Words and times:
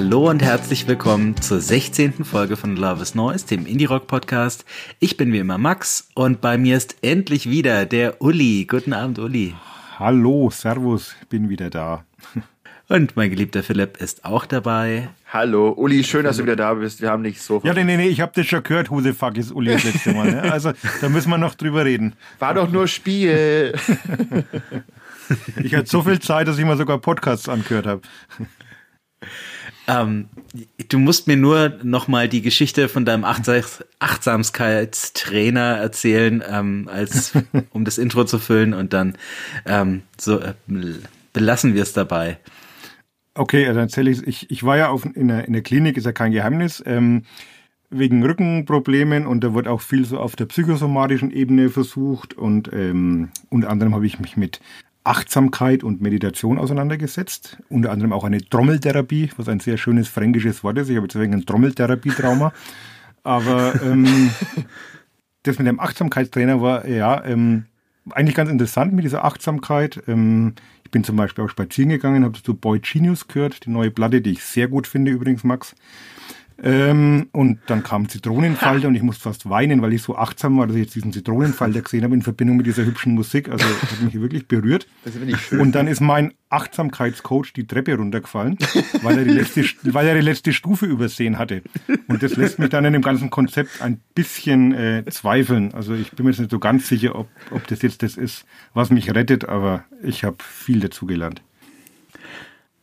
Hallo 0.00 0.30
und 0.30 0.44
herzlich 0.44 0.86
willkommen 0.86 1.36
zur 1.42 1.60
16. 1.60 2.24
Folge 2.24 2.56
von 2.56 2.76
Love 2.76 3.02
is 3.02 3.16
Noise, 3.16 3.48
dem 3.48 3.66
Indie-Rock-Podcast. 3.66 4.64
Ich 5.00 5.16
bin 5.16 5.32
wie 5.32 5.40
immer 5.40 5.58
Max 5.58 6.08
und 6.14 6.40
bei 6.40 6.56
mir 6.56 6.76
ist 6.76 6.98
endlich 7.02 7.50
wieder 7.50 7.84
der 7.84 8.22
Uli. 8.22 8.64
Guten 8.70 8.92
Abend, 8.92 9.18
Uli. 9.18 9.56
Hallo, 9.98 10.50
Servus, 10.50 11.16
bin 11.28 11.48
wieder 11.48 11.68
da. 11.68 12.04
Und 12.88 13.16
mein 13.16 13.28
geliebter 13.28 13.64
Philipp 13.64 13.96
ist 13.96 14.24
auch 14.24 14.46
dabei. 14.46 15.08
Hallo, 15.32 15.70
Uli, 15.70 16.04
schön, 16.04 16.22
dass 16.22 16.36
du 16.36 16.44
wieder 16.44 16.54
da 16.54 16.74
bist. 16.74 17.02
Wir 17.02 17.10
haben 17.10 17.24
dich 17.24 17.42
so. 17.42 17.60
Ja, 17.64 17.74
nee, 17.74 17.82
nee, 17.82 17.96
nee, 17.96 18.08
ich 18.08 18.20
habe 18.20 18.30
das 18.36 18.46
schon 18.46 18.62
gehört, 18.62 18.92
who 18.92 19.00
the 19.00 19.12
fuck 19.12 19.36
ist 19.36 19.50
Uli 19.50 19.72
das 19.72 19.82
letzte 19.82 20.12
Mal. 20.12 20.30
Ne? 20.30 20.42
Also, 20.52 20.74
da 21.00 21.08
müssen 21.08 21.28
wir 21.28 21.38
noch 21.38 21.56
drüber 21.56 21.84
reden. 21.84 22.14
War 22.38 22.54
doch 22.54 22.70
nur 22.70 22.86
Spiel. 22.86 23.74
ich 25.64 25.74
hatte 25.74 25.90
so 25.90 26.02
viel 26.04 26.20
Zeit, 26.20 26.46
dass 26.46 26.56
ich 26.56 26.64
mal 26.64 26.76
sogar 26.76 26.98
Podcasts 26.98 27.48
angehört 27.48 27.86
habe. 27.88 28.02
Ähm, 29.88 30.28
du 30.88 30.98
musst 30.98 31.26
mir 31.26 31.38
nur 31.38 31.78
noch 31.82 32.08
mal 32.08 32.28
die 32.28 32.42
Geschichte 32.42 32.90
von 32.90 33.06
deinem 33.06 33.24
Achtsamkeitstrainer 33.24 35.78
erzählen, 35.78 36.44
ähm, 36.46 36.90
als 36.92 37.32
um 37.70 37.86
das 37.86 37.96
Intro 37.96 38.24
zu 38.24 38.38
füllen 38.38 38.74
und 38.74 38.92
dann 38.92 39.16
ähm, 39.64 40.02
so 40.20 40.40
äh, 40.40 40.52
belassen 41.32 41.74
wir 41.74 41.80
es 41.82 41.94
dabei. 41.94 42.36
Okay, 43.34 43.66
also 43.66 43.80
erzähle 43.80 44.10
ich, 44.10 44.26
ich, 44.26 44.50
ich 44.50 44.62
war 44.62 44.76
ja 44.76 44.90
auf, 44.90 45.06
in, 45.14 45.28
der, 45.28 45.46
in 45.46 45.54
der 45.54 45.62
Klinik, 45.62 45.96
ist 45.96 46.04
ja 46.04 46.12
kein 46.12 46.32
Geheimnis, 46.32 46.82
ähm, 46.84 47.22
wegen 47.88 48.22
Rückenproblemen 48.22 49.26
und 49.26 49.42
da 49.42 49.54
wird 49.54 49.68
auch 49.68 49.80
viel 49.80 50.04
so 50.04 50.18
auf 50.18 50.36
der 50.36 50.44
psychosomatischen 50.44 51.30
Ebene 51.30 51.70
versucht 51.70 52.34
und 52.34 52.70
ähm, 52.74 53.30
unter 53.48 53.70
anderem 53.70 53.94
habe 53.94 54.06
ich 54.06 54.20
mich 54.20 54.36
mit 54.36 54.60
Achtsamkeit 55.08 55.82
und 55.82 56.02
Meditation 56.02 56.58
auseinandergesetzt. 56.58 57.58
Unter 57.68 57.90
anderem 57.90 58.12
auch 58.12 58.24
eine 58.24 58.42
Trommeltherapie, 58.42 59.30
was 59.36 59.48
ein 59.48 59.60
sehr 59.60 59.78
schönes 59.78 60.08
fränkisches 60.08 60.62
Wort 60.62 60.76
ist. 60.78 60.90
Ich 60.90 60.96
habe 60.96 61.08
deswegen 61.08 61.32
ein 61.32 61.46
Trommeltherapietrauma. 61.46 62.52
Aber 63.22 63.80
ähm, 63.82 64.30
das 65.44 65.58
mit 65.58 65.66
dem 65.66 65.80
Achtsamkeitstrainer 65.80 66.60
war 66.60 66.86
ja 66.86 67.24
ähm, 67.24 67.64
eigentlich 68.10 68.34
ganz 68.34 68.50
interessant 68.50 68.92
mit 68.92 69.04
dieser 69.04 69.24
Achtsamkeit. 69.24 70.02
Ähm, 70.06 70.54
ich 70.84 70.90
bin 70.90 71.04
zum 71.04 71.16
Beispiel 71.16 71.44
auch 71.44 71.50
spazieren 71.50 71.88
gegangen, 71.88 72.24
habe 72.24 72.42
zu 72.42 72.54
Boy 72.54 72.78
Genius 72.78 73.28
gehört, 73.28 73.64
die 73.64 73.70
neue 73.70 73.90
Platte, 73.90 74.20
die 74.20 74.32
ich 74.32 74.44
sehr 74.44 74.68
gut 74.68 74.86
finde 74.86 75.10
übrigens, 75.10 75.42
Max. 75.42 75.74
Ähm, 76.60 77.28
und 77.30 77.60
dann 77.66 77.84
kam 77.84 78.08
Zitronenfalter 78.08 78.88
und 78.88 78.96
ich 78.96 79.02
musste 79.02 79.22
fast 79.22 79.48
weinen, 79.48 79.80
weil 79.80 79.92
ich 79.92 80.02
so 80.02 80.16
achtsam 80.16 80.58
war, 80.58 80.66
dass 80.66 80.74
ich 80.74 80.82
jetzt 80.82 80.94
diesen 80.96 81.12
Zitronenfalter 81.12 81.82
gesehen 81.82 82.02
habe 82.02 82.14
in 82.14 82.22
Verbindung 82.22 82.56
mit 82.56 82.66
dieser 82.66 82.84
hübschen 82.84 83.14
Musik. 83.14 83.48
Also 83.48 83.64
das 83.80 83.92
hat 83.92 84.02
mich 84.02 84.20
wirklich 84.20 84.48
berührt. 84.48 84.88
Das 85.04 85.14
ich 85.14 85.36
schön. 85.36 85.60
Und 85.60 85.72
dann 85.72 85.86
ist 85.86 86.00
mein 86.00 86.34
Achtsamkeitscoach 86.48 87.52
die 87.54 87.66
Treppe 87.66 87.94
runtergefallen, 87.94 88.58
weil 89.02 89.18
er, 89.18 89.24
die 89.24 89.30
letzte, 89.30 89.64
weil 89.84 90.08
er 90.08 90.16
die 90.16 90.20
letzte 90.20 90.52
Stufe 90.52 90.86
übersehen 90.86 91.38
hatte. 91.38 91.62
Und 92.08 92.24
das 92.24 92.34
lässt 92.34 92.58
mich 92.58 92.70
dann 92.70 92.84
in 92.84 92.92
dem 92.92 93.02
ganzen 93.02 93.30
Konzept 93.30 93.80
ein 93.80 94.00
bisschen 94.16 94.74
äh, 94.74 95.04
zweifeln. 95.08 95.72
Also 95.74 95.94
ich 95.94 96.10
bin 96.10 96.24
mir 96.24 96.32
jetzt 96.32 96.40
nicht 96.40 96.50
so 96.50 96.58
ganz 96.58 96.88
sicher, 96.88 97.14
ob, 97.14 97.28
ob 97.52 97.68
das 97.68 97.82
jetzt 97.82 98.02
das 98.02 98.16
ist, 98.16 98.44
was 98.74 98.90
mich 98.90 99.14
rettet, 99.14 99.48
aber 99.48 99.84
ich 100.02 100.24
habe 100.24 100.38
viel 100.42 100.80
dazu 100.80 101.06
gelernt. 101.06 101.40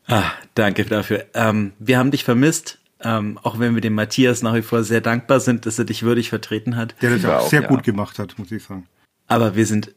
Ah, 0.08 0.32
danke 0.54 0.86
dafür. 0.86 1.26
Ähm, 1.34 1.74
wir 1.80 1.98
haben 1.98 2.12
dich 2.12 2.24
vermisst. 2.24 2.80
Ähm, 3.02 3.38
auch 3.44 3.60
wenn 3.60 3.76
wir 3.76 3.82
dem 3.82 3.94
Matthias 3.94 4.42
nach 4.42 4.56
wie 4.56 4.62
vor 4.62 4.84
sehr 4.84 5.02
dankbar 5.02 5.40
sind, 5.40 5.66
dass 5.66 5.78
er 5.78 5.86
dich 5.86 6.04
würdig 6.04 6.30
vertreten 6.30 6.76
hat. 6.76 6.96
Der 7.02 7.18
das 7.18 7.26
auch 7.26 7.50
sehr 7.50 7.64
ja. 7.64 7.68
gut 7.68 7.84
gemacht 7.84 8.20
hat, 8.20 8.38
muss 8.40 8.52
ich 8.52 8.64
sagen. 8.64 8.88
Aber 9.28 9.56
wir 9.56 9.66
sind 9.66 9.94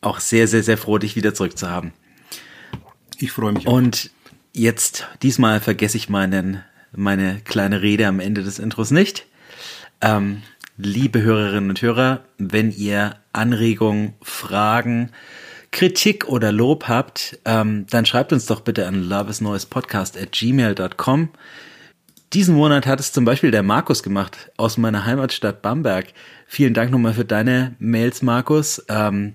auch 0.00 0.20
sehr, 0.20 0.46
sehr, 0.46 0.62
sehr 0.62 0.78
froh, 0.78 0.98
dich 0.98 1.16
wieder 1.16 1.34
zurück 1.34 1.58
zu 1.58 1.68
haben. 1.68 1.92
Ich 3.18 3.32
freue 3.32 3.52
mich. 3.52 3.66
Auch. 3.66 3.72
Und 3.72 4.10
jetzt, 4.52 5.06
diesmal 5.22 5.60
vergesse 5.60 5.96
ich 5.96 6.08
meinen, 6.08 6.62
meine 6.92 7.40
kleine 7.44 7.82
Rede 7.82 8.06
am 8.06 8.20
Ende 8.20 8.42
des 8.42 8.58
Intros 8.58 8.90
nicht. 8.90 9.26
Ähm, 10.00 10.42
liebe 10.76 11.22
Hörerinnen 11.22 11.70
und 11.70 11.82
Hörer, 11.82 12.24
wenn 12.38 12.70
ihr 12.70 13.16
Anregungen, 13.32 14.14
Fragen, 14.22 15.10
Kritik 15.70 16.28
oder 16.28 16.52
Lob 16.52 16.88
habt, 16.88 17.38
ähm, 17.44 17.86
dann 17.90 18.06
schreibt 18.06 18.32
uns 18.32 18.46
doch 18.46 18.60
bitte 18.60 18.86
an 18.86 19.02
loveisneuespodcast 19.02 20.16
at 20.16 20.32
gmail.com. 20.32 21.30
Diesen 22.32 22.56
Monat 22.56 22.86
hat 22.86 23.00
es 23.00 23.12
zum 23.12 23.24
Beispiel 23.24 23.50
der 23.50 23.62
Markus 23.62 24.02
gemacht 24.02 24.50
aus 24.56 24.78
meiner 24.78 25.04
Heimatstadt 25.06 25.62
Bamberg. 25.62 26.06
Vielen 26.46 26.74
Dank 26.74 26.90
nochmal 26.90 27.14
für 27.14 27.24
deine 27.24 27.76
Mails, 27.78 28.20
Markus. 28.22 28.84
Ähm, 28.88 29.34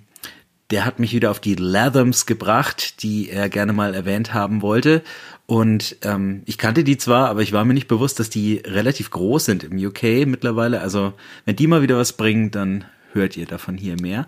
der 0.72 0.86
hat 0.86 1.00
mich 1.00 1.14
wieder 1.14 1.32
auf 1.32 1.40
die 1.40 1.56
Lathams 1.56 2.26
gebracht, 2.26 3.02
die 3.04 3.30
er 3.30 3.50
gerne 3.50 3.74
mal 3.74 3.94
erwähnt 3.94 4.34
haben 4.34 4.62
wollte. 4.62 5.04
Und 5.46 5.98
ähm, 6.04 6.44
ich 6.46 6.58
kannte 6.58 6.84
die 6.84 6.98
zwar, 6.98 7.30
aber 7.30 7.42
ich 7.42 7.52
war 7.52 7.66
mir 7.66 7.74
nicht 7.74 7.90
bewusst, 7.90 8.20
dass 8.20 8.30
die 8.30 8.62
relativ 8.66 9.10
groß 9.10 9.46
sind 9.46 9.64
im 9.64 9.78
UK 9.78 10.26
mittlerweile. 10.26 10.82
Also 10.82 11.14
wenn 11.46 11.58
die 11.58 11.68
mal 11.68 11.82
wieder 11.82 11.98
was 11.98 12.14
bringen, 12.14 12.52
dann 12.52 12.86
hört 13.14 13.36
ihr 13.36 13.46
davon 13.46 13.78
hier 13.78 14.00
mehr. 14.00 14.28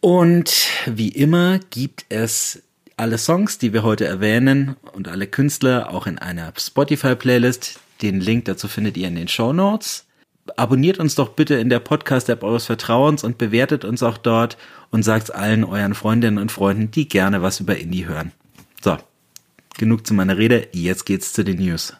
Und 0.00 0.68
wie 0.84 1.08
immer 1.08 1.60
gibt 1.70 2.04
es 2.10 2.62
alle 2.96 3.18
Songs, 3.18 3.58
die 3.58 3.72
wir 3.72 3.82
heute 3.82 4.04
erwähnen 4.04 4.76
und 4.92 5.08
alle 5.08 5.26
Künstler 5.26 5.92
auch 5.92 6.06
in 6.06 6.18
einer 6.18 6.52
Spotify-Playlist. 6.56 7.80
Den 8.02 8.20
Link 8.20 8.44
dazu 8.44 8.68
findet 8.68 8.96
ihr 8.96 9.08
in 9.08 9.16
den 9.16 9.28
Show 9.28 9.52
Notes. 9.52 10.06
Abonniert 10.56 10.98
uns 10.98 11.14
doch 11.14 11.30
bitte 11.30 11.54
in 11.54 11.70
der 11.70 11.80
Podcast-App 11.80 12.42
eures 12.42 12.66
Vertrauens 12.66 13.24
und 13.24 13.38
bewertet 13.38 13.84
uns 13.84 14.02
auch 14.02 14.18
dort 14.18 14.58
und 14.90 15.02
sagt 15.02 15.34
allen 15.34 15.64
euren 15.64 15.94
Freundinnen 15.94 16.38
und 16.38 16.52
Freunden, 16.52 16.90
die 16.90 17.08
gerne 17.08 17.42
was 17.42 17.60
über 17.60 17.76
Indie 17.76 18.06
hören. 18.06 18.32
So, 18.82 18.98
genug 19.78 20.06
zu 20.06 20.12
meiner 20.12 20.36
Rede. 20.36 20.68
Jetzt 20.72 21.06
geht's 21.06 21.32
zu 21.32 21.44
den 21.44 21.58
News. 21.58 21.94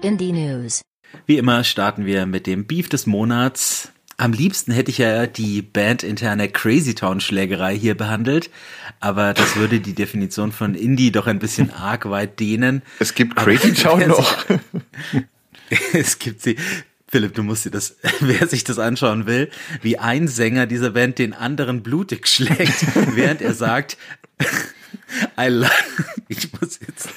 Indie 0.00 0.32
News. 0.32 0.82
Wie 1.26 1.38
immer 1.38 1.64
starten 1.64 2.06
wir 2.06 2.26
mit 2.26 2.46
dem 2.46 2.66
Beef 2.66 2.88
des 2.88 3.06
Monats. 3.06 3.90
Am 4.16 4.32
liebsten 4.32 4.72
hätte 4.72 4.90
ich 4.90 4.98
ja 4.98 5.26
die 5.26 5.62
bandinterne 5.62 6.48
Crazy 6.48 6.94
Town 6.94 7.20
Schlägerei 7.20 7.76
hier 7.76 7.96
behandelt, 7.96 8.50
aber 9.00 9.34
das 9.34 9.56
würde 9.56 9.80
die 9.80 9.94
Definition 9.94 10.52
von 10.52 10.74
Indie 10.74 11.10
doch 11.10 11.26
ein 11.26 11.38
bisschen 11.38 11.70
arg 11.74 12.08
weit 12.08 12.38
dehnen. 12.38 12.82
Es 13.00 13.14
gibt 13.14 13.36
Crazy 13.36 13.72
Town 13.72 14.06
noch. 14.08 14.46
es 15.92 16.18
gibt 16.18 16.42
sie. 16.42 16.56
Philipp, 17.08 17.34
du 17.34 17.42
musst 17.42 17.64
dir 17.64 17.70
das, 17.70 17.96
wer 18.20 18.46
sich 18.48 18.64
das 18.64 18.78
anschauen 18.78 19.26
will, 19.26 19.50
wie 19.82 19.98
ein 19.98 20.28
Sänger 20.28 20.66
dieser 20.66 20.90
Band 20.90 21.18
den 21.18 21.32
anderen 21.32 21.82
blutig 21.82 22.26
schlägt, 22.26 22.86
während 23.14 23.40
er 23.40 23.54
sagt, 23.54 23.96
I 25.38 25.46
love, 25.46 25.70
ich 26.28 26.52
muss 26.52 26.80
jetzt, 26.80 27.08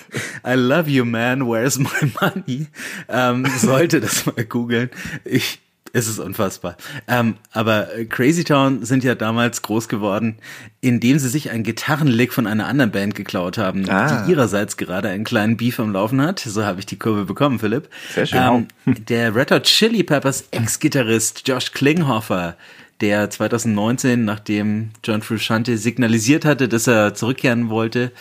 I 0.45 0.53
love 0.53 0.89
you 0.89 1.05
man, 1.05 1.47
where's 1.47 1.79
my 1.79 2.11
money? 2.21 2.67
Ähm, 3.07 3.47
sollte 3.57 3.99
das 3.99 4.25
mal 4.25 4.45
googeln. 4.45 4.89
Ich, 5.25 5.59
es 5.93 6.07
ist 6.07 6.19
unfassbar. 6.19 6.77
Ähm, 7.07 7.35
aber 7.51 7.87
Crazy 8.09 8.43
Town 8.43 8.83
sind 8.83 9.03
ja 9.03 9.15
damals 9.15 9.61
groß 9.61 9.87
geworden, 9.87 10.37
indem 10.81 11.19
sie 11.19 11.29
sich 11.29 11.51
einen 11.51 11.63
Gitarrenlick 11.63 12.33
von 12.33 12.47
einer 12.47 12.67
anderen 12.67 12.91
Band 12.91 13.15
geklaut 13.15 13.57
haben, 13.57 13.89
ah. 13.89 14.23
die 14.23 14.31
ihrerseits 14.31 14.77
gerade 14.77 15.09
einen 15.09 15.23
kleinen 15.23 15.57
Beef 15.57 15.79
am 15.79 15.93
Laufen 15.93 16.21
hat. 16.21 16.39
So 16.39 16.65
habe 16.65 16.79
ich 16.79 16.85
die 16.85 16.97
Kurve 16.97 17.25
bekommen, 17.25 17.59
Philipp. 17.59 17.89
Sehr 18.13 18.25
schön. 18.25 18.67
Ähm, 18.85 19.05
der 19.05 19.35
Red 19.35 19.51
Hot 19.51 19.63
Chili 19.63 20.03
Peppers 20.03 20.45
Ex-Gitarrist 20.51 21.47
Josh 21.47 21.71
Klinghoffer 21.71 22.55
der 23.01 23.29
2019, 23.29 24.25
nachdem 24.25 24.89
John 25.03 25.21
Frusciante 25.21 25.77
signalisiert 25.77 26.45
hatte, 26.45 26.67
dass 26.67 26.87
er 26.87 27.13
zurückkehren 27.13 27.69
wollte, 27.69 28.11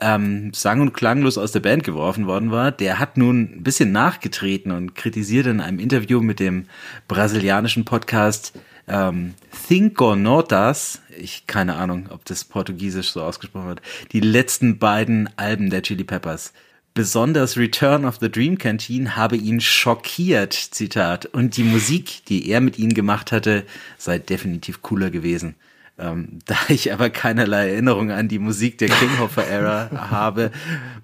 ähm, 0.00 0.52
sang- 0.54 0.80
und 0.80 0.94
klanglos 0.94 1.36
aus 1.36 1.52
der 1.52 1.60
Band 1.60 1.84
geworfen 1.84 2.26
worden 2.26 2.50
war, 2.50 2.70
der 2.70 2.98
hat 2.98 3.16
nun 3.16 3.56
ein 3.56 3.62
bisschen 3.62 3.92
nachgetreten 3.92 4.72
und 4.72 4.94
kritisiert 4.94 5.46
in 5.46 5.60
einem 5.60 5.80
Interview 5.80 6.20
mit 6.20 6.38
dem 6.38 6.66
brasilianischen 7.08 7.84
Podcast 7.84 8.52
ähm, 8.86 9.34
Cinco 9.66 10.16
Notas, 10.16 11.00
ich 11.16 11.46
keine 11.46 11.76
Ahnung, 11.76 12.08
ob 12.10 12.24
das 12.24 12.44
portugiesisch 12.44 13.10
so 13.10 13.22
ausgesprochen 13.22 13.68
wird, 13.68 13.82
die 14.12 14.20
letzten 14.20 14.78
beiden 14.78 15.28
Alben 15.36 15.70
der 15.70 15.82
Chili 15.82 16.04
Peppers. 16.04 16.52
Besonders 16.92 17.56
Return 17.56 18.04
of 18.04 18.18
the 18.20 18.30
Dream 18.30 18.58
Canteen 18.58 19.14
habe 19.16 19.36
ihn 19.36 19.60
schockiert, 19.60 20.52
Zitat. 20.52 21.26
Und 21.26 21.56
die 21.56 21.62
Musik, 21.62 22.24
die 22.26 22.48
er 22.50 22.60
mit 22.60 22.78
ihnen 22.78 22.94
gemacht 22.94 23.30
hatte, 23.30 23.64
sei 23.96 24.18
definitiv 24.18 24.82
cooler 24.82 25.10
gewesen. 25.10 25.54
Ähm, 25.98 26.40
da 26.46 26.56
ich 26.68 26.92
aber 26.92 27.10
keinerlei 27.10 27.70
Erinnerung 27.70 28.10
an 28.10 28.28
die 28.28 28.40
Musik 28.40 28.78
der 28.78 28.88
Kinghofer-Ära 28.88 29.90
habe, 30.10 30.50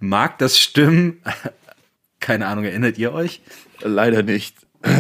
mag 0.01 0.39
das 0.39 0.59
stimmen. 0.59 1.21
Keine 2.21 2.47
Ahnung, 2.47 2.65
erinnert 2.65 2.99
ihr 2.99 3.13
euch? 3.13 3.41
Leider 3.81 4.23
nicht. 4.23 4.57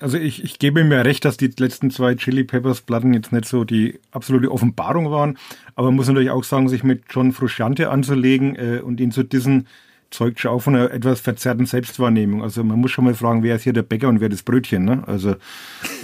Also 0.00 0.16
ich, 0.16 0.42
ich 0.42 0.58
gebe 0.58 0.82
mir 0.82 1.04
recht, 1.04 1.26
dass 1.26 1.36
die 1.36 1.52
letzten 1.58 1.90
zwei 1.90 2.14
Chili 2.14 2.42
Peppers 2.42 2.80
Platten 2.80 3.12
jetzt 3.12 3.32
nicht 3.32 3.44
so 3.44 3.64
die 3.64 4.00
absolute 4.12 4.50
Offenbarung 4.50 5.10
waren, 5.10 5.36
aber 5.74 5.88
man 5.88 5.96
muss 5.96 6.08
natürlich 6.08 6.30
auch 6.30 6.42
sagen, 6.42 6.70
sich 6.70 6.82
mit 6.82 7.02
John 7.10 7.32
Frusciante 7.32 7.90
anzulegen 7.90 8.56
äh, 8.56 8.80
und 8.80 8.98
ihn 8.98 9.12
zu 9.12 9.22
diesen 9.22 9.66
zeugt 10.10 10.40
schon 10.40 10.50
auch 10.50 10.60
von 10.60 10.74
einer 10.74 10.90
etwas 10.90 11.20
verzerrten 11.20 11.66
Selbstwahrnehmung. 11.66 12.42
Also 12.42 12.64
man 12.64 12.78
muss 12.78 12.90
schon 12.90 13.04
mal 13.04 13.14
fragen, 13.14 13.42
wer 13.42 13.56
ist 13.56 13.62
hier 13.62 13.72
der 13.72 13.82
Bäcker 13.82 14.08
und 14.08 14.20
wer 14.20 14.28
das 14.28 14.42
Brötchen, 14.42 14.84
ne? 14.84 15.02
Also 15.06 15.36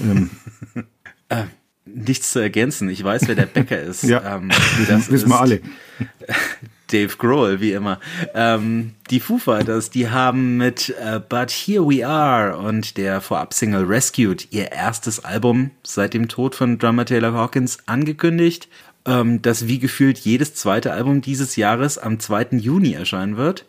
ähm, 0.03 0.31
äh, 1.29 1.45
nichts 1.87 2.33
zu 2.33 2.41
ergänzen. 2.41 2.89
Ich 2.89 3.03
weiß, 3.03 3.29
wer 3.29 3.35
der 3.35 3.47
Bäcker 3.47 3.81
ist. 3.81 4.03
ja, 4.05 4.37
ähm, 4.37 4.51
das 4.89 5.11
wissen 5.11 5.29
wir 5.29 5.41
alle. 5.41 5.61
Dave 6.91 7.17
Grohl, 7.17 7.61
wie 7.61 7.73
immer. 7.73 7.99
Ähm, 8.35 8.93
die 9.11 9.19
Foo 9.19 9.39
Fighters, 9.39 9.91
die 9.91 10.09
haben 10.09 10.57
mit 10.57 10.95
uh, 11.03 11.19
But 11.19 11.51
Here 11.51 11.85
We 11.89 12.07
Are 12.07 12.57
und 12.57 12.97
der 12.97 13.21
Vorab-Single 13.21 13.85
Rescued 13.85 14.49
ihr 14.53 14.71
erstes 14.71 15.25
Album 15.25 15.73
seit 15.83 16.15
dem 16.15 16.29
Tod 16.29 16.55
von 16.55 16.79
Drummer 16.79 17.05
Taylor 17.05 17.33
Hawkins 17.33 17.79
angekündigt, 17.87 18.69
ähm, 19.05 19.43
das 19.43 19.67
wie 19.67 19.81
gefühlt 19.81 20.19
jedes 20.19 20.55
zweite 20.55 20.93
Album 20.93 21.23
dieses 21.23 21.57
Jahres 21.57 21.99
am 21.99 22.21
2. 22.21 22.59
Juni 22.59 22.93
erscheinen 22.93 23.37
wird. 23.37 23.65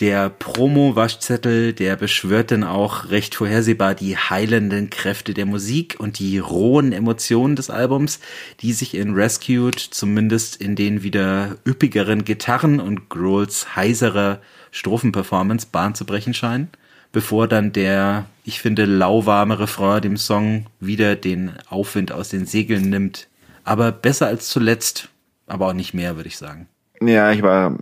Der 0.00 0.30
Promo-Waschzettel, 0.30 1.72
der 1.72 1.96
beschwört 1.96 2.52
dann 2.52 2.62
auch 2.62 3.10
recht 3.10 3.34
vorhersehbar 3.34 3.96
die 3.96 4.16
heilenden 4.16 4.90
Kräfte 4.90 5.34
der 5.34 5.44
Musik 5.44 5.96
und 5.98 6.20
die 6.20 6.38
rohen 6.38 6.92
Emotionen 6.92 7.56
des 7.56 7.68
Albums, 7.68 8.20
die 8.60 8.72
sich 8.74 8.94
in 8.94 9.14
Rescued 9.14 9.76
zumindest 9.76 10.54
in 10.54 10.76
den 10.76 11.02
wieder 11.02 11.56
üppigeren 11.66 12.24
Gitarren 12.24 12.78
und 12.78 13.08
Grohls 13.08 13.74
heiserer 13.74 14.40
Strophenperformance 14.70 15.66
Bahn 15.72 15.96
zu 15.96 16.04
brechen 16.04 16.32
scheinen, 16.32 16.68
bevor 17.10 17.48
dann 17.48 17.72
der, 17.72 18.26
ich 18.44 18.60
finde, 18.60 18.84
lauwarme 18.84 19.58
Refrain 19.58 20.00
dem 20.00 20.16
Song 20.16 20.66
wieder 20.78 21.16
den 21.16 21.54
Aufwind 21.68 22.12
aus 22.12 22.28
den 22.28 22.46
Segeln 22.46 22.88
nimmt. 22.88 23.26
Aber 23.64 23.90
besser 23.90 24.28
als 24.28 24.48
zuletzt, 24.48 25.08
aber 25.48 25.66
auch 25.66 25.72
nicht 25.72 25.92
mehr, 25.92 26.14
würde 26.14 26.28
ich 26.28 26.38
sagen. 26.38 26.68
Ja, 27.00 27.32
ich 27.32 27.42
war 27.42 27.76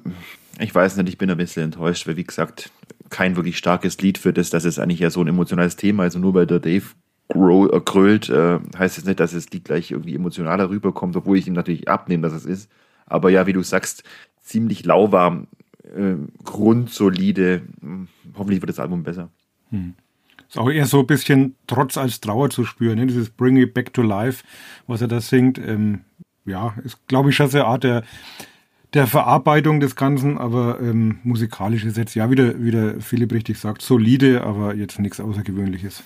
ich 0.59 0.75
weiß 0.75 0.97
nicht, 0.97 1.09
ich 1.09 1.19
bin 1.19 1.31
ein 1.31 1.37
bisschen 1.37 1.65
enttäuscht, 1.65 2.07
weil 2.07 2.17
wie 2.17 2.25
gesagt, 2.25 2.71
kein 3.11 3.37
wirklich 3.37 3.59
starkes 3.59 4.01
Lied 4.01 4.19
für 4.19 4.33
das, 4.33 4.51
dass 4.51 4.65
es 4.65 4.79
eigentlich 4.79 5.01
ja 5.01 5.11
so 5.11 5.21
ein 5.21 5.29
emotionales 5.29 5.77
Thema 5.77 6.05
ist. 6.05 6.15
Also 6.15 6.19
nur 6.21 6.35
weil 6.35 6.47
der 6.47 6.61
Dave 6.61 6.85
äh, 7.29 7.81
grölt, 7.81 8.29
äh, 8.29 8.59
heißt 8.79 8.99
es 8.99 9.05
das 9.05 9.05
nicht, 9.05 9.21
dass 9.21 9.33
das 9.33 9.51
Lied 9.51 9.65
gleich 9.65 9.91
irgendwie 9.91 10.15
emotionaler 10.15 10.71
rüberkommt, 10.71 11.17
obwohl 11.17 11.39
ich 11.39 11.47
ihm 11.47 11.55
natürlich 11.55 11.89
abnehme, 11.89 12.23
dass 12.23 12.33
es 12.33 12.47
ist. 12.47 12.71
Aber 13.07 13.31
ja, 13.31 13.47
wie 13.47 13.53
du 13.53 13.63
sagst, 13.63 14.03
ziemlich 14.41 14.85
lauwarm, 14.85 15.49
äh, 15.85 16.17
grundsolide. 16.45 17.63
Hm, 17.81 18.09
hoffentlich 18.37 18.63
wird 18.63 18.71
das 18.71 18.81
Album 18.81 19.03
besser. 19.03 19.31
Hm. 19.71 19.95
Ist 20.49 20.59
auch 20.59 20.71
eher 20.71 20.87
so 20.87 21.01
ein 21.01 21.07
bisschen 21.07 21.57
Trotz 21.67 21.99
als 21.99 22.21
Trauer 22.21 22.51
zu 22.51 22.65
spüren, 22.65 22.99
ne? 22.99 23.07
dieses 23.07 23.31
Bring 23.31 23.57
It 23.57 23.75
Back 23.75 23.93
to 23.93 24.03
Life, 24.03 24.45
was 24.87 25.01
er 25.01 25.09
da 25.09 25.21
singt. 25.21 25.59
Ähm, 25.59 26.01
ja, 26.45 26.75
ist, 26.85 27.07
glaube 27.09 27.31
ich, 27.31 27.37
schon 27.37 27.49
so 27.49 27.59
eine 27.59 27.67
Art 27.67 27.85
der 27.85 28.05
der 28.97 29.07
Verarbeitung 29.07 29.81
des 29.81 29.97
Ganzen, 29.97 30.39
aber 30.39 30.79
ähm, 30.81 31.19
musikalisch 31.23 31.85
ist 31.85 31.97
jetzt 31.97 32.15
ja 32.15 32.31
wieder, 32.31 32.61
wie 32.63 32.71
der 32.71 33.01
Philipp 33.01 33.33
richtig 33.33 33.59
sagt, 33.59 33.83
solide, 33.83 34.43
aber 34.43 34.75
jetzt 34.75 34.99
nichts 34.99 35.21
Außergewöhnliches. 35.21 36.03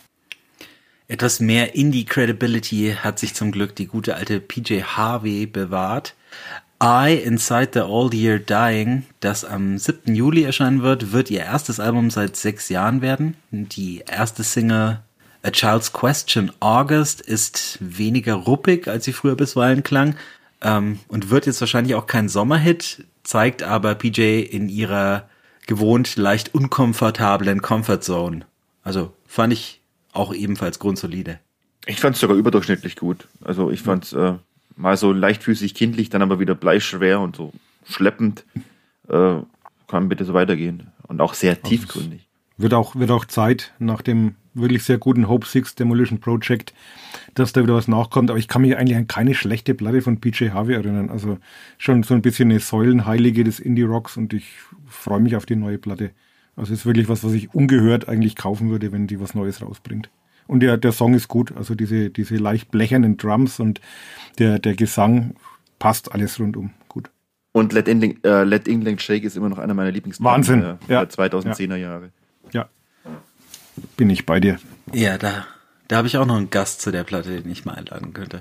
Etwas 1.09 1.41
mehr 1.41 1.75
Indie-Credibility 1.75 2.97
hat 3.01 3.19
sich 3.19 3.35
zum 3.35 3.51
Glück 3.51 3.75
die 3.75 3.87
gute 3.87 4.15
alte 4.15 4.41
PJ 4.41 4.83
Harvey 4.83 5.47
bewahrt. 5.47 6.15
I 6.83 7.15
Inside 7.15 7.71
the 7.75 7.81
Old 7.81 8.15
Year 8.15 8.39
Dying, 8.39 9.05
das 9.21 9.45
am 9.45 9.77
7. 9.77 10.15
Juli 10.15 10.45
erscheinen 10.45 10.83
wird, 10.83 11.13
wird 11.13 11.31
ihr 11.31 11.41
erstes 11.41 11.81
Album 11.81 12.11
seit 12.11 12.37
sechs 12.37 12.69
Jahren 12.69 13.03
werden. 13.03 13.35
Die 13.51 14.03
erste 14.07 14.45
Single 14.45 15.01
A 15.43 15.51
Child's 15.51 15.93
Question 15.93 16.53
August 16.61 17.21
ist 17.21 17.79
weniger 17.81 18.35
ruppig, 18.35 18.89
als 18.89 19.05
sie 19.05 19.13
früher 19.13 19.37
bisweilen 19.37 19.83
klang, 19.83 20.15
ähm, 20.62 20.99
und 21.09 21.31
wird 21.31 21.47
jetzt 21.47 21.61
wahrscheinlich 21.61 21.95
auch 21.95 22.07
kein 22.07 22.29
Sommerhit, 22.29 23.05
zeigt 23.23 23.62
aber 23.62 23.95
PJ 23.95 24.41
in 24.41 24.69
ihrer 24.69 25.29
gewohnt 25.67 26.17
leicht 26.17 26.55
unkomfortablen 26.55 27.62
Comfort 27.62 28.01
Zone. 28.01 28.47
Also 28.83 29.12
fand 29.27 29.53
ich 29.53 29.81
auch 30.12 30.35
ebenfalls 30.35 30.79
grundsolide. 30.79 31.39
Ich 31.87 32.01
fand 32.01 32.15
es 32.15 32.21
sogar 32.21 32.37
überdurchschnittlich 32.37 32.97
gut. 32.97 33.29
Also 33.43 33.71
ich 33.71 33.83
fand 33.83 34.05
es 34.05 34.12
äh, 34.12 34.35
mal 34.77 34.97
so 34.97 35.12
leichtfüßig 35.12 35.75
kindlich, 35.75 36.11
dann 36.11 36.23
aber 36.23 36.41
wieder 36.41 36.55
bleischwer 36.55 37.21
und 37.21 37.37
so 37.37 37.53
schleppend. 37.89 38.45
Äh, 39.09 39.37
kann 39.87 40.09
bitte 40.09 40.25
so 40.25 40.35
weitergehen. 40.35 40.93
Und 41.09 41.21
auch 41.21 41.35
sehr 41.35 41.61
tiefgründig. 41.61 42.29
Wird 42.56 42.75
auch, 42.75 42.95
wird 42.95 43.11
auch 43.11 43.25
Zeit 43.25 43.73
nach 43.79 44.03
dem 44.03 44.37
wirklich 44.55 44.85
sehr 44.85 44.99
guten 44.99 45.29
Hope 45.29 45.47
Six 45.47 45.75
Demolition 45.75 46.21
Project 46.21 46.73
dass 47.35 47.53
da 47.53 47.62
wieder 47.62 47.75
was 47.75 47.88
nachkommt. 47.88 48.31
Aber 48.31 48.38
ich 48.38 48.49
kann 48.49 48.62
mich 48.62 48.77
eigentlich 48.77 48.97
an 48.97 49.06
keine 49.06 49.35
schlechte 49.35 49.75
Platte 49.75 50.03
von 50.03 50.21
PJ 50.21 50.50
Harvey 50.50 50.75
erinnern. 50.75 51.11
Also 51.11 51.38
schon 51.79 52.03
so 52.03 52.15
ein 52.15 52.23
bisschen 52.23 52.50
eine 52.50 52.61
Säulenheilige 52.61 53.44
des 53.44 53.61
Indie-Rocks 53.61 54.17
und 54.17 54.32
ich 54.32 54.53
freue 54.87 55.21
mich 55.21 55.37
auf 55.37 55.47
die 55.47 55.56
neue 55.56 55.79
Platte. 55.79 56.11
Also 56.56 56.73
ist 56.75 56.87
wirklich 56.87 57.09
was, 57.09 57.25
was 57.25 57.32
ich 57.32 57.55
ungehört 57.55 58.09
eigentlich 58.09 58.37
kaufen 58.37 58.71
würde, 58.71 58.93
wenn 58.93 59.06
die 59.06 59.21
was 59.21 59.35
Neues 59.35 59.62
rausbringt. 59.62 60.11
Und 60.47 60.61
der, 60.61 60.77
der 60.77 60.93
Song 60.93 61.15
ist 61.15 61.29
gut, 61.29 61.56
also 61.56 61.75
diese, 61.75 62.11
diese 62.11 62.37
leicht 62.37 62.73
blechernen 62.73 63.17
Drums 63.17 63.61
und 63.61 63.81
der, 64.38 64.59
der 64.59 64.75
Gesang 64.75 65.37
passt 65.79 66.12
alles 66.12 66.41
rundum 66.41 66.73
gut. 66.88 67.11
Und 67.53 67.73
Let 67.73 67.88
England, 67.88 68.25
äh, 68.25 68.44
Let 68.44 68.69
England 68.69 69.00
Shake 69.00 69.25
ist 69.25 69.37
immer 69.37 69.49
noch 69.49 69.59
einer 69.59 69.75
meiner 69.75 69.93
Lieblingsplatten 69.93 70.37
Wahnsinn. 70.37 70.61
der, 70.61 70.79
ja. 70.88 71.03
2010er 71.03 71.77
Jahre. 71.77 72.11
Ja, 72.53 72.69
bin 73.97 74.11
ich 74.11 74.27
bei 74.27 74.41
dir. 74.41 74.59
Ja, 74.93 75.19
da 75.19 75.47
da 75.91 75.97
habe 75.97 76.07
ich 76.07 76.17
auch 76.19 76.27
noch 76.27 76.37
einen 76.37 76.51
Gast 76.51 76.81
zu 76.81 76.93
der 76.93 77.03
Platte, 77.03 77.43
den 77.43 77.51
ich 77.51 77.65
mal 77.65 77.75
einladen 77.75 78.13
könnte. 78.13 78.39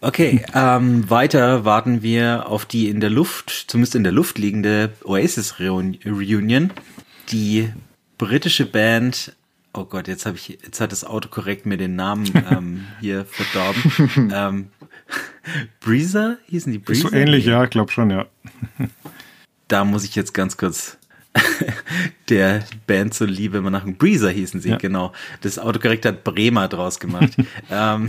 Okay, 0.00 0.44
ähm, 0.52 1.08
weiter 1.08 1.64
warten 1.64 2.02
wir 2.02 2.48
auf 2.48 2.64
die 2.64 2.88
in 2.88 2.98
der 2.98 3.08
Luft, 3.08 3.66
zumindest 3.68 3.94
in 3.94 4.02
der 4.02 4.12
Luft 4.12 4.36
liegende 4.36 4.92
Oasis 5.04 5.60
Reunion. 5.60 6.72
Die 7.30 7.72
britische 8.18 8.66
Band, 8.66 9.36
oh 9.72 9.84
Gott, 9.84 10.08
jetzt 10.08 10.26
habe 10.26 10.36
ich, 10.36 10.48
jetzt 10.48 10.80
hat 10.80 10.90
das 10.90 11.04
Autokorrekt 11.04 11.66
mir 11.66 11.76
den 11.76 11.94
Namen 11.94 12.28
ähm, 12.50 12.84
hier 13.00 13.26
verdorben. 13.26 14.32
ähm, 14.34 14.70
Breezer 15.78 16.38
hießen 16.46 16.72
die 16.72 16.80
Breezer? 16.80 17.10
So 17.10 17.14
ähnlich, 17.14 17.46
ja, 17.46 17.64
glaub 17.66 17.92
schon, 17.92 18.10
ja. 18.10 18.26
da 19.68 19.84
muss 19.84 20.02
ich 20.02 20.16
jetzt 20.16 20.34
ganz 20.34 20.56
kurz 20.56 20.98
der 22.28 22.64
Band 22.86 23.14
zuliebe 23.14 23.60
mal 23.60 23.70
nach 23.70 23.86
Breezer 23.86 24.30
hießen 24.30 24.60
sie, 24.60 24.70
ja. 24.70 24.76
genau. 24.76 25.12
Das 25.40 25.58
Autokorrekt 25.58 26.04
hat 26.04 26.24
Bremer 26.24 26.68
draus 26.68 27.00
gemacht. 27.00 27.32
ähm, 27.70 28.08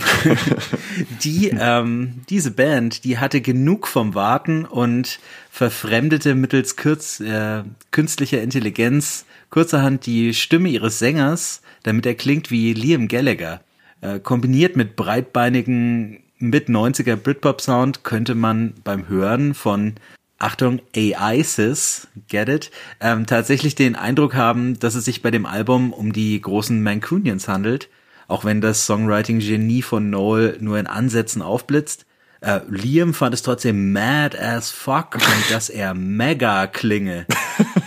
die, 1.23 1.49
ähm, 1.57 2.21
diese 2.29 2.51
Band, 2.51 3.03
die 3.03 3.17
hatte 3.17 3.41
genug 3.41 3.87
vom 3.87 4.15
Warten 4.15 4.65
und 4.65 5.19
verfremdete 5.49 6.35
mittels 6.35 6.75
kürz, 6.75 7.19
äh, 7.19 7.63
künstlicher 7.91 8.41
Intelligenz 8.41 9.25
kurzerhand 9.49 10.07
die 10.07 10.33
Stimme 10.33 10.69
ihres 10.69 10.97
Sängers, 10.97 11.61
damit 11.83 12.07
er 12.07 12.15
klingt 12.15 12.49
wie 12.49 12.73
Liam 12.73 13.07
Gallagher. 13.07 13.61
Äh, 14.01 14.19
kombiniert 14.19 14.75
mit 14.75 14.95
breitbeinigen 14.95 16.23
mit 16.39 16.69
90er 16.69 17.15
Britpop 17.15 17.61
Sound 17.61 18.03
könnte 18.03 18.35
man 18.35 18.73
beim 18.83 19.07
Hören 19.07 19.53
von 19.53 19.93
Achtung, 20.43 20.81
AISIS, 20.93 22.09
get 22.27 22.49
it, 22.49 22.69
ähm, 22.99 23.25
tatsächlich 23.25 23.75
den 23.75 23.95
Eindruck 23.95 24.35
haben, 24.35 24.77
dass 24.77 24.93
es 24.93 25.05
sich 25.05 25.21
bei 25.21 25.31
dem 25.31 25.45
Album 25.45 25.93
um 25.93 26.11
die 26.11 26.39
großen 26.39 26.83
Mancunians 26.83 27.47
handelt, 27.47 27.87
auch 28.27 28.43
wenn 28.43 28.59
das 28.59 28.85
Songwriting-Genie 28.85 29.81
von 29.81 30.09
Noel 30.09 30.57
nur 30.59 30.77
in 30.77 30.87
Ansätzen 30.87 31.41
aufblitzt. 31.41 32.05
Äh, 32.41 32.59
Liam 32.67 33.13
fand 33.13 33.33
es 33.33 33.41
trotzdem 33.41 33.93
mad 33.93 34.37
as 34.37 34.69
fuck 34.69 35.15
und 35.15 35.49
dass 35.49 35.69
er 35.69 35.93
mega 35.93 36.67
klinge. 36.67 37.25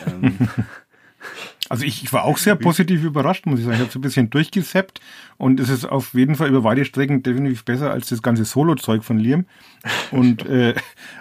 ähm, 0.06 0.38
also 1.68 1.84
ich, 1.84 2.04
ich 2.04 2.12
war 2.14 2.24
auch 2.24 2.38
sehr 2.38 2.54
positiv 2.54 3.04
überrascht, 3.04 3.44
muss 3.44 3.58
ich 3.58 3.66
sagen. 3.66 3.76
Ich 3.76 3.82
habe 3.82 3.92
so 3.92 3.98
ein 3.98 4.02
bisschen 4.02 4.30
durchgesappt 4.30 5.02
und 5.38 5.60
es 5.60 5.68
ist 5.68 5.84
auf 5.84 6.14
jeden 6.14 6.34
Fall 6.34 6.48
über 6.48 6.64
weite 6.64 6.84
Strecken 6.84 7.22
definitiv 7.22 7.64
besser 7.64 7.90
als 7.90 8.08
das 8.08 8.22
ganze 8.22 8.44
Solo-Zeug 8.44 9.04
von 9.04 9.18
Liam. 9.18 9.46
Und 10.10 10.46
äh, 10.48 10.74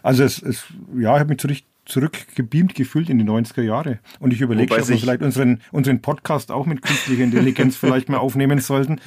also 0.03 0.23
es, 0.23 0.41
es 0.41 0.65
ja, 0.97 1.15
ich 1.15 1.19
habe 1.19 1.29
mich 1.29 1.39
zurück, 1.39 1.57
zurückgebeamt 1.85 2.75
gefühlt 2.75 3.09
in 3.09 3.19
die 3.19 3.25
90er 3.25 3.61
Jahre. 3.61 3.99
Und 4.19 4.33
ich 4.33 4.41
überlege, 4.41 4.73
ob 4.73 4.87
wir 4.87 4.97
vielleicht 4.97 5.21
unseren, 5.21 5.61
unseren 5.71 6.01
Podcast 6.01 6.51
auch 6.51 6.65
mit 6.65 6.81
künstlicher 6.81 7.23
Intelligenz 7.23 7.75
vielleicht 7.75 8.09
mal 8.09 8.17
aufnehmen 8.17 8.59
sollten. 8.59 8.99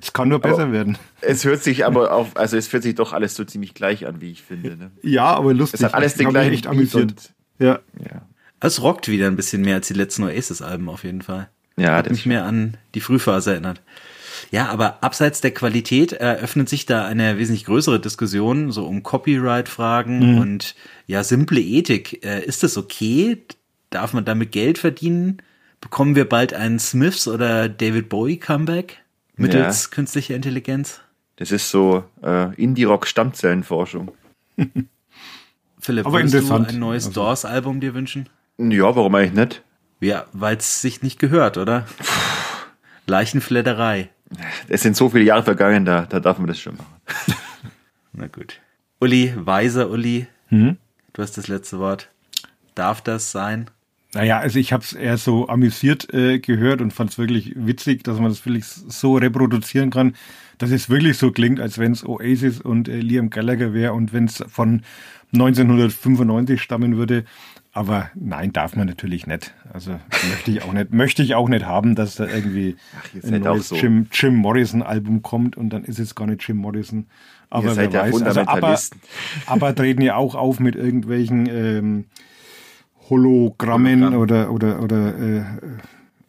Es 0.00 0.12
kann 0.12 0.28
nur 0.28 0.40
besser 0.40 0.64
aber 0.64 0.72
werden. 0.72 0.98
Es 1.20 1.44
hört 1.44 1.62
sich 1.62 1.86
aber 1.86 2.12
auf, 2.12 2.36
also 2.36 2.56
es 2.56 2.72
hört 2.72 2.82
sich 2.82 2.94
doch 2.96 3.12
alles 3.12 3.36
so 3.36 3.44
ziemlich 3.44 3.74
gleich 3.74 4.06
an, 4.06 4.20
wie 4.20 4.30
ich 4.30 4.42
finde. 4.42 4.76
Ne? 4.76 4.90
Ja, 5.02 5.26
aber 5.34 5.54
lustig. 5.54 5.80
Es 5.80 5.84
hat 5.84 5.94
alles 5.94 6.14
den 6.14 6.28
gleichen 6.28 6.52
echt 6.52 6.66
amüsiert. 6.66 7.32
Ja. 7.58 7.80
ja. 7.98 8.26
Es 8.60 8.82
rockt 8.82 9.08
wieder 9.08 9.26
ein 9.26 9.36
bisschen 9.36 9.62
mehr 9.62 9.76
als 9.76 9.88
die 9.88 9.94
letzten 9.94 10.24
Oasis-Alben 10.24 10.88
auf 10.88 11.04
jeden 11.04 11.22
Fall. 11.22 11.50
Ja, 11.76 11.96
Hat 11.96 12.10
mich 12.10 12.26
mehr 12.26 12.44
an 12.44 12.76
die 12.94 13.00
Frühphase 13.00 13.52
erinnert. 13.52 13.82
Ja, 14.50 14.68
aber 14.68 15.02
abseits 15.02 15.40
der 15.40 15.52
Qualität 15.52 16.12
eröffnet 16.12 16.68
sich 16.68 16.86
da 16.86 17.06
eine 17.06 17.38
wesentlich 17.38 17.64
größere 17.64 17.98
Diskussion, 17.98 18.70
so 18.70 18.86
um 18.86 19.02
Copyright-Fragen 19.02 20.34
mhm. 20.34 20.38
und 20.38 20.74
ja, 21.06 21.24
simple 21.24 21.60
Ethik. 21.60 22.24
Äh, 22.24 22.44
ist 22.44 22.62
das 22.62 22.76
okay? 22.76 23.42
Darf 23.90 24.12
man 24.12 24.24
damit 24.24 24.52
Geld 24.52 24.78
verdienen 24.78 25.42
Bekommen 25.84 26.16
wir 26.16 26.26
bald 26.26 26.54
ein 26.54 26.78
Smiths 26.78 27.28
oder 27.28 27.68
David 27.68 28.08
Bowie 28.08 28.38
Comeback 28.38 29.02
mittels 29.36 29.84
ja. 29.84 29.90
künstlicher 29.90 30.34
Intelligenz? 30.34 31.02
Das 31.36 31.52
ist 31.52 31.68
so 31.68 32.04
äh, 32.22 32.54
Indie-Rock-Stammzellenforschung. 32.54 34.10
Philipp, 35.78 36.06
Aber 36.06 36.22
würdest 36.22 36.48
du 36.48 36.54
ein 36.54 36.78
neues 36.78 37.08
also. 37.08 37.20
Doors-Album 37.20 37.80
dir 37.80 37.92
wünschen? 37.92 38.30
Ja, 38.56 38.96
warum 38.96 39.14
eigentlich 39.14 39.34
nicht? 39.34 39.62
Ja, 40.00 40.26
weil 40.32 40.56
es 40.56 40.80
sich 40.80 41.02
nicht 41.02 41.18
gehört, 41.18 41.56
oder? 41.56 41.86
Leichenfledderei. 43.06 44.10
Es 44.68 44.82
sind 44.82 44.96
so 44.96 45.08
viele 45.10 45.24
Jahre 45.24 45.42
vergangen, 45.42 45.84
da, 45.84 46.02
da 46.02 46.20
darf 46.20 46.38
man 46.38 46.46
das 46.46 46.58
schon 46.58 46.76
machen. 46.76 47.36
Na 48.12 48.26
gut. 48.26 48.60
Uli, 49.00 49.32
weiser 49.36 49.90
Uli, 49.90 50.26
hm? 50.48 50.76
du 51.12 51.22
hast 51.22 51.36
das 51.36 51.48
letzte 51.48 51.78
Wort. 51.78 52.10
Darf 52.74 53.02
das 53.02 53.30
sein? 53.30 53.70
Naja, 54.14 54.38
also 54.38 54.58
ich 54.60 54.72
habe 54.72 54.84
es 54.84 54.92
eher 54.92 55.18
so 55.18 55.48
amüsiert 55.48 56.12
äh, 56.14 56.38
gehört 56.38 56.80
und 56.80 56.92
fand 56.92 57.10
es 57.10 57.18
wirklich 57.18 57.52
witzig, 57.56 58.04
dass 58.04 58.18
man 58.18 58.28
das 58.28 58.46
wirklich 58.46 58.64
so 58.64 59.16
reproduzieren 59.16 59.90
kann, 59.90 60.14
dass 60.58 60.70
es 60.70 60.88
wirklich 60.88 61.18
so 61.18 61.32
klingt, 61.32 61.58
als 61.58 61.78
wenn 61.78 61.92
es 61.92 62.06
Oasis 62.06 62.60
und 62.60 62.88
äh, 62.88 63.00
Liam 63.00 63.30
Gallagher 63.30 63.74
wäre 63.74 63.92
und 63.92 64.12
wenn 64.12 64.26
es 64.26 64.44
von 64.48 64.82
1995 65.32 66.62
stammen 66.62 66.96
würde. 66.96 67.24
Aber 67.76 68.08
nein, 68.14 68.52
darf 68.52 68.76
man 68.76 68.86
natürlich 68.86 69.26
nicht. 69.26 69.52
Also 69.72 69.98
möchte 70.30 70.52
ich 70.52 70.62
auch 70.62 70.72
nicht, 70.72 70.92
möchte 70.92 71.22
ich 71.24 71.34
auch 71.34 71.48
nicht 71.48 71.66
haben, 71.66 71.96
dass 71.96 72.14
da 72.14 72.24
irgendwie 72.24 72.76
Ach, 72.96 73.28
ein 73.28 73.42
neues 73.42 73.68
so. 73.68 73.74
Jim, 73.74 74.06
Jim 74.12 74.36
Morrison 74.36 74.80
Album 74.80 75.22
kommt 75.22 75.56
und 75.56 75.70
dann 75.70 75.82
ist 75.82 75.98
es 75.98 76.14
gar 76.14 76.28
nicht 76.28 76.46
Jim 76.46 76.58
Morrison. 76.58 77.06
Aber 77.50 77.70
ihr 77.70 77.76
wer 77.76 77.92
weiß, 77.92 78.22
also 78.22 78.40
aber, 78.42 78.78
aber 79.46 79.74
treten 79.74 80.02
ja 80.02 80.14
auch 80.14 80.36
auf 80.36 80.60
mit 80.60 80.76
irgendwelchen 80.76 81.48
ähm, 81.48 82.04
Hologrammen 83.10 84.04
Hologramm. 84.04 84.20
oder 84.20 84.50
oder 84.52 84.80
oder 84.80 85.18
äh, 85.18 85.44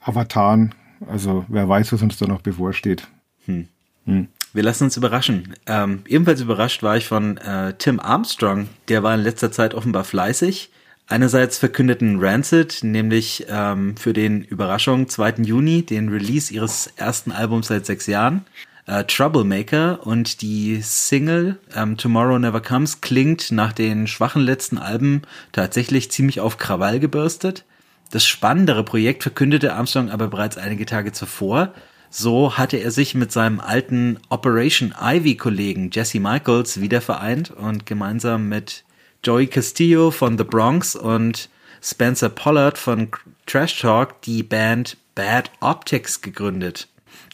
Avataren. 0.01 0.73
Also 1.07 1.45
wer 1.47 1.69
weiß, 1.69 1.93
was 1.93 2.01
uns 2.01 2.17
da 2.17 2.25
noch 2.25 2.41
bevorsteht. 2.41 3.07
Hm. 3.45 3.67
Hm. 4.05 4.29
Wir 4.53 4.63
lassen 4.63 4.85
uns 4.85 4.97
überraschen. 4.97 5.53
Ähm, 5.67 6.01
ebenfalls 6.07 6.41
überrascht 6.41 6.81
war 6.81 6.97
ich 6.97 7.07
von 7.07 7.37
äh, 7.37 7.75
Tim 7.77 7.99
Armstrong. 7.99 8.67
Der 8.87 9.03
war 9.03 9.13
in 9.13 9.21
letzter 9.21 9.51
Zeit 9.51 9.75
offenbar 9.75 10.05
fleißig. 10.05 10.71
Einerseits 11.07 11.59
verkündeten 11.59 12.19
Rancid, 12.19 12.79
nämlich 12.81 13.45
ähm, 13.47 13.95
für 13.95 14.13
den 14.13 14.41
Überraschung 14.43 15.07
2. 15.07 15.43
Juni 15.43 15.83
den 15.83 16.09
Release 16.09 16.51
ihres 16.51 16.88
ersten 16.95 17.31
Albums 17.31 17.67
seit 17.67 17.85
sechs 17.85 18.07
Jahren 18.07 18.45
äh, 18.88 19.03
Troublemaker 19.03 20.05
und 20.05 20.41
die 20.41 20.81
Single 20.81 21.57
ähm, 21.75 21.97
Tomorrow 21.97 22.39
Never 22.39 22.62
Comes 22.62 23.01
klingt 23.01 23.51
nach 23.51 23.74
den 23.74 24.07
schwachen 24.07 24.41
letzten 24.41 24.77
Alben 24.77 25.24
tatsächlich 25.51 26.12
ziemlich 26.12 26.39
auf 26.39 26.57
Krawall 26.57 27.00
gebürstet. 27.00 27.65
Das 28.12 28.25
spannendere 28.25 28.83
Projekt 28.83 29.24
verkündete 29.24 29.74
Armstrong 29.74 30.09
aber 30.09 30.27
bereits 30.27 30.57
einige 30.57 30.85
Tage 30.85 31.12
zuvor. 31.12 31.74
So 32.09 32.57
hatte 32.57 32.77
er 32.77 32.91
sich 32.91 33.15
mit 33.15 33.31
seinem 33.31 33.59
alten 33.59 34.19
Operation 34.29 34.93
Ivy 35.00 35.35
Kollegen 35.35 35.89
Jesse 35.91 36.19
Michaels 36.19 36.79
wieder 36.79 37.01
vereint 37.01 37.51
und 37.51 37.85
gemeinsam 37.85 38.47
mit 38.47 38.83
Joey 39.25 39.48
Castillo 39.48 40.12
von 40.12 40.38
The 40.38 40.44
Bronx 40.44 40.96
und 40.96 41.50
Spencer 41.82 42.29
Pollard 42.29 42.77
von 42.77 43.10
Trash 43.48 43.79
Talk 43.79 44.22
die 44.22 44.44
Band 44.44 44.98
Bad 45.15 45.50
Optics 45.62 46.22
gegründet. 46.22 46.89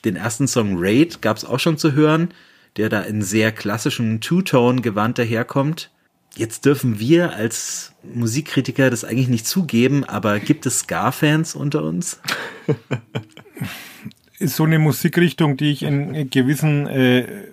Den 0.05 0.15
ersten 0.15 0.47
Song 0.47 0.75
Raid 0.77 1.21
gab 1.21 1.35
es 1.35 1.43
auch 1.43 1.59
schon 1.59 1.77
zu 1.77 1.91
hören, 1.91 2.33
der 2.77 2.87
da 2.87 3.01
in 3.01 3.21
sehr 3.21 3.51
klassischem 3.51 4.21
Two-Tone-Gewand 4.21 5.17
daherkommt. 5.17 5.91
Jetzt 6.37 6.63
dürfen 6.63 6.97
wir 6.97 7.33
als 7.33 7.91
Musikkritiker 8.03 8.89
das 8.89 9.03
eigentlich 9.03 9.27
nicht 9.27 9.45
zugeben, 9.45 10.05
aber 10.05 10.39
gibt 10.39 10.65
es 10.65 10.79
Ska-Fans 10.79 11.55
unter 11.55 11.83
uns? 11.83 12.21
Ist 14.39 14.55
so 14.55 14.63
eine 14.63 14.79
Musikrichtung, 14.79 15.57
die 15.57 15.71
ich 15.71 15.83
in 15.83 16.29
gewissen 16.29 16.87
äh, 16.87 17.51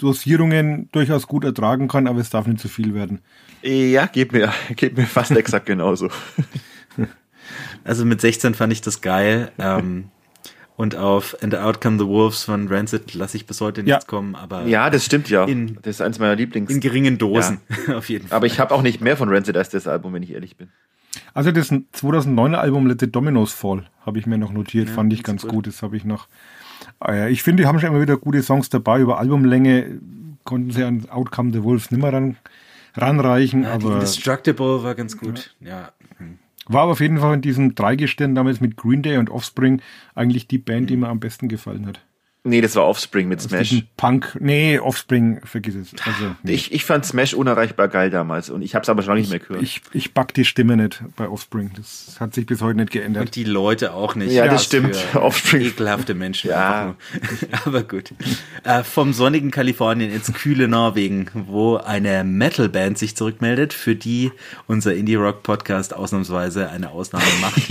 Dosierungen 0.00 0.88
durchaus 0.92 1.26
gut 1.26 1.44
ertragen 1.44 1.88
kann, 1.88 2.06
aber 2.06 2.20
es 2.20 2.30
darf 2.30 2.46
nicht 2.46 2.60
zu 2.60 2.68
viel 2.68 2.94
werden. 2.94 3.20
Ja, 3.62 4.06
geht 4.06 4.32
mir, 4.32 4.52
geht 4.76 4.96
mir 4.96 5.06
fast 5.06 5.32
exakt 5.32 5.66
genauso. 5.66 6.08
Also 7.82 8.04
mit 8.04 8.20
16 8.20 8.54
fand 8.54 8.72
ich 8.72 8.80
das 8.80 9.00
geil. 9.00 9.50
Ähm, 9.58 10.10
und 10.76 10.96
auf 10.96 11.36
And 11.42 11.54
Out 11.54 11.80
Come 11.80 11.98
the 11.98 12.06
Wolves 12.06 12.44
von 12.44 12.68
Rancid 12.68 13.12
lasse 13.14 13.36
ich 13.36 13.46
bis 13.46 13.60
heute 13.60 13.82
nichts 13.82 14.04
ja. 14.04 14.08
kommen. 14.08 14.34
Aber 14.34 14.64
ja, 14.66 14.88
das 14.88 15.04
stimmt 15.04 15.28
ja. 15.28 15.44
In, 15.44 15.78
das 15.82 15.96
ist 15.96 16.00
eins 16.00 16.18
meiner 16.18 16.36
Lieblings. 16.36 16.70
In 16.70 16.80
geringen 16.80 17.18
Dosen, 17.18 17.60
ja. 17.86 17.96
auf 17.98 18.08
jeden 18.08 18.28
Fall. 18.28 18.36
Aber 18.36 18.46
ich 18.46 18.60
habe 18.60 18.74
auch 18.74 18.82
nicht 18.82 19.00
mehr 19.00 19.16
von 19.16 19.28
Rancid 19.28 19.56
als 19.56 19.68
das 19.68 19.86
Album, 19.86 20.14
wenn 20.14 20.22
ich 20.22 20.32
ehrlich 20.32 20.56
bin. 20.56 20.68
Also 21.34 21.52
das 21.52 21.70
2009er 21.70 22.54
Album 22.54 22.86
Let 22.86 23.00
the 23.00 23.10
Dominoes 23.10 23.52
Fall 23.52 23.90
habe 24.06 24.18
ich 24.18 24.26
mir 24.26 24.38
noch 24.38 24.52
notiert, 24.52 24.88
ja, 24.88 24.94
fand 24.94 25.12
ich 25.12 25.22
ganz 25.22 25.42
gut. 25.42 25.50
gut. 25.50 25.66
Das 25.66 25.82
habe 25.82 25.96
ich 25.96 26.04
noch. 26.04 26.28
Ah 27.00 27.28
ich 27.28 27.42
finde, 27.42 27.62
die 27.62 27.66
haben 27.66 27.80
schon 27.80 27.90
immer 27.90 28.02
wieder 28.02 28.18
gute 28.18 28.42
Songs 28.42 28.68
dabei. 28.68 29.00
Über 29.00 29.18
Albumlänge 29.18 30.00
konnten 30.44 30.70
sie 30.70 30.84
an 30.84 31.08
Outcome 31.08 31.52
the 31.52 31.62
Wolves 31.62 31.90
nimmer 31.90 32.12
ran, 32.12 32.36
ranreichen. 32.94 33.62
Ja, 33.62 33.72
aber 33.72 33.94
Indestructible 33.94 34.82
war 34.82 34.94
ganz 34.94 35.16
gut. 35.16 35.56
Ja. 35.60 35.92
Hm. 36.18 36.38
War 36.66 36.82
aber 36.82 36.92
auf 36.92 37.00
jeden 37.00 37.18
Fall 37.18 37.34
in 37.34 37.40
diesem 37.40 37.74
Dreigestirn 37.74 38.34
damals 38.34 38.60
mit 38.60 38.76
Green 38.76 39.02
Day 39.02 39.16
und 39.16 39.30
Offspring 39.30 39.80
eigentlich 40.14 40.46
die 40.46 40.58
Band, 40.58 40.90
die 40.90 40.96
mir 40.96 41.08
am 41.08 41.20
besten 41.20 41.48
gefallen 41.48 41.86
hat. 41.86 42.00
Nee, 42.42 42.62
das 42.62 42.74
war 42.74 42.86
Offspring 42.86 43.28
mit 43.28 43.42
Smash. 43.42 43.84
Punk, 43.98 44.38
nee, 44.40 44.78
Offspring, 44.78 45.42
vergiss 45.44 45.74
es. 45.74 45.90
Also, 46.06 46.34
nee. 46.42 46.52
ich, 46.52 46.72
ich 46.72 46.86
fand 46.86 47.04
Smash 47.04 47.34
unerreichbar 47.34 47.88
geil 47.88 48.08
damals 48.08 48.48
und 48.48 48.62
ich 48.62 48.74
habe 48.74 48.82
es 48.82 48.88
aber 48.88 49.02
schon 49.02 49.10
lange 49.10 49.20
nicht 49.20 49.30
mehr 49.30 49.40
gehört. 49.40 49.62
Ich, 49.62 49.82
ich 49.92 50.14
back 50.14 50.32
die 50.32 50.46
Stimme 50.46 50.78
nicht 50.78 51.02
bei 51.16 51.28
Offspring. 51.28 51.70
Das 51.76 52.16
hat 52.18 52.32
sich 52.32 52.46
bis 52.46 52.62
heute 52.62 52.78
nicht 52.78 52.92
geändert. 52.92 53.24
Und 53.24 53.36
die 53.36 53.44
Leute 53.44 53.92
auch 53.92 54.14
nicht. 54.14 54.32
Ja, 54.32 54.48
das 54.48 54.64
stimmt. 54.64 54.96
Offspring. 55.14 55.66
Ekelhafte 55.66 56.14
Menschen. 56.14 56.48
Ja. 56.48 56.96
aber 57.66 57.82
gut. 57.82 58.14
Äh, 58.64 58.84
vom 58.84 59.12
sonnigen 59.12 59.50
Kalifornien 59.50 60.10
ins 60.10 60.32
kühle 60.32 60.66
Norwegen, 60.66 61.26
wo 61.34 61.76
eine 61.76 62.24
Metalband 62.24 62.96
sich 62.96 63.16
zurückmeldet, 63.16 63.74
für 63.74 63.94
die 63.94 64.32
unser 64.66 64.94
Indie-Rock-Podcast 64.94 65.94
ausnahmsweise 65.94 66.70
eine 66.70 66.90
Ausnahme 66.90 67.24
macht. 67.42 67.70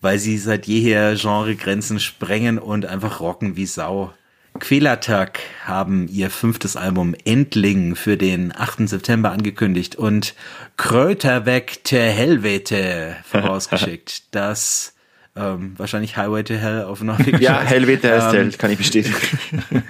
weil 0.00 0.18
sie 0.18 0.38
seit 0.38 0.66
jeher 0.66 1.14
Genregrenzen 1.14 2.00
sprengen 2.00 2.58
und 2.58 2.86
einfach 2.86 3.20
rocken 3.20 3.56
wie 3.56 3.66
Sau. 3.66 4.12
Quälertag 4.58 5.40
haben 5.64 6.08
ihr 6.08 6.28
fünftes 6.28 6.76
Album 6.76 7.14
Endling 7.24 7.94
für 7.94 8.16
den 8.16 8.52
8. 8.54 8.88
September 8.88 9.30
angekündigt 9.30 9.96
und 9.96 10.34
Kröter 10.76 11.46
weg 11.46 11.84
der 11.84 12.10
Helvete 12.10 13.16
vorausgeschickt. 13.24 14.24
das 14.32 14.94
ähm, 15.36 15.74
wahrscheinlich 15.76 16.16
Highway 16.16 16.42
to 16.42 16.54
Hell 16.54 16.82
auf 16.82 17.00
Norwegisch. 17.02 17.40
Ja, 17.40 17.60
Helvete 17.60 18.10
heißt 18.12 18.34
ähm, 18.34 18.40
Hell, 18.40 18.52
kann 18.52 18.70
ich 18.72 18.78
bestätigen. 18.78 19.16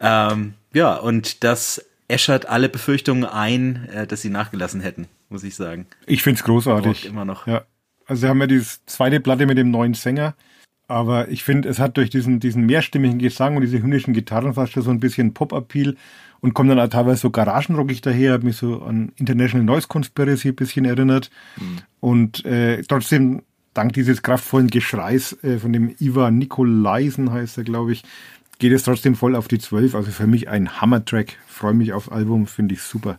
ähm, 0.00 0.54
ja, 0.74 0.94
und 0.94 1.42
das 1.42 1.84
äschert 2.08 2.46
alle 2.46 2.68
Befürchtungen 2.68 3.24
ein, 3.24 3.88
äh, 3.88 4.06
dass 4.06 4.20
sie 4.20 4.30
nachgelassen 4.30 4.82
hätten, 4.82 5.08
muss 5.30 5.42
ich 5.42 5.54
sagen. 5.54 5.86
Ich 6.06 6.22
find's 6.22 6.44
großartig. 6.44 7.06
Immer 7.06 7.24
noch. 7.24 7.46
Ja. 7.46 7.64
Also 8.12 8.28
haben 8.28 8.40
wir 8.40 8.46
die 8.46 8.60
zweite 8.84 9.20
Platte 9.20 9.46
mit 9.46 9.56
dem 9.56 9.70
neuen 9.70 9.94
Sänger. 9.94 10.34
Aber 10.86 11.30
ich 11.30 11.44
finde, 11.44 11.66
es 11.70 11.78
hat 11.78 11.96
durch 11.96 12.10
diesen, 12.10 12.40
diesen 12.40 12.66
mehrstimmigen 12.66 13.18
Gesang 13.18 13.56
und 13.56 13.62
diese 13.62 13.82
hündischen 13.82 14.12
Gitarren 14.12 14.52
fast 14.52 14.74
schon 14.74 14.82
so 14.82 14.90
ein 14.90 15.00
bisschen 15.00 15.32
Pop-Appeal 15.32 15.96
und 16.40 16.52
kommt 16.52 16.68
dann 16.68 16.78
auch 16.78 16.88
teilweise 16.88 17.22
so 17.22 17.30
garagenrockig 17.30 18.02
daher, 18.02 18.34
hat 18.34 18.42
mich 18.42 18.58
so 18.58 18.82
an 18.82 19.12
International 19.16 19.64
Noise 19.64 19.88
Conspiracy 19.88 20.48
ein 20.48 20.56
bisschen 20.56 20.84
erinnert. 20.84 21.30
Mhm. 21.56 21.78
Und 22.00 22.44
äh, 22.44 22.82
trotzdem, 22.82 23.40
dank 23.72 23.94
dieses 23.94 24.22
kraftvollen 24.22 24.68
Geschreis 24.68 25.34
äh, 25.42 25.56
von 25.56 25.72
dem 25.72 25.94
Ivar 25.98 26.30
Nikolaisen 26.30 27.32
heißt 27.32 27.56
er, 27.56 27.64
glaube 27.64 27.92
ich, 27.92 28.02
geht 28.58 28.72
es 28.72 28.82
trotzdem 28.82 29.14
voll 29.14 29.36
auf 29.36 29.48
die 29.48 29.58
Zwölf. 29.58 29.94
Also 29.94 30.10
für 30.10 30.26
mich 30.26 30.50
ein 30.50 30.82
Hammer-Track. 30.82 31.38
Freue 31.46 31.72
mich 31.72 31.94
aufs 31.94 32.10
Album, 32.10 32.46
finde 32.46 32.74
ich 32.74 32.82
super. 32.82 33.18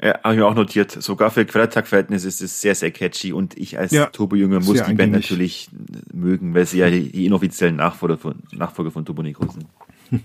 Ja, 0.00 0.20
habe 0.22 0.34
ich 0.34 0.40
mir 0.40 0.46
auch 0.46 0.54
notiert. 0.54 0.90
Sogar 0.90 1.30
für 1.30 1.46
Quertag-Verhältnisse 1.46 2.28
ist 2.28 2.42
es 2.42 2.60
sehr, 2.60 2.74
sehr 2.74 2.90
catchy 2.90 3.32
und 3.32 3.56
ich 3.56 3.78
als 3.78 3.92
ja, 3.92 4.06
Turbo-Jünger 4.06 4.60
muss 4.60 4.82
die 4.82 4.94
Band 4.94 5.12
natürlich 5.12 5.70
mögen, 6.12 6.54
weil 6.54 6.66
sie 6.66 6.78
ja 6.78 6.90
die, 6.90 7.10
die 7.10 7.24
inoffiziellen 7.24 7.76
Nachfolger 7.76 8.18
von, 8.18 8.42
Nachfolger 8.52 8.90
von 8.90 9.04
Turbo 9.04 9.22
Negro 9.22 9.46
sind. 9.50 9.66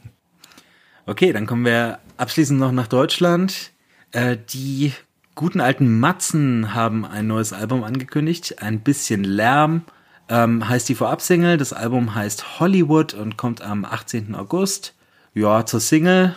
Okay, 1.08 1.34
dann 1.34 1.48
kommen 1.48 1.66
wir 1.66 1.98
abschließend 2.18 2.60
noch 2.60 2.72
nach 2.72 2.88
Deutschland. 2.88 3.72
Äh, 4.12 4.38
die 4.54 4.94
guten 5.34 5.60
alten 5.60 6.00
Matzen 6.00 6.76
haben 6.76 7.06
ein 7.06 7.26
neues 7.26 7.54
Album 7.54 7.84
angekündigt. 7.84 8.62
Ein 8.62 8.82
bisschen 8.82 9.24
Lärm 9.24 9.82
ähm, 10.30 10.70
heißt 10.70 10.88
die 10.88 10.96
Vorab-Single. 10.96 11.58
Das 11.58 11.74
Album 11.74 12.14
heißt 12.14 12.60
Hollywood 12.60 13.16
und 13.16 13.36
kommt 13.36 13.64
am 13.64 13.84
18. 13.84 14.36
August. 14.36 14.94
Ja, 15.34 15.66
zur 15.66 15.80
Single 15.80 16.36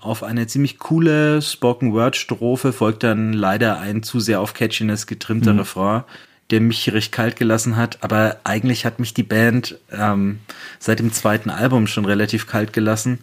auf 0.00 0.22
eine 0.22 0.46
ziemlich 0.46 0.78
coole 0.78 1.40
Spoken-Word-Strophe 1.40 2.72
folgt 2.72 3.02
dann 3.02 3.32
leider 3.32 3.78
ein 3.78 4.02
zu 4.02 4.20
sehr 4.20 4.40
auf 4.40 4.52
Catchiness 4.52 5.06
getrimmter 5.06 5.54
mhm. 5.54 5.60
Refrain, 5.60 6.04
der 6.50 6.60
mich 6.60 6.92
recht 6.92 7.12
kalt 7.12 7.36
gelassen 7.36 7.76
hat. 7.76 8.02
Aber 8.02 8.36
eigentlich 8.44 8.84
hat 8.84 8.98
mich 8.98 9.14
die 9.14 9.22
Band 9.22 9.78
ähm, 9.90 10.40
seit 10.78 10.98
dem 10.98 11.12
zweiten 11.12 11.50
Album 11.50 11.86
schon 11.86 12.04
relativ 12.04 12.46
kalt 12.46 12.72
gelassen. 12.72 13.18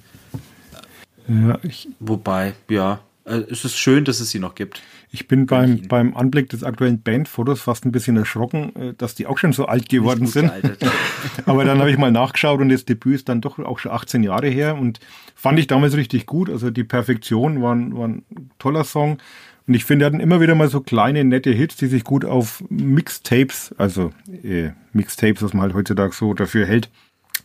Ja, 1.28 1.60
ich 1.64 1.88
Wobei, 2.00 2.54
ja, 2.68 3.00
äh, 3.26 3.42
es 3.50 3.64
ist 3.64 3.78
schön, 3.78 4.04
dass 4.04 4.20
es 4.20 4.30
sie 4.30 4.40
noch 4.40 4.56
gibt. 4.56 4.82
Ich 5.16 5.28
bin 5.28 5.46
beim, 5.46 5.84
beim 5.88 6.18
Anblick 6.18 6.50
des 6.50 6.64
aktuellen 6.64 7.04
Bandfotos 7.04 7.62
fast 7.62 7.86
ein 7.86 7.92
bisschen 7.92 8.18
erschrocken, 8.18 8.76
äh, 8.76 8.94
dass 8.98 9.14
die 9.14 9.28
auch 9.28 9.38
schon 9.38 9.54
so 9.54 9.68
alt 9.68 9.88
geworden 9.88 10.26
sind. 10.26 10.52
Aber 11.46 11.64
dann 11.66 11.78
habe 11.78 11.92
ich 11.92 12.00
mal 12.00 12.12
nachgeschaut 12.12 12.60
und 12.60 12.70
das 12.70 12.86
Debüt 12.86 13.14
ist 13.14 13.30
dann 13.30 13.40
doch 13.40 13.60
auch 13.60 13.78
schon 13.78 13.92
18 13.92 14.24
Jahre 14.24 14.48
her 14.48 14.76
und 14.76 15.00
fand 15.36 15.60
ich 15.60 15.68
damals 15.68 15.96
richtig 15.96 16.26
gut. 16.26 16.50
Also 16.50 16.72
die 16.72 16.84
Perfektion 16.84 17.62
war, 17.62 17.76
ein, 17.76 17.96
war 17.96 18.08
ein 18.08 18.24
toller 18.58 18.84
Song. 18.84 19.20
Und 19.68 19.76
ich 19.76 19.86
finde, 19.86 20.06
er 20.06 20.08
hatten 20.08 20.20
immer 20.20 20.42
wieder 20.42 20.56
mal 20.56 20.68
so 20.68 20.82
kleine, 20.82 21.24
nette 21.24 21.52
Hits, 21.52 21.76
die 21.76 21.86
sich 21.86 22.04
gut 22.04 22.26
auf 22.26 22.64
Mixtapes, 22.70 23.76
also 23.78 24.12
äh, 24.44 24.72
Mixtapes, 24.94 25.44
was 25.44 25.54
man 25.54 25.62
halt 25.62 25.76
heutzutage 25.76 26.16
so 26.16 26.34
dafür 26.34 26.66
hält, 26.66 26.90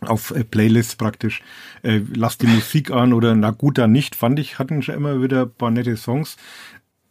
auf 0.01 0.31
äh, 0.31 0.43
Playlists 0.43 0.95
praktisch. 0.95 1.43
Äh, 1.83 2.01
lass 2.15 2.39
die 2.39 2.47
Musik 2.47 2.89
an 2.89 3.13
oder 3.13 3.35
na 3.35 3.51
gut, 3.51 3.77
dann 3.77 3.91
nicht, 3.91 4.15
fand 4.15 4.39
ich, 4.39 4.57
hatten 4.57 4.81
schon 4.81 4.95
immer 4.95 5.21
wieder 5.21 5.43
ein 5.43 5.51
paar 5.51 5.69
nette 5.71 5.95
Songs. 5.97 6.35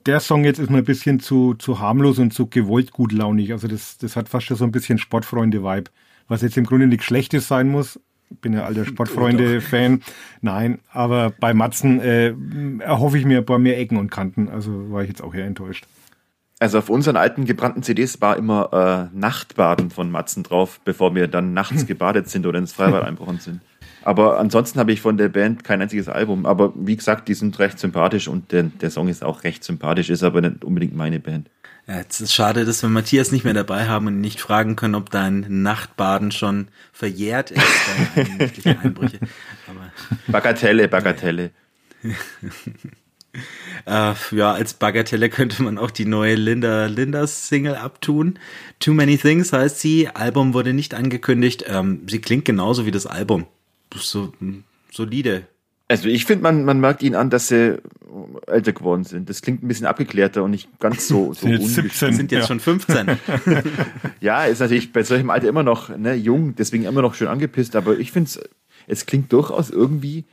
Der 0.09 0.21
Song 0.21 0.43
jetzt 0.43 0.59
ist 0.59 0.71
mir 0.71 0.79
ein 0.79 0.85
bisschen 0.85 1.21
zu, 1.21 1.53
zu 1.53 1.81
harmlos 1.81 2.19
und 2.19 2.33
zu 2.33 2.47
gewollt 2.47 2.93
gutlaunig. 2.93 3.53
Also 3.53 3.69
das, 3.69 3.99
das 3.99 4.17
hat 4.17 4.31
fast 4.31 4.47
schon 4.47 4.57
so 4.57 4.65
ein 4.65 4.73
bisschen 4.73 4.97
Sportfreunde-Vibe. 4.97 5.91
Was 6.29 6.41
jetzt 6.41 6.57
im 6.57 6.65
Grunde 6.65 6.87
nichts 6.87 7.05
Schlechtes 7.05 7.47
sein 7.47 7.69
muss. 7.69 8.01
Ich 8.31 8.39
bin 8.39 8.55
ja 8.55 8.65
alter 8.65 8.87
Sportfreunde-Fan. 8.87 10.01
Nein, 10.41 10.79
aber 10.91 11.35
bei 11.39 11.53
Matzen 11.53 12.01
äh, 12.01 12.33
erhoffe 12.79 13.19
ich 13.19 13.27
mir 13.27 13.37
ein 13.37 13.45
paar 13.45 13.59
mehr 13.59 13.79
Ecken 13.79 13.99
und 13.99 14.11
Kanten. 14.11 14.49
Also 14.49 14.91
war 14.91 15.03
ich 15.03 15.09
jetzt 15.11 15.23
auch 15.23 15.35
eher 15.35 15.45
enttäuscht. 15.45 15.85
Also 16.59 16.79
auf 16.79 16.89
unseren 16.89 17.17
alten 17.17 17.45
gebrannten 17.45 17.83
CDs 17.83 18.19
war 18.23 18.39
immer 18.39 19.11
äh, 19.13 19.15
Nachtbaden 19.15 19.91
von 19.91 20.11
Matzen 20.11 20.43
drauf, 20.43 20.81
bevor 20.87 21.15
wir 21.15 21.29
dann 21.29 21.53
nachts 21.53 21.85
gebadet 21.87 22.31
sind 22.31 22.47
oder 22.47 22.59
ins 22.59 22.73
Freibad 22.73 23.05
einbrochen 23.05 23.41
sind. 23.41 23.61
Aber 24.03 24.39
ansonsten 24.39 24.79
habe 24.79 24.93
ich 24.93 25.01
von 25.01 25.17
der 25.17 25.29
Band 25.29 25.65
kein 25.65 25.83
einziges 25.83 26.09
Album. 26.09 26.47
Aber 26.47 26.73
wie 26.77 26.97
gesagt, 26.97 27.29
die 27.29 27.35
sind 27.35 27.59
recht 27.59 27.79
sympathisch 27.79 28.29
und 28.29 28.53
der, 28.53 28.65
der 28.65 28.91
Song 28.91 29.09
ist 29.09 29.25
auch 29.25 29.45
recht 29.45 29.65
sympathisch, 29.65 30.11
ist 30.11 30.23
aber 30.23 30.41
nicht 30.41 30.65
unbedingt 30.65 30.95
meine 30.95 31.21
Band. 31.21 31.49
Ja, 31.87 31.97
jetzt 31.97 32.21
ist 32.21 32.35
schade, 32.35 32.67
dass 32.67 32.83
wir 32.83 32.91
Matthias 32.91 33.33
nicht 33.33 33.45
mehr 33.45 33.55
dabei 33.55 33.87
haben 33.87 34.07
und 34.09 34.21
nicht 34.21 34.41
fragen 34.41 34.77
können, 34.77 34.95
ob 34.95 35.11
dein 35.11 35.47
Nachtbaden 35.49 36.33
schon 36.33 36.69
verjährt 36.93 37.51
ist. 37.51 37.63
Einbrüche. 38.67 39.21
Aber, 39.67 39.91
Bagatelle, 40.27 40.89
Bagatelle. 40.89 41.51
Äh, 43.87 44.15
ja, 44.33 44.53
als 44.53 44.75
Bagatelle 44.75 45.29
könnte 45.29 45.63
man 45.63 45.79
auch 45.79 45.91
die 45.91 46.07
neue 46.07 46.35
Linda 46.35 46.87
Lindas 46.87 47.49
Single 47.49 47.77
abtun. 47.77 48.39
Too 48.81 48.95
Many 48.95 49.19
Things 49.19 49.53
heißt 49.53 49.79
sie. 49.81 50.09
Album 50.09 50.55
wurde 50.55 50.73
nicht 50.73 50.95
angekündigt. 50.95 51.65
Ähm, 51.69 52.03
sie 52.09 52.21
klingt 52.21 52.47
genauso 52.47 52.87
wie 52.87 52.91
das 52.91 53.07
Album. 53.07 53.47
So 53.95 54.33
solide. 54.91 55.47
Also 55.89 56.09
ich 56.09 56.27
finde, 56.27 56.43
man, 56.43 56.65
man 56.65 56.81
merkt 56.81 57.03
ihnen 57.03 57.15
an, 57.15 57.31
dass 57.31 57.49
sie 57.49 57.81
älter 58.47 58.73
geworden 58.73 59.05
sind. 59.05 59.31
Das 59.31 59.41
klingt 59.41 59.63
ein 59.63 59.69
bisschen 59.69 59.87
abgeklärter 59.87 60.45
und 60.45 60.51
nicht 60.51 60.69
ganz 60.79 61.09
so, 61.09 61.33
so 61.35 61.47
sind, 61.47 61.67
17, 61.67 62.15
sind 62.15 62.33
jetzt 62.33 62.43
ja. 62.43 62.47
schon 62.47 62.61
15. 62.61 63.07
ja, 64.21 64.45
ist 64.45 64.61
natürlich 64.61 64.93
bei 64.93 65.03
solchem 65.03 65.31
Alter 65.31 65.49
immer 65.49 65.63
noch 65.63 65.97
ne, 65.97 66.15
jung, 66.15 66.55
deswegen 66.57 66.85
immer 66.85 67.03
noch 67.03 67.15
schön 67.15 67.29
angepisst, 67.29 67.75
aber 67.75 67.99
ich 67.99 68.13
finde 68.13 68.29
es, 68.29 68.41
es 68.87 69.07
klingt 69.07 69.33
durchaus 69.33 69.71
irgendwie 69.71 70.25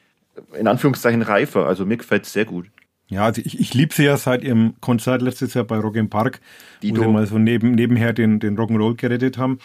in 0.57 0.67
Anführungszeichen 0.67 1.21
reifer. 1.21 1.65
Also 1.65 1.85
mir 1.85 1.97
gefällt 1.97 2.25
es 2.25 2.33
sehr 2.33 2.45
gut. 2.45 2.65
Ja, 3.07 3.25
also 3.25 3.41
ich, 3.43 3.59
ich 3.59 3.73
liebe 3.73 3.93
sie 3.93 4.03
ja 4.03 4.17
seit 4.17 4.43
ihrem 4.43 4.73
Konzert 4.81 5.21
letztes 5.21 5.53
Jahr 5.53 5.63
bei 5.63 5.77
Rock 5.77 5.95
im 5.95 6.09
Park, 6.09 6.41
Dito. 6.81 6.97
wo 6.97 7.01
sie 7.03 7.09
mal 7.09 7.27
so 7.27 7.37
neben, 7.37 7.75
nebenher 7.75 8.13
den, 8.13 8.39
den 8.39 8.57
Rock'n'Roll 8.57 8.95
gerettet 8.95 9.37
haben. 9.37 9.59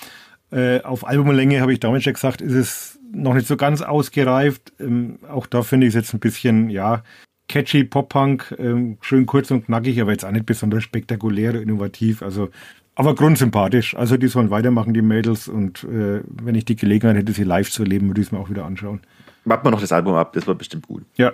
Äh, 0.53 0.83
auf 0.83 1.07
Albumlänge 1.07 1.61
habe 1.61 1.73
ich 1.73 1.81
damals 1.81 2.05
schon 2.05 2.13
gesagt, 2.13 2.43
ist 2.43 2.53
es 2.53 3.00
noch 3.13 3.35
nicht 3.35 3.47
so 3.47 3.57
ganz 3.57 3.83
ausgereift. 3.83 4.73
Ähm, 4.81 5.19
auch 5.29 5.47
da 5.47 5.63
finde 5.63 5.87
ich 5.87 5.95
es 5.95 5.95
jetzt 5.95 6.15
ein 6.15 6.21
bisschen, 6.21 6.71
ja, 6.71 7.03
catchy 7.49 7.85
Pop-Punk, 7.85 8.55
ähm, 8.59 8.99
schön 9.01 9.27
kurz 9.27 9.51
und 9.51 9.67
knackig, 9.67 10.01
aber 10.01 10.13
jetzt 10.13 10.25
auch 10.25 10.31
nicht 10.31 10.47
besonders 10.47 10.85
spektakulär, 10.85 11.55
innovativ. 11.55 12.23
Also, 12.23 12.51
aber 12.95 13.15
grundsympathisch. 13.15 13.97
Also 13.97 14.17
die 14.17 14.29
sollen 14.29 14.51
weitermachen, 14.51 14.95
die 14.95 15.03
Mädels. 15.03 15.49
Und 15.49 15.85
äh, 15.85 16.21
wenn 16.27 16.55
ich 16.55 16.65
die 16.65 16.77
Gelegenheit 16.77 17.17
hätte, 17.17 17.33
sie 17.33 17.45
live 17.45 17.71
zu 17.71 17.83
erleben, 17.83 18.09
würde 18.09 18.21
ich 18.21 18.29
es 18.29 18.33
mir 18.33 18.39
auch 18.39 18.51
wieder 18.51 18.65
anschauen. 18.65 19.01
Warten 19.45 19.67
wir 19.67 19.71
noch 19.71 19.81
das 19.81 19.93
Album 19.93 20.15
ab, 20.15 20.33
das 20.35 20.47
wird 20.47 20.59
bestimmt 20.59 20.87
gut. 20.87 21.03
Ja, 21.17 21.33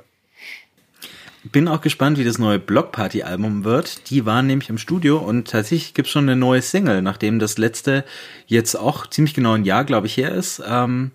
bin 1.53 1.69
auch 1.69 1.81
gespannt, 1.81 2.19
wie 2.19 2.25
das 2.25 2.39
neue 2.39 2.59
Blockparty-Album 2.59 3.65
wird. 3.65 4.11
Die 4.11 4.27
waren 4.27 4.47
nämlich 4.47 4.69
im 4.69 4.79
Studio 4.79 5.19
und 5.19 5.49
tatsächlich 5.49 5.95
gibt's 5.95 6.11
schon 6.11 6.25
eine 6.25 6.37
neue 6.37 6.63
Single, 6.63 7.03
nachdem 7.03 7.39
das 7.39 7.59
letzte 7.59 8.05
jetzt 8.47 8.75
auch 8.75 9.07
ziemlich 9.07 9.35
genau 9.35 9.53
ein 9.53 9.65
Jahr, 9.65 9.85
glaube 9.85 10.07
ich, 10.07 10.17
her 10.17 10.33
ist. 10.33 10.63
Ähm, 10.67 11.13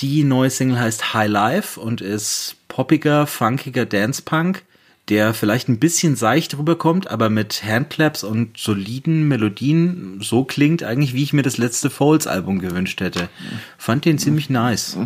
die 0.00 0.24
neue 0.24 0.50
Single 0.50 0.78
heißt 0.78 1.14
High 1.14 1.30
Life 1.30 1.80
und 1.80 2.00
ist 2.00 2.56
poppiger, 2.68 3.26
funkiger 3.26 3.86
Dance-Punk, 3.86 4.64
der 5.08 5.34
vielleicht 5.34 5.68
ein 5.68 5.78
bisschen 5.78 6.16
seicht 6.16 6.56
rüberkommt, 6.56 7.10
aber 7.10 7.28
mit 7.28 7.62
Handclaps 7.64 8.24
und 8.24 8.56
soliden 8.56 9.28
Melodien 9.28 10.18
so 10.20 10.44
klingt 10.44 10.82
eigentlich, 10.82 11.14
wie 11.14 11.22
ich 11.22 11.32
mir 11.32 11.42
das 11.42 11.58
letzte 11.58 11.90
Folds-Album 11.90 12.58
gewünscht 12.58 13.00
hätte. 13.00 13.28
Fand 13.76 14.04
den 14.04 14.18
ziemlich 14.18 14.48
nice. 14.48 14.98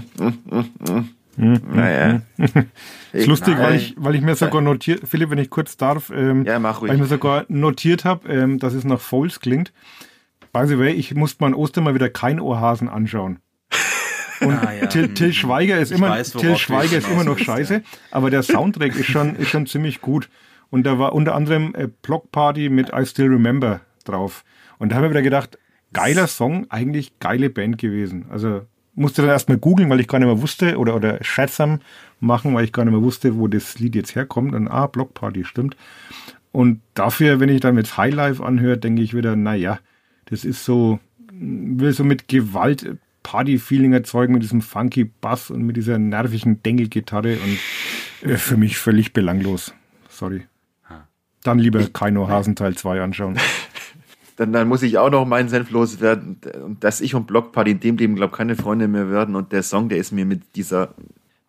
Naja. 1.37 2.23
ist 3.13 3.27
lustig, 3.27 3.57
weil 3.59 3.77
ich, 3.77 3.95
weil 3.97 4.15
ich 4.17 4.23
mir 4.23 4.35
sogar 4.35 4.61
notiert, 4.61 5.03
Philipp, 5.09 5.31
wenn 5.31 5.39
ich 5.39 5.51
kurz 5.51 5.77
darf, 5.77 6.11
ähm, 6.11 6.45
ja, 6.45 6.59
mach 6.59 6.81
ruhig. 6.81 6.89
weil 6.91 6.97
ich 6.97 7.03
mir 7.03 7.09
sogar 7.09 7.45
notiert 7.49 8.05
habe, 8.05 8.29
ähm, 8.29 8.59
dass 8.59 8.75
es 8.75 8.85
nach 8.85 9.01
Foles 9.01 9.41
klingt. 9.41 9.73
By 10.53 10.67
the 10.67 10.79
way, 10.79 10.93
ich 10.93 11.15
musste 11.15 11.43
mal 11.43 11.49
an 11.49 11.55
Ostern 11.55 11.85
mal 11.85 11.95
wieder 11.95 12.09
kein 12.09 12.41
Ohrhasen 12.41 12.89
anschauen. 12.89 13.39
Und 14.41 14.55
ah, 14.55 14.73
ja. 14.73 14.87
Till, 14.87 15.15
Till, 15.15 15.33
Schweiger 15.33 15.79
ist 15.79 15.91
ich 15.91 15.99
immer, 15.99 16.11
weiß, 16.11 16.33
Till 16.33 16.57
Schweiger 16.57 16.99
ist 16.99 17.09
immer 17.09 17.25
noch 17.25 17.39
scheiße, 17.39 17.75
ja. 17.75 17.81
aber 18.11 18.31
der 18.31 18.43
Soundtrack 18.43 18.95
ist 18.97 19.07
schon, 19.07 19.37
ist 19.37 19.49
schon 19.49 19.67
ziemlich 19.67 20.01
gut. 20.01 20.29
Und 20.71 20.85
da 20.85 20.99
war 20.99 21.15
unter 21.15 21.35
anderem 21.35 21.75
äh, 21.75 21.89
Block 22.03 22.31
Party 22.31 22.69
mit 22.69 22.91
I 22.95 23.07
Still 23.07 23.29
Remember 23.29 23.81
drauf. 24.05 24.45
Und 24.79 24.91
da 24.91 24.97
habe 24.97 25.07
ich 25.07 25.11
wieder 25.11 25.23
gedacht, 25.23 25.59
geiler 25.93 26.27
Song, 26.27 26.67
eigentlich 26.69 27.19
geile 27.19 27.51
Band 27.51 27.79
gewesen. 27.79 28.27
Also 28.31 28.63
musste 28.95 29.23
dann 29.23 29.31
erstmal 29.31 29.59
googeln, 29.59 29.89
weil 29.89 30.01
ich 30.01 30.09
gar 30.09 30.19
nicht 30.19 30.29
mehr 30.29 30.43
wusste, 30.43 30.77
oder, 30.77 30.95
oder 30.95 31.23
Schätzam 31.23 31.81
machen, 32.21 32.55
weil 32.55 32.65
ich 32.65 32.73
gar 32.73 32.85
nicht 32.85 32.93
mehr 32.93 33.03
wusste, 33.03 33.37
wo 33.37 33.49
das 33.49 33.79
Lied 33.79 33.95
jetzt 33.95 34.15
herkommt. 34.15 34.55
Und 34.55 34.69
ah, 34.69 34.87
Blockparty, 34.87 35.45
stimmt. 35.45 35.77
Und 36.53 36.81
dafür, 36.95 37.41
wenn 37.41 37.49
ich 37.49 37.61
dann 37.61 37.75
mit 37.75 37.97
Highlife 37.97 38.45
anhöre, 38.45 38.79
denke 38.79 39.03
ich 39.03 39.15
wieder, 39.15 39.37
naja, 39.37 39.79
das 40.27 40.45
ist 40.45 40.65
so, 40.65 40.99
will 41.31 41.93
so 41.93 42.05
mit 42.05 42.29
Gewalt 42.29 42.97
Party-Feeling 43.29 43.93
erzeugen, 43.93 44.33
mit 44.33 44.43
diesem 44.43 44.63
funky 44.63 45.05
Bass 45.05 45.51
und 45.51 45.61
mit 45.61 45.77
dieser 45.77 45.99
nervigen 45.99 46.63
Dengelgitarre 46.63 47.37
und 47.37 48.27
äh, 48.27 48.39
für 48.39 48.57
mich 48.57 48.79
völlig 48.79 49.13
belanglos. 49.13 49.75
Sorry. 50.09 50.47
Dann 51.43 51.59
lieber 51.59 51.87
Kaino 51.93 52.27
Hasen 52.27 52.57
Teil 52.57 52.75
2 52.75 53.03
anschauen. 53.03 53.37
dann, 54.37 54.55
dann 54.55 54.67
muss 54.67 54.83
ich 54.83 54.97
auch 54.97 55.11
noch 55.11 55.27
meinen 55.27 55.51
Senf 55.51 55.71
loswerden, 55.71 56.39
dass 56.81 57.03
ich 57.03 57.15
und 57.15 57.27
Blockparty 57.27 57.73
in 57.73 57.81
dem 57.81 57.99
Leben, 57.99 58.17
glaube 58.17 58.35
keine 58.35 58.57
Freunde 58.57 58.89
mehr 58.89 59.11
werden. 59.11 59.37
Und 59.37 59.53
der 59.53 59.63
Song, 59.63 59.91
der 59.91 59.99
ist 59.99 60.11
mir 60.11 60.25
mit 60.25 60.57
dieser 60.57 60.95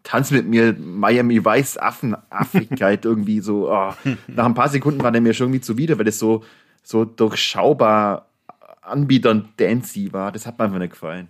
Tanz 0.03 0.31
mit 0.31 0.49
mir 0.49 0.75
Miami 0.77 1.45
Vice 1.45 1.77
Affen 1.77 2.13
Affigkeit 2.29 3.05
irgendwie 3.05 3.39
so, 3.39 3.71
oh, 3.71 3.93
nach 4.27 4.45
ein 4.45 4.53
paar 4.53 4.69
Sekunden 4.69 5.01
war 5.01 5.13
der 5.13 5.21
mir 5.21 5.33
schon 5.33 5.47
irgendwie 5.47 5.61
zuwider, 5.61 5.97
weil 5.97 6.09
es 6.09 6.19
so, 6.19 6.43
so 6.83 7.05
durchschaubar 7.05 8.27
Anbietern 8.81 9.47
dancy 9.55 10.11
war. 10.11 10.33
Das 10.33 10.45
hat 10.45 10.59
mir 10.59 10.65
einfach 10.65 10.79
nicht 10.79 10.91
gefallen. 10.91 11.29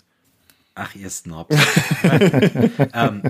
Ach, 0.81 0.95
ihr 0.95 1.09
Snobs. 1.09 1.55
ähm, 2.93 3.21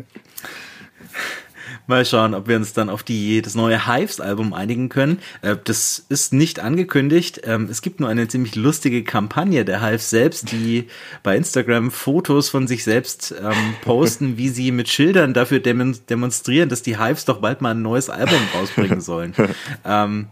Mal 1.90 2.06
schauen, 2.06 2.36
ob 2.36 2.48
wir 2.48 2.56
uns 2.56 2.74
dann 2.74 2.88
auf 2.88 3.02
die, 3.02 3.42
das 3.42 3.56
neue 3.56 3.88
Hives-Album 3.88 4.54
einigen 4.54 4.90
können. 4.90 5.18
Äh, 5.42 5.56
das 5.64 6.06
ist 6.08 6.34
nicht 6.34 6.60
angekündigt. 6.60 7.42
Ähm, 7.46 7.68
es 7.68 7.82
gibt 7.82 8.00
nur 8.00 8.08
eine 8.08 8.28
ziemlich 8.28 8.56
lustige 8.56 9.04
Kampagne 9.04 9.66
der 9.66 9.82
Hives 9.82 10.12
selbst, 10.12 10.52
die 10.52 10.86
bei 11.24 11.36
Instagram 11.36 11.90
Fotos 11.90 12.48
von 12.50 12.68
sich 12.68 12.84
selbst 12.84 13.34
ähm, 13.42 13.74
posten, 13.82 14.38
wie 14.38 14.50
sie 14.50 14.72
mit 14.72 14.88
Schildern 14.88 15.34
dafür 15.34 15.62
demonstrieren, 15.62 16.70
dass 16.70 16.84
die 16.84 17.00
Hives 17.00 17.26
doch 17.26 17.42
bald 17.42 17.62
mal 17.62 17.72
ein 17.72 17.82
neues 17.82 18.12
Album 18.12 18.40
rausbringen 18.54 19.02
sollen. 19.02 19.34
ähm, 19.84 20.28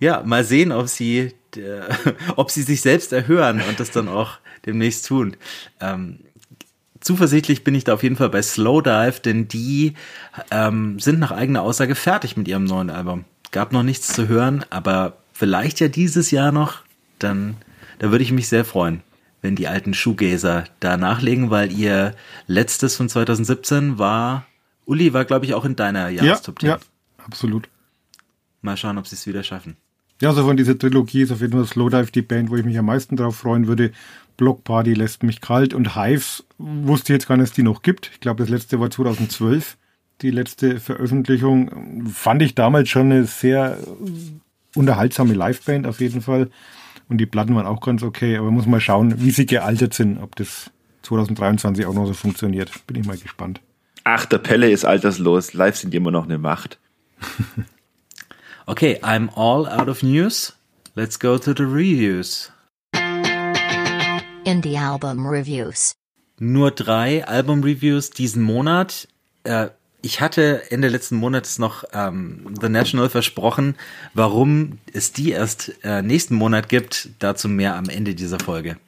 ja, 0.00 0.22
mal 0.24 0.44
sehen, 0.44 0.72
ob 0.72 0.88
sie, 0.88 1.34
äh, 1.56 1.82
ob 2.36 2.50
sie 2.50 2.62
sich 2.62 2.80
selbst 2.80 3.12
erhören 3.12 3.60
und 3.68 3.80
das 3.80 3.90
dann 3.90 4.08
auch 4.08 4.38
demnächst 4.66 5.06
tun. 5.06 5.36
Ähm, 5.80 6.20
zuversichtlich 7.00 7.64
bin 7.64 7.74
ich 7.74 7.84
da 7.84 7.94
auf 7.94 8.02
jeden 8.02 8.16
Fall 8.16 8.28
bei 8.28 8.42
Slowdive, 8.42 9.20
denn 9.20 9.48
die 9.48 9.94
ähm, 10.50 10.98
sind 10.98 11.18
nach 11.18 11.32
eigener 11.32 11.62
Aussage 11.62 11.94
fertig 11.94 12.36
mit 12.36 12.48
ihrem 12.48 12.64
neuen 12.64 12.90
Album. 12.90 13.24
Gab 13.50 13.72
noch 13.72 13.82
nichts 13.82 14.08
zu 14.08 14.28
hören, 14.28 14.64
aber 14.70 15.16
vielleicht 15.32 15.80
ja 15.80 15.88
dieses 15.88 16.30
Jahr 16.30 16.52
noch, 16.52 16.82
dann 17.18 17.56
da 17.98 18.10
würde 18.10 18.22
ich 18.24 18.32
mich 18.32 18.48
sehr 18.48 18.64
freuen, 18.64 19.02
wenn 19.42 19.56
die 19.56 19.68
alten 19.68 19.94
Shoegazer 19.94 20.64
da 20.80 20.96
nachlegen, 20.96 21.50
weil 21.50 21.72
ihr 21.72 22.14
letztes 22.46 22.96
von 22.96 23.08
2017 23.08 23.98
war, 23.98 24.46
Uli 24.84 25.12
war 25.12 25.24
glaube 25.24 25.46
ich 25.46 25.54
auch 25.54 25.64
in 25.64 25.76
deiner 25.76 26.08
Jahrestop 26.08 26.60
10. 26.60 26.68
Ja, 26.68 26.76
ja, 26.76 26.80
absolut. 27.24 27.68
Mal 28.60 28.76
schauen, 28.76 28.98
ob 28.98 29.06
sie 29.06 29.14
es 29.14 29.26
wieder 29.26 29.42
schaffen. 29.42 29.76
Ja, 30.20 30.32
so 30.32 30.44
von 30.44 30.56
dieser 30.56 30.76
Trilogie 30.76 31.22
ist 31.22 31.30
auf 31.30 31.40
jeden 31.40 31.52
Fall 31.52 31.64
Slowdive 31.64 32.10
die 32.10 32.22
Band, 32.22 32.50
wo 32.50 32.56
ich 32.56 32.64
mich 32.64 32.76
am 32.76 32.86
meisten 32.86 33.16
drauf 33.16 33.36
freuen 33.36 33.68
würde. 33.68 33.92
Block 34.38 34.64
Party 34.64 34.94
lässt 34.94 35.22
mich 35.22 35.42
kalt 35.42 35.74
und 35.74 35.94
Hives 35.94 36.46
wusste 36.56 37.12
jetzt 37.12 37.28
gar 37.28 37.36
nicht, 37.36 37.50
dass 37.50 37.56
die 37.56 37.62
noch 37.62 37.82
gibt. 37.82 38.10
Ich 38.14 38.20
glaube, 38.20 38.42
das 38.42 38.48
letzte 38.48 38.80
war 38.80 38.90
2012. 38.90 39.76
die 40.22 40.30
letzte 40.30 40.80
Veröffentlichung. 40.80 42.06
Fand 42.08 42.40
ich 42.42 42.54
damals 42.54 42.88
schon 42.88 43.12
eine 43.12 43.24
sehr 43.24 43.78
unterhaltsame 44.74 45.34
Liveband 45.34 45.86
auf 45.86 46.00
jeden 46.00 46.22
Fall. 46.22 46.50
Und 47.08 47.18
die 47.18 47.26
Platten 47.26 47.54
waren 47.54 47.66
auch 47.66 47.80
ganz 47.80 48.02
okay, 48.02 48.36
aber 48.36 48.50
muss 48.50 48.66
mal 48.66 48.80
schauen, 48.80 49.20
wie 49.20 49.30
sie 49.30 49.46
gealtert 49.46 49.94
sind, 49.94 50.18
ob 50.18 50.36
das 50.36 50.70
2023 51.02 51.86
auch 51.86 51.94
noch 51.94 52.06
so 52.06 52.14
funktioniert. 52.14 52.70
Bin 52.86 52.96
ich 52.96 53.06
mal 53.06 53.16
gespannt. 53.16 53.60
Ach, 54.04 54.24
der 54.24 54.38
Pelle 54.38 54.70
ist 54.70 54.84
alterslos. 54.84 55.52
Live 55.52 55.76
sind 55.76 55.92
die 55.92 55.98
immer 55.98 56.10
noch 56.10 56.24
eine 56.24 56.38
Macht. 56.38 56.78
okay, 58.66 58.98
I'm 59.02 59.28
all 59.34 59.66
out 59.68 59.88
of 59.88 60.02
news. 60.02 60.56
Let's 60.94 61.18
go 61.18 61.38
to 61.38 61.52
the 61.56 61.64
reviews. 61.64 62.52
Indie 64.48 64.78
Album 64.78 65.26
Reviews. 65.26 65.92
Nur 66.38 66.70
drei 66.70 67.22
Album-Reviews 67.22 68.08
diesen 68.08 68.42
Monat. 68.42 69.06
Äh, 69.44 69.68
ich 70.00 70.22
hatte 70.22 70.62
Ende 70.70 70.88
letzten 70.88 71.16
Monats 71.16 71.58
noch 71.58 71.84
ähm, 71.92 72.54
The 72.58 72.70
National 72.70 73.10
versprochen. 73.10 73.74
Warum 74.14 74.78
es 74.90 75.12
die 75.12 75.32
erst 75.32 75.74
äh, 75.84 76.00
nächsten 76.00 76.34
Monat 76.34 76.70
gibt, 76.70 77.10
dazu 77.18 77.46
mehr 77.46 77.76
am 77.76 77.90
Ende 77.90 78.14
dieser 78.14 78.38
Folge. 78.38 78.78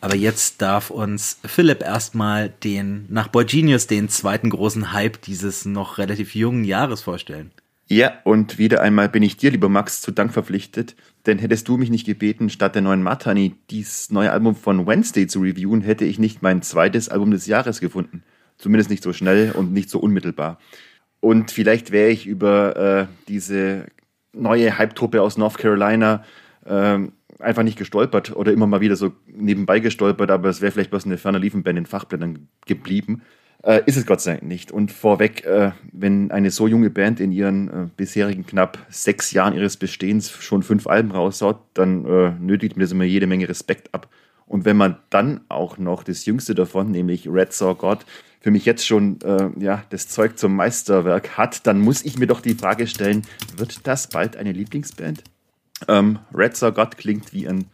Aber 0.00 0.14
jetzt 0.14 0.62
darf 0.62 0.90
uns 0.90 1.38
Philipp 1.44 1.82
erstmal 1.82 2.48
den, 2.48 3.06
nach 3.08 3.26
Boy 3.26 3.44
Genius, 3.46 3.88
den 3.88 4.08
zweiten 4.10 4.48
großen 4.48 4.92
Hype 4.92 5.20
dieses 5.22 5.64
noch 5.64 5.98
relativ 5.98 6.36
jungen 6.36 6.62
Jahres 6.62 7.02
vorstellen. 7.02 7.50
Ja, 7.88 8.12
und 8.22 8.58
wieder 8.58 8.80
einmal 8.80 9.08
bin 9.08 9.24
ich 9.24 9.36
dir, 9.36 9.50
lieber 9.50 9.68
Max, 9.68 10.00
zu 10.00 10.12
Dank 10.12 10.32
verpflichtet, 10.32 10.94
denn 11.26 11.38
hättest 11.38 11.68
du 11.68 11.76
mich 11.76 11.90
nicht 11.90 12.06
gebeten, 12.06 12.48
statt 12.50 12.74
der 12.74 12.82
neuen 12.82 13.02
Matani 13.02 13.54
dieses 13.70 14.10
neue 14.10 14.32
Album 14.32 14.54
von 14.54 14.86
Wednesday 14.86 15.26
zu 15.26 15.40
reviewen, 15.40 15.82
hätte 15.82 16.04
ich 16.04 16.18
nicht 16.18 16.42
mein 16.42 16.62
zweites 16.62 17.08
Album 17.08 17.30
des 17.30 17.46
Jahres 17.46 17.80
gefunden. 17.80 18.22
Zumindest 18.56 18.90
nicht 18.90 19.02
so 19.02 19.12
schnell 19.12 19.52
und 19.52 19.72
nicht 19.72 19.90
so 19.90 19.98
unmittelbar. 19.98 20.58
Und 21.20 21.50
vielleicht 21.50 21.90
wäre 21.90 22.10
ich 22.10 22.26
über 22.26 22.76
äh, 22.76 23.06
diese 23.28 23.86
neue 24.32 24.78
Hype-Truppe 24.78 25.20
aus 25.20 25.36
North 25.36 25.58
Carolina 25.58 26.24
äh, 26.64 26.98
einfach 27.38 27.62
nicht 27.62 27.78
gestolpert 27.78 28.34
oder 28.34 28.52
immer 28.52 28.66
mal 28.66 28.80
wieder 28.80 28.96
so 28.96 29.12
nebenbei 29.26 29.80
gestolpert, 29.80 30.30
aber 30.30 30.48
es 30.48 30.60
wäre 30.60 30.72
vielleicht 30.72 30.90
bloß 30.90 31.06
eine 31.06 31.18
ferner 31.18 31.38
Liefenband 31.38 31.78
in 31.78 31.86
Fachblättern 31.86 32.48
geblieben. 32.66 33.22
Äh, 33.62 33.82
ist 33.86 33.96
es 33.96 34.06
Gott 34.06 34.20
sei 34.20 34.32
Dank 34.32 34.44
nicht. 34.44 34.72
Und 34.72 34.90
vorweg, 34.90 35.44
äh, 35.44 35.72
wenn 35.92 36.30
eine 36.30 36.50
so 36.50 36.66
junge 36.66 36.90
Band 36.90 37.20
in 37.20 37.30
ihren 37.32 37.68
äh, 37.68 37.86
bisherigen 37.96 38.46
knapp 38.46 38.78
sechs 38.88 39.32
Jahren 39.32 39.54
ihres 39.54 39.76
Bestehens 39.76 40.30
schon 40.30 40.62
fünf 40.62 40.86
Alben 40.86 41.10
raushaut, 41.10 41.58
dann 41.74 42.04
äh, 42.06 42.32
nötigt 42.40 42.76
mir 42.76 42.84
das 42.84 42.92
immer 42.92 43.04
jede 43.04 43.26
Menge 43.26 43.48
Respekt 43.48 43.92
ab. 43.92 44.08
Und 44.46 44.64
wenn 44.64 44.76
man 44.76 44.96
dann 45.10 45.42
auch 45.48 45.78
noch 45.78 46.02
das 46.02 46.24
jüngste 46.24 46.54
davon, 46.54 46.90
nämlich 46.90 47.28
Red 47.28 47.52
Saw 47.52 47.74
God, 47.74 48.04
für 48.40 48.50
mich 48.50 48.64
jetzt 48.64 48.86
schon 48.86 49.20
äh, 49.20 49.50
ja, 49.62 49.84
das 49.90 50.08
Zeug 50.08 50.38
zum 50.38 50.56
Meisterwerk 50.56 51.36
hat, 51.36 51.66
dann 51.66 51.80
muss 51.80 52.02
ich 52.04 52.18
mir 52.18 52.26
doch 52.26 52.40
die 52.40 52.54
Frage 52.54 52.86
stellen, 52.86 53.22
wird 53.56 53.86
das 53.86 54.08
bald 54.08 54.36
eine 54.36 54.52
Lieblingsband? 54.52 55.22
Ähm, 55.86 56.18
Red 56.34 56.56
Saw 56.56 56.72
God 56.72 56.96
klingt 56.96 57.32
wie 57.34 57.46
ein 57.46 57.66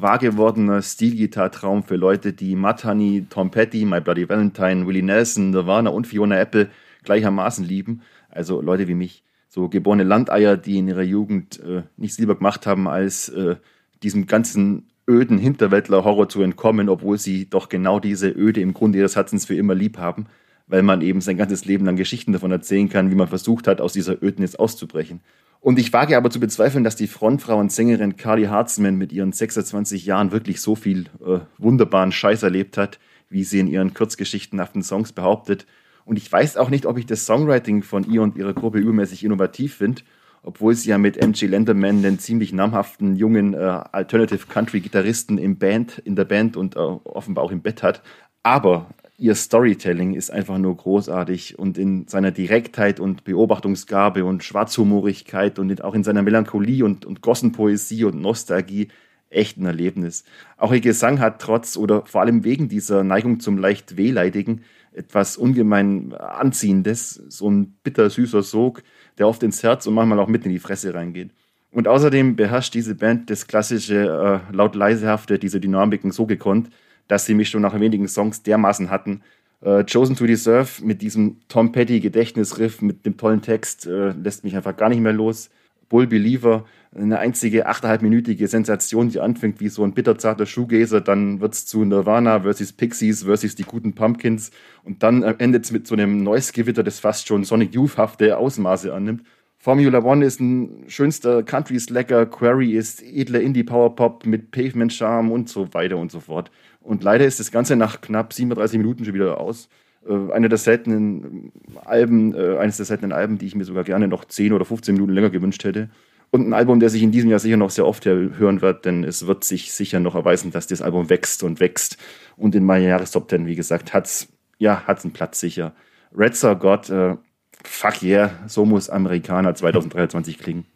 wahr 0.00 0.18
gewordener 0.18 0.82
Stilgitartraum 0.82 1.82
für 1.82 1.96
Leute, 1.96 2.32
die 2.32 2.56
Matt 2.56 2.84
Honey, 2.84 3.26
Tom 3.30 3.50
Petty, 3.50 3.84
My 3.84 4.00
Bloody 4.00 4.28
Valentine, 4.28 4.86
Willie 4.86 5.02
Nelson, 5.02 5.50
Nirvana 5.50 5.90
und 5.90 6.06
Fiona 6.06 6.38
Apple 6.38 6.70
gleichermaßen 7.04 7.64
lieben. 7.64 8.02
Also 8.28 8.60
Leute 8.60 8.88
wie 8.88 8.94
mich, 8.94 9.22
so 9.48 9.68
geborene 9.68 10.02
Landeier, 10.02 10.56
die 10.56 10.78
in 10.78 10.88
ihrer 10.88 11.02
Jugend 11.02 11.60
äh, 11.60 11.82
nichts 11.96 12.18
lieber 12.18 12.34
gemacht 12.34 12.66
haben, 12.66 12.88
als 12.88 13.28
äh, 13.28 13.56
diesem 14.02 14.26
ganzen 14.26 14.88
öden 15.08 15.38
Hinterwäldler-Horror 15.38 16.28
zu 16.28 16.42
entkommen, 16.42 16.88
obwohl 16.88 17.18
sie 17.18 17.48
doch 17.48 17.68
genau 17.68 18.00
diese 18.00 18.30
Öde 18.30 18.60
im 18.60 18.74
Grunde 18.74 18.98
ihres 18.98 19.16
Herzens 19.16 19.44
für 19.44 19.54
immer 19.54 19.74
lieb 19.74 19.98
haben, 19.98 20.26
weil 20.66 20.82
man 20.82 21.00
eben 21.02 21.20
sein 21.20 21.36
ganzes 21.36 21.64
Leben 21.64 21.84
lang 21.84 21.96
Geschichten 21.96 22.32
davon 22.32 22.50
erzählen 22.50 22.88
kann, 22.88 23.10
wie 23.10 23.14
man 23.14 23.28
versucht 23.28 23.66
hat, 23.66 23.80
aus 23.80 23.92
dieser 23.92 24.22
Ödnis 24.22 24.56
auszubrechen. 24.56 25.20
Und 25.60 25.78
ich 25.78 25.92
wage 25.92 26.16
aber 26.16 26.30
zu 26.30 26.40
bezweifeln, 26.40 26.84
dass 26.84 26.96
die 26.96 27.06
Frontfrau 27.06 27.58
und 27.58 27.72
Sängerin 27.72 28.16
Carly 28.16 28.44
Hartzman 28.44 28.96
mit 28.96 29.12
ihren 29.12 29.32
26 29.32 30.04
Jahren 30.04 30.30
wirklich 30.30 30.60
so 30.60 30.74
viel 30.74 31.06
äh, 31.24 31.40
wunderbaren 31.58 32.12
Scheiß 32.12 32.42
erlebt 32.42 32.76
hat, 32.76 32.98
wie 33.30 33.44
sie 33.44 33.60
in 33.60 33.68
ihren 33.68 33.94
kurzgeschichtenhaften 33.94 34.82
Songs 34.82 35.12
behauptet. 35.12 35.66
Und 36.04 36.18
ich 36.18 36.30
weiß 36.30 36.58
auch 36.58 36.68
nicht, 36.68 36.84
ob 36.84 36.98
ich 36.98 37.06
das 37.06 37.24
Songwriting 37.24 37.82
von 37.82 38.10
ihr 38.10 38.20
und 38.20 38.36
ihrer 38.36 38.52
Gruppe 38.52 38.78
übermäßig 38.78 39.24
innovativ 39.24 39.74
finde 39.76 40.02
obwohl 40.44 40.74
sie 40.74 40.90
ja 40.90 40.98
mit 40.98 41.16
MG 41.16 41.46
Lenderman 41.46 41.98
einen 41.98 42.18
ziemlich 42.18 42.52
namhaften 42.52 43.16
jungen 43.16 43.54
äh, 43.54 43.56
Alternative 43.56 44.46
Country 44.46 44.80
Gitarristen 44.80 45.38
im 45.38 45.58
Band, 45.58 45.98
in 45.98 46.16
der 46.16 46.26
Band 46.26 46.56
und 46.56 46.76
äh, 46.76 46.78
offenbar 46.78 47.44
auch 47.44 47.50
im 47.50 47.62
Bett 47.62 47.82
hat. 47.82 48.02
Aber 48.42 48.90
ihr 49.16 49.34
Storytelling 49.34 50.14
ist 50.14 50.30
einfach 50.30 50.58
nur 50.58 50.76
großartig 50.76 51.58
und 51.58 51.78
in 51.78 52.08
seiner 52.08 52.30
Direktheit 52.30 53.00
und 53.00 53.24
Beobachtungsgabe 53.24 54.24
und 54.24 54.42
Schwarzhumorigkeit 54.42 55.58
und 55.58 55.82
auch 55.84 55.94
in 55.94 56.04
seiner 56.04 56.22
Melancholie 56.22 56.84
und, 56.84 57.04
und 57.04 57.20
Gossenpoesie 57.20 58.04
und 58.04 58.20
Nostalgie 58.20 58.88
echt 59.30 59.58
ein 59.58 59.66
Erlebnis. 59.66 60.24
Auch 60.56 60.72
ihr 60.72 60.80
Gesang 60.80 61.20
hat 61.20 61.40
trotz 61.40 61.76
oder 61.76 62.04
vor 62.06 62.20
allem 62.20 62.44
wegen 62.44 62.68
dieser 62.68 63.04
Neigung 63.04 63.40
zum 63.40 63.58
leicht 63.58 63.96
Wehleidigen 63.96 64.62
etwas 64.92 65.36
ungemein 65.36 66.12
Anziehendes, 66.14 67.14
so 67.28 67.50
ein 67.50 67.76
bitter 67.82 68.10
süßer 68.10 68.42
Sog, 68.42 68.82
der 69.18 69.28
oft 69.28 69.42
ins 69.42 69.62
Herz 69.62 69.86
und 69.86 69.94
manchmal 69.94 70.20
auch 70.20 70.28
mit 70.28 70.44
in 70.44 70.52
die 70.52 70.60
Fresse 70.60 70.94
reingeht. 70.94 71.30
Und 71.72 71.88
außerdem 71.88 72.36
beherrscht 72.36 72.74
diese 72.74 72.94
Band 72.94 73.30
das 73.30 73.48
klassische 73.48 74.42
äh, 74.50 74.54
laut-leisehafte, 74.54 75.40
diese 75.40 75.58
Dynamiken 75.58 76.12
so 76.12 76.26
gekonnt, 76.26 76.70
dass 77.08 77.26
sie 77.26 77.34
mich 77.34 77.48
schon 77.48 77.62
nach 77.62 77.78
wenigen 77.78 78.08
Songs 78.08 78.42
dermaßen 78.42 78.90
hatten. 78.90 79.22
Äh, 79.60 79.84
Chosen 79.84 80.16
to 80.16 80.26
Deserve 80.26 80.84
mit 80.84 81.02
diesem 81.02 81.38
Tom 81.48 81.72
Petty 81.72 82.00
Gedächtnisriff 82.00 82.82
mit 82.82 83.06
dem 83.06 83.16
tollen 83.16 83.42
Text 83.42 83.86
äh, 83.86 84.10
lässt 84.10 84.44
mich 84.44 84.56
einfach 84.56 84.76
gar 84.76 84.88
nicht 84.88 85.00
mehr 85.00 85.12
los. 85.12 85.50
Bull 85.88 86.06
Believer, 86.06 86.64
eine 86.94 87.18
einzige 87.18 87.66
achteinhalbminütige 87.66 88.48
Sensation, 88.48 89.10
die 89.10 89.20
anfängt 89.20 89.60
wie 89.60 89.68
so 89.68 89.84
ein 89.84 89.92
bitterzarter 89.92 90.46
Shoegazer, 90.46 91.00
dann 91.00 91.40
wird 91.40 91.54
es 91.54 91.66
zu 91.66 91.84
Nirvana 91.84 92.40
versus 92.40 92.72
Pixies 92.72 93.24
versus 93.24 93.54
die 93.54 93.64
guten 93.64 93.94
Pumpkins 93.94 94.50
und 94.82 95.02
dann 95.02 95.22
endet 95.22 95.64
es 95.64 95.72
mit 95.72 95.86
so 95.86 95.94
einem 95.94 96.22
Noise-Gewitter, 96.22 96.82
das 96.82 97.00
fast 97.00 97.26
schon 97.26 97.44
Sonic 97.44 97.74
Youth-hafte 97.74 98.36
Ausmaße 98.38 98.92
annimmt. 98.94 99.24
Formula 99.58 100.04
One 100.04 100.24
ist 100.24 100.40
ein 100.40 100.84
schönster 100.88 101.42
Country-Slacker, 101.42 102.26
Query 102.26 102.72
ist 102.72 103.02
edler 103.02 103.40
Indie-Power-Pop 103.40 104.26
mit 104.26 104.50
Pavement-Charme 104.50 105.32
und 105.32 105.48
so 105.48 105.72
weiter 105.72 105.96
und 105.96 106.12
so 106.12 106.20
fort. 106.20 106.50
Und 106.84 107.02
leider 107.02 107.24
ist 107.24 107.40
das 107.40 107.50
Ganze 107.50 107.76
nach 107.76 108.00
knapp 108.00 108.32
37 108.32 108.78
Minuten 108.78 109.04
schon 109.04 109.14
wieder 109.14 109.40
aus. 109.40 109.68
Äh, 110.06 110.32
eine 110.32 110.48
der 110.48 110.58
seltenen 110.58 111.50
Alben, 111.84 112.34
äh, 112.34 112.58
eines 112.58 112.76
der 112.76 112.86
seltenen 112.86 113.12
Alben, 113.12 113.38
die 113.38 113.46
ich 113.46 113.54
mir 113.54 113.64
sogar 113.64 113.84
gerne 113.84 114.06
noch 114.06 114.24
10 114.24 114.52
oder 114.52 114.64
15 114.64 114.94
Minuten 114.94 115.12
länger 115.12 115.30
gewünscht 115.30 115.64
hätte. 115.64 115.88
Und 116.30 116.46
ein 116.48 116.52
Album, 116.52 116.80
der 116.80 116.90
sich 116.90 117.02
in 117.02 117.12
diesem 117.12 117.30
Jahr 117.30 117.38
sicher 117.38 117.56
noch 117.56 117.70
sehr 117.70 117.86
oft 117.86 118.04
hören 118.06 118.60
wird, 118.60 118.84
denn 118.84 119.04
es 119.04 119.26
wird 119.26 119.44
sich 119.44 119.72
sicher 119.72 120.00
noch 120.00 120.14
erweisen, 120.14 120.50
dass 120.50 120.66
das 120.66 120.82
Album 120.82 121.08
wächst 121.08 121.42
und 121.42 121.60
wächst. 121.60 121.96
Und 122.36 122.54
in 122.54 122.64
meiner 122.64 122.88
Jahrestop 122.88 123.30
10, 123.30 123.46
wie 123.46 123.54
gesagt, 123.54 123.94
hat's, 123.94 124.28
ja, 124.58 124.82
hat's 124.86 125.04
einen 125.04 125.12
Platz 125.12 125.38
sicher. 125.38 125.74
Red 126.16 126.34
Star 126.34 126.56
God, 126.56 126.90
äh, 126.90 127.16
fuck 127.62 128.02
yeah, 128.02 128.32
so 128.48 128.64
muss 128.64 128.90
Amerikaner 128.90 129.54
2023 129.54 130.38
klingen. 130.38 130.66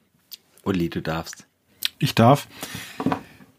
Uli, 0.64 0.88
du 0.90 1.02
darfst. 1.02 1.46
Ich 1.98 2.14
darf. 2.14 2.46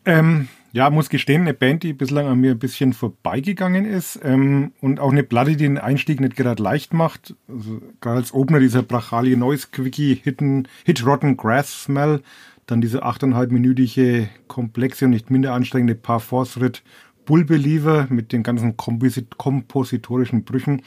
Ähm, 0.06 0.48
ja, 0.72 0.90
muss 0.90 1.10
gestehen, 1.10 1.42
eine 1.42 1.54
Band, 1.54 1.84
die 1.84 1.94
bislang 1.94 2.28
an 2.28 2.40
mir 2.40 2.52
ein 2.52 2.60
bisschen 2.60 2.94
vorbeigegangen 2.94 3.86
ist 3.86 4.20
ähm, 4.24 4.72
und 4.82 5.00
auch 5.00 5.12
eine 5.12 5.24
Platte, 5.24 5.52
die 5.52 5.58
den 5.58 5.78
Einstieg 5.78 6.20
nicht 6.20 6.36
gerade 6.36 6.62
leicht 6.62 6.94
macht. 6.94 7.36
Also, 7.48 7.82
gerade 8.02 8.18
als 8.18 8.34
Opener 8.34 8.60
dieser 8.60 8.84
Brachalie 8.84 9.38
Noise 9.38 9.68
Quickie 9.72 10.16
Hidden, 10.16 10.68
Hit 10.86 11.06
Rotten 11.06 11.38
Grass 11.38 11.84
Smell, 11.84 12.22
dann 12.68 12.82
diese 12.82 13.04
achteinhalbminütige, 13.04 14.30
komplexe 14.48 15.06
und 15.06 15.12
nicht 15.12 15.32
minder 15.32 15.54
anstrengende 15.54 15.96
Paar 15.96 16.20
Force 16.20 16.60
Ritt 16.60 16.84
Bull 17.26 17.46
Believer 17.46 18.08
mit 18.10 18.32
den 18.32 18.44
ganzen 18.44 18.78
Komposit 18.78 19.38
kompositorischen 19.38 20.44
Brüchen. 20.44 20.82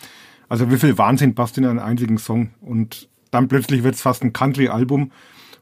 Also 0.48 0.70
wie 0.70 0.76
viel 0.76 0.98
Wahnsinn 0.98 1.34
passt 1.34 1.58
in 1.58 1.64
einen 1.64 1.78
einzigen 1.78 2.18
Song 2.18 2.50
und 2.60 3.08
dann 3.30 3.48
plötzlich 3.48 3.82
wird 3.82 3.94
es 3.94 4.02
fast 4.02 4.22
ein 4.22 4.32
Country-Album 4.32 5.10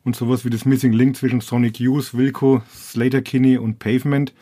und 0.04 0.16
sowas 0.16 0.44
wie 0.44 0.50
das 0.50 0.64
Missing 0.64 0.92
Link 0.92 1.16
zwischen 1.16 1.40
Sonic 1.40 1.78
Youth, 1.78 2.16
Wilco, 2.16 2.62
Slater 2.72 3.22
Kinney 3.22 3.58
und 3.58 3.78
Pavement. 3.78 4.32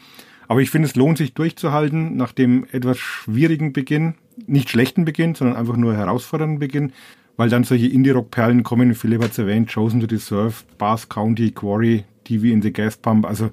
Aber 0.46 0.60
ich 0.60 0.70
finde, 0.70 0.88
es 0.88 0.96
lohnt 0.96 1.18
sich 1.18 1.34
durchzuhalten 1.34 2.16
nach 2.16 2.32
dem 2.32 2.66
etwas 2.72 2.98
schwierigen 2.98 3.72
Beginn, 3.72 4.14
nicht 4.46 4.70
schlechten 4.70 5.04
Beginn, 5.04 5.34
sondern 5.34 5.56
einfach 5.56 5.76
nur 5.76 5.94
herausfordernden 5.94 6.58
Beginn, 6.58 6.92
weil 7.36 7.50
dann 7.50 7.64
solche 7.64 7.86
Indie-Rock-Perlen 7.86 8.62
kommen, 8.62 8.94
Philipp 8.94 9.22
hat 9.22 9.32
es 9.32 9.38
erwähnt, 9.38 9.72
Chosen 9.72 10.00
to 10.00 10.06
Deserve, 10.06 10.54
Bass 10.78 11.08
County, 11.08 11.50
Quarry, 11.50 12.04
TV 12.24 12.46
in 12.46 12.62
the 12.62 12.72
Gas 12.72 12.96
Pump, 12.96 13.26
also 13.26 13.50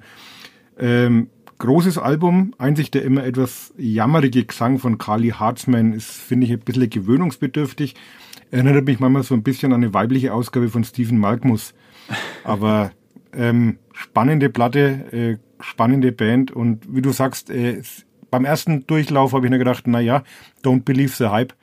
ähm, 0.78 1.28
großes 1.58 1.98
Album, 1.98 2.54
einzig 2.58 2.90
der 2.90 3.02
immer 3.02 3.24
etwas 3.24 3.72
jammerige 3.76 4.44
Gesang 4.44 4.78
von 4.78 4.98
Carly 4.98 5.30
Hartzman 5.30 5.92
ist, 5.92 6.10
finde 6.10 6.46
ich, 6.46 6.52
ein 6.52 6.60
bisschen 6.60 6.90
gewöhnungsbedürftig. 6.90 7.94
Erinnert 8.50 8.84
mich 8.84 9.00
manchmal 9.00 9.22
so 9.22 9.34
ein 9.34 9.42
bisschen 9.42 9.72
an 9.72 9.82
eine 9.82 9.94
weibliche 9.94 10.32
Ausgabe 10.32 10.68
von 10.68 10.84
Stephen 10.84 11.18
Malkmus. 11.18 11.74
Aber 12.44 12.92
ähm, 13.32 13.78
spannende 13.92 14.48
Platte, 14.50 14.78
äh, 15.12 15.36
spannende 15.60 16.12
Band 16.12 16.50
und 16.50 16.94
wie 16.94 17.02
du 17.02 17.12
sagst, 17.12 17.50
äh, 17.50 17.82
beim 18.30 18.44
ersten 18.44 18.86
Durchlauf 18.86 19.32
habe 19.32 19.46
ich 19.46 19.50
mir 19.50 19.58
gedacht, 19.58 19.84
na 19.86 20.00
ja, 20.00 20.22
don't 20.62 20.84
believe 20.84 21.14
the 21.16 21.28
hype. 21.28 21.54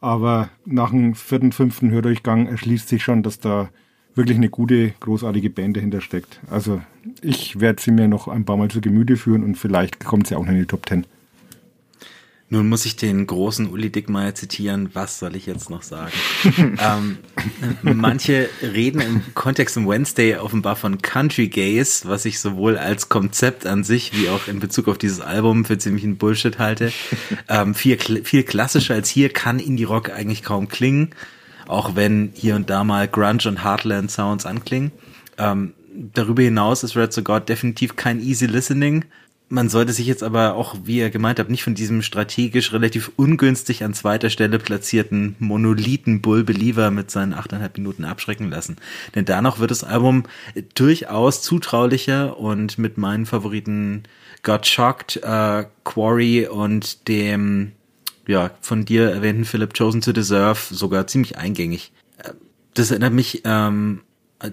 Aber 0.00 0.48
nach 0.64 0.90
dem 0.90 1.14
vierten, 1.14 1.52
fünften 1.52 1.90
Hördurchgang 1.90 2.46
erschließt 2.46 2.88
sich 2.88 3.02
schon, 3.02 3.22
dass 3.22 3.38
da 3.38 3.68
wirklich 4.14 4.38
eine 4.38 4.48
gute, 4.48 4.90
großartige 5.00 5.50
Band 5.50 5.76
dahinter 5.76 6.00
steckt. 6.00 6.40
Also 6.50 6.80
ich 7.22 7.60
werde 7.60 7.80
sie 7.80 7.90
mir 7.90 8.08
noch 8.08 8.28
ein 8.28 8.44
paar 8.44 8.56
Mal 8.56 8.70
zu 8.70 8.80
Gemüte 8.80 9.16
führen 9.16 9.44
und 9.44 9.56
vielleicht 9.56 10.04
kommt 10.04 10.26
sie 10.26 10.36
auch 10.36 10.44
noch 10.44 10.52
in 10.52 10.58
die 10.58 10.66
Top 10.66 10.86
Ten. 10.86 11.06
Nun 12.52 12.68
muss 12.68 12.84
ich 12.84 12.96
den 12.96 13.28
großen 13.28 13.70
Uli 13.70 13.90
Dickmeyer 13.90 14.34
zitieren. 14.34 14.90
Was 14.92 15.20
soll 15.20 15.36
ich 15.36 15.46
jetzt 15.46 15.70
noch 15.70 15.82
sagen? 15.82 16.10
ähm, 16.80 17.18
manche 17.82 18.48
reden 18.60 19.00
im 19.00 19.22
Kontext 19.34 19.76
im 19.76 19.88
Wednesday 19.88 20.34
offenbar 20.34 20.74
von 20.74 21.00
Country 21.00 21.46
Gays, 21.46 22.06
was 22.06 22.24
ich 22.24 22.40
sowohl 22.40 22.76
als 22.76 23.08
Konzept 23.08 23.66
an 23.66 23.84
sich 23.84 24.18
wie 24.18 24.28
auch 24.28 24.48
in 24.48 24.58
Bezug 24.58 24.88
auf 24.88 24.98
dieses 24.98 25.20
Album 25.20 25.64
für 25.64 25.78
ziemlichen 25.78 26.16
Bullshit 26.16 26.58
halte. 26.58 26.92
Ähm, 27.48 27.76
viel, 27.76 27.98
viel 28.24 28.42
klassischer 28.42 28.94
als 28.94 29.08
hier 29.08 29.28
kann 29.28 29.60
Indie 29.60 29.84
Rock 29.84 30.10
eigentlich 30.10 30.42
kaum 30.42 30.66
klingen, 30.66 31.10
auch 31.68 31.94
wenn 31.94 32.32
hier 32.34 32.56
und 32.56 32.68
da 32.68 32.82
mal 32.82 33.06
Grunge 33.06 33.46
und 33.46 33.62
Heartland 33.62 34.10
Sounds 34.10 34.44
anklingen. 34.44 34.90
Ähm, 35.38 35.74
darüber 35.94 36.42
hinaus 36.42 36.82
ist 36.82 36.96
Red 36.96 37.12
So 37.12 37.22
God 37.22 37.48
definitiv 37.48 37.94
kein 37.94 38.20
easy 38.20 38.46
listening. 38.46 39.04
Man 39.52 39.68
sollte 39.68 39.92
sich 39.92 40.06
jetzt 40.06 40.22
aber 40.22 40.54
auch, 40.54 40.76
wie 40.84 40.98
ihr 40.98 41.10
gemeint 41.10 41.40
habt, 41.40 41.50
nicht 41.50 41.64
von 41.64 41.74
diesem 41.74 42.02
strategisch 42.02 42.72
relativ 42.72 43.10
ungünstig 43.16 43.82
an 43.82 43.94
zweiter 43.94 44.30
Stelle 44.30 44.60
platzierten 44.60 45.34
Monolithen 45.40 46.22
Bull 46.22 46.44
Believer 46.44 46.92
mit 46.92 47.10
seinen 47.10 47.34
achteinhalb 47.34 47.76
Minuten 47.76 48.04
abschrecken 48.04 48.48
lassen. 48.48 48.76
Denn 49.16 49.24
danach 49.24 49.58
wird 49.58 49.72
das 49.72 49.82
Album 49.82 50.22
durchaus 50.76 51.42
zutraulicher 51.42 52.38
und 52.38 52.78
mit 52.78 52.96
meinen 52.96 53.26
Favoriten 53.26 54.04
Got 54.44 54.68
Shocked, 54.68 55.16
äh, 55.16 55.64
Quarry 55.82 56.46
und 56.46 57.08
dem 57.08 57.72
ja, 58.28 58.52
von 58.60 58.84
dir 58.84 59.10
erwähnten 59.10 59.44
Philip 59.44 59.76
Chosen 59.76 60.00
to 60.00 60.12
Deserve 60.12 60.60
sogar 60.72 61.08
ziemlich 61.08 61.38
eingängig. 61.38 61.90
Äh, 62.18 62.34
das 62.74 62.92
erinnert 62.92 63.14
mich 63.14 63.42
ähm, 63.44 64.02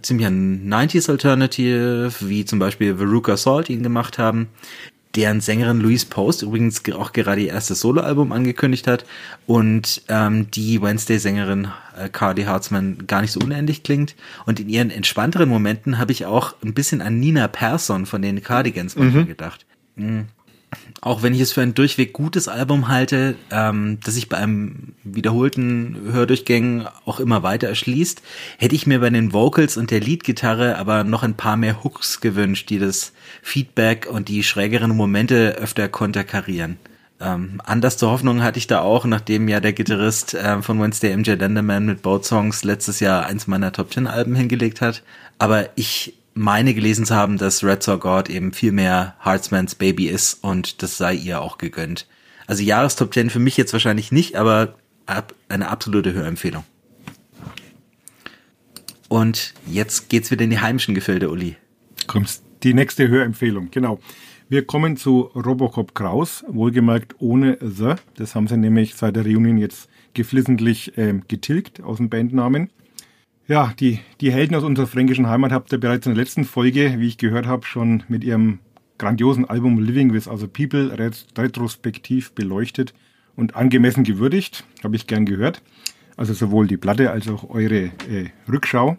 ziemlich 0.02 0.28
an 0.28 0.70
90s 0.70 1.10
Alternative, 1.10 2.12
wie 2.20 2.46
zum 2.46 2.60
Beispiel 2.60 2.98
Veruca 2.98 3.38
Salt 3.38 3.70
ihn 3.70 3.84
gemacht 3.84 4.18
haben, 4.18 4.48
deren 5.16 5.42
Sängerin 5.42 5.80
Louise 5.80 6.06
Post 6.06 6.44
übrigens 6.44 6.84
auch 6.94 7.12
gerade 7.12 7.42
ihr 7.42 7.54
erstes 7.54 7.80
Soloalbum 7.82 8.32
angekündigt 8.32 8.88
hat 8.88 9.06
und 9.48 10.04
ähm, 10.10 10.52
die 10.52 10.82
Wednesday-Sängerin 10.82 11.70
äh, 11.98 12.10
Cardi 12.10 12.44
Hartzman 12.44 13.08
gar 13.08 13.22
nicht 13.22 13.32
so 13.32 13.40
unendlich 13.40 13.84
klingt. 13.84 14.16
Und 14.46 14.60
in 14.60 14.70
ihren 14.70 14.92
entspannteren 14.92 15.50
Momenten 15.50 15.98
habe 15.98 16.12
ich 16.12 16.26
auch 16.26 16.56
ein 16.64 16.74
bisschen 16.74 17.02
an 17.02 17.20
Nina 17.20 17.48
Persson 17.48 18.06
von 18.06 18.22
den 18.22 18.44
Cardigans 18.44 18.96
mhm. 18.96 19.26
gedacht. 19.26 19.66
Mhm 19.96 20.28
auch 21.02 21.24
wenn 21.24 21.34
ich 21.34 21.42
es 21.42 21.54
für 21.54 21.62
ein 21.62 21.74
durchweg 21.74 22.12
gutes 22.14 22.48
Album 22.48 22.88
halte, 22.88 23.36
ähm, 23.52 24.00
das 24.04 24.16
sich 24.16 24.30
bei 24.30 24.38
einem 24.38 24.94
wiederholten 25.04 25.98
Hördurchgängen 26.12 26.88
auch 27.06 27.20
immer 27.20 27.44
weiter 27.44 27.68
erschließt, 27.68 28.22
hätte 28.58 28.76
ich 28.76 28.88
mir 28.88 29.00
bei 29.00 29.10
den 29.10 29.32
Vocals 29.32 29.78
und 29.78 29.92
der 29.92 30.02
Leadgitarre 30.02 30.78
aber 30.78 31.04
noch 31.04 31.24
ein 31.24 31.36
paar 31.36 31.56
mehr 31.56 31.84
Hooks 31.84 32.20
gewünscht, 32.20 32.70
die 32.70 32.80
das 32.80 33.14
Feedback 33.42 34.08
und 34.12 34.28
die 34.28 34.44
schrägeren 34.44 34.96
Momente 34.96 35.56
öfter 35.58 35.88
konterkarieren. 35.88 36.78
Ähm, 37.20 37.62
anders 37.64 37.98
zur 37.98 38.12
Hoffnung 38.12 38.44
hatte 38.44 38.60
ich 38.60 38.68
da 38.68 38.82
auch, 38.82 39.06
nachdem 39.06 39.48
ja 39.48 39.60
der 39.60 39.74
Gitarrist 39.74 40.34
äh, 40.34 40.62
von 40.62 40.82
Wednesday 40.82 41.16
MJ 41.16 41.32
Lenderman 41.32 41.86
mit 41.86 42.02
Boat 42.02 42.26
Songs 42.26 42.64
letztes 42.64 43.00
Jahr 43.00 43.26
eins 43.26 43.48
meiner 43.48 43.72
Top 43.72 43.92
Ten 43.92 44.06
Alben 44.06 44.36
hingelegt 44.36 44.82
hat. 44.82 45.04
Aber 45.40 45.70
ich 45.76 46.17
meine 46.38 46.74
gelesen 46.74 47.06
zu 47.06 47.16
haben, 47.16 47.38
dass 47.38 47.64
Red 47.64 47.84
Saw 47.84 47.98
God 47.98 48.30
eben 48.30 48.54
viel 48.54 48.72
mehr 48.72 49.16
Heartsmans 49.24 49.76
Baby 49.76 50.08
ist 50.08 50.44
und 50.44 50.82
das 50.84 50.98
sei 50.98 51.14
ihr 51.14 51.42
auch 51.42 51.58
gegönnt. 51.58 52.08
Also 52.46 52.64
Jahrestop 52.64 53.14
10 53.14 53.30
für 53.30 53.40
mich 53.40 53.58
jetzt 53.58 53.74
wahrscheinlich 53.74 54.12
nicht, 54.12 54.36
aber 54.36 54.76
eine 55.50 55.70
absolute 55.70 56.14
Hörempfehlung. 56.14 56.64
Und 59.10 59.54
jetzt 59.66 60.10
geht's 60.10 60.32
wieder 60.32 60.44
in 60.44 60.50
die 60.50 60.60
heimischen 60.60 60.94
Gefilde, 60.94 61.30
Uli. 61.30 61.56
Kommst 62.08 62.44
die 62.64 62.74
nächste 62.74 63.08
Hörempfehlung, 63.08 63.70
genau. 63.72 64.00
Wir 64.50 64.66
kommen 64.66 64.96
zu 64.96 65.32
Robocop 65.36 65.94
Kraus, 65.94 66.46
wohlgemerkt 66.48 67.16
ohne 67.20 67.58
The. 67.62 67.96
Das 68.16 68.36
haben 68.36 68.48
sie 68.48 68.58
nämlich 68.58 68.96
seit 68.96 69.16
der 69.16 69.26
Reunion 69.26 69.58
jetzt 69.58 69.90
geflissentlich 70.14 70.98
äh, 70.98 71.20
getilgt 71.28 71.84
aus 71.84 71.98
dem 71.98 72.10
Bandnamen. 72.10 72.70
Ja, 73.48 73.74
die, 73.80 74.00
die 74.20 74.30
Helden 74.30 74.56
aus 74.56 74.66
unserer 74.66 74.88
fränkischen 74.88 75.28
Heimat 75.28 75.54
habt 75.54 75.72
ihr 75.72 75.78
bereits 75.78 76.06
in 76.06 76.14
der 76.14 76.22
letzten 76.22 76.44
Folge, 76.44 76.96
wie 76.98 77.08
ich 77.08 77.18
gehört 77.18 77.48
habe, 77.48 77.66
schon 77.66 78.04
mit 78.10 78.26
ihrem 78.26 78.60
grandiosen 78.98 79.46
Album 79.46 79.80
Living 79.80 80.12
with 80.12 80.28
Other 80.28 80.48
People 80.48 80.98
retrospektiv 81.38 82.34
beleuchtet 82.34 82.94
und 83.38 83.56
angemessen 83.56 84.04
gewürdigt. 84.04 84.66
Habe 84.84 84.98
ich 84.98 85.08
gern 85.08 85.26
gehört. 85.26 85.62
Also 86.18 86.34
sowohl 86.34 86.68
die 86.68 86.76
Platte 86.76 87.10
als 87.12 87.30
auch 87.30 87.50
eure 87.50 87.86
äh, 88.10 88.32
Rückschau. 88.52 88.98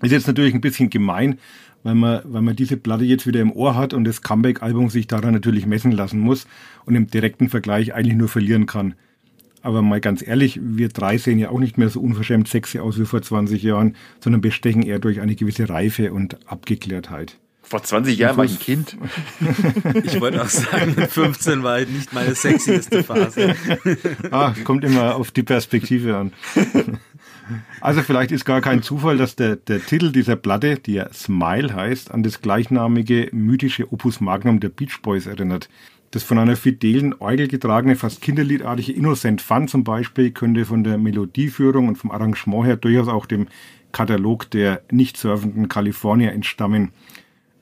Ist 0.00 0.12
jetzt 0.12 0.26
natürlich 0.26 0.54
ein 0.54 0.62
bisschen 0.62 0.88
gemein, 0.88 1.38
weil 1.82 1.96
man, 1.96 2.22
weil 2.24 2.40
man 2.40 2.56
diese 2.56 2.78
Platte 2.78 3.04
jetzt 3.04 3.26
wieder 3.26 3.40
im 3.40 3.52
Ohr 3.52 3.74
hat 3.74 3.92
und 3.92 4.04
das 4.04 4.22
Comeback-Album 4.22 4.88
sich 4.88 5.06
daran 5.06 5.34
natürlich 5.34 5.66
messen 5.66 5.92
lassen 5.92 6.18
muss 6.18 6.46
und 6.86 6.94
im 6.94 7.08
direkten 7.08 7.50
Vergleich 7.50 7.92
eigentlich 7.92 8.16
nur 8.16 8.28
verlieren 8.28 8.64
kann. 8.64 8.94
Aber 9.64 9.80
mal 9.80 9.98
ganz 9.98 10.22
ehrlich, 10.24 10.60
wir 10.62 10.90
drei 10.90 11.16
sehen 11.16 11.38
ja 11.38 11.48
auch 11.48 11.58
nicht 11.58 11.78
mehr 11.78 11.88
so 11.88 11.98
unverschämt 12.02 12.48
sexy 12.48 12.80
aus 12.80 13.00
wie 13.00 13.06
vor 13.06 13.22
20 13.22 13.62
Jahren, 13.62 13.96
sondern 14.20 14.42
bestechen 14.42 14.82
eher 14.82 14.98
durch 14.98 15.22
eine 15.22 15.34
gewisse 15.34 15.70
Reife 15.70 16.12
und 16.12 16.36
Abgeklärtheit. 16.46 17.38
Vor 17.62 17.82
20 17.82 18.18
Jahren 18.18 18.36
war 18.36 18.44
ich 18.44 18.52
ein 18.52 18.58
Kind. 18.58 18.98
Ich 20.04 20.20
wollte 20.20 20.42
auch 20.42 20.48
sagen, 20.48 20.94
mit 20.98 21.10
15 21.10 21.62
war 21.62 21.72
halt 21.72 21.90
nicht 21.90 22.12
meine 22.12 22.34
sexieste 22.34 23.02
Phase. 23.02 23.56
Ah, 24.30 24.54
kommt 24.64 24.84
immer 24.84 25.16
auf 25.16 25.30
die 25.30 25.42
Perspektive 25.42 26.14
an. 26.18 26.32
Also 27.80 28.02
vielleicht 28.02 28.32
ist 28.32 28.44
gar 28.44 28.60
kein 28.60 28.82
Zufall, 28.82 29.16
dass 29.16 29.34
der, 29.34 29.56
der 29.56 29.84
Titel 29.84 30.12
dieser 30.12 30.36
Platte, 30.36 30.76
die 30.76 30.94
ja 30.94 31.12
Smile 31.12 31.74
heißt, 31.74 32.10
an 32.10 32.22
das 32.22 32.42
gleichnamige 32.42 33.30
mythische 33.32 33.90
Opus 33.90 34.20
Magnum 34.20 34.60
der 34.60 34.68
Beach 34.68 35.00
Boys 35.02 35.26
erinnert. 35.26 35.68
Das 36.14 36.22
von 36.22 36.38
einer 36.38 36.54
fidelen 36.54 37.12
Orgel 37.14 37.48
getragene, 37.48 37.96
fast 37.96 38.20
kinderliedartige 38.20 38.92
Innocent 38.92 39.42
Fun 39.42 39.66
zum 39.66 39.82
Beispiel 39.82 40.30
könnte 40.30 40.64
von 40.64 40.84
der 40.84 40.96
Melodieführung 40.96 41.88
und 41.88 41.96
vom 41.96 42.12
Arrangement 42.12 42.66
her 42.66 42.76
durchaus 42.76 43.08
auch 43.08 43.26
dem 43.26 43.48
Katalog 43.90 44.48
der 44.52 44.82
nicht 44.92 45.16
surfenden 45.16 45.66
Kalifornier 45.66 46.30
entstammen. 46.30 46.92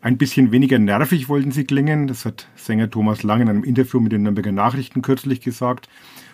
Ein 0.03 0.19
bisschen 0.19 0.53
weniger 0.53 0.79
nervig 0.79 1.31
wollten 1.31 1.51
sie 1.51 1.65
klingen, 1.65 2.09
das 2.09 2.27
hat 2.27 2.47
Sänger 2.55 2.91
Thomas 2.91 3.23
Lang 3.23 3.41
in 3.41 3.49
einem 3.49 3.65
Interview 3.65 4.01
mit 4.01 4.13
den 4.13 4.25
Nürnberger 4.25 4.53
Nachrichten 4.53 5.01
kürzlich 5.01 5.41
gesagt. 5.41 5.89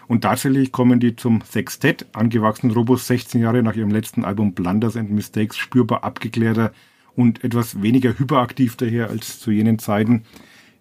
Und 0.09 0.23
tatsächlich 0.23 0.73
kommen 0.73 0.99
die 0.99 1.15
zum 1.15 1.43
Sextett, 1.43 2.07
angewachsen 2.15 2.73
robust 2.73 3.07
16 3.07 3.41
Jahre 3.41 3.63
nach 3.63 3.77
ihrem 3.77 3.93
letzten 3.93 4.25
Album 4.25 4.55
Blunders 4.55 4.97
and 4.97 5.13
Mistakes, 5.13 5.57
spürbar 5.57 6.03
abgeklärter 6.03 6.73
und 7.15 7.45
etwas 7.45 7.81
weniger 7.81 8.19
hyperaktiv 8.19 8.75
daher 8.75 9.09
als 9.09 9.39
zu 9.39 9.53
jenen 9.53 9.79
Zeiten 9.79 10.25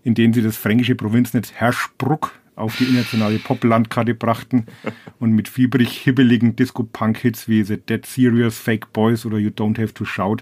in 0.07 0.13
denen 0.13 0.33
sie 0.33 0.41
das 0.41 0.55
fränkische 0.55 0.95
Provinznetz 0.95 1.51
Herschbruck 1.51 2.31
auf 2.55 2.77
die 2.77 2.85
internationale 2.85 3.39
Poplandkarte 3.39 4.15
brachten 4.15 4.65
und 5.19 5.33
mit 5.33 5.49
fiebrig 5.49 5.89
hibbeligen 5.97 6.55
Disco-Punk-Hits 6.55 7.49
wie 7.49 7.61
The 7.61 7.75
Dead 7.75 8.05
Serious, 8.05 8.57
Fake 8.57 8.93
Boys 8.93 9.25
oder 9.25 9.37
You 9.37 9.49
Don't 9.49 9.77
Have 9.77 9.93
to 9.93 10.05
Shout 10.05 10.37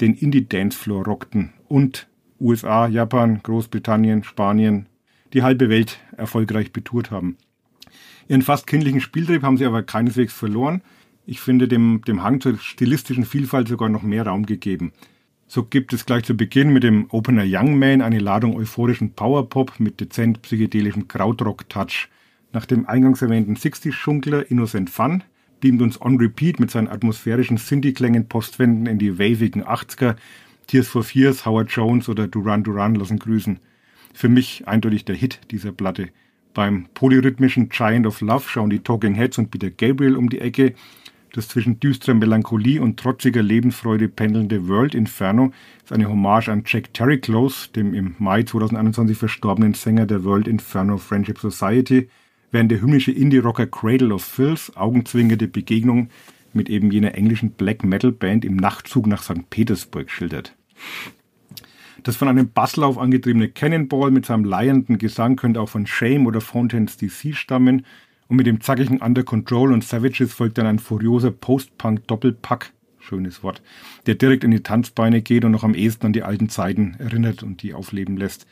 den 0.00 0.14
Indie-Dancefloor 0.14 1.04
rockten 1.04 1.52
und 1.66 2.06
USA, 2.38 2.86
Japan, 2.86 3.40
Großbritannien, 3.42 4.22
Spanien, 4.22 4.86
die 5.32 5.42
halbe 5.42 5.68
Welt 5.68 5.98
erfolgreich 6.16 6.72
betourt 6.72 7.10
haben. 7.10 7.38
Ihren 8.28 8.42
fast 8.42 8.68
kindlichen 8.68 9.00
Spieltrieb 9.00 9.42
haben 9.42 9.56
sie 9.56 9.66
aber 9.66 9.82
keineswegs 9.82 10.32
verloren. 10.32 10.80
Ich 11.26 11.40
finde 11.40 11.66
dem, 11.66 12.02
dem 12.06 12.22
Hang 12.22 12.40
zur 12.40 12.56
stilistischen 12.56 13.24
Vielfalt 13.24 13.66
sogar 13.66 13.88
noch 13.88 14.04
mehr 14.04 14.26
Raum 14.26 14.46
gegeben. 14.46 14.92
So 15.50 15.62
gibt 15.62 15.94
es 15.94 16.04
gleich 16.04 16.24
zu 16.24 16.36
Beginn 16.36 16.74
mit 16.74 16.82
dem 16.82 17.06
Opener 17.08 17.44
Young 17.46 17.78
Man 17.78 18.02
eine 18.02 18.18
Ladung 18.18 18.54
euphorischen 18.54 19.14
Powerpop 19.14 19.80
mit 19.80 19.98
dezent 19.98 20.42
psychedelischem 20.42 21.08
Krautrock-Touch. 21.08 22.08
Nach 22.52 22.66
dem 22.66 22.86
eingangs 22.86 23.22
erwähnten 23.22 23.56
60-Schunkler 23.56 24.42
Innocent 24.50 24.90
Fun 24.90 25.24
beamt 25.60 25.80
uns 25.80 25.98
On 26.02 26.18
Repeat 26.18 26.60
mit 26.60 26.70
seinen 26.70 26.88
atmosphärischen 26.88 27.56
Synthi-Klängen 27.56 28.28
Postwänden 28.28 28.84
in 28.84 28.98
die 28.98 29.18
wavigen 29.18 29.64
80er. 29.64 30.16
Tears 30.66 30.88
for 30.88 31.02
Fears, 31.02 31.46
Howard 31.46 31.70
Jones 31.70 32.10
oder 32.10 32.28
Duran 32.28 32.62
Duran 32.62 32.94
lassen 32.94 33.18
grüßen. 33.18 33.58
Für 34.12 34.28
mich 34.28 34.68
eindeutig 34.68 35.06
der 35.06 35.16
Hit 35.16 35.40
dieser 35.50 35.72
Platte. 35.72 36.10
Beim 36.52 36.88
polyrhythmischen 36.92 37.70
Giant 37.70 38.06
of 38.06 38.20
Love 38.20 38.44
schauen 38.46 38.68
die 38.68 38.80
Talking 38.80 39.14
Heads 39.14 39.38
und 39.38 39.50
Peter 39.50 39.70
Gabriel 39.70 40.16
um 40.16 40.28
die 40.28 40.42
Ecke 40.42 40.74
das 41.32 41.48
zwischen 41.48 41.80
düsterer 41.80 42.14
Melancholie 42.14 42.80
und 42.80 42.98
trotziger 42.98 43.42
Lebensfreude 43.42 44.08
pendelnde 44.08 44.68
World 44.68 44.94
Inferno 44.94 45.52
ist 45.84 45.92
eine 45.92 46.08
Hommage 46.08 46.48
an 46.48 46.62
Jack 46.66 46.94
Terry 46.94 47.18
Close, 47.18 47.68
dem 47.74 47.94
im 47.94 48.14
Mai 48.18 48.42
2021 48.42 49.16
verstorbenen 49.16 49.74
Sänger 49.74 50.06
der 50.06 50.24
World 50.24 50.48
Inferno 50.48 50.96
Friendship 50.96 51.38
Society, 51.38 52.08
während 52.50 52.70
der 52.70 52.80
hymnische 52.80 53.12
Indie-Rocker 53.12 53.66
Cradle 53.66 54.14
of 54.14 54.24
Filth 54.24 54.72
augenzwingende 54.74 55.48
Begegnung 55.48 56.08
mit 56.52 56.68
eben 56.68 56.90
jener 56.90 57.14
englischen 57.14 57.50
Black 57.50 57.84
Metal 57.84 58.12
Band 58.12 58.44
im 58.44 58.56
Nachtzug 58.56 59.06
nach 59.06 59.22
St. 59.22 59.50
Petersburg 59.50 60.10
schildert. 60.10 60.54
Das 62.02 62.16
von 62.16 62.28
einem 62.28 62.50
Basslauf 62.50 62.96
angetriebene 62.96 63.48
Cannonball 63.48 64.10
mit 64.10 64.24
seinem 64.24 64.44
leiernden 64.44 64.98
Gesang 64.98 65.36
könnte 65.36 65.60
auch 65.60 65.68
von 65.68 65.86
Shame 65.86 66.26
oder 66.26 66.40
Fontaine's 66.40 66.96
DC 66.96 67.34
stammen 67.34 67.84
Und 68.28 68.36
mit 68.36 68.46
dem 68.46 68.60
zackigen 68.60 69.00
Under 69.00 69.22
Control 69.22 69.72
und 69.72 69.84
Savages 69.84 70.32
folgt 70.32 70.58
dann 70.58 70.66
ein 70.66 70.78
furioser 70.78 71.30
Post-Punk-Doppelpack, 71.30 72.72
schönes 72.98 73.42
Wort, 73.42 73.62
der 74.06 74.16
direkt 74.16 74.44
in 74.44 74.50
die 74.50 74.62
Tanzbeine 74.62 75.22
geht 75.22 75.44
und 75.44 75.52
noch 75.52 75.64
am 75.64 75.74
ehesten 75.74 76.06
an 76.06 76.12
die 76.12 76.22
alten 76.22 76.48
Zeiten 76.48 76.94
erinnert 76.98 77.42
und 77.42 77.62
die 77.62 77.72
aufleben 77.72 78.16
lässt. 78.16 78.46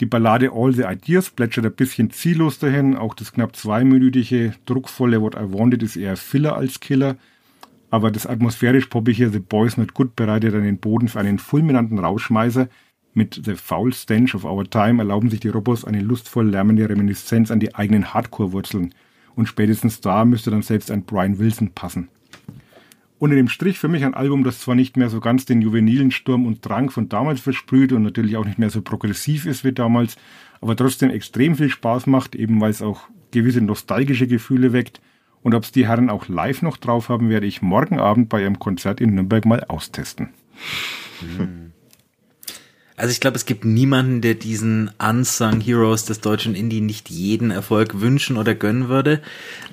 Die 0.00 0.06
Ballade 0.06 0.50
All 0.52 0.72
the 0.72 0.82
Ideas 0.82 1.30
plätschert 1.30 1.64
ein 1.64 1.74
bisschen 1.74 2.10
ziellos 2.10 2.58
dahin, 2.58 2.96
auch 2.96 3.14
das 3.14 3.32
knapp 3.32 3.54
zweiminütige, 3.54 4.54
druckvolle 4.66 5.20
What 5.20 5.36
I 5.36 5.52
Wanted 5.52 5.84
ist 5.84 5.96
eher 5.96 6.16
Filler 6.16 6.56
als 6.56 6.80
Killer, 6.80 7.16
aber 7.90 8.10
das 8.10 8.26
atmosphärisch 8.26 8.86
poppige 8.86 9.30
The 9.30 9.38
Boys 9.38 9.76
Not 9.76 9.94
Good 9.94 10.16
bereitet 10.16 10.54
dann 10.54 10.64
den 10.64 10.78
Boden 10.78 11.06
für 11.06 11.20
einen 11.20 11.38
fulminanten 11.38 12.00
Rauschmeißer, 12.00 12.68
mit 13.14 13.42
The 13.44 13.56
Foul 13.56 13.92
Stench 13.92 14.34
of 14.34 14.44
Our 14.44 14.68
Time 14.68 15.02
erlauben 15.02 15.28
sich 15.28 15.40
die 15.40 15.48
Robos 15.48 15.84
eine 15.84 16.00
lustvoll 16.00 16.48
lärmende 16.48 16.88
Reminiszenz 16.88 17.50
an 17.50 17.60
die 17.60 17.74
eigenen 17.74 18.14
Hardcore-Wurzeln. 18.14 18.94
Und 19.34 19.46
spätestens 19.46 20.00
da 20.00 20.24
müsste 20.24 20.50
dann 20.50 20.62
selbst 20.62 20.90
ein 20.90 21.04
Brian 21.04 21.38
Wilson 21.38 21.70
passen. 21.70 22.08
Unter 23.18 23.36
dem 23.36 23.48
Strich 23.48 23.78
für 23.78 23.88
mich 23.88 24.04
ein 24.04 24.14
Album, 24.14 24.42
das 24.42 24.58
zwar 24.58 24.74
nicht 24.74 24.96
mehr 24.96 25.08
so 25.08 25.20
ganz 25.20 25.44
den 25.44 25.62
juvenilen 25.62 26.10
Sturm 26.10 26.44
und 26.44 26.66
Drang 26.66 26.90
von 26.90 27.08
damals 27.08 27.40
versprüht 27.40 27.92
und 27.92 28.02
natürlich 28.02 28.36
auch 28.36 28.44
nicht 28.44 28.58
mehr 28.58 28.70
so 28.70 28.82
progressiv 28.82 29.46
ist 29.46 29.64
wie 29.64 29.72
damals, 29.72 30.16
aber 30.60 30.74
trotzdem 30.74 31.10
extrem 31.10 31.54
viel 31.54 31.68
Spaß 31.68 32.08
macht, 32.08 32.34
eben 32.34 32.60
weil 32.60 32.70
es 32.70 32.82
auch 32.82 33.02
gewisse 33.30 33.60
nostalgische 33.60 34.26
Gefühle 34.26 34.72
weckt. 34.72 35.00
Und 35.42 35.54
ob 35.54 35.64
es 35.64 35.72
die 35.72 35.86
Herren 35.86 36.10
auch 36.10 36.28
live 36.28 36.62
noch 36.62 36.76
drauf 36.76 37.08
haben, 37.08 37.28
werde 37.28 37.46
ich 37.46 37.62
morgen 37.62 37.98
Abend 37.98 38.28
bei 38.28 38.42
ihrem 38.42 38.58
Konzert 38.58 39.00
in 39.00 39.14
Nürnberg 39.14 39.44
mal 39.44 39.64
austesten. 39.64 40.30
Mhm. 41.20 41.71
Also 43.02 43.10
ich 43.10 43.18
glaube, 43.18 43.36
es 43.36 43.46
gibt 43.46 43.64
niemanden, 43.64 44.20
der 44.20 44.34
diesen 44.34 44.92
Unsung 44.96 45.60
Heroes 45.60 46.04
des 46.04 46.20
deutschen 46.20 46.54
Indie 46.54 46.80
nicht 46.80 47.10
jeden 47.10 47.50
Erfolg 47.50 48.00
wünschen 48.00 48.36
oder 48.36 48.54
gönnen 48.54 48.88
würde. 48.88 49.20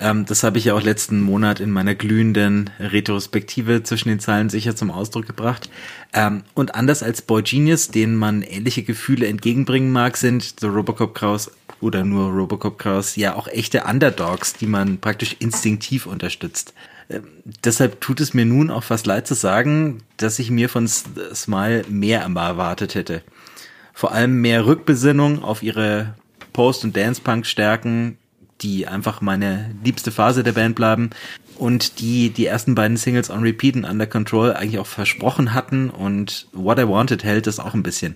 Ähm, 0.01 0.25
das 0.25 0.41
habe 0.41 0.57
ich 0.57 0.65
ja 0.65 0.73
auch 0.73 0.81
letzten 0.81 1.21
Monat 1.21 1.59
in 1.59 1.69
meiner 1.69 1.93
glühenden 1.93 2.71
Retrospektive 2.79 3.83
zwischen 3.83 4.09
den 4.09 4.19
Zeilen 4.19 4.49
sicher 4.49 4.75
zum 4.75 4.89
Ausdruck 4.89 5.27
gebracht. 5.27 5.69
Ähm, 6.11 6.41
und 6.55 6.73
anders 6.73 7.03
als 7.03 7.21
Boy 7.21 7.43
Genius, 7.43 7.89
denen 7.89 8.15
man 8.15 8.41
ähnliche 8.41 8.81
Gefühle 8.81 9.27
entgegenbringen 9.27 9.91
mag, 9.91 10.17
sind 10.17 10.55
The 10.59 10.65
Robocop 10.65 11.13
Kraus 11.13 11.51
oder 11.81 12.03
nur 12.03 12.31
Robocop 12.31 12.79
Kraus 12.79 13.15
ja 13.15 13.35
auch 13.35 13.47
echte 13.47 13.83
Underdogs, 13.83 14.53
die 14.53 14.65
man 14.65 14.97
praktisch 14.97 15.35
instinktiv 15.37 16.07
unterstützt. 16.07 16.73
Ähm, 17.09 17.23
deshalb 17.63 18.01
tut 18.01 18.19
es 18.19 18.33
mir 18.33 18.45
nun 18.45 18.69
auch 18.69 18.83
fast 18.83 19.05
leid 19.05 19.27
zu 19.27 19.33
sagen, 19.33 19.99
dass 20.17 20.39
ich 20.39 20.51
mir 20.51 20.69
von 20.69 20.87
Smile 20.87 21.83
mehr 21.89 22.21
erwartet 22.21 22.95
hätte. 22.95 23.23
Vor 23.93 24.11
allem 24.11 24.41
mehr 24.41 24.65
Rückbesinnung 24.65 25.43
auf 25.43 25.63
ihre 25.63 26.15
Post- 26.53 26.83
und 26.83 26.95
Dance-Punk-Stärken, 26.95 28.17
die 28.61 28.87
einfach 28.87 29.21
meine 29.21 29.75
liebste 29.83 30.11
Phase 30.11 30.43
der 30.43 30.51
Band 30.51 30.75
bleiben 30.75 31.09
und 31.57 31.99
die 31.99 32.29
die 32.29 32.45
ersten 32.45 32.75
beiden 32.75 32.97
Singles 32.97 33.29
on 33.29 33.41
Repeat 33.41 33.75
und 33.75 33.85
Under 33.85 34.07
Control 34.07 34.53
eigentlich 34.53 34.79
auch 34.79 34.87
versprochen 34.87 35.53
hatten 35.53 35.89
und 35.89 36.47
What 36.53 36.79
I 36.79 36.87
Wanted 36.87 37.23
hält 37.23 37.47
das 37.47 37.59
auch 37.59 37.73
ein 37.73 37.83
bisschen 37.83 38.15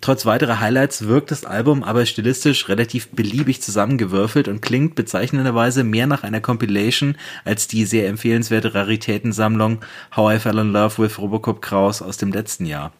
trotz 0.00 0.24
weiterer 0.24 0.60
Highlights 0.60 1.06
wirkt 1.06 1.30
das 1.30 1.44
Album 1.44 1.82
aber 1.82 2.06
stilistisch 2.06 2.68
relativ 2.68 3.08
beliebig 3.08 3.60
zusammengewürfelt 3.60 4.48
und 4.48 4.62
klingt 4.62 4.94
bezeichnenderweise 4.94 5.84
mehr 5.84 6.06
nach 6.06 6.22
einer 6.22 6.40
Compilation 6.40 7.16
als 7.44 7.68
die 7.68 7.84
sehr 7.84 8.08
empfehlenswerte 8.08 8.74
Raritätensammlung 8.74 9.80
How 10.16 10.34
I 10.34 10.38
Fell 10.38 10.58
in 10.58 10.72
Love 10.72 11.02
with 11.02 11.18
Robocop 11.18 11.60
Kraus 11.60 12.00
aus 12.00 12.16
dem 12.16 12.32
letzten 12.32 12.66
Jahr. 12.66 12.92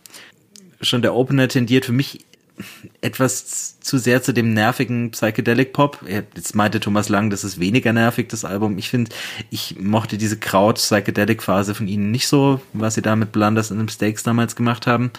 Schon 0.81 1.03
der 1.03 1.15
Opener 1.15 1.49
tendiert 1.49 1.87
für 1.87 1.93
mich 1.93 2.27
etwas 3.01 3.81
zu 3.81 3.99
sehr 3.99 4.23
zu 4.23 4.33
dem 4.33 4.53
nervigen 4.53 5.11
Psychedelic 5.13 5.73
Pop. 5.73 6.05
Jetzt 6.07 6.55
meinte 6.55 6.81
Thomas 6.81 7.09
Lang, 7.09 7.31
das 7.31 7.45
ist 7.45 7.59
weniger 7.59 7.93
nervig, 7.93 8.29
das 8.29 8.45
Album. 8.45 8.79
Ich 8.79 8.91
finde, 8.91 9.11
ich 9.51 9.79
mochte 9.81 10.19
diese 10.19 10.39
Kraut-Psychedelic 10.39 11.43
Phase 11.43 11.75
von 11.75 11.89
ihnen 11.89 12.11
nicht 12.11 12.29
so, 12.29 12.61
was 12.75 12.95
sie 12.95 13.03
da 13.03 13.17
mit 13.17 13.33
Blunders 13.33 13.71
und 13.71 13.83
Mistakes 13.83 14.23
damals 14.23 14.55
gemacht 14.55 14.87
haben. 14.87 15.11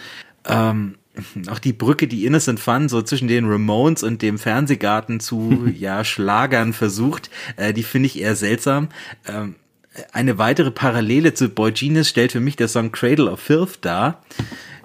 Ähm, 0.46 0.94
auch 1.48 1.58
die 1.58 1.72
Brücke, 1.72 2.06
die 2.06 2.26
Innocent 2.26 2.60
Fun 2.60 2.88
so 2.88 3.02
zwischen 3.02 3.28
den 3.28 3.46
Ramones 3.46 4.02
und 4.02 4.22
dem 4.22 4.38
Fernsehgarten 4.38 5.20
zu 5.20 5.66
ja 5.76 6.04
Schlagern 6.04 6.72
versucht, 6.72 7.30
äh, 7.56 7.72
die 7.72 7.82
finde 7.82 8.06
ich 8.06 8.20
eher 8.20 8.36
seltsam. 8.36 8.88
Ähm, 9.26 9.56
eine 10.12 10.38
weitere 10.38 10.70
Parallele 10.70 11.34
zu 11.34 11.48
Boy 11.48 11.72
Genius 11.72 12.08
stellt 12.08 12.32
für 12.32 12.40
mich 12.40 12.56
der 12.56 12.68
Song 12.68 12.92
Cradle 12.92 13.30
of 13.30 13.40
Filth 13.40 13.78
dar. 13.82 14.22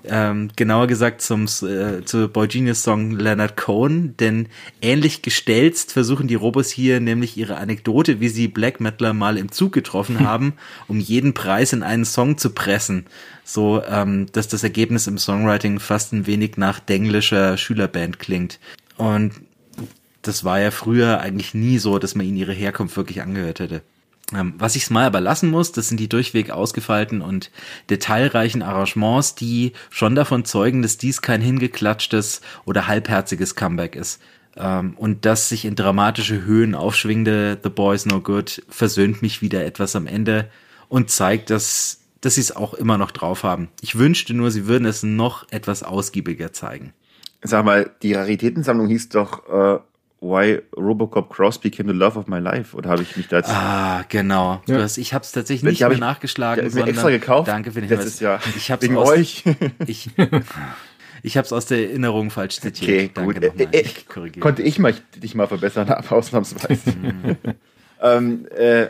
Ähm, 0.06 0.50
genauer 0.56 0.88
gesagt 0.88 1.22
zum 1.22 1.44
äh, 1.44 2.06
zu 2.06 2.30
Boy 2.30 2.48
Genius 2.48 2.84
Song 2.84 3.12
Leonard 3.12 3.58
Cohen, 3.58 4.16
denn 4.18 4.48
ähnlich 4.82 5.22
gestelzt 5.22 5.92
versuchen 5.92 6.28
die 6.28 6.36
Robos 6.36 6.70
hier 6.70 7.02
nämlich 7.02 7.36
ihre 7.36 7.58
Anekdote, 7.58 8.22
wie 8.22 8.30
sie 8.30 8.48
Black 8.48 8.80
Metaler 8.80 9.14
mal 9.14 9.38
im 9.38 9.52
Zug 9.52 9.74
getroffen 9.74 10.20
haben, 10.26 10.54
um 10.88 11.00
jeden 11.00 11.34
Preis 11.34 11.74
in 11.74 11.84
einen 11.84 12.06
Song 12.06 12.38
zu 12.38 12.52
pressen 12.52 13.06
so 13.50 13.82
ähm, 13.84 14.28
dass 14.32 14.48
das 14.48 14.64
Ergebnis 14.64 15.08
im 15.08 15.18
Songwriting 15.18 15.80
fast 15.80 16.14
ein 16.14 16.28
wenig 16.28 16.58
nach 16.58 16.80
denglischer 16.80 17.58
Schülerband 17.58 18.20
klingt. 18.20 18.60
Und 18.98 19.34
das 20.22 20.44
war 20.44 20.60
ja 20.60 20.72
früher 20.72 21.20
eigentlich 21.20 21.54
nie 21.54 21.80
so, 21.80 21.98
dass 21.98 22.16
man 22.16 22.26
ihnen 22.26 22.38
ihre 22.38 22.54
Herkunft 22.54 22.96
wirklich 22.96 23.22
angehört 23.22 23.60
hätte. 23.60 23.82
Ähm, 24.34 24.54
was 24.58 24.76
ich 24.76 24.90
mal 24.90 25.06
aber 25.06 25.22
lassen 25.22 25.50
muss, 25.50 25.72
das 25.72 25.88
sind 25.88 26.00
die 26.00 26.10
durchweg 26.10 26.52
ausgefeilten 26.52 27.22
und 27.22 27.52
detailreichen 27.90 28.62
Arrangements, 28.62 29.36
die 29.36 29.74
schon 29.90 30.16
davon 30.16 30.46
zeugen, 30.46 30.82
dass 30.82 30.98
dies 30.98 31.22
kein 31.22 31.42
hingeklatschtes 31.42 32.42
oder 32.66 32.88
halbherziges 32.88 33.56
Comeback 33.56 33.96
ist. 33.96 34.22
Ähm, 34.56 34.94
und 34.98 35.26
das 35.26 35.50
sich 35.50 35.66
in 35.66 35.76
dramatische 35.76 36.44
Höhen 36.44 36.76
aufschwingende 36.76 37.58
The 37.62 37.70
Boys 37.70 38.06
No 38.06 38.22
Good 38.22 38.64
versöhnt 38.70 39.22
mich 39.22 39.42
wieder 39.42 39.66
etwas 39.66 39.96
am 39.96 40.06
Ende 40.08 40.50
und 40.90 41.10
zeigt, 41.10 41.50
dass 41.50 42.00
dass 42.22 42.36
sie 42.36 42.42
es 42.42 42.56
auch 42.56 42.74
immer 42.74 42.98
noch 42.98 43.12
drauf 43.12 43.44
haben. 43.44 43.70
Ich 43.82 43.98
wünschte 43.98 44.34
nur, 44.34 44.52
sie 44.52 44.68
würden 44.68 44.86
es 44.86 45.04
noch 45.04 45.48
etwas 45.52 45.84
ausgiebiger 45.84 46.52
zeigen. 46.52 46.94
Sag 47.42 47.64
mal, 47.64 47.92
die 48.02 48.14
Raritätensammlung 48.14 48.88
hieß 48.88 49.10
doch 49.10 49.48
uh, 49.48 49.80
Why 50.22 50.62
Robocop 50.76 51.30
Cross 51.30 51.60
Became 51.60 51.92
the 51.92 51.98
Love 51.98 52.20
of 52.20 52.28
My 52.28 52.40
Life. 52.40 52.76
Oder 52.76 52.90
habe 52.90 53.02
ich 53.02 53.16
mich 53.16 53.30
da 53.30 53.38
jetzt... 53.38 53.50
Ah, 53.50 54.04
genau. 54.10 54.62
Ja. 54.68 54.82
Hast, 54.82 54.98
ich 54.98 55.14
habe 55.14 55.24
es 55.24 55.32
tatsächlich 55.32 55.64
nicht 55.64 55.80
mehr 55.80 55.92
ich, 55.92 56.00
nachgeschlagen. 56.00 56.68
Ich 56.68 56.76
habe 56.76 56.90
extra 56.90 57.10
gekauft. 57.10 57.48
Danke 57.48 57.72
für 57.72 57.80
den 57.80 57.90
Hinweis. 57.90 58.06
Ist 58.06 58.20
ja 58.20 58.40
ich 58.56 58.70
hab's 58.70 58.84
wegen 58.84 58.98
aus, 58.98 59.10
euch. 59.10 59.44
Ich, 59.88 60.10
ich 61.24 61.38
habe 61.38 61.46
es 61.46 61.54
aus 61.54 61.68
der 61.68 61.90
Erinnerung 61.90 62.32
falsch 62.32 62.60
zitiert. 62.60 62.90
Okay, 62.90 63.12
Danke 63.14 63.50
gut. 63.50 63.74
Äh, 63.74 63.82
ich 63.82 64.08
konnte 64.40 64.62
ich 64.62 64.78
mal, 64.78 64.94
dich 65.16 65.36
mal 65.36 65.48
verbessern, 65.48 65.90
ausnahmsweise. 66.10 66.94
ähm, 68.02 68.46
äh, 68.58 68.88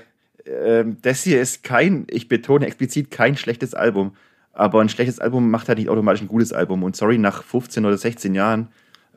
ähm, 0.48 0.98
das 1.04 1.22
hier 1.24 1.39
ist 1.42 1.63
kein, 1.63 2.08
ich 2.10 2.28
betone 2.28 2.65
explizit, 2.65 3.12
kein 3.12 3.38
schlechtes 3.38 3.76
Album. 3.76 4.15
Aber 4.52 4.82
ein 4.82 4.89
schlechtes 4.89 5.20
Album 5.20 5.52
macht 5.52 5.68
halt 5.68 5.78
nicht 5.78 5.89
automatisch 5.89 6.22
ein 6.22 6.28
gutes 6.28 6.54
Album. 6.54 6.82
Und 6.82 6.96
sorry, 6.96 7.20
nach 7.20 7.44
15 7.44 7.86
oder 7.86 7.98
16 7.98 8.34
Jahren 8.34 8.70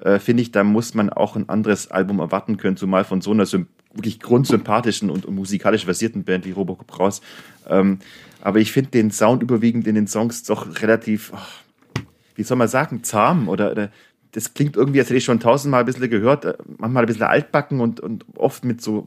äh, 0.02 0.18
finde 0.18 0.42
ich, 0.42 0.50
da 0.50 0.64
muss 0.64 0.94
man 0.94 1.10
auch 1.10 1.36
ein 1.36 1.48
anderes 1.48 1.90
Album 1.90 2.18
erwarten 2.18 2.56
können, 2.56 2.76
zumal 2.76 3.04
von 3.04 3.20
so 3.20 3.30
einer 3.30 3.46
wirklich 3.94 4.20
grundsympathischen 4.20 5.10
und, 5.10 5.26
und, 5.26 5.34
musikalisch 5.34 5.84
versierten 5.84 6.24
Band 6.24 6.44
wie 6.44 6.50
Robocop 6.50 6.98
raus. 6.98 7.20
Ähm, 7.68 7.98
aber 8.40 8.58
ich 8.58 8.72
finde 8.72 8.90
den 8.90 9.10
Sound 9.10 9.42
überwiegend 9.42 9.86
in 9.86 9.94
den 9.94 10.08
Songs 10.08 10.42
doch 10.42 10.82
relativ, 10.82 11.32
oh, 11.34 12.02
wie 12.34 12.42
soll 12.42 12.56
man 12.56 12.68
sagen, 12.68 13.04
zahm 13.04 13.48
oder, 13.48 13.70
oder 13.70 13.90
das 14.32 14.54
klingt 14.54 14.76
irgendwie, 14.76 14.98
als 14.98 15.08
hätte 15.08 15.18
ich 15.18 15.24
schon 15.24 15.40
tausendmal 15.40 15.80
ein 15.80 15.86
bisschen 15.86 16.10
gehört, 16.10 16.46
äh, 16.46 16.54
manchmal 16.78 17.04
ein 17.04 17.06
bisschen 17.06 17.22
altbacken 17.22 17.80
und, 17.80 18.00
und 18.00 18.24
oft 18.36 18.64
mit 18.64 18.80
so 18.80 19.06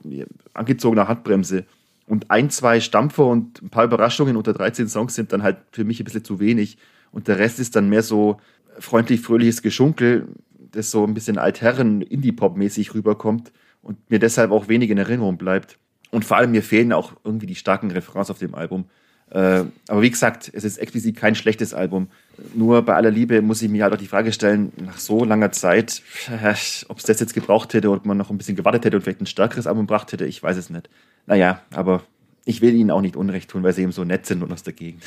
angezogener 0.54 1.08
Handbremse. 1.08 1.66
Und 2.08 2.30
ein, 2.30 2.52
zwei 2.52 2.80
Stampfer 2.80 3.26
und 3.26 3.62
ein 3.64 3.70
paar 3.70 3.84
Überraschungen 3.84 4.38
unter 4.38 4.54
13 4.54 4.88
Songs 4.88 5.16
sind 5.16 5.34
dann 5.34 5.44
halt 5.44 5.58
für 5.72 5.84
mich 5.84 6.00
ein 6.00 6.06
bisschen 6.06 6.24
zu 6.24 6.40
wenig. 6.40 6.78
Und 7.12 7.28
der 7.28 7.40
Rest 7.40 7.60
ist 7.60 7.76
dann 7.76 7.90
mehr 7.90 8.04
so 8.04 8.40
freundlich, 8.80 9.22
fröhliches 9.22 9.64
Geschunkel, 9.64 10.28
das 10.76 10.92
so 10.92 11.06
ein 11.06 11.14
bisschen 11.14 11.38
altherren 11.38 12.02
Indie-Pop-mäßig 12.02 12.94
rüberkommt 12.94 13.52
und 13.82 14.10
mir 14.10 14.20
deshalb 14.20 14.52
auch 14.52 14.68
wenig 14.68 14.90
in 14.90 14.98
Erinnerung 14.98 15.38
bleibt. 15.38 15.78
Und 16.12 16.26
vor 16.26 16.38
allem 16.38 16.52
mir 16.52 16.64
fehlen 16.64 16.94
auch 16.94 17.14
irgendwie 17.24 17.46
die 17.46 17.56
starken 17.56 17.92
Referenzen 17.92 18.32
auf 18.32 18.40
dem 18.40 18.56
Album. 18.56 18.86
Äh, 19.32 19.64
aber 19.88 20.02
wie 20.02 20.10
gesagt, 20.10 20.52
es 20.54 20.64
ist 20.64 20.78
explizit 20.78 21.16
kein 21.16 21.36
schlechtes 21.36 21.74
Album. 21.74 22.10
Nur 22.54 22.84
bei 22.84 22.95
aller 22.95 23.12
Liebe 23.12 23.41
muss 23.41 23.62
ich 23.62 23.70
mir 23.70 23.84
halt 23.84 23.93
auch 23.93 23.97
die 23.97 24.08
Frage 24.08 24.32
stellen, 24.32 24.72
nach 24.78 24.97
so 24.97 25.26
langer 25.26 25.52
Zeit, 25.52 26.04
ob 26.88 26.97
es 26.97 27.04
das 27.04 27.20
jetzt 27.20 27.34
gebraucht 27.34 27.74
hätte 27.74 27.89
oder 27.89 27.97
ob 27.99 28.06
man 28.06 28.18
noch 28.18 28.30
ein 28.30 28.38
bisschen 28.38 28.56
gewartet 28.56 28.86
hätte 28.86 28.97
und 28.97 29.04
vielleicht 29.04 29.22
ein 29.22 29.26
stärkeres 29.26 29.68
Album 29.68 29.88
gebracht 29.88 30.12
hätte, 30.12 30.26
ich 30.26 30.41
weiß 30.41 30.58
es 30.58 30.70
nicht. 30.70 30.89
Naja, 31.26 31.62
aber 31.74 32.04
ich 32.45 32.62
will 32.62 32.76
ihnen 32.76 32.91
auch 32.91 33.02
nicht 33.02 33.16
Unrecht 33.16 33.49
tun, 33.49 33.64
weil 33.64 33.74
sie 33.74 33.82
eben 33.82 33.91
so 33.91 34.04
nett 34.04 34.28
sind 34.28 34.43
und 34.43 34.52
aus 34.52 34.64
der 34.64 34.74
Gegend. 34.74 35.04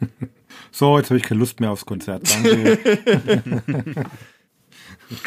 So, 0.72 0.96
jetzt 0.96 1.10
habe 1.10 1.18
ich 1.18 1.24
keine 1.24 1.40
Lust 1.40 1.58
mehr 1.58 1.72
aufs 1.72 1.84
Konzert. 1.84 2.32
Danke. 2.32 2.78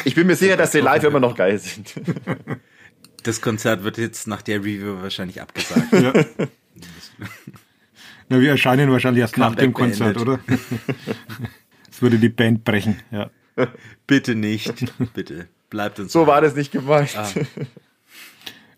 ich 0.04 0.14
bin 0.14 0.26
mir 0.26 0.36
sicher, 0.36 0.56
dass 0.56 0.72
sie 0.72 0.80
live 0.80 1.04
immer 1.04 1.20
noch 1.20 1.34
geil 1.34 1.58
sind. 1.58 1.94
Das 3.22 3.40
Konzert 3.40 3.84
wird 3.84 3.96
jetzt 3.96 4.26
nach 4.26 4.42
der 4.42 4.58
Review 4.58 5.00
wahrscheinlich 5.00 5.40
abgesagt. 5.40 5.90
Ja. 5.94 6.12
Na, 8.28 8.38
wir 8.38 8.50
erscheinen 8.50 8.90
wahrscheinlich 8.90 9.22
erst 9.22 9.38
nach 9.38 9.54
dem 9.54 9.72
Konzert, 9.72 10.16
beendet. 10.16 10.44
oder? 10.46 10.58
Es 11.90 12.02
würde 12.02 12.18
die 12.18 12.28
Band 12.28 12.62
brechen, 12.64 13.00
ja. 13.10 13.30
Bitte 14.06 14.34
nicht, 14.34 14.74
bitte. 15.14 15.48
Bleibt 15.70 16.00
uns. 16.00 16.12
So 16.12 16.26
war 16.26 16.42
das 16.42 16.54
nicht 16.54 16.70
gemeint. 16.70 17.16
Ah. 17.16 17.26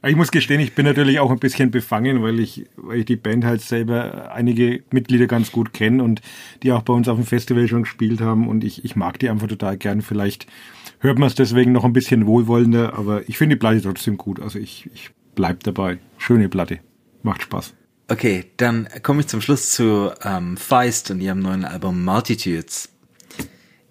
Ich 0.06 0.14
muss 0.14 0.30
gestehen, 0.30 0.60
ich 0.60 0.74
bin 0.74 0.84
natürlich 0.84 1.18
auch 1.18 1.32
ein 1.32 1.38
bisschen 1.40 1.72
befangen, 1.72 2.22
weil 2.22 2.38
ich, 2.38 2.66
weil 2.76 3.00
ich 3.00 3.06
die 3.06 3.16
Band 3.16 3.44
halt 3.44 3.60
selber 3.60 4.30
einige 4.32 4.84
Mitglieder 4.92 5.26
ganz 5.26 5.50
gut 5.50 5.72
kenne 5.72 6.02
und 6.02 6.20
die 6.62 6.70
auch 6.70 6.82
bei 6.82 6.92
uns 6.92 7.08
auf 7.08 7.16
dem 7.16 7.26
Festival 7.26 7.66
schon 7.66 7.82
gespielt 7.82 8.20
haben 8.20 8.46
und 8.46 8.62
ich, 8.62 8.84
ich 8.84 8.94
mag 8.94 9.18
die 9.18 9.28
einfach 9.28 9.48
total 9.48 9.76
gern. 9.76 10.02
Vielleicht 10.02 10.46
hört 11.00 11.18
man 11.18 11.26
es 11.26 11.34
deswegen 11.34 11.72
noch 11.72 11.84
ein 11.84 11.92
bisschen 11.92 12.26
wohlwollender, 12.26 12.96
aber 12.96 13.28
ich 13.28 13.36
finde 13.36 13.56
die 13.56 13.60
Platte 13.60 13.82
trotzdem 13.82 14.16
gut. 14.16 14.40
Also 14.40 14.60
ich, 14.60 14.88
ich 14.94 15.10
bleib 15.34 15.64
dabei. 15.64 15.98
Schöne 16.18 16.48
Platte. 16.48 16.78
Macht 17.22 17.42
Spaß. 17.42 17.74
Okay, 18.08 18.44
dann 18.58 18.88
komme 19.02 19.20
ich 19.20 19.26
zum 19.26 19.40
Schluss 19.40 19.70
zu 19.70 20.12
ähm, 20.22 20.56
Feist 20.56 21.10
und 21.10 21.20
ihrem 21.20 21.40
neuen 21.40 21.64
Album 21.64 22.04
Multitudes. 22.04 22.90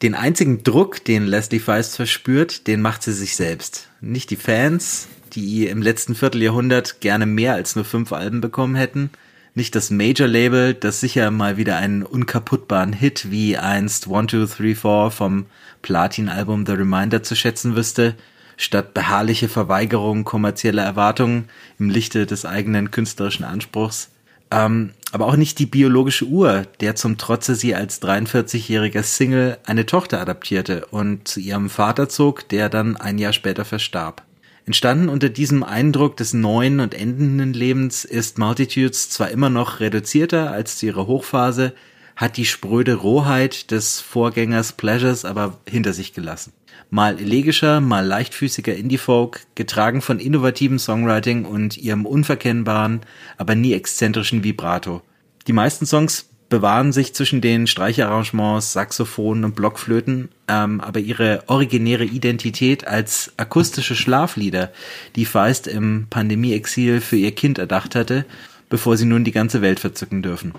Den 0.01 0.15
einzigen 0.15 0.63
Druck, 0.63 1.03
den 1.03 1.25
Leslie 1.25 1.59
Feist 1.59 1.97
verspürt, 1.97 2.67
den 2.67 2.81
macht 2.81 3.03
sie 3.03 3.11
sich 3.11 3.35
selbst. 3.35 3.89
Nicht 3.99 4.29
die 4.29 4.35
Fans, 4.37 5.09
die 5.35 5.67
im 5.67 5.81
letzten 5.81 6.15
Vierteljahrhundert 6.15 7.01
gerne 7.01 7.25
mehr 7.25 7.53
als 7.53 7.75
nur 7.75 7.85
fünf 7.85 8.11
Alben 8.13 8.41
bekommen 8.41 8.75
hätten. 8.75 9.09
Nicht 9.53 9.75
das 9.75 9.89
Major-Label, 9.89 10.73
das 10.73 10.99
sicher 10.99 11.31
mal 11.31 11.55
wieder 11.57 11.77
einen 11.77 12.03
unkaputtbaren 12.03 12.91
Hit 12.91 13.31
wie 13.31 13.57
einst 13.57 14.07
One, 14.07 14.27
Two, 14.27 14.45
Three, 14.47 14.75
Four 14.75 15.11
vom 15.11 15.45
Platin-Album 15.81 16.65
The 16.65 16.73
Reminder 16.73 17.23
zu 17.23 17.35
schätzen 17.35 17.75
wüsste, 17.75 18.15
statt 18.57 18.93
beharrliche 18.93 19.47
Verweigerung 19.47 20.25
kommerzieller 20.25 20.83
Erwartungen 20.83 21.45
im 21.79 21.89
Lichte 21.89 22.25
des 22.25 22.45
eigenen 22.45 22.91
künstlerischen 22.91 23.45
Anspruchs. 23.45 24.09
Ähm, 24.51 24.91
aber 25.13 25.27
auch 25.27 25.37
nicht 25.37 25.59
die 25.59 25.65
biologische 25.65 26.25
Uhr, 26.25 26.65
der 26.81 26.95
zum 26.95 27.17
Trotze 27.17 27.55
sie 27.55 27.75
als 27.75 28.01
43-jähriger 28.01 29.03
Single 29.03 29.57
eine 29.65 29.85
Tochter 29.85 30.19
adaptierte 30.19 30.85
und 30.87 31.29
zu 31.29 31.39
ihrem 31.39 31.69
Vater 31.69 32.09
zog, 32.09 32.49
der 32.49 32.67
dann 32.67 32.97
ein 32.97 33.17
Jahr 33.17 33.31
später 33.31 33.63
verstarb. 33.63 34.24
Entstanden 34.65 35.09
unter 35.09 35.29
diesem 35.29 35.63
Eindruck 35.63 36.17
des 36.17 36.33
neuen 36.33 36.79
und 36.79 36.95
endenden 36.95 37.53
Lebens 37.53 38.03
ist 38.03 38.39
Multitudes 38.39 39.09
zwar 39.09 39.29
immer 39.29 39.51
noch 39.51 39.79
reduzierter 39.79 40.51
als 40.51 40.77
zu 40.77 40.87
ihrer 40.87 41.05
Hochphase, 41.05 41.73
hat 42.15 42.37
die 42.37 42.45
spröde 42.45 42.95
Rohheit 42.95 43.69
des 43.69 44.01
Vorgängers 44.01 44.73
Pleasures 44.73 45.23
aber 45.23 45.59
hinter 45.67 45.93
sich 45.93 46.13
gelassen. 46.13 46.53
Mal 46.89 47.19
elegischer, 47.19 47.79
mal 47.79 48.05
leichtfüßiger 48.05 48.75
Indie-Folk, 48.75 49.41
getragen 49.53 50.01
von 50.01 50.19
innovativem 50.19 50.79
Songwriting 50.79 51.45
und 51.45 51.77
ihrem 51.77 52.05
unverkennbaren, 52.05 53.01
aber 53.37 53.53
nie 53.53 53.73
exzentrischen 53.73 54.43
Vibrato. 54.43 55.01
Die 55.47 55.53
meisten 55.53 55.85
Songs 55.85 56.29
bewahren 56.55 56.93
sich 56.93 57.13
zwischen 57.13 57.41
den 57.41 57.67
Streicharrangements, 57.67 58.71
Saxophonen 58.71 59.43
und 59.43 59.57
Blockflöten, 59.57 60.29
ähm, 60.47 60.79
aber 60.79 61.01
ihre 61.01 61.43
originäre 61.47 62.05
Identität 62.05 62.87
als 62.87 63.33
akustische 63.35 63.93
Schlaflieder, 63.93 64.71
die 65.17 65.25
Feist 65.25 65.67
im 65.67 66.07
Pandemie-Exil 66.09 67.01
für 67.01 67.17
ihr 67.17 67.33
Kind 67.33 67.57
erdacht 67.57 67.93
hatte, 67.93 68.23
bevor 68.69 68.95
sie 68.95 69.03
nun 69.03 69.25
die 69.25 69.33
ganze 69.33 69.61
Welt 69.61 69.81
verzücken 69.81 70.21
dürfen. 70.21 70.53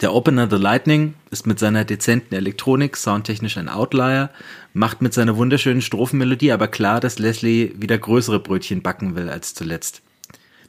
Der 0.00 0.14
Opener 0.14 0.48
The 0.48 0.56
Lightning 0.56 1.12
ist 1.30 1.46
mit 1.46 1.58
seiner 1.58 1.84
dezenten 1.84 2.34
Elektronik 2.34 2.96
soundtechnisch 2.96 3.58
ein 3.58 3.68
Outlier, 3.68 4.30
macht 4.72 5.02
mit 5.02 5.12
seiner 5.12 5.36
wunderschönen 5.36 5.82
Strophenmelodie 5.82 6.52
aber 6.52 6.68
klar, 6.68 7.00
dass 7.00 7.18
Leslie 7.18 7.74
wieder 7.76 7.98
größere 7.98 8.40
Brötchen 8.40 8.80
backen 8.80 9.14
will 9.14 9.28
als 9.28 9.52
zuletzt. 9.52 10.00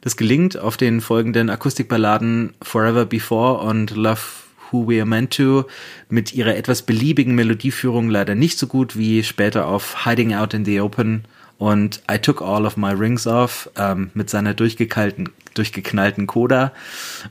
Das 0.02 0.18
gelingt 0.18 0.58
auf 0.58 0.76
den 0.76 1.00
folgenden 1.00 1.48
Akustikballaden 1.48 2.52
Forever 2.60 3.06
Before 3.06 3.66
und 3.66 3.96
Love 3.96 4.20
Who 4.70 4.88
We 4.88 4.98
Are 4.98 5.06
Meant 5.06 5.34
To 5.36 5.64
mit 6.08 6.32
ihrer 6.32 6.56
etwas 6.56 6.82
beliebigen 6.82 7.34
Melodieführung 7.34 8.08
leider 8.08 8.34
nicht 8.34 8.58
so 8.58 8.66
gut 8.66 8.96
wie 8.96 9.22
später 9.22 9.66
auf 9.66 10.04
Hiding 10.04 10.34
Out 10.34 10.54
in 10.54 10.64
the 10.64 10.80
Open 10.80 11.24
und 11.58 12.02
I 12.10 12.18
Took 12.18 12.40
All 12.40 12.64
of 12.64 12.76
My 12.76 12.92
Rings 12.92 13.26
Off 13.26 13.70
ähm, 13.76 14.10
mit 14.14 14.30
seiner 14.30 14.54
durchgeknallten, 14.54 15.28
durchgeknallten 15.54 16.26
Coda 16.26 16.72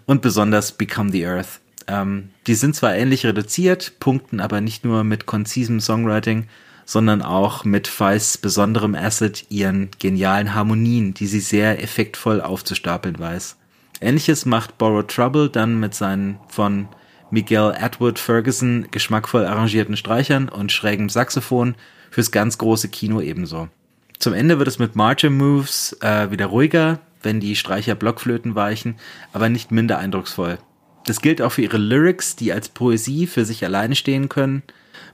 und 0.06 0.22
besonders 0.22 0.72
Become 0.74 1.12
the 1.12 1.26
Earth. 1.26 1.60
Ähm, 1.88 2.30
die 2.46 2.54
sind 2.54 2.76
zwar 2.76 2.96
ähnlich 2.96 3.26
reduziert, 3.26 3.94
punkten 4.00 4.40
aber 4.40 4.62
nicht 4.62 4.86
nur 4.86 5.04
mit 5.04 5.26
konzisem 5.26 5.80
Songwriting, 5.80 6.48
sondern 6.86 7.22
auch 7.22 7.66
mit 7.66 7.88
Feiss 7.88 8.38
besonderem 8.38 8.96
Asset 8.96 9.46
ihren 9.50 9.90
genialen 10.00 10.54
Harmonien, 10.54 11.14
die 11.14 11.28
sie 11.28 11.40
sehr 11.40 11.82
effektvoll 11.84 12.42
aufzustapeln 12.42 13.18
weiß. 13.18 13.58
Ähnliches 14.02 14.46
macht 14.46 14.78
Borrowed 14.78 15.08
Trouble 15.08 15.50
dann 15.50 15.80
mit 15.80 15.94
seinen 15.94 16.40
von 16.48 16.88
Miguel 17.32 17.76
Atwood 17.80 18.20
Ferguson 18.20 18.88
geschmackvoll 18.92 19.46
arrangierten 19.46 19.98
Streichern 19.98 20.50
und 20.50 20.72
schrägem 20.72 21.10
Saxophon 21.10 21.76
fürs 22.10 22.32
ganz 22.32 22.58
große 22.58 22.90
Kino 22.90 23.22
ebenso. 23.22 23.70
Zum 24.18 24.34
Ende 24.34 24.58
wird 24.58 24.68
es 24.68 24.80
mit 24.80 24.96
Marcher 24.96 25.30
Moves 25.30 25.98
äh, 26.02 26.32
wieder 26.32 26.48
ruhiger, 26.48 27.00
wenn 27.22 27.40
die 27.40 27.56
Streicher 27.56 27.96
Blockflöten 27.96 28.56
weichen, 28.56 28.96
aber 29.34 29.50
nicht 29.50 29.72
minder 29.72 29.98
eindrucksvoll. 29.98 30.58
Das 31.06 31.22
gilt 31.22 31.42
auch 31.42 31.52
für 31.52 31.62
ihre 31.62 31.78
Lyrics, 31.78 32.36
die 32.36 32.52
als 32.52 32.70
Poesie 32.70 33.28
für 33.28 33.46
sich 33.46 33.64
alleine 33.64 33.96
stehen 33.96 34.30
können 34.30 34.64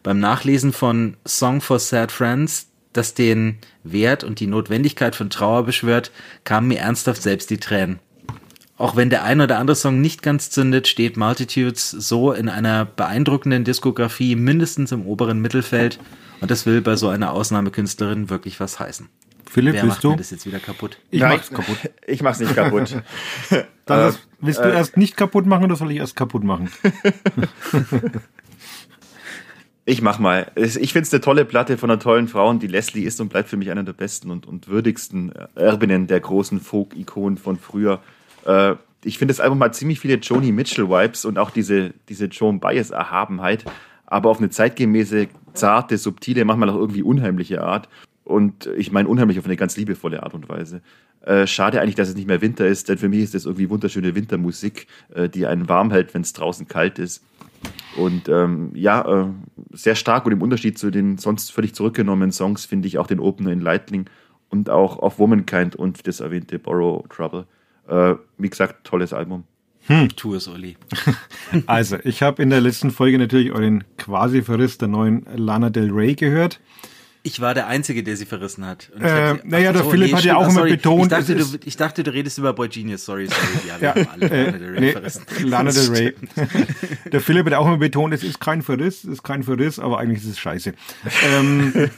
beim 0.04 0.20
Nachlesen 0.20 0.72
von 0.72 1.18
Song 1.28 1.62
for 1.62 1.80
Sad 1.80 2.12
Friends, 2.12 2.70
das 2.94 3.14
den 3.14 3.58
Wert 3.84 4.24
und 4.24 4.40
die 4.40 4.48
Notwendigkeit 4.48 5.16
von 5.16 5.30
Trauer 5.30 5.64
beschwört, 5.64 6.12
kamen 6.44 6.68
mir 6.68 6.80
ernsthaft 6.80 7.22
selbst 7.22 7.50
die 7.50 7.58
Tränen. 7.58 8.00
Auch 8.78 8.96
wenn 8.98 9.10
der 9.10 9.24
ein 9.24 9.40
oder 9.40 9.58
andere 9.58 9.76
Song 9.76 10.02
nicht 10.02 10.22
ganz 10.22 10.50
zündet, 10.50 10.88
steht 10.88 11.16
Multitudes 11.16 11.90
so 11.92 12.34
in 12.34 12.50
einer 12.50 12.84
beeindruckenden 12.84 13.64
Diskografie 13.64 14.36
mindestens 14.36 14.92
im 14.92 15.06
oberen 15.06 15.40
Mittelfeld 15.40 16.00
und 16.42 16.52
das 16.52 16.66
will 16.66 16.82
bei 16.82 16.98
so 16.98 17.08
einer 17.08 17.32
Ausnahmekünstlerin 17.32 18.30
wirklich 18.30 18.60
was 18.60 18.80
heißen. 18.80 19.08
Philipp, 19.50 19.76
Wer 19.76 19.84
willst 19.84 19.96
macht 19.96 20.04
du? 20.04 20.10
mir 20.12 20.18
das 20.18 20.32
jetzt 20.32 20.46
wieder 20.46 20.60
kaputt? 20.60 20.98
Ich 21.12 21.22
Nein, 21.22 21.38
mach's 21.38 21.50
kaputt. 21.50 21.78
Ich 22.08 22.22
mach's 22.22 22.40
nicht 22.42 22.54
kaputt. 22.54 23.02
Dann 23.86 24.10
Äh, 24.10 24.14
willst 24.42 24.60
du 24.60 24.64
äh, 24.66 24.74
erst 24.74 24.98
nicht 24.98 25.16
kaputt 25.16 25.46
machen 25.46 25.64
oder 25.64 25.78
soll 25.78 25.92
ich 25.92 25.98
erst 26.00 26.16
kaputt 26.18 26.44
machen? 26.44 26.70
Ich 29.88 30.02
mach 30.02 30.18
mal. 30.18 30.52
Ich 30.56 30.94
finde 30.94 31.06
es 31.06 31.14
eine 31.14 31.22
tolle 31.22 31.46
Platte 31.46 31.78
von 31.78 31.92
einer 31.92 32.00
tollen 32.00 32.28
Frau 32.28 32.50
und 32.50 32.64
die 32.64 32.68
Leslie 32.68 33.04
ist 33.04 33.22
und 33.22 33.30
bleibt 33.30 33.50
für 33.50 33.58
mich 33.58 33.70
einer 33.70 33.84
der 33.84 33.94
besten 33.94 34.32
und, 34.32 34.48
und 34.48 34.68
würdigsten 34.68 35.32
Erbinnen 35.54 36.08
der 36.08 36.20
großen 36.20 36.60
Folk-Ikonen 36.60 37.38
von 37.38 37.60
früher. 37.60 38.02
Äh, 38.46 38.76
ich 39.04 39.20
finde 39.20 39.34
das 39.34 39.40
Album 39.40 39.62
hat 39.62 39.76
ziemlich 39.76 40.00
viele 40.00 40.16
Joni 40.16 40.52
Mitchell-Vibes 40.52 41.26
und 41.26 41.38
auch 41.38 41.52
diese, 41.52 41.94
diese 42.10 42.26
Joan 42.26 42.60
Baez-Erhabenheit, 42.60 43.66
aber 44.08 44.30
auf 44.30 44.40
eine 44.40 44.50
zeitgemäße, 44.50 45.28
zarte, 45.54 45.98
subtile, 45.98 46.44
manchmal 46.46 46.70
auch 46.70 46.76
irgendwie 46.76 47.04
unheimliche 47.04 47.64
Art. 47.64 47.88
Und 48.24 48.68
ich 48.76 48.92
meine 48.92 49.08
unheimlich 49.08 49.38
auf 49.38 49.46
eine 49.46 49.56
ganz 49.56 49.78
liebevolle 49.78 50.24
Art 50.24 50.34
und 50.34 50.50
Weise. 50.50 50.82
Äh, 51.22 51.46
schade 51.46 51.80
eigentlich, 51.80 51.96
dass 51.96 52.10
es 52.10 52.16
nicht 52.16 52.28
mehr 52.28 52.42
Winter 52.42 52.66
ist, 52.66 52.90
denn 52.90 52.98
für 52.98 53.10
mich 53.10 53.22
ist 53.22 53.36
das 53.36 53.46
irgendwie 53.46 53.70
wunderschöne 53.70 54.16
Wintermusik, 54.16 54.88
äh, 55.14 55.30
die 55.30 55.46
einen 55.46 55.70
warm 55.70 55.92
hält, 55.92 56.14
wenn 56.14 56.22
es 56.22 56.34
draußen 56.34 56.68
kalt 56.68 56.98
ist. 56.98 57.24
Und 57.98 58.28
ähm, 58.30 58.72
ja, 58.74 59.24
äh, 59.24 59.28
sehr 59.72 59.96
stark 59.96 60.26
und 60.26 60.32
im 60.32 60.42
Unterschied 60.42 60.78
zu 60.78 60.92
den 60.92 61.18
sonst 61.18 61.52
völlig 61.52 61.74
zurückgenommenen 61.74 62.32
Songs 62.32 62.66
finde 62.66 62.88
ich 62.88 62.98
auch 62.98 63.08
den 63.08 63.20
Opener 63.20 63.52
in 63.52 63.62
Lightning 63.62 64.06
und 64.50 64.70
auch 64.70 65.00
auf 65.00 65.20
Womankind 65.20 65.76
und 65.76 66.06
das 66.08 66.20
erwähnte 66.20 66.60
Borrow 66.60 67.08
Trouble. 67.10 67.46
Äh, 67.88 68.16
wie 68.38 68.50
gesagt, 68.50 68.84
tolles 68.86 69.14
Album. 69.14 69.44
Tu 70.16 70.34
es, 70.36 70.48
Uli. 70.48 70.78
Also, 71.68 71.98
ich 72.04 72.24
habe 72.24 72.42
in 72.42 72.50
der 72.50 72.60
letzten 72.60 72.90
Folge 72.90 73.20
natürlich 73.20 73.52
euren 73.52 73.84
Quasi-Verriss 73.98 74.80
der 74.80 74.88
neuen 74.88 75.26
Lana 75.36 75.70
Del 75.70 75.92
Rey 75.92 76.16
gehört. 76.16 76.60
Ich 77.22 77.40
war 77.40 77.54
der 77.56 77.68
Einzige, 77.68 78.02
der 78.04 78.18
sie 78.18 78.26
verrissen 78.26 78.66
hat. 78.66 78.92
Äh, 79.00 79.36
sie- 79.36 79.48
naja, 79.48 79.74
der 79.74 79.84
so, 79.84 79.90
Philipp 79.92 80.14
hat 80.16 80.24
ja 80.24 80.36
auch 80.38 80.44
immer 80.44 80.52
sorry. 80.54 80.72
betont, 80.72 81.04
ich 81.04 81.10
dachte, 81.10 81.34
es 81.34 81.50
du, 81.52 81.58
ist- 81.58 81.68
ich 81.68 81.78
dachte, 81.78 82.04
du 82.04 82.12
redest 82.14 82.38
über 82.40 82.54
Boy 82.54 82.68
Genius. 82.68 83.06
Sorry, 83.06 83.28
sorry. 83.28 83.68
Ja, 83.68 83.80
wir 83.82 83.88
Ja, 83.88 83.96
haben 83.96 84.08
alle 84.12 84.30
äh, 84.32 84.46
Lana 84.46 84.58
Del 84.58 84.70
Rey 84.72 84.80
nee, 84.82 84.92
verrissen. 84.92 85.24
Lana 85.44 85.72
Del 85.72 85.88
Rey. 85.90 86.14
Der 87.12 87.22
Philipp 87.22 87.46
hat 87.48 87.54
auch 87.54 87.66
immer 87.68 87.78
betont, 87.78 88.14
es 88.14 88.24
ist 88.24 88.40
kein 88.40 88.62
Verriss, 88.64 89.04
es 89.04 89.10
ist 89.12 89.24
kein 89.24 89.44
Verriss, 89.44 89.78
aber 89.80 90.00
eigentlich 90.00 90.24
ist 90.24 90.30
es 90.32 90.40
scheiße. 90.40 90.74
ähm, 91.28 91.90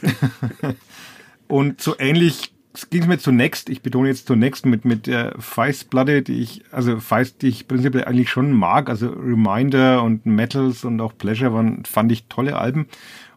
und 1.46 1.80
so 1.80 1.94
ähnlich 1.98 2.52
ging 2.90 3.02
es 3.02 3.08
mir 3.08 3.18
zunächst, 3.18 3.68
ich 3.68 3.82
betone 3.82 4.08
jetzt 4.08 4.26
zunächst 4.26 4.66
mit, 4.66 4.84
mit 4.84 5.06
der 5.06 5.34
Feist-Platte, 5.38 6.22
die 6.22 6.40
ich, 6.40 6.62
also 6.70 7.00
Feist, 7.00 7.42
die 7.42 7.48
ich 7.48 7.66
prinzipiell 7.66 8.04
eigentlich 8.04 8.30
schon 8.30 8.52
mag, 8.52 8.88
also 8.88 9.08
Reminder 9.08 10.02
und 10.02 10.26
Metals 10.26 10.84
und 10.84 11.00
auch 11.00 11.16
Pleasure 11.16 11.52
waren, 11.52 11.84
fand 11.84 12.12
ich 12.12 12.24
tolle 12.24 12.56
Alben. 12.56 12.86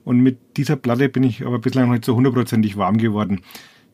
Und 0.04 0.20
mit 0.20 0.58
dieser 0.58 0.76
Platte 0.76 1.10
bin 1.10 1.24
ich 1.24 1.46
aber 1.46 1.60
bislang 1.60 1.86
noch 1.86 1.94
nicht 1.94 2.06
so 2.06 2.16
hundertprozentig 2.16 2.78
warm 2.78 2.98
geworden. 2.98 3.42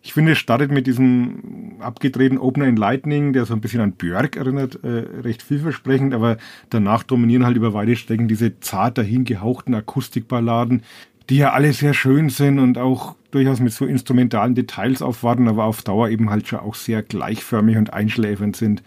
Ich 0.02 0.14
finde, 0.14 0.34
es 0.34 0.38
startet 0.38 0.72
mit 0.72 0.88
diesem 0.88 1.76
abgedrehten 1.80 2.38
Opener 2.38 2.68
in 2.68 2.78
Lightning, 2.78 3.34
der 3.34 3.46
so 3.46 3.54
ein 3.54 3.62
bisschen 3.62 3.82
an 3.82 3.94
Björk 3.94 4.38
erinnert, 4.38 4.84
äh, 4.84 5.06
recht 5.22 5.42
vielversprechend, 5.42 6.14
aber 6.14 6.38
danach 6.70 7.04
dominieren 7.04 7.46
halt 7.46 7.58
über 7.58 7.74
weite 7.74 7.96
Strecken 7.96 8.28
diese 8.28 8.60
zart 8.60 8.98
dahin 8.98 9.26
gehauchten 9.26 9.74
Akustikballaden, 9.74 10.84
die 11.30 11.38
ja 11.38 11.52
alle 11.52 11.74
sehr 11.74 11.94
schön 11.94 12.30
sind 12.30 12.60
und 12.60 12.78
auch 12.78 13.16
durchaus 13.32 13.60
mit 13.60 13.74
so 13.74 13.86
instrumentalen 13.86 14.56
Details 14.56 15.02
aufwarten, 15.02 15.48
aber 15.48 15.66
auf 15.66 15.82
Dauer 15.82 16.10
eben 16.10 16.30
halt 16.30 16.48
schon 16.48 16.60
auch 16.60 16.76
sehr 16.76 17.04
gleichförmig 17.04 17.78
und 17.78 17.94
einschläfernd 17.94 18.56
sind. 18.56 18.84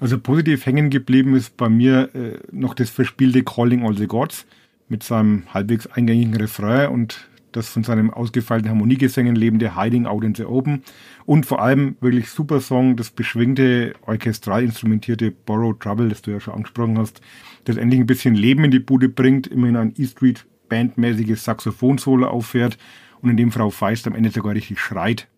Also 0.00 0.18
positiv 0.18 0.64
hängen 0.64 0.90
geblieben 0.90 1.36
ist 1.36 1.56
bei 1.56 1.68
mir 1.68 2.08
äh, 2.14 2.38
noch 2.50 2.74
das 2.74 2.90
verspielte 2.90 3.42
Calling 3.42 3.84
All 3.84 3.96
the 3.96 4.06
Gods 4.06 4.46
mit 4.88 5.02
seinem 5.02 5.44
halbwegs 5.52 5.86
eingängigen 5.86 6.36
Refrain 6.36 6.90
und 6.90 7.28
das 7.52 7.68
von 7.68 7.84
seinem 7.84 8.10
ausgefeilten 8.10 8.70
Harmoniegesängen 8.70 9.36
lebende 9.36 9.76
Hiding 9.76 10.06
Out 10.06 10.24
in 10.24 10.34
the 10.34 10.44
Open 10.44 10.82
und 11.26 11.44
vor 11.44 11.60
allem 11.60 11.96
wirklich 12.00 12.30
super 12.30 12.60
Song, 12.60 12.96
das 12.96 13.10
beschwingte, 13.10 13.92
orchestral 14.06 14.64
instrumentierte 14.64 15.30
Borrow 15.30 15.78
Trouble, 15.78 16.08
das 16.08 16.22
du 16.22 16.30
ja 16.30 16.40
schon 16.40 16.54
angesprochen 16.54 16.98
hast, 16.98 17.20
das 17.64 17.76
endlich 17.76 18.00
ein 18.00 18.06
bisschen 18.06 18.34
Leben 18.34 18.64
in 18.64 18.70
die 18.70 18.78
Bude 18.78 19.10
bringt, 19.10 19.46
immerhin 19.46 19.76
ein 19.76 19.94
E-Street 19.98 20.46
Bandmäßiges 20.72 21.44
Saxophon-Solo 21.44 22.26
auffährt 22.26 22.78
und 23.20 23.28
in 23.28 23.36
dem 23.36 23.52
Frau 23.52 23.68
Feist 23.68 24.06
am 24.06 24.14
Ende 24.14 24.30
sogar 24.30 24.54
richtig 24.54 24.80
schreit. 24.80 25.28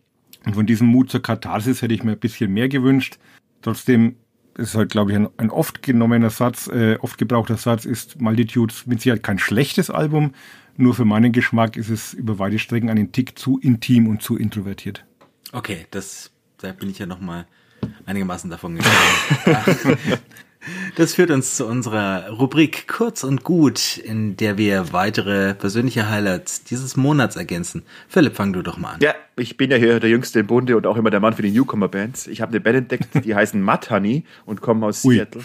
Und 0.46 0.54
von 0.54 0.64
diesem 0.64 0.86
Mut 0.86 1.10
zur 1.10 1.22
Katharsis 1.22 1.82
hätte 1.82 1.92
ich 1.92 2.04
mir 2.04 2.12
ein 2.12 2.20
bisschen 2.20 2.52
mehr 2.52 2.68
gewünscht. 2.68 3.18
Trotzdem 3.60 4.14
ist 4.56 4.76
halt, 4.76 4.92
glaube 4.92 5.10
ich, 5.10 5.16
ein, 5.16 5.28
ein, 5.38 5.50
oft 5.50 5.82
genommener 5.82 6.30
Satz, 6.30 6.68
äh, 6.68 6.98
oft 7.00 7.18
gebrauchter 7.18 7.56
Satz, 7.56 7.84
ist 7.84 8.20
Multitudes 8.20 8.86
mit 8.86 9.00
Sicherheit 9.00 9.24
kein 9.24 9.40
schlechtes 9.40 9.90
Album. 9.90 10.34
Nur 10.76 10.94
für 10.94 11.04
meinen 11.04 11.32
Geschmack 11.32 11.76
ist 11.76 11.88
es 11.90 12.14
über 12.14 12.38
weite 12.38 12.60
Strecken 12.60 12.88
einen 12.88 13.10
Tick 13.10 13.36
zu 13.36 13.58
intim 13.58 14.06
und 14.06 14.22
zu 14.22 14.36
introvertiert. 14.36 15.04
Okay, 15.50 15.86
das, 15.90 16.30
da 16.58 16.70
bin 16.70 16.90
ich 16.90 17.00
ja 17.00 17.06
nochmal 17.06 17.46
einigermaßen 18.06 18.50
davon 18.50 18.76
gegangen. 18.76 19.98
Das 20.96 21.14
führt 21.14 21.30
uns 21.30 21.56
zu 21.56 21.66
unserer 21.66 22.30
Rubrik 22.30 22.88
Kurz 22.88 23.24
und 23.24 23.44
Gut, 23.44 23.98
in 23.98 24.36
der 24.36 24.58
wir 24.58 24.92
weitere 24.92 25.54
persönliche 25.54 26.08
Highlights 26.08 26.64
dieses 26.64 26.96
Monats 26.96 27.36
ergänzen. 27.36 27.82
Philipp, 28.08 28.36
fang 28.36 28.52
du 28.52 28.62
doch 28.62 28.76
mal 28.76 28.94
an. 28.94 29.00
Ja, 29.00 29.14
ich 29.36 29.56
bin 29.56 29.70
ja 29.70 29.76
hier 29.76 30.00
der 30.00 30.10
Jüngste 30.10 30.40
im 30.40 30.46
Bunde 30.46 30.76
und 30.76 30.86
auch 30.86 30.96
immer 30.96 31.10
der 31.10 31.20
Mann 31.20 31.34
für 31.34 31.42
die 31.42 31.50
Newcomer-Bands. 31.50 32.26
Ich 32.28 32.40
habe 32.40 32.50
eine 32.50 32.60
Band 32.60 32.76
entdeckt, 32.76 33.24
die 33.24 33.34
heißen 33.34 33.62
Mud 33.62 33.90
Honey 33.90 34.24
und 34.46 34.60
kommen 34.60 34.82
aus 34.84 35.04
Ui. 35.04 35.16
Seattle. 35.16 35.42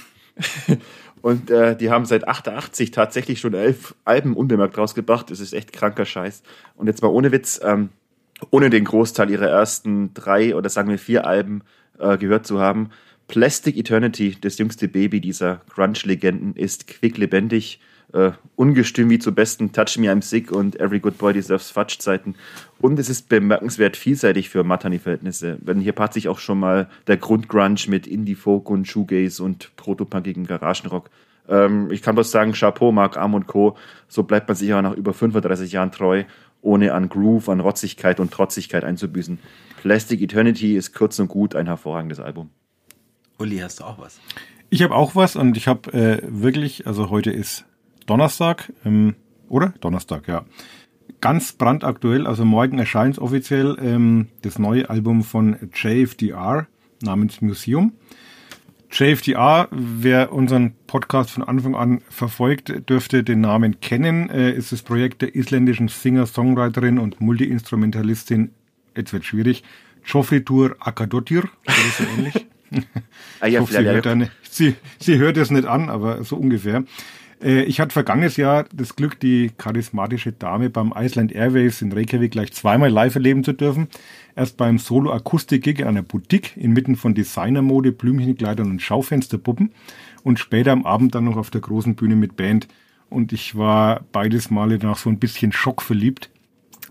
Und 1.22 1.52
äh, 1.52 1.76
die 1.76 1.90
haben 1.90 2.06
seit 2.06 2.28
88 2.28 2.92
tatsächlich 2.92 3.42
schon 3.42 3.54
elf 3.54 3.94
Alben 4.06 4.36
unbemerkt 4.36 4.78
rausgebracht. 4.78 5.30
Das 5.30 5.42
ist 5.42 5.54
echt 5.54 5.74
kranker 5.74 6.06
Scheiß. 6.06 6.44
Und 6.78 6.88
jetzt 6.88 7.02
mal 7.02 7.10
ohne 7.10 7.34
Witz, 7.34 7.60
ähm, 7.62 7.90
ohne 8.52 8.70
den 8.70 8.86
Großteil 8.86 9.30
ihrer 9.30 9.50
ersten 9.50 10.14
drei 10.14 10.56
oder 10.56 10.70
sagen 10.70 10.90
wir 10.90 10.98
vier 10.98 11.28
Alben 11.28 11.64
äh, 11.98 12.18
gehört 12.18 12.48
zu 12.48 12.60
haben, 12.60 12.92
Plastic 13.30 13.78
Eternity, 13.78 14.36
das 14.42 14.58
jüngste 14.58 14.88
Baby 14.88 15.22
dieser 15.22 15.62
Grunge-Legenden, 15.70 16.56
ist 16.56 16.88
quicklebendig, 16.88 17.80
äh, 18.12 18.32
ungestüm 18.56 19.12
wie 19.12 19.20
zu 19.20 19.36
besten 19.36 19.72
Touch 19.72 20.00
Me 20.00 20.12
I'm 20.12 20.24
Sick 20.24 20.52
und 20.52 20.80
Every 20.80 21.00
Good 21.00 21.20
Boy 21.20 21.34
Deserves 21.34 21.70
Fudge 21.70 21.98
Zeiten. 22.00 22.34
Und 22.80 22.98
es 22.98 23.08
ist 23.08 23.30
bemerkenswert 23.30 23.98
vielseitig 23.98 24.50
für 24.50 24.64
Matani-Verhältnisse. 24.64 25.60
Wenn 25.62 25.80
hier 25.80 25.92
paart 25.92 26.16
sich 26.16 26.28
auch 26.28 26.40
schon 26.40 26.60
mal 26.60 26.90
der 27.06 27.18
Grundgrunge 27.18 27.76
mit 27.88 28.08
Indie-Folk 28.08 28.68
und 28.68 28.88
Shoegaze 28.88 29.44
und 29.44 29.76
protopunkigen 29.76 30.48
Garagenrock. 30.48 31.12
Ähm, 31.48 31.92
ich 31.92 32.02
kann 32.02 32.16
bloß 32.16 32.32
sagen, 32.32 32.54
Chapeau, 32.54 32.92
Mark 32.92 33.16
Arm 33.16 33.36
und 33.36 33.46
Co. 33.46 33.78
So 34.08 34.24
bleibt 34.24 34.48
man 34.48 34.58
sich 34.58 34.74
auch 34.74 34.82
nach 34.82 34.96
über 34.96 35.14
35 35.14 35.72
Jahren 35.72 35.92
treu, 35.92 36.24
ohne 36.64 36.96
an 36.96 37.10
Groove, 37.10 37.50
an 37.50 37.60
Rotzigkeit 37.60 38.20
und 38.20 38.32
Trotzigkeit 38.32 38.84
einzubüßen. 38.84 39.38
Plastic 39.84 40.20
Eternity 40.20 40.76
ist 40.76 40.96
kurz 40.96 41.20
und 41.20 41.28
gut 41.28 41.54
ein 41.54 41.68
hervorragendes 41.68 42.20
Album. 42.20 42.50
Uli, 43.40 43.58
hast 43.60 43.80
du 43.80 43.86
auch 43.86 43.98
was? 43.98 44.20
Ich 44.70 44.84
habe 44.84 44.94
auch 44.94 45.16
was 45.16 45.36
und 45.36 45.58
ich 45.58 45.68
habe 45.68 45.92
äh, 45.94 46.22
wirklich, 46.28 46.86
also 46.86 47.10
heute 47.10 47.32
ist 47.32 47.66
Donnerstag, 48.06 48.72
ähm, 48.86 49.16
oder? 49.48 49.74
Donnerstag, 49.80 50.28
ja. 50.28 50.46
Ganz 51.22 51.54
brandaktuell, 51.54 52.28
also 52.28 52.46
morgen 52.46 52.78
erscheint 52.80 53.18
offiziell 53.18 53.78
ähm, 53.82 54.28
das 54.42 54.60
neue 54.60 54.90
Album 54.90 55.24
von 55.24 55.58
JFDR 55.74 56.68
namens 57.02 57.42
Museum. 57.42 57.94
JFDR, 58.92 59.68
wer 59.72 60.34
unseren 60.34 60.74
Podcast 60.88 61.32
von 61.32 61.44
Anfang 61.44 61.76
an 61.76 62.02
verfolgt, 62.10 62.90
dürfte 62.90 63.24
den 63.24 63.42
Namen 63.42 63.80
kennen. 63.80 64.30
Äh, 64.30 64.52
ist 64.52 64.72
das 64.72 64.82
Projekt 64.82 65.22
der 65.22 65.36
isländischen 65.36 65.88
Singer-Songwriterin 65.88 67.00
und 67.00 67.22
Multi-Instrumentalistin, 67.22 68.52
jetzt 68.96 69.14
wird 69.14 69.26
schwierig, 69.26 69.64
Jofritur 70.06 70.76
Akadottir, 70.80 71.44
oder 71.66 71.76
so 71.98 72.04
ähnlich. 72.18 72.48
ah, 73.40 73.48
ja, 73.48 73.62
hoffe, 73.62 73.74
sie, 73.74 73.84
hört 73.84 74.08
eine, 74.08 74.32
sie, 74.50 74.76
sie 75.00 75.18
hört 75.18 75.38
es 75.38 75.52
nicht 75.52 75.66
an, 75.66 75.90
aber 75.90 76.24
so 76.24 76.36
ungefähr. 76.36 76.84
Äh, 77.42 77.64
ich 77.64 77.80
hatte 77.80 77.94
vergangenes 77.94 78.38
Jahr 78.38 78.66
das 78.74 78.96
Glück, 78.96 79.20
die 79.20 79.52
charismatische 79.58 80.32
Dame 80.32 80.70
beim 80.70 80.94
Iceland 80.96 81.32
Airways 81.32 81.82
in 81.82 81.92
Reykjavik 81.92 82.32
gleich 82.32 82.54
zweimal 82.54 82.90
live 82.90 83.16
erleben 83.16 83.44
zu 83.44 83.54
dürfen. 83.54 83.88
Erst 84.36 84.58
beim 84.58 84.78
Solo-Akustik-Gig 84.78 85.80
in 85.80 85.88
einer 85.88 86.04
Boutique 86.04 86.56
inmitten 86.56 86.96
von 86.96 87.14
Designermode, 87.14 87.92
Blümchenkleidern 87.92 88.70
und 88.70 88.82
Schaufensterpuppen 88.82 89.72
und 90.24 90.40
später 90.40 90.72
am 90.72 90.86
Abend 90.86 91.16
dann 91.16 91.26
noch 91.26 91.38
auf 91.38 91.50
der 91.50 91.62
großen 91.62 91.96
Bühne 91.96 92.16
mit 92.16 92.36
Band. 92.36 92.68
Und 93.10 93.34
ich 93.34 93.58
war 93.58 94.02
beides 94.12 94.52
Male 94.52 94.78
danach 94.78 94.98
so 94.98 95.10
ein 95.10 95.20
bisschen 95.20 95.52
schockverliebt. 95.52 96.30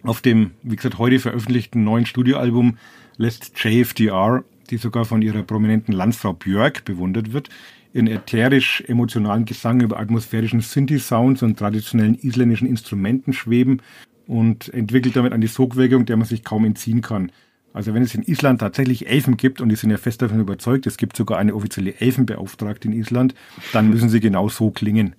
Auf 0.02 0.20
dem, 0.20 0.52
wie 0.62 0.76
gesagt, 0.76 0.98
heute 0.98 1.18
veröffentlichten 1.18 1.84
neuen 1.84 2.06
Studioalbum 2.06 2.76
lässt 3.16 3.52
JFDR 3.62 4.44
die 4.70 4.76
sogar 4.76 5.04
von 5.04 5.22
ihrer 5.22 5.42
prominenten 5.42 5.92
Landsfrau 5.92 6.32
Björk 6.32 6.84
bewundert 6.84 7.32
wird, 7.32 7.48
ihren 7.92 8.06
ätherisch-emotionalen 8.06 9.44
Gesang 9.44 9.80
über 9.80 9.98
atmosphärischen 9.98 10.60
Synthi-Sounds 10.60 11.42
und 11.42 11.58
traditionellen 11.58 12.18
isländischen 12.20 12.68
Instrumenten 12.68 13.32
schweben 13.32 13.80
und 14.26 14.72
entwickelt 14.74 15.16
damit 15.16 15.32
eine 15.32 15.48
Sogwirkung, 15.48 16.04
der 16.04 16.16
man 16.16 16.26
sich 16.26 16.44
kaum 16.44 16.64
entziehen 16.64 17.00
kann. 17.00 17.32
Also 17.72 17.94
wenn 17.94 18.02
es 18.02 18.14
in 18.14 18.22
Island 18.22 18.60
tatsächlich 18.60 19.08
Elfen 19.08 19.36
gibt, 19.36 19.60
und 19.60 19.68
die 19.68 19.76
sind 19.76 19.90
ja 19.90 19.98
fest 19.98 20.22
davon 20.22 20.40
überzeugt, 20.40 20.86
es 20.86 20.96
gibt 20.96 21.16
sogar 21.16 21.38
eine 21.38 21.54
offizielle 21.54 22.00
Elfenbeauftragte 22.00 22.88
in 22.88 22.94
Island, 22.94 23.34
dann 23.72 23.90
müssen 23.90 24.08
sie 24.08 24.20
genau 24.20 24.48
so 24.48 24.70
klingen. 24.70 25.14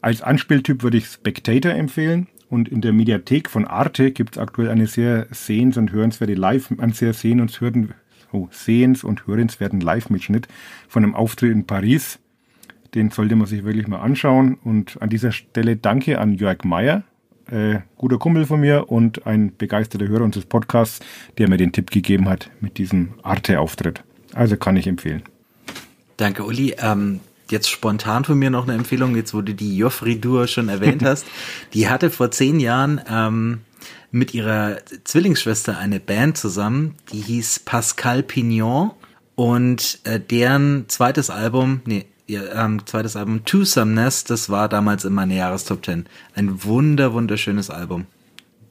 Als 0.00 0.22
Anspieltyp 0.22 0.82
würde 0.82 0.98
ich 0.98 1.06
Spectator 1.06 1.72
empfehlen. 1.72 2.28
Und 2.50 2.68
in 2.68 2.80
der 2.80 2.94
Mediathek 2.94 3.50
von 3.50 3.66
Arte 3.66 4.10
gibt 4.10 4.36
es 4.36 4.38
aktuell 4.38 4.70
eine 4.70 4.86
sehr 4.86 5.26
sehens- 5.32 5.76
und 5.76 5.92
hörenswerte 5.92 6.34
Live, 6.34 6.72
ein 6.78 6.92
sehr 6.92 7.12
sehens- 7.12 7.42
und 7.42 7.50
oh, 8.32 8.48
sehens- 8.50 9.04
und 9.04 9.26
hörenswerten 9.26 9.80
Live-Mitschnitt 9.80 10.48
von 10.88 11.04
einem 11.04 11.14
Auftritt 11.14 11.52
in 11.52 11.66
Paris. 11.66 12.18
Den 12.94 13.10
sollte 13.10 13.36
man 13.36 13.46
sich 13.46 13.64
wirklich 13.64 13.86
mal 13.86 14.00
anschauen. 14.00 14.58
Und 14.62 15.00
an 15.02 15.10
dieser 15.10 15.32
Stelle 15.32 15.76
danke 15.76 16.18
an 16.18 16.34
Jörg 16.34 16.64
Meyer, 16.64 17.04
äh, 17.50 17.80
guter 17.96 18.18
Kumpel 18.18 18.46
von 18.46 18.60
mir 18.60 18.90
und 18.90 19.26
ein 19.26 19.56
begeisterter 19.56 20.08
Hörer 20.08 20.24
unseres 20.24 20.46
Podcasts, 20.46 21.00
der 21.38 21.48
mir 21.48 21.56
den 21.56 21.72
Tipp 21.72 21.90
gegeben 21.90 22.28
hat 22.28 22.50
mit 22.60 22.78
diesem 22.78 23.14
Arte-Auftritt. 23.22 24.02
Also 24.34 24.56
kann 24.56 24.76
ich 24.76 24.86
empfehlen. 24.86 25.22
Danke, 26.16 26.44
Uli. 26.44 26.74
Ähm, 26.78 27.20
jetzt 27.50 27.70
spontan 27.70 28.24
von 28.24 28.38
mir 28.38 28.50
noch 28.50 28.64
eine 28.66 28.74
Empfehlung, 28.76 29.16
jetzt 29.16 29.34
wo 29.34 29.40
du 29.40 29.54
die 29.54 29.76
Joffridur 29.76 30.46
schon 30.46 30.68
erwähnt 30.68 31.02
hast. 31.04 31.26
Die 31.74 31.88
hatte 31.88 32.10
vor 32.10 32.30
zehn 32.30 32.60
Jahren 32.60 33.00
ähm, 33.10 33.60
mit 34.10 34.34
ihrer 34.34 34.78
Zwillingsschwester 35.04 35.78
eine 35.78 36.00
Band 36.00 36.38
zusammen, 36.38 36.94
die 37.12 37.20
hieß 37.20 37.60
Pascal 37.60 38.22
Pignon 38.22 38.92
und 39.34 40.00
äh, 40.04 40.18
deren 40.18 40.88
zweites 40.88 41.30
Album, 41.30 41.82
nee, 41.84 42.06
ihr 42.26 42.54
ähm, 42.54 42.86
zweites 42.86 43.16
Album 43.16 43.44
Twosomeness, 43.44 44.24
das 44.24 44.50
war 44.50 44.68
damals 44.68 45.04
in 45.04 45.12
meiner 45.12 45.34
Jahrestop 45.34 45.84
10. 45.84 46.06
Ein 46.34 46.64
wunder, 46.64 47.12
wunderschönes 47.12 47.70
Album. 47.70 48.06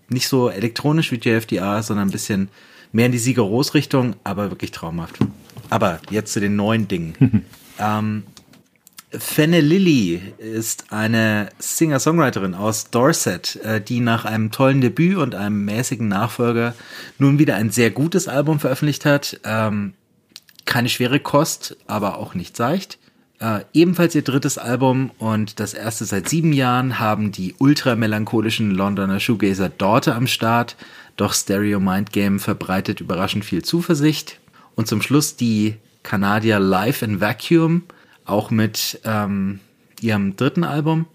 Nicht 0.09 0.27
so 0.27 0.49
elektronisch 0.49 1.11
wie 1.11 1.17
JFDR, 1.17 1.83
sondern 1.83 2.07
ein 2.07 2.11
bisschen 2.11 2.49
mehr 2.91 3.07
in 3.07 3.11
die 3.11 3.17
Sieger-Ros-Richtung, 3.17 4.15
aber 4.23 4.49
wirklich 4.49 4.71
traumhaft. 4.71 5.17
Aber 5.69 5.99
jetzt 6.09 6.33
zu 6.33 6.39
den 6.39 6.55
neuen 6.55 6.87
Dingen. 6.87 7.45
ähm, 7.79 8.23
Fenne 9.09 9.61
Lilly 9.61 10.21
ist 10.37 10.91
eine 10.91 11.49
Singer-Songwriterin 11.59 12.53
aus 12.53 12.89
Dorset, 12.89 13.55
äh, 13.63 13.79
die 13.79 14.01
nach 14.01 14.25
einem 14.25 14.51
tollen 14.51 14.81
Debüt 14.81 15.15
und 15.15 15.33
einem 15.33 15.63
mäßigen 15.63 16.09
Nachfolger 16.09 16.75
nun 17.17 17.39
wieder 17.39 17.55
ein 17.55 17.71
sehr 17.71 17.89
gutes 17.89 18.27
Album 18.27 18.59
veröffentlicht 18.59 19.05
hat. 19.05 19.39
Ähm, 19.45 19.93
keine 20.65 20.89
schwere 20.89 21.21
Kost, 21.21 21.77
aber 21.87 22.17
auch 22.17 22.33
nicht 22.33 22.57
seicht. 22.57 22.99
Äh, 23.39 23.61
ebenfalls 23.71 24.13
ihr 24.13 24.23
drittes 24.23 24.57
Album 24.57 25.11
und 25.19 25.61
das 25.61 25.73
erste 25.73 26.03
seit 26.03 26.27
sieben 26.27 26.51
Jahren 26.51 26.99
haben 26.99 27.31
die 27.31 27.55
ultramelancholischen 27.59 28.71
Londoner 28.71 29.21
Shoegazer 29.21 29.69
Dorte 29.69 30.15
am 30.15 30.27
Start, 30.27 30.75
doch 31.15 31.33
Stereo 31.33 31.79
Mind 31.79 32.11
Game 32.11 32.39
verbreitet 32.39 32.99
überraschend 32.99 33.45
viel 33.45 33.63
Zuversicht. 33.63 34.39
Und 34.75 34.89
zum 34.89 35.01
Schluss 35.01 35.37
die 35.37 35.75
Kanadier 36.03 36.59
Live 36.59 37.03
in 37.03 37.21
Vacuum– 37.21 37.83
auch 38.27 38.51
mit 38.51 38.99
ähm, 39.03 39.59
ihrem 40.01 40.35
dritten 40.35 40.63
Album. 40.63 41.07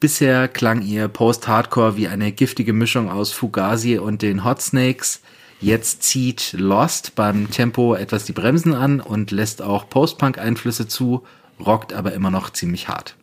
Bisher 0.00 0.48
klang 0.48 0.82
ihr 0.82 1.08
Post-Hardcore 1.08 1.96
wie 1.96 2.08
eine 2.08 2.32
giftige 2.32 2.72
Mischung 2.72 3.10
aus 3.10 3.32
Fugazi 3.32 3.98
und 3.98 4.22
den 4.22 4.44
Hot 4.44 4.62
Snakes. 4.62 5.20
Jetzt 5.60 6.02
zieht 6.02 6.54
Lost 6.54 7.14
beim 7.16 7.50
Tempo 7.50 7.94
etwas 7.94 8.24
die 8.24 8.32
Bremsen 8.32 8.74
an 8.74 9.00
und 9.00 9.30
lässt 9.30 9.60
auch 9.60 9.90
Post-Punk-Einflüsse 9.90 10.88
zu, 10.88 11.24
rockt 11.58 11.92
aber 11.92 12.14
immer 12.14 12.30
noch 12.30 12.48
ziemlich 12.48 12.88
hart. 12.88 13.14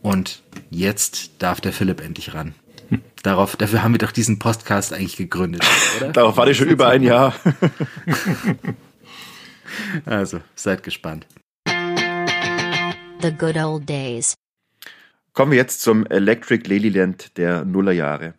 Und 0.00 0.42
jetzt 0.70 1.42
darf 1.42 1.60
der 1.60 1.72
Philipp 1.72 2.00
endlich 2.00 2.32
ran. 2.32 2.54
Darauf, 3.24 3.56
dafür 3.56 3.82
haben 3.82 3.92
wir 3.92 3.98
doch 3.98 4.12
diesen 4.12 4.38
Podcast 4.38 4.92
eigentlich 4.92 5.16
gegründet, 5.16 5.64
oder? 5.96 6.12
Darauf 6.12 6.36
warte 6.36 6.52
ich 6.52 6.58
schon 6.58 6.68
über 6.68 6.88
ein 6.88 7.02
Jahr. 7.02 7.34
also, 10.06 10.40
seid 10.54 10.84
gespannt. 10.84 11.26
The 13.20 13.32
Good 13.32 13.56
Old 13.56 13.88
Days. 13.88 14.34
Kommen 15.32 15.50
wir 15.50 15.58
jetzt 15.58 15.82
zum 15.82 16.06
Electric 16.06 16.68
Ladyland 16.68 17.36
der 17.36 17.64
Nullerjahre. 17.64 18.34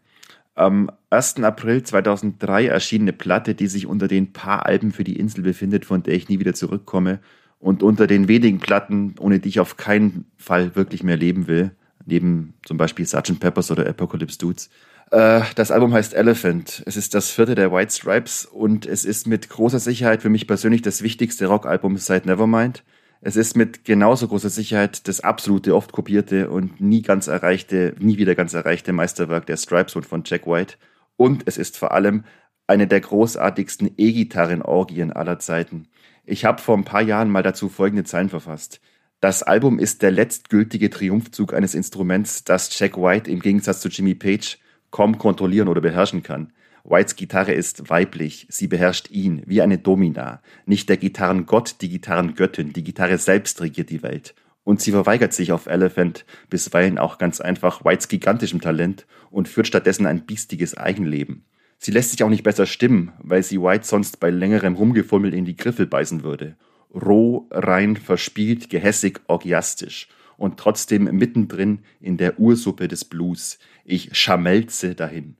Am 0.55 0.89
1. 1.09 1.43
April 1.43 1.83
2003 1.83 2.67
erschien 2.67 3.01
eine 3.01 3.13
Platte, 3.13 3.55
die 3.55 3.67
sich 3.67 3.87
unter 3.87 4.07
den 4.07 4.31
paar 4.31 4.65
Alben 4.65 4.91
für 4.91 5.03
die 5.03 5.17
Insel 5.19 5.43
befindet, 5.43 5.85
von 5.85 6.03
der 6.03 6.13
ich 6.13 6.29
nie 6.29 6.39
wieder 6.39 6.53
zurückkomme. 6.53 7.19
Und 7.59 7.83
unter 7.83 8.07
den 8.07 8.29
wenigen 8.29 8.59
Platten, 8.59 9.15
ohne 9.19 9.39
die 9.39 9.49
ich 9.49 9.59
auf 9.59 9.75
keinen 9.75 10.25
Fall 10.37 10.75
wirklich 10.77 11.03
mehr 11.03 11.17
leben 11.17 11.47
will, 11.47 11.71
neben 12.05 12.53
zum 12.65 12.77
Beispiel 12.77 13.05
Sgt. 13.05 13.39
Peppers 13.39 13.71
oder 13.71 13.85
Apocalypse 13.85 14.37
Dudes. 14.37 14.69
Äh, 15.11 15.41
das 15.55 15.71
Album 15.71 15.93
heißt 15.93 16.13
Elephant. 16.13 16.83
Es 16.85 16.95
ist 16.95 17.13
das 17.13 17.31
vierte 17.31 17.55
der 17.55 17.73
White 17.73 17.93
Stripes 17.93 18.45
und 18.45 18.85
es 18.85 19.03
ist 19.03 19.27
mit 19.27 19.49
großer 19.49 19.79
Sicherheit 19.79 20.21
für 20.21 20.29
mich 20.29 20.47
persönlich 20.47 20.81
das 20.81 21.01
wichtigste 21.01 21.47
Rockalbum 21.47 21.97
seit 21.97 22.25
Nevermind. 22.25 22.83
Es 23.21 23.35
ist 23.35 23.57
mit 23.57 23.83
genauso 23.83 24.29
großer 24.29 24.49
Sicherheit 24.49 25.07
das 25.09 25.19
absolute, 25.19 25.75
oft 25.75 25.91
kopierte 25.91 26.49
und 26.49 26.79
nie 26.79 27.01
ganz 27.01 27.27
erreichte, 27.27 27.93
nie 27.99 28.17
wieder 28.17 28.33
ganz 28.33 28.53
erreichte 28.53 28.93
Meisterwerk 28.93 29.45
der 29.45 29.57
Stripes 29.57 29.95
und 29.97 30.05
von 30.05 30.23
Jack 30.25 30.47
White. 30.47 30.75
Und 31.17 31.43
es 31.45 31.57
ist 31.57 31.77
vor 31.77 31.91
allem 31.91 32.23
eine 32.65 32.87
der 32.87 33.01
großartigsten 33.01 33.91
E-Gitarren-Orgien 33.97 35.11
aller 35.11 35.37
Zeiten. 35.39 35.89
Ich 36.23 36.45
habe 36.45 36.61
vor 36.61 36.77
ein 36.77 36.85
paar 36.85 37.01
Jahren 37.01 37.29
mal 37.29 37.43
dazu 37.43 37.67
folgende 37.67 38.05
Zeilen 38.05 38.29
verfasst. 38.29 38.79
Das 39.19 39.43
Album 39.43 39.79
ist 39.79 40.01
der 40.01 40.11
letztgültige 40.11 40.89
Triumphzug 40.89 41.53
eines 41.53 41.75
Instruments, 41.75 42.45
das 42.45 42.77
Jack 42.79 42.95
White 42.95 43.29
im 43.29 43.41
Gegensatz 43.41 43.81
zu 43.81 43.89
Jimmy 43.89 44.15
Page 44.15 44.59
kaum 44.91 45.17
kontrollieren 45.17 45.67
oder 45.67 45.81
beherrschen 45.81 46.23
kann. 46.23 46.53
Whites 46.89 47.15
Gitarre 47.15 47.53
ist 47.53 47.91
weiblich, 47.91 48.47
sie 48.49 48.67
beherrscht 48.67 49.11
ihn, 49.11 49.43
wie 49.45 49.61
eine 49.61 49.77
Domina. 49.77 50.41
Nicht 50.65 50.89
der 50.89 50.97
Gitarrengott, 50.97 51.75
die 51.81 51.89
Gitarrengöttin, 51.89 52.73
die 52.73 52.83
Gitarre 52.83 53.19
selbst 53.19 53.61
regiert 53.61 53.91
die 53.91 54.01
Welt. 54.01 54.33
Und 54.63 54.81
sie 54.81 54.91
verweigert 54.91 55.31
sich 55.31 55.51
auf 55.51 55.67
Elephant, 55.67 56.25
bisweilen 56.49 56.97
auch 56.97 57.19
ganz 57.19 57.41
einfach 57.41 57.85
Whites 57.85 58.07
gigantischem 58.07 58.59
Talent 58.59 59.05
und 59.29 59.47
führt 59.47 59.67
stattdessen 59.67 60.07
ein 60.07 60.25
biestiges 60.25 60.75
Eigenleben. 60.75 61.45
Sie 61.77 61.91
lässt 61.91 62.11
sich 62.11 62.23
auch 62.23 62.29
nicht 62.29 62.43
besser 62.43 62.65
stimmen, 62.65 63.11
weil 63.19 63.43
sie 63.43 63.61
White 63.61 63.85
sonst 63.85 64.19
bei 64.19 64.31
längerem 64.31 64.73
Rumgefummel 64.73 65.33
in 65.33 65.45
die 65.45 65.55
Griffel 65.55 65.85
beißen 65.85 66.23
würde. 66.23 66.57
Roh, 66.93 67.47
rein, 67.51 67.97
verspielt, 67.97 68.69
gehässig, 68.69 69.21
orgiastisch 69.27 70.07
und 70.37 70.57
trotzdem 70.57 71.03
mittendrin 71.03 71.79
in 72.01 72.17
der 72.17 72.39
Ursuppe 72.39 72.87
des 72.87 73.05
Blues. 73.05 73.59
Ich 73.85 74.17
schamelze 74.17 74.95
dahin. 74.95 75.38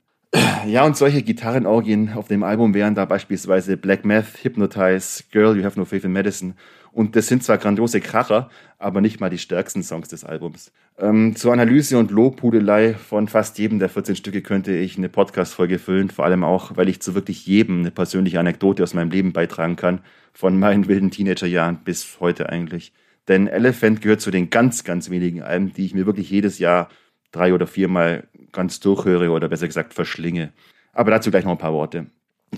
Ja, 0.66 0.84
und 0.84 0.96
solche 0.96 1.22
Gitarrenorgien 1.22 2.12
auf 2.12 2.28
dem 2.28 2.42
Album 2.42 2.74
wären 2.74 2.94
da 2.94 3.04
beispielsweise 3.04 3.76
Black 3.76 4.04
Math, 4.04 4.44
Hypnotize, 4.44 5.24
Girl, 5.32 5.56
You 5.56 5.64
Have 5.64 5.78
No 5.78 5.84
Faith 5.84 6.04
in 6.04 6.12
Medicine. 6.12 6.54
Und 6.92 7.16
das 7.16 7.28
sind 7.28 7.42
zwar 7.42 7.58
grandiose 7.58 8.00
Kracher, 8.00 8.50
aber 8.78 9.00
nicht 9.00 9.20
mal 9.20 9.30
die 9.30 9.38
stärksten 9.38 9.82
Songs 9.82 10.08
des 10.08 10.24
Albums. 10.24 10.72
Ähm, 10.98 11.36
zur 11.36 11.52
Analyse 11.52 11.98
und 11.98 12.10
Lobhudelei 12.10 12.94
von 12.94 13.28
fast 13.28 13.58
jedem 13.58 13.78
der 13.78 13.88
14 13.88 14.16
Stücke 14.16 14.42
könnte 14.42 14.76
ich 14.76 14.98
eine 14.98 15.08
Podcast-Folge 15.08 15.78
füllen, 15.78 16.10
vor 16.10 16.24
allem 16.24 16.44
auch, 16.44 16.76
weil 16.76 16.88
ich 16.88 17.00
zu 17.00 17.14
wirklich 17.14 17.46
jedem 17.46 17.80
eine 17.80 17.90
persönliche 17.90 18.40
Anekdote 18.40 18.82
aus 18.82 18.94
meinem 18.94 19.10
Leben 19.10 19.32
beitragen 19.32 19.76
kann, 19.76 20.00
von 20.32 20.58
meinen 20.58 20.88
wilden 20.88 21.10
Teenagerjahren 21.10 21.80
bis 21.84 22.18
heute 22.20 22.48
eigentlich. 22.48 22.92
Denn 23.28 23.46
Elephant 23.46 24.02
gehört 24.02 24.20
zu 24.20 24.30
den 24.30 24.50
ganz, 24.50 24.84
ganz 24.84 25.10
wenigen 25.10 25.42
Alben, 25.42 25.72
die 25.72 25.86
ich 25.86 25.94
mir 25.94 26.06
wirklich 26.06 26.30
jedes 26.30 26.58
Jahr 26.58 26.88
drei 27.30 27.54
oder 27.54 27.66
viermal 27.66 28.24
ganz 28.52 28.80
durchhöre 28.80 29.30
oder 29.30 29.48
besser 29.48 29.66
gesagt 29.66 29.94
verschlinge. 29.94 30.52
Aber 30.92 31.10
dazu 31.10 31.30
gleich 31.30 31.44
noch 31.44 31.52
ein 31.52 31.58
paar 31.58 31.72
Worte. 31.72 32.06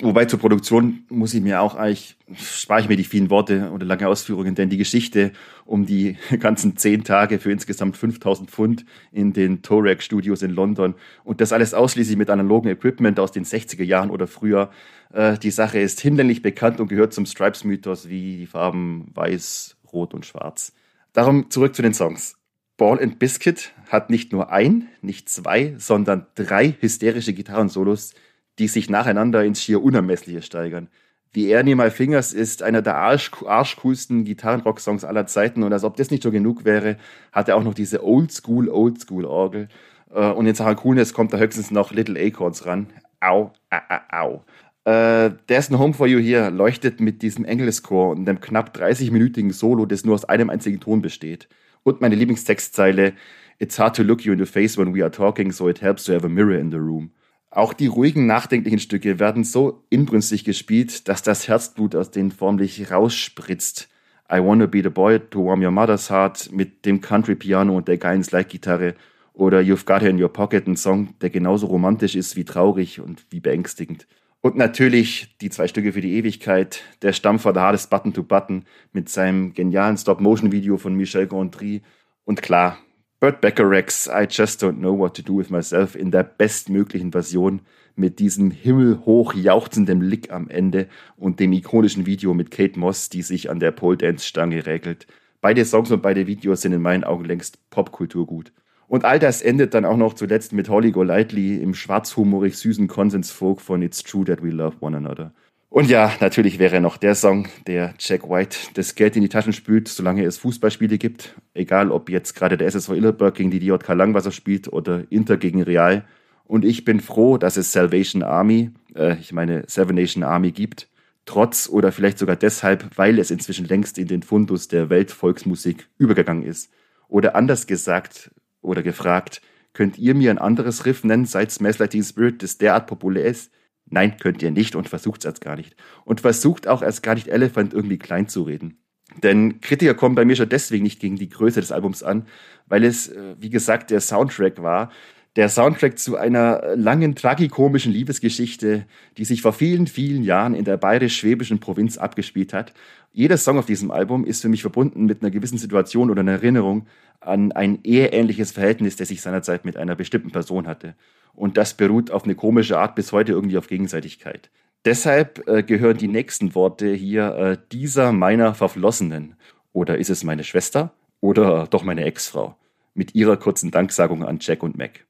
Wobei 0.01 0.25
zur 0.25 0.39
Produktion 0.39 1.05
muss 1.11 1.35
ich 1.35 1.43
mir 1.43 1.61
auch 1.61 1.75
eigentlich, 1.75 2.17
spare 2.35 2.81
ich 2.81 2.89
mir 2.89 2.97
die 2.97 3.05
vielen 3.05 3.29
Worte 3.29 3.71
oder 3.73 3.85
lange 3.85 4.09
Ausführungen, 4.09 4.55
denn 4.55 4.71
die 4.71 4.79
Geschichte 4.79 5.33
um 5.67 5.85
die 5.85 6.17
ganzen 6.41 6.79
zehn 6.79 7.05
Tage 7.05 7.39
für 7.39 7.53
insgesamt 7.53 7.99
5000 7.99 8.51
Pfund 8.51 8.87
in 9.13 9.35
den 9.35 9.61
Torek 9.61 10.03
Studios 10.03 10.41
in 10.41 10.51
London 10.51 10.95
und 11.25 11.43
das 11.43 11.53
alles 11.53 11.75
ausschließlich 11.75 12.17
mit 12.17 12.31
analogen 12.31 12.71
Equipment 12.71 13.21
aus 13.21 13.33
den 13.33 13.45
60er 13.45 13.85
Jahren 13.85 14.09
oder 14.09 14.27
früher. 14.27 14.71
Äh, 15.13 15.37
die 15.37 15.51
Sache 15.51 15.79
ist 15.79 16.01
hinlänglich 16.01 16.41
bekannt 16.41 16.81
und 16.81 16.89
gehört 16.89 17.13
zum 17.13 17.27
Stripes-Mythos 17.27 18.09
wie 18.09 18.39
die 18.39 18.47
Farben 18.47 19.11
weiß, 19.13 19.77
rot 19.93 20.15
und 20.15 20.25
schwarz. 20.25 20.73
Darum 21.13 21.51
zurück 21.51 21.75
zu 21.75 21.83
den 21.83 21.93
Songs. 21.93 22.42
Ball 22.83 23.01
and 23.01 23.21
Biscuit 23.21 23.71
hat 23.91 24.11
nicht 24.11 24.33
nur 24.33 24.51
ein, 24.51 24.89
nicht 25.03 25.29
zwei, 25.29 25.77
sondern 25.79 26.27
drei 26.35 26.75
hysterische 26.81 27.33
Gitarrensolos, 27.33 28.13
die 28.59 28.67
sich 28.67 28.91
nacheinander 28.91 29.45
ins 29.45 29.63
schier 29.63 29.81
Unermessliche 29.81 30.43
steigern. 30.43 30.89
The 31.33 31.47
Air 31.47 31.63
Near 31.63 31.77
My 31.77 31.91
Fingers 31.91 32.33
ist 32.33 32.65
einer 32.65 32.83
der 32.83 32.97
arsch, 32.97 33.31
arschcoolsten 33.47 34.25
Gitarrenrock-Songs 34.25 35.05
aller 35.05 35.29
Zeiten 35.29 35.63
und 35.63 35.73
als 35.73 35.85
ob 35.85 35.97
das 35.97 36.11
nicht 36.11 36.25
schon 36.25 36.33
genug 36.33 36.65
wäre, 36.65 36.97
hat 37.31 37.49
er 37.49 37.55
auch 37.55 37.63
noch 37.63 37.75
diese 37.75 38.05
Oldschool, 38.05 38.69
Oldschool-Orgel. 38.69 39.69
Äh, 40.13 40.33
und 40.33 40.47
in 40.47 40.57
Sachen 40.57 40.75
Coolness 40.75 41.15
kommt 41.15 41.33
da 41.33 41.39
höchstens 41.39 41.71
noch 41.71 41.93
Little 41.93 42.21
Acorns 42.21 42.67
ran. 42.67 42.89
Au, 43.21 43.53
au, 43.71 44.01
au. 44.11 44.45
Äh, 44.91 45.31
There's 45.47 45.71
No 45.71 45.79
Home 45.79 45.95
For 45.95 46.09
You 46.09 46.19
Here 46.19 46.51
leuchtet 46.51 46.99
mit 46.99 47.23
diesem 47.23 47.45
Engelschor 47.45 48.11
und 48.11 48.29
einem 48.29 48.41
knapp 48.41 48.77
30-minütigen 48.77 49.53
Solo, 49.53 49.87
das 49.87 50.05
nur 50.05 50.17
aus 50.17 50.25
einem 50.25 50.51
einzigen 50.51 50.81
Ton 50.81 51.01
besteht. 51.01 51.49
Und 51.85 52.01
meine 52.01 52.15
Lieblingstextzeile, 52.15 53.15
It's 53.59 53.79
hard 53.79 53.95
to 53.97 54.03
look 54.03 54.25
you 54.25 54.33
in 54.33 54.39
the 54.39 54.47
face 54.47 54.77
when 54.77 54.93
we 54.93 55.03
are 55.03 55.11
talking, 55.11 55.53
so 55.53 55.69
it 55.69 55.83
helps 55.83 56.05
to 56.05 56.13
have 56.13 56.27
a 56.27 56.29
mirror 56.29 56.59
in 56.59 56.71
the 56.71 56.79
room. 56.79 57.13
Auch 57.51 57.75
die 57.75 57.87
ruhigen, 57.87 58.27
nachdenklichen 58.27 58.79
Stücke 58.79 59.21
werden 59.21 59.45
so 59.45 59.85
inbrünstig 59.91 60.43
gespielt, 60.43 61.07
dass 61.07 61.23
das 61.23 61.47
Herzblut 61.47 61.95
aus 61.95 62.11
denen 62.11 62.33
formlich 62.33 62.91
rausspritzt. 62.91 63.89
I 64.33 64.39
Wanna 64.39 64.67
Be 64.67 64.83
the 64.83 64.89
Boy 64.89 65.21
to 65.21 65.45
Warm 65.45 65.63
Your 65.63 65.71
Mother's 65.71 66.11
Heart 66.11 66.51
mit 66.51 66.87
dem 66.87 67.01
Country 67.01 67.35
Piano 67.35 67.77
und 67.77 67.89
der 67.89 67.99
geilen 67.99 68.25
Slide-Gitarre 68.25 68.95
oder 69.35 69.61
You've 69.61 69.85
Got 69.85 70.01
Her 70.01 70.11
in 70.11 70.23
Your 70.23 70.33
Pocket, 70.33 70.67
ein 70.67 70.77
Song, 70.77 71.15
der 71.21 71.31
genauso 71.31 71.67
romantisch 71.67 72.17
ist 72.17 72.35
wie 72.37 72.45
traurig 72.45 73.01
und 73.01 73.27
wie 73.31 73.41
beängstigend. 73.41 74.07
Und 74.43 74.57
natürlich 74.57 75.37
die 75.41 75.51
zwei 75.51 75.69
Stücke 75.69 75.93
für 75.93 76.01
die 76.01 76.17
Ewigkeit, 76.17 76.83
der 77.03 77.13
Stampfer 77.13 77.55
The 77.55 77.61
Hardest 77.61 77.91
Button 77.91 78.13
to 78.13 78.25
Button 78.25 78.65
mit 78.93 79.09
seinem 79.09 79.55
genialen 79.55 79.97
Stop-Motion-Video 79.97 80.79
von 80.79 80.97
Michel 80.97 81.29
Gondry 81.29 81.81
und 82.25 82.43
klar, 82.43 82.79
Burt 83.21 83.41
Bacharachs 83.41 84.09
I 84.09 84.27
Just 84.29 84.65
Don't 84.65 84.79
Know 84.79 84.99
What 84.99 85.17
to 85.17 85.23
Do 85.23 85.39
With 85.39 85.51
Myself 85.51 85.95
in 85.95 86.11
der 86.11 86.25
bestmöglichen 86.25 87.13
Version 87.13 87.61
mit 87.95 88.19
diesem 88.19 88.51
himmelhoch 88.51 89.33
jauchzenden 89.33 90.01
Lick 90.01 90.33
am 90.33 90.49
Ende 90.49 90.89
und 91.17 91.39
dem 91.39 91.53
ikonischen 91.53 92.05
Video 92.05 92.35
mit 92.35 92.51
Kate 92.51 92.77
Moss, 92.81 93.11
die 93.11 93.23
sich 93.23 93.49
an 93.49 93.61
der 93.61 93.71
Pole 93.71 93.97
Dance 93.97 94.27
Stange 94.27 94.67
regelt. 94.67 95.07
Beide 95.41 95.65
Songs 95.65 95.93
und 95.93 96.03
beide 96.03 96.27
Videos 96.27 96.63
sind 96.63 96.73
in 96.73 96.83
meinen 96.83 97.05
Augen 97.05 97.27
längst 97.27 97.71
Popkultur 97.71 98.27
gut. 98.27 98.53
Und 98.93 99.07
all 99.07 99.19
das 99.19 99.41
endet 99.41 99.73
dann 99.73 99.87
auch 99.87 99.97
noch 99.97 100.13
zuletzt 100.13 100.53
mit 100.53 100.69
Holly 100.69 100.91
Golightly 100.91 101.57
im 101.57 101.73
schwarzhumorig 101.73 102.59
süßen 102.59 102.89
Konsensfolk 102.89 103.63
von 103.63 103.81
It's 103.81 104.03
True 104.03 104.27
That 104.27 104.43
We 104.43 104.51
Love 104.51 104.77
One 104.81 104.99
Another. 104.99 105.33
Und 105.71 105.89
ja, 105.89 106.13
natürlich 106.21 106.59
wäre 106.59 106.79
noch 106.79 106.99
der 106.99 107.15
Song, 107.15 107.49
der 107.67 107.95
Jack 107.99 108.29
White 108.29 108.59
das 108.75 108.95
Geld 108.95 109.17
in 109.17 109.23
die 109.23 109.31
Taschen 109.31 109.55
spült, 109.55 109.89
solange 109.89 110.27
es 110.27 110.37
Fußballspiele 110.37 110.99
gibt. 110.99 111.35
Egal, 111.55 111.91
ob 111.91 112.11
jetzt 112.11 112.35
gerade 112.35 112.59
der 112.59 112.67
SSV 112.67 112.91
Illerberg 112.91 113.35
gegen 113.35 113.51
die 113.51 113.61
DJK 113.61 113.95
Langwasser 113.95 114.31
spielt 114.31 114.71
oder 114.71 115.05
Inter 115.09 115.39
gegen 115.39 115.63
Real. 115.63 116.05
Und 116.45 116.67
ich 116.67 116.85
bin 116.85 117.01
froh, 117.01 117.39
dass 117.39 117.57
es 117.57 117.73
Salvation 117.73 118.23
Army, 118.23 118.73
äh, 118.95 119.17
ich 119.19 119.33
meine 119.33 119.65
Seven 119.69 119.97
Nation 119.97 120.23
Army 120.23 120.51
gibt. 120.51 120.91
Trotz 121.25 121.67
oder 121.67 121.93
vielleicht 121.93 122.19
sogar 122.19 122.37
deshalb, 122.37 122.91
weil 122.97 123.19
es 123.19 123.31
inzwischen 123.31 123.67
längst 123.67 123.97
in 123.97 124.09
den 124.09 124.23
Fundus 124.23 124.69
der 124.69 124.91
Weltvolksmusik 124.91 125.89
übergegangen 125.97 126.43
ist. 126.43 126.71
Oder 127.09 127.37
anders 127.37 127.67
gesagt, 127.67 128.31
oder 128.63 128.83
gefragt, 128.83 129.43
könnt 129.75 129.99
ihr 129.99 130.15
mir 130.15 130.31
ein 130.31 130.39
anderes 130.39 130.87
Riff 130.87 131.05
nennen, 131.05 131.27
seit 131.27 131.51
Smells 131.51 131.79
Like 131.79 131.93
Spirit, 132.05 132.43
das 132.43 132.59
derart 132.59 132.87
populär 132.87 133.27
ist? 133.27 133.53
Nein, 133.87 134.17
könnt 134.19 134.43
ihr 134.43 134.51
nicht 134.51 134.75
und 134.75 134.89
versucht 134.89 135.21
es 135.21 135.27
erst 135.27 135.41
gar 135.41 135.57
nicht. 135.57 135.77
Und 136.05 136.21
versucht 136.21 136.67
auch 136.67 136.83
erst 136.83 137.03
gar 137.03 137.15
nicht 137.15 137.29
Elephant 137.29 137.75
irgendwie 137.75 137.99
klein 137.99 138.29
zu 138.29 138.43
reden. 138.43 138.79
Denn 139.23 139.61
Kritiker 139.61 139.95
kommen 139.95 140.15
bei 140.15 140.25
mir 140.25 140.37
schon 140.37 140.49
deswegen 140.49 140.85
nicht 140.85 141.01
gegen 141.01 141.17
die 141.17 141.29
Größe 141.29 141.61
des 141.61 141.73
Albums 141.73 142.03
an, 142.03 142.27
weil 142.67 142.85
es, 142.85 143.09
äh, 143.09 143.37
wie 143.39 143.51
gesagt, 143.51 143.91
der 143.91 144.01
Soundtrack 144.01 144.63
war, 144.63 144.91
der 145.37 145.49
Soundtrack 145.49 145.99
zu 145.99 146.17
einer 146.17 146.77
langen 146.77 147.15
tragikomischen 147.15 147.93
Liebesgeschichte, 147.93 148.85
die 149.17 149.25
sich 149.25 149.41
vor 149.41 149.55
vielen, 149.55 149.87
vielen 149.87 150.23
Jahren 150.23 150.55
in 150.55 150.65
der 150.65 150.77
bayerisch-schwäbischen 150.77 151.59
Provinz 151.59 151.97
abgespielt 151.97 152.53
hat. 152.53 152.75
Jeder 153.13 153.39
Song 153.39 153.59
auf 153.59 153.67
diesem 153.67 153.91
Album 153.91 154.25
ist 154.27 154.43
für 154.43 154.49
mich 154.49 154.61
verbunden 154.61 155.07
mit 155.07 155.23
einer 155.23 155.31
gewissen 155.31 155.59
Situation 155.59 156.11
oder 156.11 156.21
einer 156.21 156.33
Erinnerung 156.33 156.87
an 157.21 157.53
ein 157.53 157.79
eheähnliches 157.83 158.53
Verhältnis, 158.53 158.97
das 158.97 159.11
ich 159.11 159.23
seinerzeit 159.23 159.65
mit 159.65 159.77
einer 159.77 159.95
bestimmten 159.95 160.33
Person 160.33 160.67
hatte. 160.67 160.95
Und 161.35 161.57
das 161.57 161.75
beruht 161.75 162.11
auf 162.11 162.25
eine 162.25 162.35
komische 162.35 162.79
Art 162.79 162.95
bis 162.95 163.13
heute 163.13 163.33
irgendwie 163.33 163.57
auf 163.57 163.69
Gegenseitigkeit. 163.69 164.51
Deshalb 164.85 165.47
äh, 165.49 165.63
gehören 165.63 165.97
die 165.97 166.09
nächsten 166.09 166.55
Worte 166.55 166.93
hier 166.93 167.35
äh, 167.37 167.59
dieser 167.71 168.13
meiner 168.13 168.55
Verflossenen. 168.55 169.37
Oder 169.73 169.97
ist 169.97 170.11
es 170.11 170.25
meine 170.25 170.45
Schwester? 170.45 170.93
Oder 171.21 171.67
doch 171.69 171.85
meine 171.85 172.05
Ex-Frau? 172.05 172.57
Mit 172.93 173.15
ihrer 173.15 173.39
kurzen 173.39 173.71
Danksagung 173.71 174.25
an 174.25 174.39
Jack 174.41 174.63
und 174.63 174.77
Mac. 174.77 175.07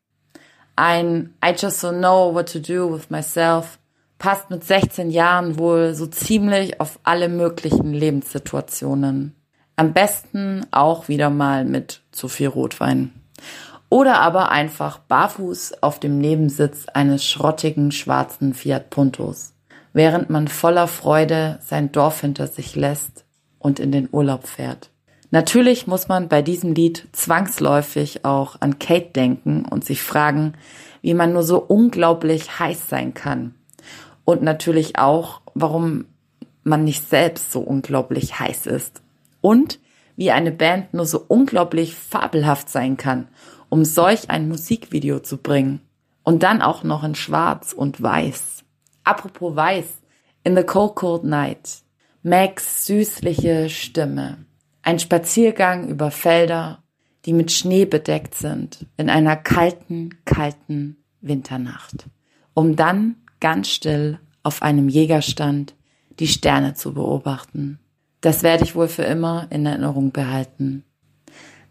Ein 0.76 1.34
I 1.44 1.50
just 1.56 1.84
don't 1.84 1.98
know 1.98 2.34
what 2.34 2.50
to 2.52 2.58
do 2.58 2.92
with 2.92 3.10
myself 3.10 3.78
passt 4.22 4.50
mit 4.50 4.62
16 4.62 5.10
Jahren 5.10 5.58
wohl 5.58 5.94
so 5.94 6.06
ziemlich 6.06 6.80
auf 6.80 7.00
alle 7.02 7.28
möglichen 7.28 7.92
Lebenssituationen. 7.92 9.34
Am 9.74 9.92
besten 9.92 10.64
auch 10.70 11.08
wieder 11.08 11.28
mal 11.28 11.64
mit 11.64 12.02
zu 12.12 12.28
viel 12.28 12.46
Rotwein. 12.46 13.12
Oder 13.88 14.20
aber 14.20 14.52
einfach 14.52 14.98
barfuß 14.98 15.82
auf 15.82 15.98
dem 15.98 16.18
Nebensitz 16.18 16.86
eines 16.86 17.26
schrottigen 17.26 17.90
schwarzen 17.90 18.54
Fiat 18.54 18.90
Puntos, 18.90 19.54
während 19.92 20.30
man 20.30 20.46
voller 20.46 20.86
Freude 20.86 21.58
sein 21.60 21.90
Dorf 21.90 22.20
hinter 22.20 22.46
sich 22.46 22.76
lässt 22.76 23.24
und 23.58 23.80
in 23.80 23.90
den 23.90 24.08
Urlaub 24.12 24.46
fährt. 24.46 24.91
Natürlich 25.33 25.89
muss 25.89 26.07
man 26.07 26.28
bei 26.28 26.43
diesem 26.43 26.74
Lied 26.74 27.09
zwangsläufig 27.11 28.24
auch 28.24 28.61
an 28.61 28.78
Kate 28.78 29.11
denken 29.11 29.64
und 29.68 29.85
sich 29.85 30.01
fragen, 30.01 30.53
wie 31.01 31.14
man 31.14 31.33
nur 31.33 31.43
so 31.43 31.59
unglaublich 31.59 32.61
heiß 32.61 32.89
sein 32.89 33.14
kann. 33.14 33.57
Und 34.24 34.43
natürlich 34.43 34.99
auch, 35.01 35.41
warum 35.55 36.05
man 36.62 36.85
nicht 36.85 37.09
selbst 37.09 37.51
so 37.51 37.59
unglaublich 37.59 38.39
heiß 38.39 38.66
ist. 38.66 39.03
Und 39.41 39.80
wie 40.14 40.30
eine 40.30 40.53
Band 40.53 40.95
nur 40.95 41.07
so 41.07 41.24
unglaublich 41.26 41.97
fabelhaft 41.97 42.68
sein 42.68 42.97
kann 42.97 43.26
um 43.72 43.87
solch 43.87 44.28
ein 44.28 44.49
Musikvideo 44.49 45.20
zu 45.20 45.39
bringen. 45.39 45.80
Und 46.24 46.43
dann 46.43 46.61
auch 46.61 46.85
noch 46.85 47.05
in 47.05 47.14
Schwarz 47.14 47.72
und 47.72 48.03
Weiß. 48.03 48.64
Apropos 49.03 49.57
Weiß, 49.57 49.87
in 50.45 50.55
The 50.55 50.62
Cold 50.62 50.95
Cold 50.95 51.24
Night. 51.24 51.78
Max 52.22 52.85
süßliche 52.85 53.70
Stimme. 53.70 54.45
Ein 54.83 54.99
Spaziergang 54.99 55.89
über 55.89 56.11
Felder, 56.11 56.83
die 57.24 57.33
mit 57.33 57.53
Schnee 57.53 57.85
bedeckt 57.85 58.35
sind, 58.35 58.87
in 58.97 59.09
einer 59.09 59.37
kalten, 59.37 60.11
kalten 60.24 60.97
Winternacht. 61.20 62.09
Um 62.55 62.74
dann 62.74 63.16
ganz 63.41 63.68
still 63.68 64.18
auf 64.43 64.62
einem 64.62 64.89
Jägerstand 64.89 65.74
die 66.18 66.26
Sterne 66.26 66.74
zu 66.74 66.95
beobachten. 66.95 67.78
Das 68.20 68.43
werde 68.43 68.64
ich 68.64 68.74
wohl 68.74 68.89
für 68.89 69.05
immer 69.05 69.47
in 69.51 69.66
Erinnerung 69.66 70.12
behalten. 70.12 70.85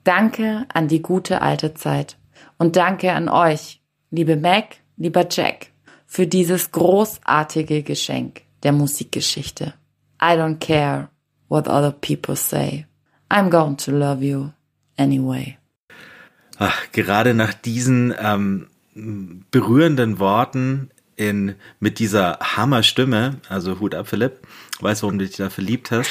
Danke 0.04 0.66
an 0.74 0.88
die 0.88 1.02
gute 1.02 1.42
alte 1.42 1.74
Zeit. 1.74 2.18
Und 2.58 2.76
danke 2.76 3.12
an 3.12 3.30
euch, 3.30 3.82
liebe 4.10 4.36
Mac, 4.36 4.78
lieber 4.98 5.28
Jack, 5.30 5.68
für 6.06 6.28
dieses 6.28 6.72
großartige 6.72 7.84
Geschenk 7.84 8.42
der 8.64 8.72
Musikgeschichte. 8.72 9.74
I 10.22 10.36
don't 10.36 10.60
care 10.60 11.10
what 11.50 11.68
other 11.68 11.92
people 11.92 12.36
say. 12.36 12.86
I'm 13.32 13.50
going 13.50 13.78
to 13.78 13.92
love 13.92 14.22
you 14.22 14.52
anyway. 14.98 15.58
Ach, 16.60 16.92
gerade 16.92 17.34
nach 17.34 17.54
diesen 17.54 18.14
ähm, 18.20 18.68
berührenden 19.52 20.20
Worten 20.20 20.92
in, 21.16 21.56
mit 21.80 22.00
dieser 22.00 22.40
Hammerstimme, 22.42 23.38
also 23.48 23.80
Hut 23.80 23.96
ab, 23.96 24.10
Philipp, 24.10 24.46
weiß, 24.82 25.04
warum 25.04 25.18
du 25.18 25.26
dich 25.26 25.38
da 25.38 25.50
verliebt 25.50 25.92
hast, 25.92 26.10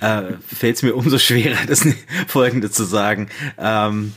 äh, 0.00 0.34
fällt 0.46 0.76
es 0.76 0.82
mir 0.82 0.94
umso 0.94 1.16
schwerer, 1.16 1.64
das 1.66 1.86
Folgende 2.28 2.70
zu 2.70 2.84
sagen. 2.84 3.30
Ähm, 3.56 4.12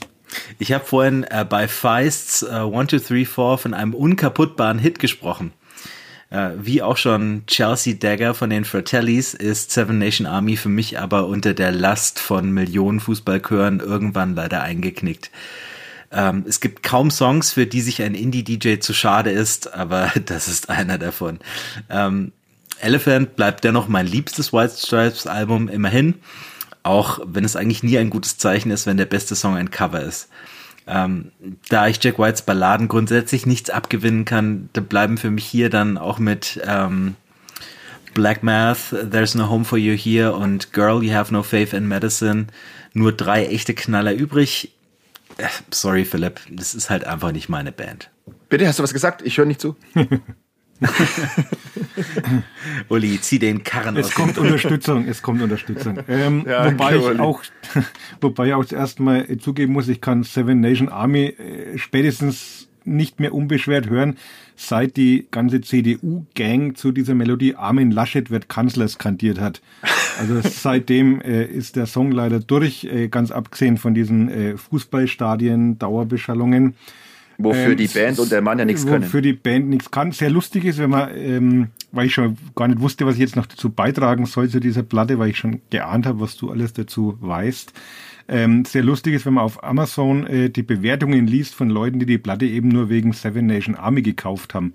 ich 0.60 0.74
habe 0.74 0.84
vorhin 0.84 1.24
äh, 1.24 1.46
bei 1.50 1.70
Feists 1.70 2.44
äh, 2.44 2.50
1, 2.50 2.90
2, 2.90 2.98
3, 2.98 3.26
4 3.26 3.58
von 3.58 3.74
einem 3.74 3.94
unkaputtbaren 3.94 4.78
Hit 4.78 5.00
gesprochen. 5.00 5.54
Äh, 6.32 6.52
wie 6.62 6.82
auch 6.82 6.96
schon 6.96 7.44
Chelsea 7.46 7.94
Dagger 7.94 8.34
von 8.34 8.50
den 8.50 8.64
Fratellis 8.64 9.34
ist 9.34 9.72
Seven 9.72 10.00
Nation 10.00 10.26
Army 10.26 10.56
für 10.56 10.70
mich 10.70 10.98
aber 10.98 11.28
unter 11.28 11.54
der 11.54 11.72
Last 11.72 12.20
von 12.20 12.52
Millionen 12.52 13.02
Fußballchören 13.02 13.82
irgendwann 13.82 14.34
leider 14.34 14.64
eingeknickt. 14.64 15.30
Ähm, 16.10 16.46
es 16.48 16.62
gibt 16.62 16.84
kaum 16.84 17.12
Songs, 17.12 17.52
für 17.52 17.68
die 17.68 17.82
sich 17.82 18.02
ein 18.02 18.16
Indie-DJ 18.16 18.80
zu 18.80 18.94
schade 18.94 19.30
ist, 19.30 19.74
aber 19.74 20.12
das 20.26 20.48
ist 20.48 20.70
einer 20.70 20.98
davon. 20.98 21.40
Ähm, 21.90 22.32
Elephant 22.80 23.36
bleibt 23.36 23.66
dennoch 23.66 23.90
mein 23.90 24.08
liebstes 24.08 24.54
White 24.54 24.76
Stripes 24.78 25.28
Album 25.28 25.68
immerhin, 25.68 26.16
auch 26.82 27.20
wenn 27.26 27.44
es 27.44 27.58
eigentlich 27.58 27.84
nie 27.84 27.98
ein 27.98 28.10
gutes 28.10 28.38
Zeichen 28.38 28.72
ist, 28.72 28.88
wenn 28.88 28.98
der 28.98 29.06
beste 29.06 29.36
Song 29.36 29.56
ein 29.56 29.70
Cover 29.70 30.02
ist. 30.02 30.30
Ähm, 30.88 31.32
da 31.70 31.88
ich 31.88 32.04
Jack 32.04 32.20
Whites 32.20 32.42
Balladen 32.42 32.88
grundsätzlich 32.88 33.46
nichts 33.46 33.70
abgewinnen 33.70 34.26
kann, 34.26 34.70
da 34.74 34.82
bleiben 34.82 35.18
für 35.18 35.32
mich 35.32 35.46
hier 35.46 35.70
dann 35.70 35.98
auch 35.98 36.20
mit 36.20 36.60
ähm, 36.66 37.16
Black 38.14 38.44
Math, 38.44 38.96
There's 39.10 39.36
No 39.36 39.50
Home 39.50 39.64
for 39.64 39.78
You 39.78 39.96
Here 39.96 40.34
und 40.34 40.74
Girl, 40.74 41.04
You 41.04 41.14
Have 41.14 41.34
No 41.34 41.44
Faith 41.44 41.74
in 41.74 41.88
Medicine 41.88 42.48
nur 42.94 43.14
drei 43.14 43.46
echte 43.46 43.74
Knaller 43.74 44.14
übrig. 44.14 44.74
Äh, 45.38 45.48
sorry, 45.72 46.06
Philipp, 46.06 46.42
das 46.50 46.76
ist 46.76 46.90
halt 46.90 47.06
einfach 47.06 47.32
nicht 47.32 47.50
meine 47.50 47.72
Band. 47.72 48.10
Bitte, 48.50 48.68
hast 48.68 48.80
du 48.80 48.84
was 48.84 48.94
gesagt? 48.94 49.22
Ich 49.22 49.38
höre 49.38 49.46
nicht 49.46 49.62
zu. 49.62 49.76
Uli, 52.90 53.20
zieh 53.22 53.40
den 53.40 53.64
Karren 53.64 53.96
es 53.98 54.06
aus. 54.06 54.12
Es 54.12 54.16
kommt 54.16 54.38
Unterstützung, 54.38 55.08
es 55.08 55.22
kommt 55.22 55.42
Unterstützung. 55.42 56.00
Ähm, 56.08 56.46
ja, 56.48 56.72
wobei, 56.72 56.96
ich 56.96 57.20
auch, 57.20 57.44
wobei 58.22 58.48
ich 58.48 58.54
auch 58.54 58.66
zuerst 58.66 59.00
mal 59.00 59.38
zugeben 59.38 59.74
muss, 59.74 59.88
ich 59.88 60.02
kann 60.02 60.24
Seven 60.24 60.60
Nation 60.60 60.90
Army 60.90 61.28
äh, 61.28 61.78
spätestens 61.78 62.68
nicht 62.84 63.20
mehr 63.20 63.34
unbeschwert 63.34 63.90
hören, 63.90 64.18
seit 64.56 64.98
die 64.98 65.28
ganze 65.32 65.62
CDU-Gang 65.62 66.76
zu 66.76 66.92
dieser 66.92 67.14
Melodie 67.14 67.56
Armin 67.56 67.92
Laschet 67.92 68.32
wird 68.32 68.50
Kanzler 68.50 68.88
skandiert 68.88 69.40
hat. 69.40 69.62
Also 70.20 70.42
seitdem 70.44 71.22
äh, 71.22 71.46
ist 71.46 71.76
der 71.76 71.86
Song 71.86 72.12
leider 72.12 72.40
durch, 72.40 72.86
äh, 72.86 73.08
ganz 73.08 73.32
abgesehen 73.32 73.78
von 73.78 73.94
diesen 73.94 74.30
äh, 74.30 74.58
Fußballstadien, 74.58 75.80
Dauerbeschallungen. 75.80 76.76
Wofür 77.44 77.72
ähm, 77.72 77.78
die 77.78 77.88
Band 77.88 78.20
und 78.20 78.32
der 78.32 78.42
Mann 78.42 78.60
ja 78.60 78.66
nichts 78.66 78.86
können. 78.86 79.06
Wofür 79.06 79.22
die 79.22 79.34
Band 79.34 79.70
nichts 79.70 79.92
kann. 79.92 80.12
Sehr 80.12 80.30
lustig 80.30 80.66
ist, 80.66 80.78
wenn 80.80 80.90
man, 80.90 81.10
ähm, 81.16 81.68
weil 81.92 82.08
ich 82.08 82.14
schon 82.14 82.38
gar 82.56 82.68
nicht 82.68 82.82
wusste, 82.82 83.06
was 83.06 83.16
ich 83.16 83.22
jetzt 83.22 83.36
noch 83.36 83.46
dazu 83.46 83.70
beitragen 83.70 84.26
soll 84.26 84.50
zu 84.50 84.60
dieser 84.60 84.84
Platte, 84.84 85.20
weil 85.20 85.30
ich 85.30 85.38
schon 85.38 85.62
geahnt 85.70 86.06
habe, 86.06 86.20
was 86.20 86.38
du 86.38 86.52
alles 86.52 86.74
dazu 86.74 87.18
weißt. 87.20 87.74
Ähm, 88.28 88.66
sehr 88.66 88.84
lustig 88.84 89.14
ist, 89.14 89.26
wenn 89.26 89.34
man 89.34 89.44
auf 89.44 89.64
Amazon 89.64 90.26
äh, 90.26 90.50
die 90.50 90.64
Bewertungen 90.64 91.28
liest 91.28 91.54
von 91.56 91.70
Leuten, 91.70 92.00
die 92.00 92.06
die 92.06 92.18
Platte 92.18 92.46
eben 92.46 92.70
nur 92.70 92.90
wegen 92.90 93.14
Seven 93.14 93.46
Nation 93.46 93.76
Army 93.76 94.02
gekauft 94.02 94.54
haben. 94.54 94.74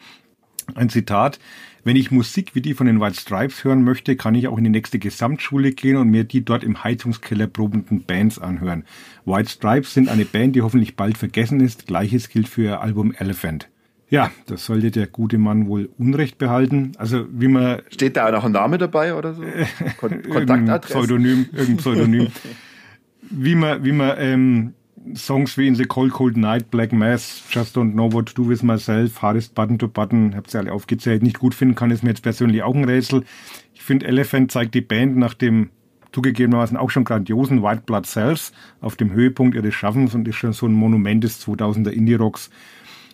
Ein 0.74 0.90
Zitat. 0.90 1.38
Wenn 1.86 1.94
ich 1.94 2.10
Musik 2.10 2.56
wie 2.56 2.60
die 2.60 2.74
von 2.74 2.88
den 2.88 3.00
White 3.00 3.14
Stripes 3.14 3.62
hören 3.62 3.84
möchte, 3.84 4.16
kann 4.16 4.34
ich 4.34 4.48
auch 4.48 4.58
in 4.58 4.64
die 4.64 4.70
nächste 4.70 4.98
Gesamtschule 4.98 5.70
gehen 5.70 5.96
und 5.96 6.10
mir 6.10 6.24
die 6.24 6.44
dort 6.44 6.64
im 6.64 6.82
Heizungskeller 6.82 7.46
probenden 7.46 8.02
Bands 8.02 8.40
anhören. 8.40 8.82
White 9.24 9.50
Stripes 9.50 9.94
sind 9.94 10.08
eine 10.08 10.24
Band, 10.24 10.56
die 10.56 10.62
hoffentlich 10.62 10.96
bald 10.96 11.16
vergessen 11.16 11.60
ist. 11.60 11.86
Gleiches 11.86 12.28
gilt 12.28 12.48
für 12.48 12.62
ihr 12.64 12.80
Album 12.80 13.14
Elephant. 13.16 13.68
Ja, 14.10 14.32
das 14.46 14.66
sollte 14.66 14.90
der 14.90 15.06
gute 15.06 15.38
Mann 15.38 15.68
wohl 15.68 15.88
Unrecht 15.96 16.38
behalten. 16.38 16.90
Also 16.98 17.24
wie 17.30 17.46
man 17.46 17.82
steht 17.88 18.16
da 18.16 18.32
noch 18.32 18.42
ein 18.42 18.50
Name 18.50 18.78
dabei 18.78 19.14
oder 19.14 19.34
so? 19.34 19.44
Kon 19.98 20.22
Kontaktadresse? 20.22 20.92
Pseudonym, 20.92 21.46
irgendein 21.52 21.76
Pseudonym. 21.76 22.26
wie 23.30 23.54
man, 23.54 23.84
wie 23.84 23.92
man 23.92 24.16
ähm, 24.18 24.74
Songs 25.14 25.56
wie 25.56 25.68
in 25.68 25.74
The 25.74 25.84
Cold 25.84 26.12
Cold 26.12 26.36
Night, 26.36 26.70
Black 26.70 26.92
Mass, 26.92 27.42
Just 27.50 27.76
Don't 27.76 27.92
Know 27.92 28.12
What 28.12 28.26
to 28.26 28.42
Do 28.42 28.48
With 28.48 28.62
Myself, 28.62 29.22
Hardest 29.22 29.54
Button 29.54 29.78
to 29.78 29.88
Button, 29.88 30.34
habt 30.34 30.52
ihr 30.54 30.60
alle 30.60 30.72
aufgezählt, 30.72 31.22
nicht 31.22 31.38
gut 31.38 31.54
finden 31.54 31.74
kann, 31.74 31.90
ist 31.90 32.02
mir 32.02 32.10
jetzt 32.10 32.22
persönlich 32.22 32.62
auch 32.62 32.74
ein 32.74 32.84
Rätsel. 32.84 33.24
Ich 33.74 33.82
finde, 33.82 34.06
Elephant 34.06 34.50
zeigt 34.50 34.74
die 34.74 34.80
Band 34.80 35.16
nach 35.16 35.34
dem 35.34 35.70
zugegebenermaßen 36.12 36.76
auch 36.76 36.90
schon 36.90 37.04
grandiosen 37.04 37.62
White 37.62 37.82
Blood 37.84 38.06
Cells 38.06 38.52
auf 38.80 38.96
dem 38.96 39.12
Höhepunkt 39.12 39.54
ihres 39.54 39.74
Schaffens 39.74 40.14
und 40.14 40.26
ist 40.26 40.36
schon 40.36 40.54
so 40.54 40.66
ein 40.66 40.72
Monument 40.72 41.22
des 41.22 41.46
2000er 41.46 41.90
Indie-Rocks. 41.90 42.50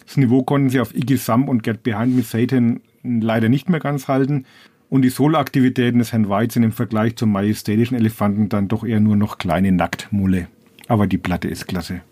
Das 0.06 0.16
Niveau 0.16 0.42
konnten 0.42 0.70
sie 0.70 0.80
auf 0.80 0.94
Iggy 0.94 1.16
Sum 1.16 1.48
und 1.48 1.62
Get 1.62 1.82
Behind 1.82 2.14
Me 2.14 2.22
Satan 2.22 2.80
leider 3.02 3.48
nicht 3.48 3.68
mehr 3.68 3.80
ganz 3.80 4.08
halten 4.08 4.44
und 4.88 5.02
die 5.02 5.08
Solo-Aktivitäten 5.08 5.98
des 5.98 6.12
Herrn 6.12 6.28
White 6.28 6.54
sind 6.54 6.64
im 6.64 6.72
Vergleich 6.72 7.16
zum 7.16 7.32
majestätischen 7.32 7.96
Elefanten 7.96 8.48
dann 8.48 8.68
doch 8.68 8.84
eher 8.84 9.00
nur 9.00 9.16
noch 9.16 9.38
kleine 9.38 9.72
Nacktmulle. 9.72 10.48
Aber 10.88 11.06
die 11.06 11.18
Platte 11.18 11.48
ist 11.48 11.68
klasse. 11.68 12.02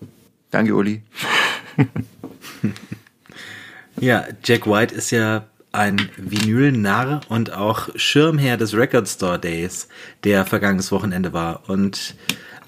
Danke, 0.50 0.74
Uli. 0.74 1.02
ja, 4.00 4.24
Jack 4.44 4.66
White 4.66 4.94
ist 4.94 5.10
ja 5.10 5.46
ein 5.72 6.10
Vinyl-Narr 6.16 7.20
und 7.28 7.52
auch 7.52 7.88
Schirmherr 7.94 8.56
des 8.56 8.74
Record 8.74 9.08
Store 9.08 9.38
Days, 9.38 9.88
der 10.24 10.44
vergangenes 10.44 10.90
Wochenende 10.90 11.32
war. 11.32 11.68
Und 11.68 12.16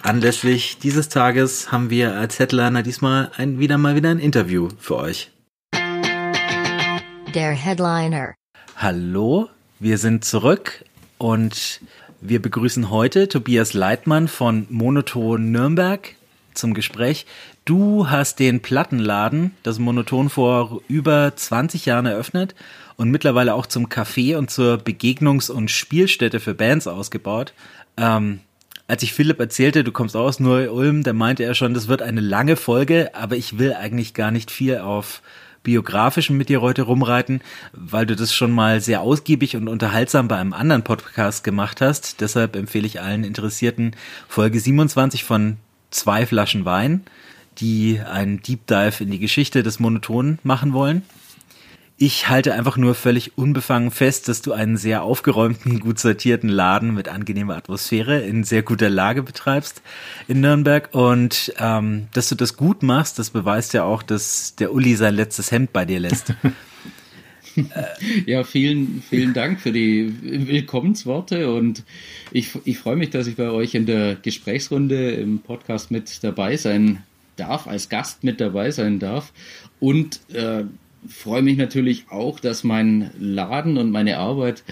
anlässlich 0.02 0.78
dieses 0.78 1.08
Tages 1.08 1.72
haben 1.72 1.90
wir 1.90 2.14
als 2.14 2.38
Headliner 2.38 2.82
diesmal 2.82 3.30
ein, 3.36 3.58
wieder 3.58 3.78
mal 3.78 3.96
wieder 3.96 4.10
ein 4.10 4.18
Interview 4.18 4.68
für 4.78 4.96
euch. 4.96 5.32
Der 7.34 7.52
Headliner. 7.52 8.34
Hallo, 8.76 9.48
wir 9.80 9.98
sind 9.98 10.24
zurück 10.24 10.84
und 11.18 11.80
wir 12.24 12.40
begrüßen 12.40 12.88
heute 12.88 13.26
Tobias 13.28 13.74
Leitmann 13.74 14.28
von 14.28 14.66
Monoton 14.70 15.50
Nürnberg 15.50 16.14
zum 16.54 16.72
Gespräch. 16.72 17.26
Du 17.64 18.10
hast 18.10 18.38
den 18.38 18.60
Plattenladen, 18.60 19.56
das 19.64 19.80
Monoton 19.80 20.30
vor 20.30 20.82
über 20.86 21.34
20 21.34 21.84
Jahren 21.84 22.06
eröffnet 22.06 22.54
und 22.96 23.10
mittlerweile 23.10 23.54
auch 23.54 23.66
zum 23.66 23.88
Café 23.88 24.36
und 24.36 24.52
zur 24.52 24.76
Begegnungs- 24.76 25.50
und 25.50 25.72
Spielstätte 25.72 26.38
für 26.38 26.54
Bands 26.54 26.86
ausgebaut. 26.86 27.54
Ähm, 27.96 28.38
als 28.86 29.02
ich 29.02 29.12
Philipp 29.12 29.40
erzählte, 29.40 29.82
du 29.82 29.90
kommst 29.90 30.14
aus 30.14 30.38
Neu-Ulm, 30.38 31.02
da 31.02 31.12
meinte 31.12 31.42
er 31.42 31.54
schon, 31.54 31.74
das 31.74 31.88
wird 31.88 32.02
eine 32.02 32.20
lange 32.20 32.54
Folge, 32.54 33.16
aber 33.16 33.36
ich 33.36 33.58
will 33.58 33.74
eigentlich 33.74 34.14
gar 34.14 34.30
nicht 34.30 34.52
viel 34.52 34.78
auf 34.78 35.22
biografischen 35.62 36.36
mit 36.36 36.48
dir 36.48 36.60
heute 36.60 36.82
rumreiten, 36.82 37.40
weil 37.72 38.06
du 38.06 38.16
das 38.16 38.34
schon 38.34 38.50
mal 38.50 38.80
sehr 38.80 39.00
ausgiebig 39.00 39.56
und 39.56 39.68
unterhaltsam 39.68 40.28
bei 40.28 40.36
einem 40.36 40.52
anderen 40.52 40.82
Podcast 40.82 41.44
gemacht 41.44 41.80
hast. 41.80 42.20
Deshalb 42.20 42.56
empfehle 42.56 42.86
ich 42.86 43.00
allen 43.00 43.24
Interessierten 43.24 43.94
Folge 44.28 44.60
27 44.60 45.24
von 45.24 45.56
Zwei 45.90 46.26
Flaschen 46.26 46.64
Wein. 46.64 47.04
die 47.58 48.00
einen 48.00 48.40
Deep 48.40 48.66
Dive 48.66 49.04
in 49.04 49.10
die 49.10 49.18
Geschichte 49.18 49.62
des 49.62 49.78
Monotonen 49.78 50.38
machen 50.42 50.72
wollen. 50.72 51.02
Ich 52.04 52.28
halte 52.28 52.52
einfach 52.54 52.76
nur 52.76 52.96
völlig 52.96 53.38
unbefangen 53.38 53.92
fest, 53.92 54.26
dass 54.26 54.42
du 54.42 54.50
einen 54.50 54.76
sehr 54.76 55.04
aufgeräumten, 55.04 55.78
gut 55.78 56.00
sortierten 56.00 56.48
Laden 56.48 56.92
mit 56.94 57.06
angenehmer 57.06 57.54
Atmosphäre 57.54 58.22
in 58.22 58.42
sehr 58.42 58.64
guter 58.64 58.90
Lage 58.90 59.22
betreibst 59.22 59.82
in 60.26 60.40
Nürnberg. 60.40 60.88
Und 60.90 61.54
ähm, 61.60 62.08
dass 62.12 62.28
du 62.28 62.34
das 62.34 62.56
gut 62.56 62.82
machst, 62.82 63.20
das 63.20 63.30
beweist 63.30 63.72
ja 63.72 63.84
auch, 63.84 64.02
dass 64.02 64.56
der 64.56 64.72
Uli 64.72 64.96
sein 64.96 65.14
letztes 65.14 65.52
Hemd 65.52 65.72
bei 65.72 65.84
dir 65.84 66.00
lässt. 66.00 66.34
ja, 68.26 68.42
vielen, 68.42 69.00
vielen 69.08 69.32
Dank 69.32 69.60
für 69.60 69.70
die 69.70 70.12
Willkommensworte 70.48 71.54
und 71.54 71.84
ich, 72.32 72.50
ich 72.64 72.78
freue 72.78 72.96
mich, 72.96 73.10
dass 73.10 73.28
ich 73.28 73.36
bei 73.36 73.50
euch 73.50 73.76
in 73.76 73.86
der 73.86 74.16
Gesprächsrunde 74.16 75.12
im 75.12 75.38
Podcast 75.38 75.92
mit 75.92 76.24
dabei 76.24 76.56
sein 76.56 77.04
darf, 77.36 77.68
als 77.68 77.88
Gast 77.88 78.24
mit 78.24 78.40
dabei 78.40 78.72
sein 78.72 78.98
darf. 78.98 79.32
Und 79.78 80.18
äh, 80.34 80.64
freue 81.08 81.42
mich 81.42 81.56
natürlich 81.56 82.06
auch, 82.10 82.40
dass 82.40 82.64
mein 82.64 83.10
Laden 83.18 83.78
und 83.78 83.90
meine 83.90 84.18
Arbeit 84.18 84.62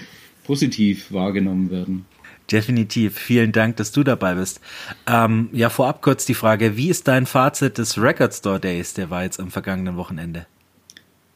positiv 0.45 1.13
wahrgenommen 1.13 1.71
werden. 1.71 2.07
Definitiv. 2.51 3.17
Vielen 3.17 3.53
Dank, 3.53 3.77
dass 3.77 3.93
du 3.93 4.03
dabei 4.03 4.35
bist. 4.35 4.61
Ähm, 5.07 5.51
ja, 5.53 5.71
vorab 5.71 6.03
kurz 6.03 6.27
die 6.27 6.35
Frage, 6.35 6.77
wie 6.77 6.89
ist 6.89 7.07
dein 7.07 7.27
Fazit 7.27 7.79
des 7.79 8.01
Record 8.01 8.35
Store 8.35 8.59
Days? 8.59 8.95
Der 8.95 9.11
war 9.11 9.23
jetzt 9.23 9.39
am 9.39 9.51
vergangenen 9.51 9.97
Wochenende. 9.97 10.47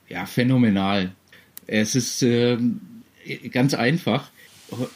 Ja, 0.09 0.26
phänomenal. 0.26 1.12
Es 1.66 1.95
ist 1.95 2.22
äh, 2.22 2.59
ganz 3.53 3.74
einfach. 3.74 4.30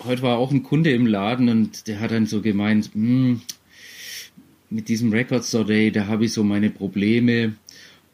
Heute 0.04 0.22
war 0.22 0.38
auch 0.38 0.50
ein 0.50 0.64
Kunde 0.64 0.90
im 0.90 1.06
Laden 1.06 1.48
und 1.48 1.86
der 1.86 2.00
hat 2.00 2.10
dann 2.10 2.26
so 2.26 2.42
gemeint, 2.42 2.90
hm, 2.92 3.42
mit 4.70 4.88
diesem 4.88 5.12
Record 5.12 5.44
Store 5.44 5.64
Day, 5.64 5.90
da 5.92 6.06
habe 6.08 6.24
ich 6.24 6.32
so 6.32 6.42
meine 6.42 6.70
Probleme 6.70 7.54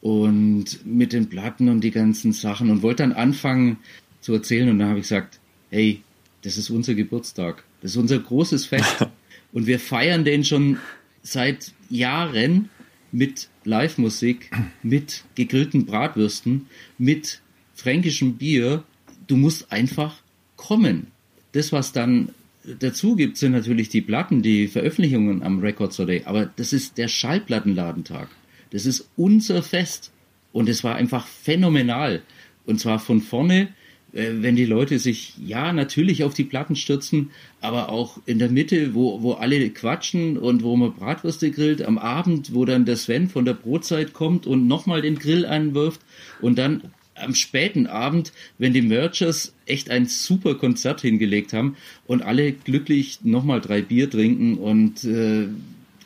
und 0.04 0.84
mit 0.84 1.14
den 1.14 1.30
Platten 1.30 1.70
und 1.70 1.80
die 1.80 1.90
ganzen 1.90 2.34
Sachen 2.34 2.68
und 2.68 2.82
wollte 2.82 3.04
dann 3.04 3.14
anfangen 3.14 3.78
zu 4.20 4.34
erzählen 4.34 4.68
und 4.68 4.78
dann 4.78 4.90
habe 4.90 4.98
ich 4.98 5.04
gesagt, 5.04 5.40
hey, 5.70 6.02
das 6.42 6.58
ist 6.58 6.68
unser 6.68 6.92
Geburtstag, 6.92 7.64
das 7.80 7.92
ist 7.92 7.96
unser 7.96 8.18
großes 8.18 8.66
Fest 8.66 9.06
und 9.54 9.66
wir 9.66 9.80
feiern 9.80 10.26
den 10.26 10.44
schon 10.44 10.76
seit 11.22 11.72
Jahren 11.88 12.68
mit 13.12 13.48
Live-Musik, 13.64 14.50
mit 14.82 15.24
gegrillten 15.36 15.86
Bratwürsten, 15.86 16.66
mit 16.98 17.40
fränkischem 17.72 18.34
Bier. 18.34 18.84
Du 19.26 19.38
musst 19.38 19.72
einfach 19.72 20.16
kommen. 20.56 21.06
Das, 21.52 21.72
was 21.72 21.92
dann 21.92 22.28
dazu 22.78 23.16
gibt, 23.16 23.38
sind 23.38 23.52
natürlich 23.52 23.88
die 23.88 24.02
Platten, 24.02 24.42
die 24.42 24.68
Veröffentlichungen 24.68 25.42
am 25.42 25.60
Record 25.60 25.94
Store 25.94 26.08
Day, 26.08 26.24
aber 26.26 26.44
das 26.44 26.74
ist 26.74 26.98
der 26.98 27.08
Schallplattenladentag. 27.08 28.28
Das 28.74 28.86
ist 28.86 29.08
unser 29.16 29.62
Fest. 29.62 30.10
Und 30.52 30.68
es 30.68 30.82
war 30.82 30.96
einfach 30.96 31.28
phänomenal. 31.28 32.22
Und 32.66 32.80
zwar 32.80 32.98
von 32.98 33.20
vorne, 33.20 33.68
äh, 34.12 34.30
wenn 34.40 34.56
die 34.56 34.64
Leute 34.64 34.98
sich, 34.98 35.34
ja, 35.38 35.72
natürlich 35.72 36.24
auf 36.24 36.34
die 36.34 36.42
Platten 36.42 36.74
stürzen, 36.74 37.30
aber 37.60 37.88
auch 37.88 38.18
in 38.26 38.40
der 38.40 38.50
Mitte, 38.50 38.92
wo, 38.94 39.22
wo 39.22 39.34
alle 39.34 39.70
quatschen 39.70 40.36
und 40.36 40.64
wo 40.64 40.74
man 40.74 40.92
Bratwürste 40.92 41.52
grillt, 41.52 41.82
am 41.82 41.98
Abend, 41.98 42.52
wo 42.52 42.64
dann 42.64 42.84
der 42.84 42.96
Sven 42.96 43.28
von 43.28 43.44
der 43.44 43.54
Brotzeit 43.54 44.12
kommt 44.12 44.44
und 44.44 44.66
nochmal 44.66 45.02
den 45.02 45.20
Grill 45.20 45.46
einwirft 45.46 46.00
und 46.40 46.58
dann 46.58 46.82
am 47.14 47.36
späten 47.36 47.86
Abend, 47.86 48.32
wenn 48.58 48.72
die 48.72 48.82
Merchers 48.82 49.54
echt 49.66 49.88
ein 49.88 50.06
super 50.06 50.56
Konzert 50.56 51.00
hingelegt 51.00 51.52
haben 51.52 51.76
und 52.08 52.22
alle 52.22 52.50
glücklich 52.50 53.20
nochmal 53.22 53.60
drei 53.60 53.82
Bier 53.82 54.10
trinken 54.10 54.58
und 54.58 55.04
äh, 55.04 55.46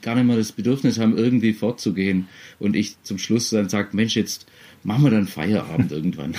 gar 0.03 0.14
nicht 0.14 0.24
mehr 0.24 0.36
das 0.36 0.53
Bedürfnis 0.53 0.99
haben, 0.99 1.16
irgendwie 1.16 1.53
fortzugehen. 1.53 2.28
Und 2.59 2.76
ich 2.76 3.03
zum 3.03 3.18
Schluss 3.18 3.51
dann 3.51 3.68
sage, 3.68 3.90
Mensch, 3.92 4.16
jetzt 4.16 4.46
machen 4.84 5.05
wir 5.05 5.11
dann 5.11 5.26
Feierabend 5.26 5.92
irgendwann. 5.92 6.34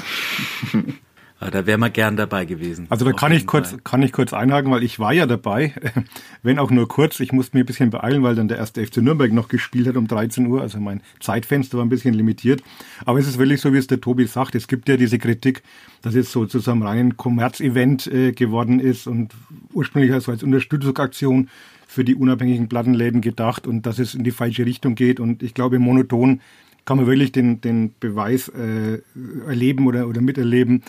Ah, 1.42 1.52
da 1.52 1.66
wäre 1.66 1.78
man 1.78 1.94
gern 1.94 2.18
dabei 2.18 2.44
gewesen. 2.44 2.88
Also 2.90 3.06
da 3.06 3.14
kann 3.14 3.32
ich 3.32 3.48
kurz, 3.48 3.70
Fall. 3.70 3.80
kann 3.86 4.02
ich 4.02 4.12
kurz 4.12 4.34
einhaken, 4.34 4.72
weil 4.72 4.84
ich 4.84 5.00
war 5.00 5.14
ja 5.14 5.26
dabei, 5.26 5.74
wenn 6.44 6.60
auch 6.60 6.70
nur 6.70 6.90
kurz. 6.90 7.22
Ich 7.22 7.32
musste 7.32 7.56
mir 7.56 7.64
ein 7.64 7.66
bisschen 7.66 7.92
beeilen, 7.92 8.24
weil 8.24 8.36
dann 8.36 8.50
der 8.50 8.58
erste 8.58 8.86
FC 8.86 8.98
Nürnberg 8.98 9.32
noch 9.32 9.48
gespielt 9.48 9.88
hat 9.88 9.96
um 9.96 10.06
13 10.06 10.48
Uhr. 10.48 10.62
Also 10.62 10.82
mein 10.82 11.02
Zeitfenster 11.22 11.78
war 11.78 11.86
ein 11.86 11.90
bisschen 11.90 12.14
limitiert. 12.14 12.62
Aber 13.06 13.20
es 13.20 13.28
ist 13.28 13.38
wirklich 13.38 13.62
so, 13.62 13.72
wie 13.72 13.78
es 13.78 13.88
der 13.88 14.02
Tobi 14.02 14.26
sagt. 14.28 14.54
Es 14.54 14.68
gibt 14.68 14.90
ja 14.90 14.98
diese 14.98 15.18
Kritik, 15.18 15.64
dass 16.02 16.14
es 16.14 16.30
sozusagen 16.30 16.84
rein 16.84 17.16
Kommerzevent 17.16 18.08
äh, 18.08 18.34
geworden 18.34 18.82
ist 18.82 19.08
und 19.08 19.32
ursprünglich 19.74 20.12
also 20.12 20.34
als 20.34 20.44
Unterstützungsaktion 20.44 21.48
für 21.90 22.06
die 22.06 22.14
unabhängigen 22.14 22.70
Plattenläden 22.70 23.20
gedacht 23.20 23.66
und 23.66 23.88
dass 23.88 23.98
es 23.98 24.14
in 24.14 24.24
die 24.24 24.30
falsche 24.30 24.64
Richtung 24.64 24.94
geht. 24.94 25.20
Und 25.20 25.42
ich 25.42 25.56
glaube, 25.56 25.80
monoton 25.80 26.40
kann 26.86 26.98
man 26.98 27.08
wirklich 27.08 27.32
den, 27.32 27.62
den 27.62 27.96
Beweis 28.00 28.48
äh, 28.50 29.02
erleben 29.48 29.88
oder, 29.88 30.08
oder 30.08 30.22
miterleben, 30.22 30.84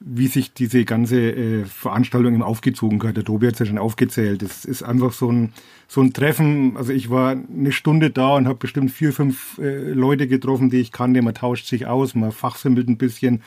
wie 0.00 0.28
sich 0.28 0.54
diese 0.54 0.86
ganze 0.86 1.20
äh, 1.20 1.64
Veranstaltung 1.66 2.32
eben 2.32 2.42
aufgezogen 2.42 3.02
hat. 3.02 3.18
Der 3.18 3.24
Tobi 3.24 3.48
hat 3.48 3.52
es 3.52 3.58
ja 3.58 3.66
schon 3.66 3.76
aufgezählt. 3.76 4.42
Es 4.42 4.64
ist 4.64 4.82
einfach 4.82 5.12
so 5.12 5.30
ein, 5.30 5.52
so 5.88 6.00
ein 6.00 6.14
Treffen. 6.14 6.78
Also 6.78 6.94
ich 6.94 7.10
war 7.10 7.32
eine 7.32 7.72
Stunde 7.72 8.08
da 8.08 8.36
und 8.36 8.46
habe 8.46 8.58
bestimmt 8.58 8.90
vier, 8.90 9.12
fünf 9.12 9.58
äh, 9.58 9.90
Leute 9.92 10.26
getroffen, 10.26 10.70
die 10.70 10.78
ich 10.78 10.90
kannte. 10.90 11.20
Man 11.20 11.34
tauscht 11.34 11.66
sich 11.66 11.86
aus, 11.86 12.14
man 12.14 12.32
fachsimmelt 12.32 12.88
ein 12.88 12.96
bisschen. 12.96 13.42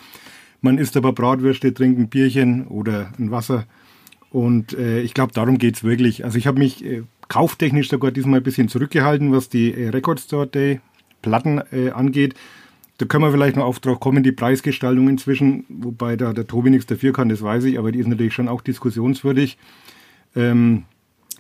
Man 0.62 0.78
isst 0.78 0.96
aber 0.96 1.12
Bratwürste, 1.12 1.74
trinkt 1.74 2.00
ein 2.00 2.10
Bierchen 2.10 2.68
oder 2.68 3.12
ein 3.18 3.32
Wasser. 3.32 3.66
Und 4.32 4.74
äh, 4.74 5.02
ich 5.02 5.14
glaube, 5.14 5.34
darum 5.34 5.58
geht's 5.58 5.84
wirklich. 5.84 6.24
Also 6.24 6.38
ich 6.38 6.48
habe 6.48 6.60
mich 6.60 6.86
äh, 6.86 7.04
kauftechnisch 7.28 7.90
sogar 7.90 8.12
diesmal 8.12 8.40
ein 8.40 8.44
bisschen 8.44 8.68
zurückgehalten, 8.68 9.32
was 9.32 9.50
die 9.50 9.74
äh, 9.74 9.90
Record 9.90 10.20
Store 10.20 10.48
Day 10.48 10.82
Platten 11.22 11.62
äh, 11.72 11.90
angeht. 11.90 12.36
Da 12.98 13.06
können 13.06 13.24
wir 13.24 13.32
vielleicht 13.32 13.56
noch 13.56 13.66
auf 13.66 13.80
drauf 13.80 14.00
kommen, 14.00 14.24
die 14.24 14.34
Preisgestaltung 14.34 15.08
inzwischen, 15.08 15.64
wobei 15.70 16.18
da 16.18 16.34
der 16.34 16.48
Tobi 16.48 16.70
nichts 16.70 16.86
dafür 16.86 17.14
kann, 17.14 17.30
das 17.30 17.42
weiß 17.42 17.64
ich, 17.64 17.80
aber 17.80 17.92
die 17.94 18.00
ist 18.00 18.08
natürlich 18.08 18.34
schon 18.34 18.50
auch 18.50 18.62
diskussionswürdig. 18.62 19.58
Ähm, 20.36 20.84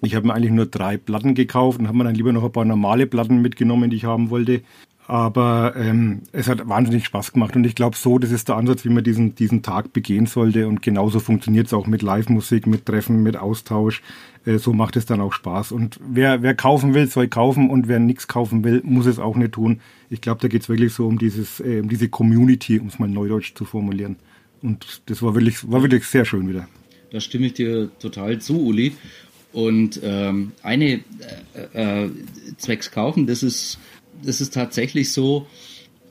ich 0.02 0.16
habe 0.16 0.28
mir 0.28 0.34
eigentlich 0.34 0.54
nur 0.54 0.68
drei 0.68 0.96
Platten 0.96 1.36
gekauft 1.36 1.80
und 1.80 1.88
habe 1.88 1.98
mir 1.98 2.06
dann 2.06 2.16
lieber 2.16 2.32
noch 2.32 2.46
ein 2.46 2.52
paar 2.52 2.64
normale 2.64 3.08
Platten 3.08 3.42
mitgenommen, 3.42 3.90
die 3.90 3.98
ich 3.98 4.06
haben 4.06 4.30
wollte. 4.30 4.62
Aber 5.10 5.74
ähm, 5.76 6.22
es 6.34 6.48
hat 6.48 6.70
wahnsinnig 6.70 7.04
Spaß 7.06 7.34
gemacht 7.34 7.56
und 7.56 7.64
ich 7.64 7.74
glaube 7.74 7.98
so, 7.98 8.20
das 8.20 8.30
ist 8.30 8.48
der 8.48 8.58
Ansatz, 8.58 8.86
wie 8.86 8.90
man 8.90 9.04
diesen, 9.04 9.34
diesen 9.34 9.64
Tag 9.64 9.92
begehen 9.92 10.28
sollte 10.28 10.68
und 10.68 10.84
genauso 10.84 11.20
funktioniert 11.20 11.66
es 11.66 11.74
auch 11.74 11.88
mit 11.88 12.04
Live-Musik, 12.04 12.68
mit 12.68 12.86
Treffen, 12.86 13.24
mit 13.24 13.36
Austausch. 13.36 14.04
Äh, 14.46 14.60
so 14.60 14.72
macht 14.72 14.98
es 14.98 15.08
dann 15.08 15.20
auch 15.20 15.34
Spaß. 15.34 15.72
Und 15.72 16.00
wer, 16.08 16.44
wer 16.44 16.54
kaufen 16.54 16.94
will, 16.94 17.08
soll 17.08 17.28
kaufen 17.28 17.72
und 17.72 17.88
wer 17.88 17.98
nichts 17.98 18.28
kaufen 18.28 18.64
will, 18.64 18.84
muss 18.86 19.08
es 19.08 19.18
auch 19.18 19.36
nicht 19.36 19.54
tun. 19.54 19.82
Ich 20.12 20.22
glaube, 20.22 20.42
da 20.42 20.48
geht 20.48 20.62
es 20.62 20.70
wirklich 20.70 20.94
so 20.94 21.08
um 21.08 21.18
dieses, 21.18 21.60
äh, 21.60 21.80
um 21.82 21.90
diese 21.90 22.08
Community, 22.08 22.80
um 22.80 22.86
es 22.86 23.00
mal 23.00 23.10
neudeutsch 23.10 23.56
zu 23.56 23.66
formulieren. 23.66 24.18
Und 24.62 25.02
das 25.08 25.24
war 25.24 25.34
wirklich, 25.34 25.72
war 25.72 25.82
wirklich 25.82 26.06
sehr 26.06 26.24
schön 26.24 26.48
wieder. 26.48 26.68
Da 27.12 27.20
stimme 27.20 27.48
ich 27.48 27.54
dir 27.54 27.90
total 27.98 28.38
zu, 28.38 28.64
Uli. 28.64 28.94
Und 29.54 30.00
ähm, 30.04 30.52
eine 30.62 31.00
äh, 31.74 32.04
äh, 32.04 32.12
zwecks 32.58 32.92
kaufen, 32.92 33.26
das 33.26 33.42
ist 33.42 33.80
das 34.24 34.42
ist 34.42 34.54
tatsächlich 34.54 35.12
so, 35.12 35.48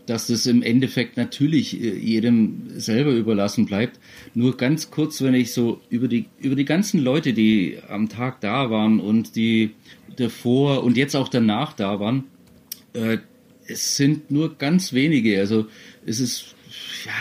dass 0.07 0.29
das 0.29 0.47
im 0.47 0.63
Endeffekt 0.63 1.17
natürlich 1.17 1.81
äh, 1.81 1.95
jedem 1.97 2.71
selber 2.77 3.13
überlassen 3.13 3.67
bleibt. 3.67 4.01
Nur 4.35 4.57
ganz 4.57 4.91
kurz, 4.91 5.21
wenn 5.23 5.35
ich 5.35 5.53
so 5.53 5.81
über 5.91 6.09
die, 6.09 6.27
über 6.41 6.57
die 6.57 6.65
ganzen 6.65 7.01
Leute, 7.01 7.35
die 7.35 7.79
am 7.89 8.09
Tag 8.09 8.41
da 8.41 8.71
waren 8.71 9.01
und 9.01 9.37
die 9.37 9.75
davor 10.17 10.83
und 10.83 10.97
jetzt 10.97 11.15
auch 11.15 11.29
danach 11.29 11.75
da 11.75 12.01
waren, 12.01 12.25
äh, 12.95 13.19
es 13.67 13.97
sind 13.97 14.31
nur 14.31 14.57
ganz 14.57 14.95
wenige. 14.95 15.39
Also 15.41 15.67
es 16.07 16.21
ist 16.21 16.55
ja 17.05 17.13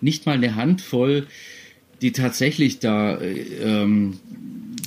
nicht 0.00 0.24
mal 0.24 0.32
eine 0.32 0.56
Handvoll, 0.56 1.26
die 2.00 2.12
tatsächlich 2.12 2.78
da 2.78 3.18
äh, 3.18 3.42
ähm, 3.62 4.18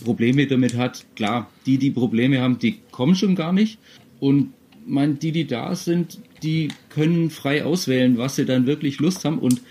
Probleme 0.04 0.48
damit 0.48 0.76
hat. 0.76 1.06
Klar, 1.16 1.52
die, 1.68 1.78
die 1.78 1.92
Probleme 1.92 2.42
haben, 2.42 2.58
die 2.58 2.80
kommen 2.92 3.16
schon 3.16 3.36
gar 3.36 3.54
nicht. 3.54 3.78
Und 4.20 4.54
man, 4.86 5.20
die, 5.20 5.32
die 5.32 5.48
da 5.48 5.76
sind, 5.76 6.20
die 6.44 6.70
können 6.90 7.30
frei 7.30 7.64
auswählen, 7.66 8.18
was 8.18 8.36
sie 8.36 8.46
dann 8.46 8.68
wirklich 8.68 9.00
Lust 9.00 9.26
haben. 9.26 9.40
Und 9.40 9.62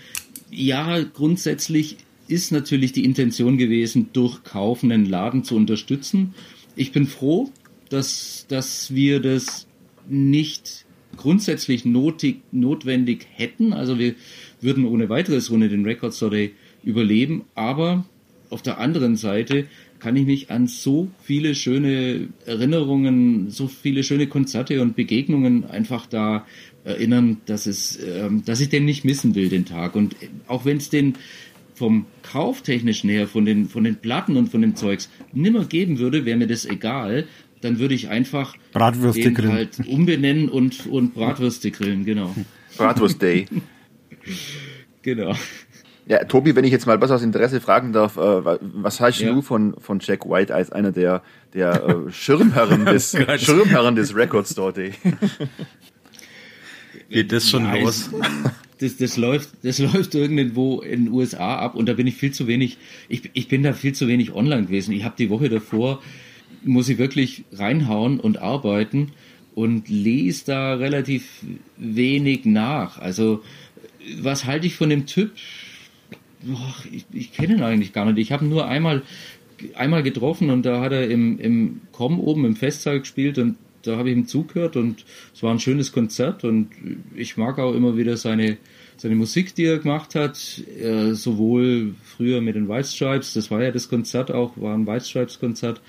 ja, 0.51 1.01
grundsätzlich 1.01 1.97
ist 2.27 2.51
natürlich 2.51 2.91
die 2.91 3.05
Intention 3.05 3.57
gewesen, 3.57 4.09
durch 4.13 4.43
Kaufen 4.43 4.91
einen 4.91 5.05
Laden 5.05 5.43
zu 5.43 5.55
unterstützen. 5.55 6.33
Ich 6.75 6.91
bin 6.91 7.07
froh, 7.07 7.51
dass, 7.89 8.45
dass 8.49 8.93
wir 8.93 9.19
das 9.19 9.67
nicht 10.07 10.85
grundsätzlich 11.17 11.85
notig, 11.85 12.41
notwendig 12.51 13.27
hätten. 13.31 13.73
Also 13.73 13.97
wir 13.99 14.15
würden 14.61 14.85
ohne 14.85 15.09
weiteres 15.09 15.49
ohne 15.49 15.69
den 15.69 15.85
Record 15.85 16.13
Store 16.13 16.49
überleben. 16.83 17.45
Aber 17.55 18.05
auf 18.49 18.61
der 18.61 18.79
anderen 18.79 19.15
Seite 19.15 19.67
kann 19.99 20.15
ich 20.15 20.25
mich 20.25 20.51
an 20.51 20.67
so 20.67 21.09
viele 21.23 21.55
schöne 21.55 22.29
Erinnerungen, 22.45 23.49
so 23.49 23.67
viele 23.67 24.03
schöne 24.03 24.27
Konzerte 24.27 24.81
und 24.81 24.95
Begegnungen 24.95 25.65
einfach 25.65 26.05
da 26.05 26.45
erinnern, 26.83 27.37
dass 27.45 27.65
es, 27.65 27.99
ähm, 28.03 28.43
dass 28.45 28.61
ich 28.61 28.69
den 28.69 28.85
nicht 28.85 29.05
missen 29.05 29.35
will, 29.35 29.49
den 29.49 29.65
Tag. 29.65 29.95
Und 29.95 30.15
auch 30.47 30.65
wenn 30.65 30.77
es 30.77 30.89
den 30.89 31.15
vom 31.73 32.05
Kauftechnischen 32.21 33.09
her, 33.09 33.27
von 33.27 33.45
den, 33.45 33.67
von 33.67 33.83
den 33.83 33.97
Platten 33.97 34.37
und 34.37 34.49
von 34.49 34.61
dem 34.61 34.75
Zeugs 34.75 35.09
nimmer 35.33 35.65
geben 35.65 35.99
würde, 35.99 36.25
wäre 36.25 36.37
mir 36.37 36.47
das 36.47 36.65
egal, 36.65 37.27
dann 37.61 37.79
würde 37.79 37.95
ich 37.95 38.09
einfach 38.09 38.55
Bratwürste 38.71 39.21
den 39.21 39.33
grillen. 39.33 39.51
halt 39.51 39.79
umbenennen 39.87 40.49
und, 40.49 40.85
und 40.85 41.13
Bratwürste 41.15 41.71
grillen, 41.71 42.05
genau. 42.05 42.33
Bratwurst 42.77 43.21
Day. 43.21 43.47
genau. 45.01 45.35
Ja, 46.07 46.23
Tobi, 46.25 46.55
wenn 46.55 46.65
ich 46.65 46.71
jetzt 46.71 46.85
mal 46.85 47.01
was 47.01 47.09
aus 47.09 47.23
Interesse 47.23 47.59
fragen 47.59 47.91
darf, 47.91 48.17
äh, 48.17 48.45
wa- 48.45 48.59
was 48.61 48.99
hältst 48.99 49.21
Ja. 49.21 49.33
du 49.33 49.41
von, 49.41 49.73
von 49.79 49.99
Jack 49.99 50.29
White 50.29 50.53
als 50.53 50.71
einer 50.71 50.91
der, 50.91 51.23
der 51.53 51.83
äh, 52.07 52.11
Schirmherren 52.11 52.85
des, 52.85 53.15
Oh. 53.15 53.37
Schirmherren 53.37 53.95
des 53.95 54.15
Record 54.15 54.47
Store 54.47 54.71
Day? 54.71 54.91
Geht 57.09 57.31
das 57.31 57.49
schon 57.49 57.63
Ja, 57.65 57.75
los? 57.75 58.09
Das, 58.77 58.97
das 58.97 59.15
läuft, 59.15 59.51
das 59.63 59.79
läuft 59.79 60.15
irgendwo 60.15 60.81
in 60.81 61.05
den 61.05 61.13
USA 61.13 61.55
ab 61.59 61.75
und 61.75 61.87
da 61.87 61.93
bin 61.93 62.07
ich 62.07 62.15
viel 62.15 62.31
zu 62.33 62.45
wenig, 62.45 62.77
ich, 63.07 63.29
ich 63.31 63.47
bin 63.47 63.63
da 63.63 63.71
viel 63.71 63.93
zu 63.93 64.09
wenig 64.09 64.33
online 64.33 64.63
gewesen. 64.65 64.91
Ich 64.91 65.05
habe 65.05 65.15
die 65.17 65.29
Woche 65.29 65.47
davor, 65.47 66.01
muss 66.65 66.89
ich 66.89 66.97
wirklich 66.97 67.45
reinhauen 67.53 68.19
und 68.19 68.37
arbeiten 68.39 69.13
und 69.53 69.87
lese 69.87 70.47
da 70.47 70.73
relativ 70.73 71.23
wenig 71.77 72.43
nach. 72.43 72.97
Also, 72.99 73.43
was 74.19 74.43
halte 74.43 74.67
ich 74.67 74.75
von 74.75 74.89
dem 74.89 75.05
Typ? 75.05 75.31
Ich, 76.91 77.05
ich 77.11 77.33
kenne 77.33 77.55
ihn 77.55 77.63
eigentlich 77.63 77.93
gar 77.93 78.05
nicht. 78.05 78.17
Ich 78.17 78.31
habe 78.31 78.45
ihn 78.45 78.49
nur 78.49 78.67
einmal, 78.67 79.03
einmal 79.75 80.03
getroffen 80.03 80.49
und 80.49 80.65
da 80.65 80.81
hat 80.81 80.91
er 80.91 81.09
im, 81.09 81.39
im 81.39 81.81
Com 81.91 82.19
oben 82.19 82.45
im 82.45 82.55
Festsaal 82.55 82.99
gespielt 82.99 83.37
und 83.37 83.55
da 83.83 83.97
habe 83.97 84.09
ich 84.09 84.15
ihm 84.15 84.27
zugehört 84.27 84.75
und 84.75 85.05
es 85.33 85.43
war 85.43 85.51
ein 85.51 85.59
schönes 85.59 85.91
Konzert 85.91 86.43
und 86.43 86.69
ich 87.15 87.37
mag 87.37 87.59
auch 87.59 87.73
immer 87.73 87.97
wieder 87.97 88.17
seine, 88.17 88.57
seine 88.97 89.15
Musik, 89.15 89.55
die 89.55 89.65
er 89.65 89.79
gemacht 89.79 90.15
hat, 90.15 90.61
äh, 90.81 91.13
sowohl 91.13 91.93
früher 92.03 92.41
mit 92.41 92.55
den 92.55 92.67
White 92.67 92.87
Stripes, 92.87 93.33
das 93.33 93.51
war 93.51 93.63
ja 93.63 93.71
das 93.71 93.89
Konzert 93.89 94.31
auch, 94.31 94.53
war 94.57 94.73
ein 94.73 94.87
White 94.87 95.05
Stripes 95.05 95.39
Konzert, 95.39 95.81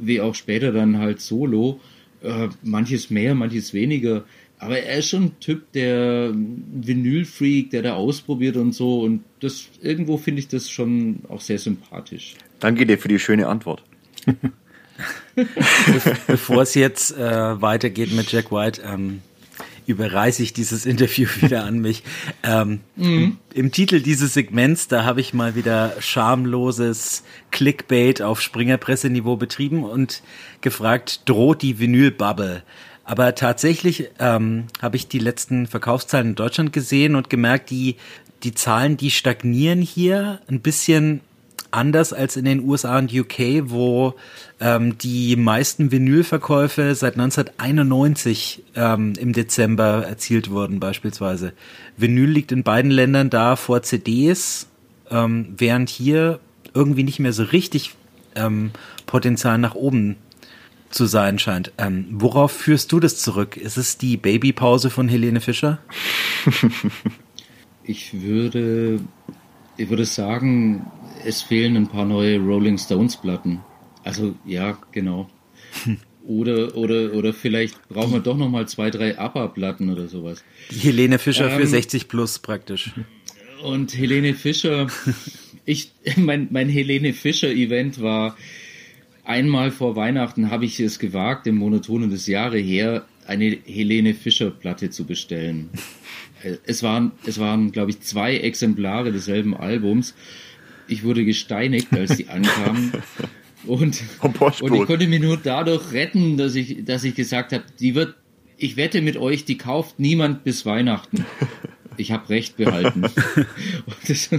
wie 0.00 0.20
auch 0.20 0.34
später 0.34 0.72
dann 0.72 0.98
halt 0.98 1.20
solo, 1.20 1.80
äh, 2.22 2.48
manches 2.62 3.10
mehr, 3.10 3.34
manches 3.34 3.72
weniger, 3.72 4.24
aber 4.60 4.78
er 4.78 4.98
ist 4.98 5.08
schon 5.08 5.24
ein 5.24 5.40
Typ, 5.40 5.72
der 5.72 6.32
Vinyl-Freak, 6.34 7.70
der 7.70 7.82
da 7.82 7.94
ausprobiert 7.94 8.56
und 8.56 8.72
so 8.72 9.00
und 9.00 9.24
das, 9.40 9.68
irgendwo 9.80 10.18
finde 10.18 10.40
ich 10.40 10.48
das 10.48 10.70
schon 10.70 11.20
auch 11.28 11.40
sehr 11.40 11.58
sympathisch. 11.58 12.34
Danke 12.60 12.86
dir 12.86 12.98
für 12.98 13.08
die 13.08 13.18
schöne 13.18 13.48
Antwort. 13.48 13.82
Bevor 16.26 16.62
es 16.62 16.74
jetzt 16.74 17.16
äh, 17.16 17.62
weitergeht 17.62 18.12
mit 18.12 18.30
Jack 18.30 18.52
White, 18.52 18.82
ähm, 18.84 19.22
überreiße 19.86 20.42
ich 20.42 20.52
dieses 20.52 20.84
Interview 20.84 21.26
wieder 21.40 21.64
an 21.64 21.80
mich. 21.80 22.02
Ähm, 22.42 22.80
im, 22.96 23.38
Im 23.54 23.72
Titel 23.72 24.00
dieses 24.00 24.34
Segments, 24.34 24.88
da 24.88 25.04
habe 25.04 25.22
ich 25.22 25.32
mal 25.32 25.54
wieder 25.54 25.94
schamloses 26.00 27.24
Clickbait 27.50 28.20
auf 28.20 28.42
Springerpresse-Niveau 28.42 29.36
betrieben 29.36 29.84
und 29.84 30.22
gefragt, 30.60 31.22
droht 31.24 31.62
die 31.62 31.78
Vinyl-Bubble? 31.78 32.62
Aber 33.10 33.34
tatsächlich 33.34 34.08
ähm, 34.20 34.66
habe 34.80 34.94
ich 34.94 35.08
die 35.08 35.18
letzten 35.18 35.66
Verkaufszahlen 35.66 36.28
in 36.28 36.34
Deutschland 36.36 36.72
gesehen 36.72 37.16
und 37.16 37.28
gemerkt, 37.28 37.70
die, 37.70 37.96
die 38.44 38.54
Zahlen, 38.54 38.96
die 38.96 39.10
stagnieren 39.10 39.82
hier 39.82 40.38
ein 40.48 40.60
bisschen 40.60 41.20
anders 41.72 42.12
als 42.12 42.36
in 42.36 42.44
den 42.44 42.62
USA 42.62 42.98
und 42.98 43.12
UK, 43.12 43.64
wo 43.64 44.14
ähm, 44.60 44.96
die 44.96 45.34
meisten 45.34 45.90
Vinylverkäufe 45.90 46.94
seit 46.94 47.14
1991 47.14 48.62
ähm, 48.76 49.14
im 49.18 49.32
Dezember 49.32 50.06
erzielt 50.06 50.48
wurden 50.48 50.78
beispielsweise. 50.78 51.52
Vinyl 51.96 52.30
liegt 52.30 52.52
in 52.52 52.62
beiden 52.62 52.92
Ländern 52.92 53.28
da 53.28 53.56
vor 53.56 53.82
CDs, 53.82 54.68
ähm, 55.10 55.52
während 55.58 55.90
hier 55.90 56.38
irgendwie 56.74 57.02
nicht 57.02 57.18
mehr 57.18 57.32
so 57.32 57.42
richtig 57.42 57.96
ähm, 58.36 58.70
Potenzial 59.06 59.58
nach 59.58 59.74
oben 59.74 60.14
zu 60.90 61.06
sein 61.06 61.38
scheint. 61.38 61.72
Ähm, 61.78 62.06
worauf 62.10 62.52
führst 62.52 62.92
du 62.92 63.00
das 63.00 63.16
zurück? 63.16 63.56
Ist 63.56 63.76
es 63.76 63.98
die 63.98 64.16
Babypause 64.16 64.90
von 64.90 65.08
Helene 65.08 65.40
Fischer? 65.40 65.78
Ich 67.82 68.22
würde, 68.22 69.00
ich 69.76 69.88
würde 69.90 70.04
sagen, 70.04 70.86
es 71.24 71.42
fehlen 71.42 71.76
ein 71.76 71.88
paar 71.88 72.04
neue 72.04 72.38
Rolling 72.38 72.78
Stones 72.78 73.16
Platten. 73.16 73.60
Also 74.04 74.36
ja, 74.46 74.78
genau. 74.92 75.28
Oder 76.22 76.76
oder 76.76 77.14
oder 77.14 77.32
vielleicht 77.32 77.88
brauchen 77.88 78.12
wir 78.12 78.20
doch 78.20 78.36
noch 78.36 78.50
mal 78.50 78.68
zwei, 78.68 78.90
drei 78.90 79.18
ABBA 79.18 79.48
Platten 79.48 79.90
oder 79.90 80.06
sowas. 80.06 80.44
Die 80.70 80.76
Helene 80.76 81.18
Fischer 81.18 81.50
für 81.50 81.62
Ähm, 81.62 81.66
60 81.66 82.08
plus 82.08 82.38
praktisch. 82.38 82.92
Und 83.64 83.96
Helene 83.96 84.34
Fischer, 84.34 84.86
ich 85.64 85.90
mein 86.16 86.48
mein 86.50 86.68
Helene 86.68 87.14
Fischer 87.14 87.50
Event 87.50 88.02
war 88.02 88.36
einmal 89.30 89.70
vor 89.70 89.96
Weihnachten 89.96 90.50
habe 90.50 90.64
ich 90.64 90.78
es 90.80 90.98
gewagt, 90.98 91.46
im 91.46 91.56
Monotonen 91.56 92.10
des 92.10 92.26
Jahre 92.26 92.58
her 92.58 93.06
eine 93.26 93.56
Helene 93.64 94.14
Fischer 94.14 94.50
Platte 94.50 94.90
zu 94.90 95.04
bestellen. 95.06 95.70
Äh, 96.42 96.56
Es 96.64 96.82
waren, 96.82 97.12
es 97.26 97.38
waren, 97.38 97.70
glaube 97.70 97.90
ich, 97.90 98.00
zwei 98.00 98.34
Exemplare 98.38 99.12
desselben 99.12 99.54
Albums. 99.54 100.14
Ich 100.88 101.04
wurde 101.04 101.26
gesteinigt, 101.26 101.92
als 101.92 102.16
die 102.16 102.28
ankamen. 102.28 102.92
Und, 103.66 104.02
und 104.22 104.74
ich 104.74 104.86
konnte 104.86 105.06
mich 105.06 105.20
nur 105.20 105.36
dadurch 105.36 105.92
retten, 105.92 106.38
dass 106.38 106.54
ich, 106.54 106.82
dass 106.86 107.04
ich 107.04 107.14
gesagt 107.14 107.52
habe, 107.52 107.64
die 107.78 107.94
wird, 107.94 108.14
ich 108.56 108.78
wette 108.78 109.02
mit 109.02 109.18
euch, 109.18 109.44
die 109.44 109.58
kauft 109.58 110.00
niemand 110.00 110.44
bis 110.44 110.64
Weihnachten. 110.64 111.26
Ich 111.98 112.12
habe 112.12 112.30
recht 112.30 112.56
behalten. 112.56 113.02
Das, 114.08 114.30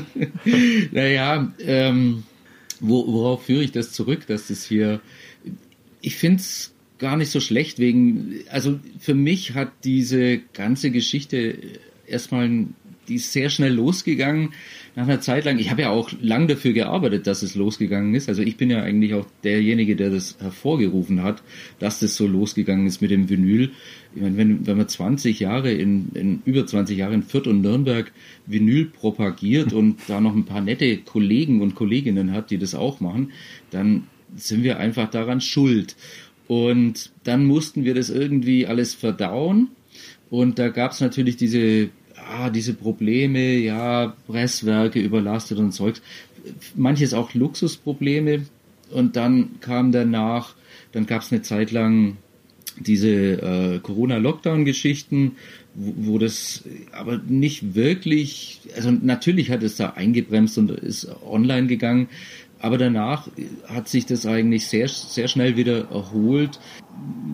naja, 0.92 1.54
ähm, 1.64 2.24
wo, 2.82 3.07
worauf 3.07 3.45
führe 3.45 3.63
ich 3.63 3.71
das 3.71 3.93
zurück, 3.93 4.27
dass 4.27 4.47
das 4.47 4.65
hier, 4.65 4.99
ich 6.01 6.15
finde 6.17 6.41
es 6.41 6.73
gar 6.97 7.15
nicht 7.15 7.29
so 7.29 7.39
schlecht 7.39 7.79
wegen, 7.79 8.36
also 8.49 8.79
für 8.99 9.15
mich 9.15 9.53
hat 9.53 9.71
diese 9.84 10.39
ganze 10.53 10.91
Geschichte 10.91 11.57
erstmal, 12.05 12.65
die 13.07 13.15
ist 13.15 13.32
sehr 13.32 13.49
schnell 13.49 13.73
losgegangen. 13.73 14.53
Nach 14.95 15.03
einer 15.03 15.21
Zeit 15.21 15.45
lang, 15.45 15.57
ich 15.57 15.71
habe 15.71 15.84
ja 15.84 15.89
auch 15.89 16.11
lang 16.21 16.47
dafür 16.47 16.73
gearbeitet, 16.73 17.25
dass 17.25 17.41
es 17.41 17.55
losgegangen 17.55 18.13
ist. 18.13 18.29
Also 18.29 18.41
ich 18.41 18.57
bin 18.57 18.69
ja 18.69 18.84
eigentlich 18.84 19.13
auch 19.13 19.25
derjenige, 19.43 19.95
der 19.95 20.09
das 20.09 20.38
hervorgerufen 20.39 21.23
hat, 21.23 21.41
dass 21.79 21.99
das 21.99 22.15
so 22.15 22.27
losgegangen 22.27 22.86
ist 22.88 23.01
mit 23.01 23.11
dem 23.11 23.29
Vinyl. 23.29 23.71
Ich 24.14 24.22
meine, 24.22 24.38
wenn, 24.38 24.68
wenn 24.68 24.78
man 24.78 24.88
20 24.88 25.39
Jahre 25.39 25.72
in, 25.72 26.09
in 26.14 26.41
über 26.45 26.66
20 26.66 26.97
Jahre 26.97 27.14
in 27.14 27.24
Fürth 27.24 27.47
und 27.47 27.62
Nürnberg 27.62 28.12
Vinyl 28.45 28.86
propagiert 28.86 29.72
und 29.72 29.97
da 30.07 30.20
noch 30.20 30.36
ein 30.36 30.45
paar 30.45 30.62
nette 30.62 30.97
Kollegen 30.97 31.62
und 31.62 31.76
Kolleginnen 31.76 32.34
hat, 32.34 32.51
die 32.51 32.57
das 32.57 32.76
auch 32.76 32.99
machen, 32.99 33.32
dann 33.70 34.07
sind 34.36 34.64
wir 34.64 34.80
einfach 34.80 35.09
daran 35.09 35.41
schuld. 35.41 35.95
Und 36.47 37.12
dann 37.24 37.45
mussten 37.45 37.86
wir 37.86 37.95
das 37.95 38.09
irgendwie 38.09 38.68
alles 38.68 38.93
verdauen. 38.93 39.70
Und 40.30 40.59
da 40.59 40.70
gab 40.70 40.91
es 40.91 40.99
natürlich 40.99 41.38
diese, 41.38 41.89
ah, 42.16 42.49
diese 42.49 42.74
Probleme, 42.74 43.57
ja, 43.57 44.16
Presswerke 44.28 44.99
überlastet 44.99 45.59
und 45.59 45.72
Zeugs. 45.72 46.01
Manches 46.76 47.14
auch 47.14 47.34
Luxusprobleme. 47.34 48.45
Und 48.89 49.16
dann 49.16 49.62
kam 49.62 49.93
danach, 49.93 50.55
dann 50.91 51.05
gab 51.05 51.22
es 51.22 51.32
eine 51.32 51.41
Zeit 51.41 51.72
lang 51.72 52.18
diese 52.80 53.09
äh, 53.09 53.80
Corona-Lockdown-Geschichten, 53.80 55.34
wo, 55.74 56.13
wo 56.13 56.17
das 56.17 56.63
aber 56.91 57.17
nicht 57.17 57.76
wirklich, 57.76 58.61
also 58.76 58.91
natürlich 58.91 59.51
hat 59.51 59.63
es 59.63 59.78
da 59.78 59.91
eingebremst 59.91 60.57
und 60.57 60.72
ist 60.72 61.07
online 61.26 61.67
gegangen, 61.67 62.09
aber 62.59 62.78
danach 62.78 63.28
hat 63.67 63.89
sich 63.89 64.05
das 64.05 64.26
eigentlich 64.26 64.67
sehr, 64.67 64.88
sehr 64.88 65.28
schnell 65.28 65.57
wieder 65.57 65.89
erholt, 65.89 66.59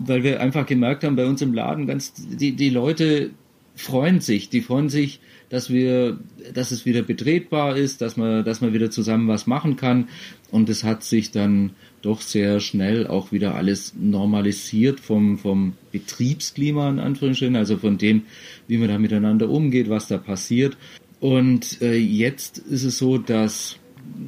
weil 0.06 0.22
wir 0.22 0.40
einfach 0.40 0.64
gemerkt 0.66 1.04
haben, 1.04 1.16
bei 1.16 1.26
uns 1.26 1.42
im 1.42 1.52
Laden, 1.52 1.86
ganz, 1.86 2.14
die, 2.14 2.52
die 2.52 2.70
Leute 2.70 3.30
freuen 3.74 4.20
sich, 4.20 4.48
die 4.48 4.62
freuen 4.62 4.88
sich, 4.88 5.20
dass 5.50 5.70
wir, 5.70 6.18
dass 6.52 6.70
es 6.70 6.84
wieder 6.84 7.02
betretbar 7.02 7.76
ist, 7.76 8.00
dass 8.00 8.16
man, 8.16 8.44
dass 8.44 8.60
man 8.60 8.72
wieder 8.72 8.90
zusammen 8.90 9.28
was 9.28 9.46
machen 9.46 9.76
kann. 9.76 10.08
Und 10.50 10.68
es 10.68 10.84
hat 10.84 11.04
sich 11.04 11.30
dann 11.30 11.70
doch 12.02 12.20
sehr 12.20 12.60
schnell 12.60 13.06
auch 13.06 13.32
wieder 13.32 13.54
alles 13.54 13.94
normalisiert 13.98 15.00
vom, 15.00 15.38
vom 15.38 15.74
Betriebsklima 15.92 16.88
in 16.90 16.98
Anführungsstrichen, 16.98 17.56
also 17.56 17.76
von 17.76 17.98
dem, 17.98 18.22
wie 18.66 18.78
man 18.78 18.88
da 18.88 18.98
miteinander 18.98 19.48
umgeht, 19.48 19.88
was 19.88 20.08
da 20.08 20.18
passiert. 20.18 20.76
Und 21.20 21.82
äh, 21.82 21.96
jetzt 21.96 22.58
ist 22.58 22.84
es 22.84 22.98
so, 22.98 23.18
dass 23.18 23.78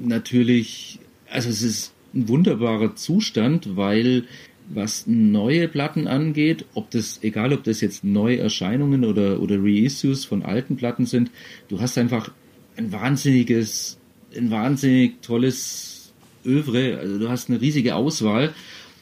natürlich, 0.02 0.98
also 1.28 1.48
es 1.48 1.62
ist 1.62 1.92
ein 2.14 2.28
wunderbarer 2.28 2.96
Zustand, 2.96 3.76
weil 3.76 4.24
was 4.72 5.06
neue 5.06 5.68
Platten 5.68 6.06
angeht, 6.06 6.64
ob 6.74 6.90
das, 6.90 7.20
egal 7.22 7.52
ob 7.52 7.64
das 7.64 7.80
jetzt 7.80 8.04
Neuerscheinungen 8.04 9.04
oder, 9.04 9.40
oder 9.40 9.56
Reissues 9.58 10.24
von 10.24 10.42
alten 10.42 10.76
Platten 10.76 11.06
sind, 11.06 11.30
du 11.68 11.80
hast 11.80 11.98
einfach 11.98 12.30
ein 12.76 12.92
wahnsinniges, 12.92 13.98
ein 14.36 14.50
wahnsinnig 14.50 15.22
tolles 15.22 15.99
Övre, 16.45 16.99
also 16.99 17.18
du 17.18 17.28
hast 17.28 17.49
eine 17.49 17.61
riesige 17.61 17.95
Auswahl 17.95 18.55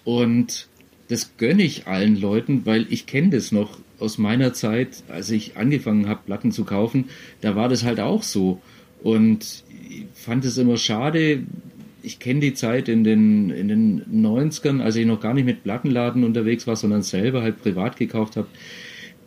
und 0.04 0.68
das 1.08 1.36
gönne 1.38 1.62
ich 1.62 1.86
allen 1.86 2.20
Leuten, 2.20 2.66
weil 2.66 2.86
ich 2.90 3.06
kenne 3.06 3.30
das 3.30 3.52
noch 3.52 3.78
aus 3.98 4.18
meiner 4.18 4.52
Zeit, 4.52 5.02
als 5.08 5.30
ich 5.30 5.56
angefangen 5.56 6.08
habe, 6.08 6.20
Platten 6.26 6.52
zu 6.52 6.64
kaufen, 6.64 7.06
da 7.40 7.56
war 7.56 7.68
das 7.68 7.84
halt 7.84 8.00
auch 8.00 8.22
so. 8.22 8.60
Und 9.02 9.64
ich 9.88 10.04
fand 10.12 10.44
es 10.44 10.58
immer 10.58 10.76
schade, 10.76 11.44
ich 12.02 12.18
kenne 12.18 12.40
die 12.40 12.54
Zeit 12.54 12.88
in 12.88 13.04
den, 13.04 13.50
in 13.50 13.68
den 13.68 14.02
90ern, 14.04 14.80
als 14.80 14.96
ich 14.96 15.06
noch 15.06 15.20
gar 15.20 15.34
nicht 15.34 15.44
mit 15.44 15.64
Plattenladen 15.64 16.24
unterwegs 16.24 16.66
war, 16.66 16.76
sondern 16.76 17.02
selber 17.02 17.42
halt 17.42 17.60
privat 17.60 17.96
gekauft 17.96 18.36
habe, 18.36 18.48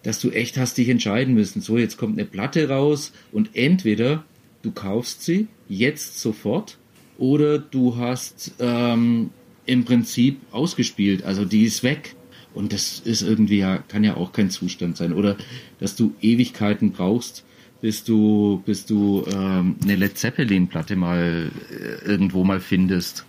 dass 0.03 0.19
du 0.19 0.29
echt 0.29 0.57
hast 0.57 0.77
dich 0.77 0.89
entscheiden 0.89 1.33
müssen. 1.33 1.61
So, 1.61 1.77
jetzt 1.77 1.97
kommt 1.97 2.17
eine 2.17 2.27
Platte 2.27 2.69
raus 2.69 3.11
und 3.31 3.49
entweder 3.53 4.23
du 4.61 4.71
kaufst 4.71 5.23
sie 5.23 5.47
jetzt 5.67 6.19
sofort 6.19 6.77
oder 7.21 7.59
du 7.59 7.97
hast 7.97 8.55
ähm, 8.59 9.29
im 9.67 9.85
Prinzip 9.85 10.41
ausgespielt, 10.51 11.23
also 11.23 11.45
die 11.45 11.65
ist 11.65 11.83
weg. 11.83 12.15
Und 12.55 12.73
das 12.73 12.99
ist 12.99 13.21
irgendwie 13.21 13.59
ja, 13.59 13.77
kann 13.77 14.03
ja 14.03 14.17
auch 14.17 14.33
kein 14.33 14.49
Zustand 14.49 14.97
sein. 14.97 15.13
Oder 15.13 15.37
dass 15.79 15.95
du 15.95 16.15
Ewigkeiten 16.19 16.91
brauchst, 16.91 17.45
bis 17.79 18.03
du, 18.03 18.63
bis 18.65 18.87
du 18.87 19.23
ähm, 19.31 19.75
eine 19.83 19.95
Led 19.95 20.17
Zeppelin-Platte 20.17 20.95
mal 20.95 21.51
äh, 21.69 22.05
irgendwo 22.05 22.43
mal 22.43 22.59
findest. 22.59 23.23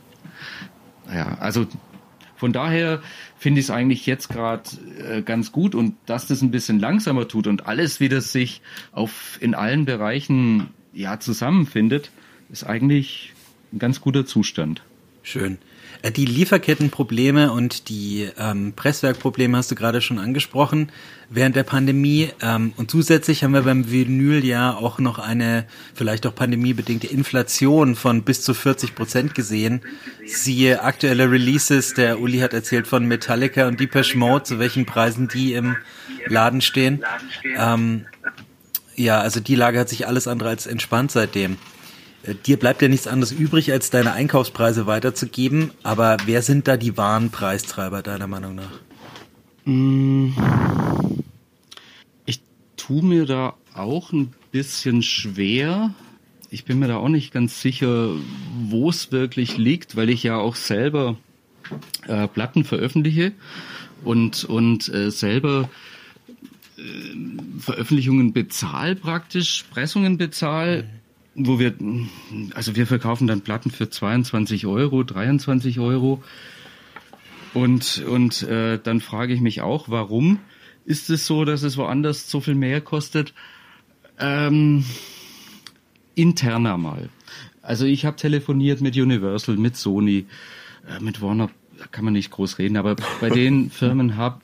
Ja, 1.12 1.36
also 1.38 1.66
von 2.34 2.54
daher 2.54 3.02
finde 3.36 3.60
ich 3.60 3.66
es 3.66 3.70
eigentlich 3.70 4.06
jetzt 4.06 4.30
gerade 4.30 4.70
äh, 5.06 5.20
ganz 5.20 5.52
gut 5.52 5.74
und 5.74 5.96
dass 6.06 6.26
das 6.26 6.40
ein 6.40 6.50
bisschen 6.50 6.80
langsamer 6.80 7.28
tut 7.28 7.46
und 7.46 7.66
alles 7.66 8.00
wieder 8.00 8.22
sich 8.22 8.62
auf 8.90 9.36
in 9.40 9.54
allen 9.54 9.84
Bereichen 9.84 10.68
ja 10.94 11.20
zusammenfindet, 11.20 12.10
ist 12.50 12.64
eigentlich 12.64 13.31
ein 13.72 13.78
ganz 13.78 14.00
guter 14.00 14.26
Zustand. 14.26 14.82
Schön. 15.22 15.58
Äh, 16.02 16.10
die 16.10 16.24
Lieferkettenprobleme 16.24 17.52
und 17.52 17.88
die 17.88 18.28
ähm, 18.38 18.72
Presswerkprobleme 18.74 19.56
hast 19.56 19.70
du 19.70 19.74
gerade 19.74 20.00
schon 20.00 20.18
angesprochen 20.18 20.90
während 21.30 21.54
der 21.54 21.62
Pandemie. 21.62 22.30
Ähm, 22.40 22.72
und 22.76 22.90
zusätzlich 22.90 23.44
haben 23.44 23.54
wir 23.54 23.62
beim 23.62 23.90
Vinyl 23.90 24.44
ja 24.44 24.74
auch 24.74 24.98
noch 24.98 25.18
eine 25.18 25.64
vielleicht 25.94 26.26
auch 26.26 26.34
pandemiebedingte 26.34 27.06
Inflation 27.06 27.94
von 27.94 28.22
bis 28.22 28.42
zu 28.42 28.52
40 28.52 28.94
Prozent 28.94 29.34
gesehen. 29.34 29.82
Siehe 30.26 30.82
aktuelle 30.82 31.30
Releases, 31.30 31.94
der 31.94 32.20
Uli 32.20 32.38
hat 32.38 32.52
erzählt 32.52 32.88
von 32.88 33.06
Metallica 33.06 33.68
und 33.68 33.78
Depeche 33.78 34.18
Mode, 34.18 34.42
zu 34.42 34.58
welchen 34.58 34.86
Preisen 34.86 35.28
die 35.28 35.54
im 35.54 35.76
Laden 36.26 36.60
stehen. 36.60 37.04
Ähm, 37.56 38.06
ja, 38.96 39.20
also 39.20 39.40
die 39.40 39.54
Lage 39.54 39.78
hat 39.78 39.88
sich 39.88 40.06
alles 40.06 40.26
andere 40.26 40.48
als 40.48 40.66
entspannt 40.66 41.12
seitdem. 41.12 41.56
Äh, 42.22 42.34
dir 42.34 42.58
bleibt 42.58 42.82
ja 42.82 42.88
nichts 42.88 43.06
anderes 43.06 43.32
übrig, 43.32 43.72
als 43.72 43.90
deine 43.90 44.12
Einkaufspreise 44.12 44.86
weiterzugeben. 44.86 45.72
Aber 45.82 46.16
wer 46.26 46.42
sind 46.42 46.68
da 46.68 46.76
die 46.76 46.96
wahren 46.96 47.30
Preistreiber 47.30 48.02
deiner 48.02 48.26
Meinung 48.26 48.54
nach? 48.54 48.80
Mm. 49.64 50.32
Ich 52.26 52.42
tue 52.76 53.02
mir 53.02 53.26
da 53.26 53.54
auch 53.74 54.12
ein 54.12 54.32
bisschen 54.50 55.02
schwer. 55.02 55.94
Ich 56.50 56.64
bin 56.64 56.78
mir 56.78 56.88
da 56.88 56.96
auch 56.96 57.08
nicht 57.08 57.32
ganz 57.32 57.60
sicher, 57.60 58.10
wo 58.60 58.90
es 58.90 59.10
wirklich 59.10 59.56
liegt, 59.56 59.96
weil 59.96 60.10
ich 60.10 60.22
ja 60.22 60.36
auch 60.36 60.56
selber 60.56 61.16
äh, 62.06 62.28
Platten 62.28 62.64
veröffentliche 62.64 63.32
und, 64.04 64.44
und 64.44 64.92
äh, 64.92 65.10
selber 65.10 65.70
äh, 66.76 66.82
Veröffentlichungen 67.58 68.34
bezahl 68.34 68.96
praktisch, 68.96 69.64
Pressungen 69.70 70.18
bezahl 70.18 70.84
wo 71.34 71.58
wir, 71.58 71.74
also 72.54 72.76
wir 72.76 72.86
verkaufen 72.86 73.26
dann 73.26 73.40
Platten 73.40 73.70
für 73.70 73.88
22 73.88 74.66
Euro, 74.66 75.02
23 75.02 75.80
Euro. 75.80 76.22
Und, 77.54 78.02
und 78.06 78.42
äh, 78.44 78.78
dann 78.82 79.00
frage 79.00 79.34
ich 79.34 79.40
mich 79.40 79.60
auch, 79.60 79.88
warum 79.88 80.38
ist 80.84 81.10
es 81.10 81.26
so, 81.26 81.44
dass 81.44 81.62
es 81.62 81.76
woanders 81.76 82.30
so 82.30 82.40
viel 82.40 82.54
mehr 82.54 82.80
kostet? 82.80 83.34
Ähm, 84.18 84.84
interner 86.14 86.78
mal. 86.78 87.08
Also 87.60 87.84
ich 87.86 88.04
habe 88.04 88.16
telefoniert 88.16 88.80
mit 88.80 88.96
Universal, 88.96 89.56
mit 89.56 89.76
Sony, 89.76 90.26
äh, 90.88 91.02
mit 91.02 91.20
Warner 91.20 91.50
da 91.78 91.88
kann 91.88 92.04
man 92.04 92.12
nicht 92.12 92.30
groß 92.30 92.58
reden, 92.58 92.76
aber 92.76 92.96
bei 93.20 93.28
den 93.30 93.70
Firmen 93.70 94.16
hab, 94.16 94.42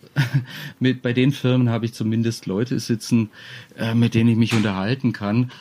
mit 0.80 1.02
bei 1.02 1.12
den 1.12 1.30
Firmen 1.30 1.70
habe 1.70 1.84
ich 1.84 1.94
zumindest 1.94 2.46
Leute 2.46 2.80
sitzen, 2.80 3.30
äh, 3.76 3.94
mit 3.94 4.14
denen 4.14 4.30
ich 4.30 4.36
mich 4.36 4.54
unterhalten 4.54 5.12
kann 5.12 5.52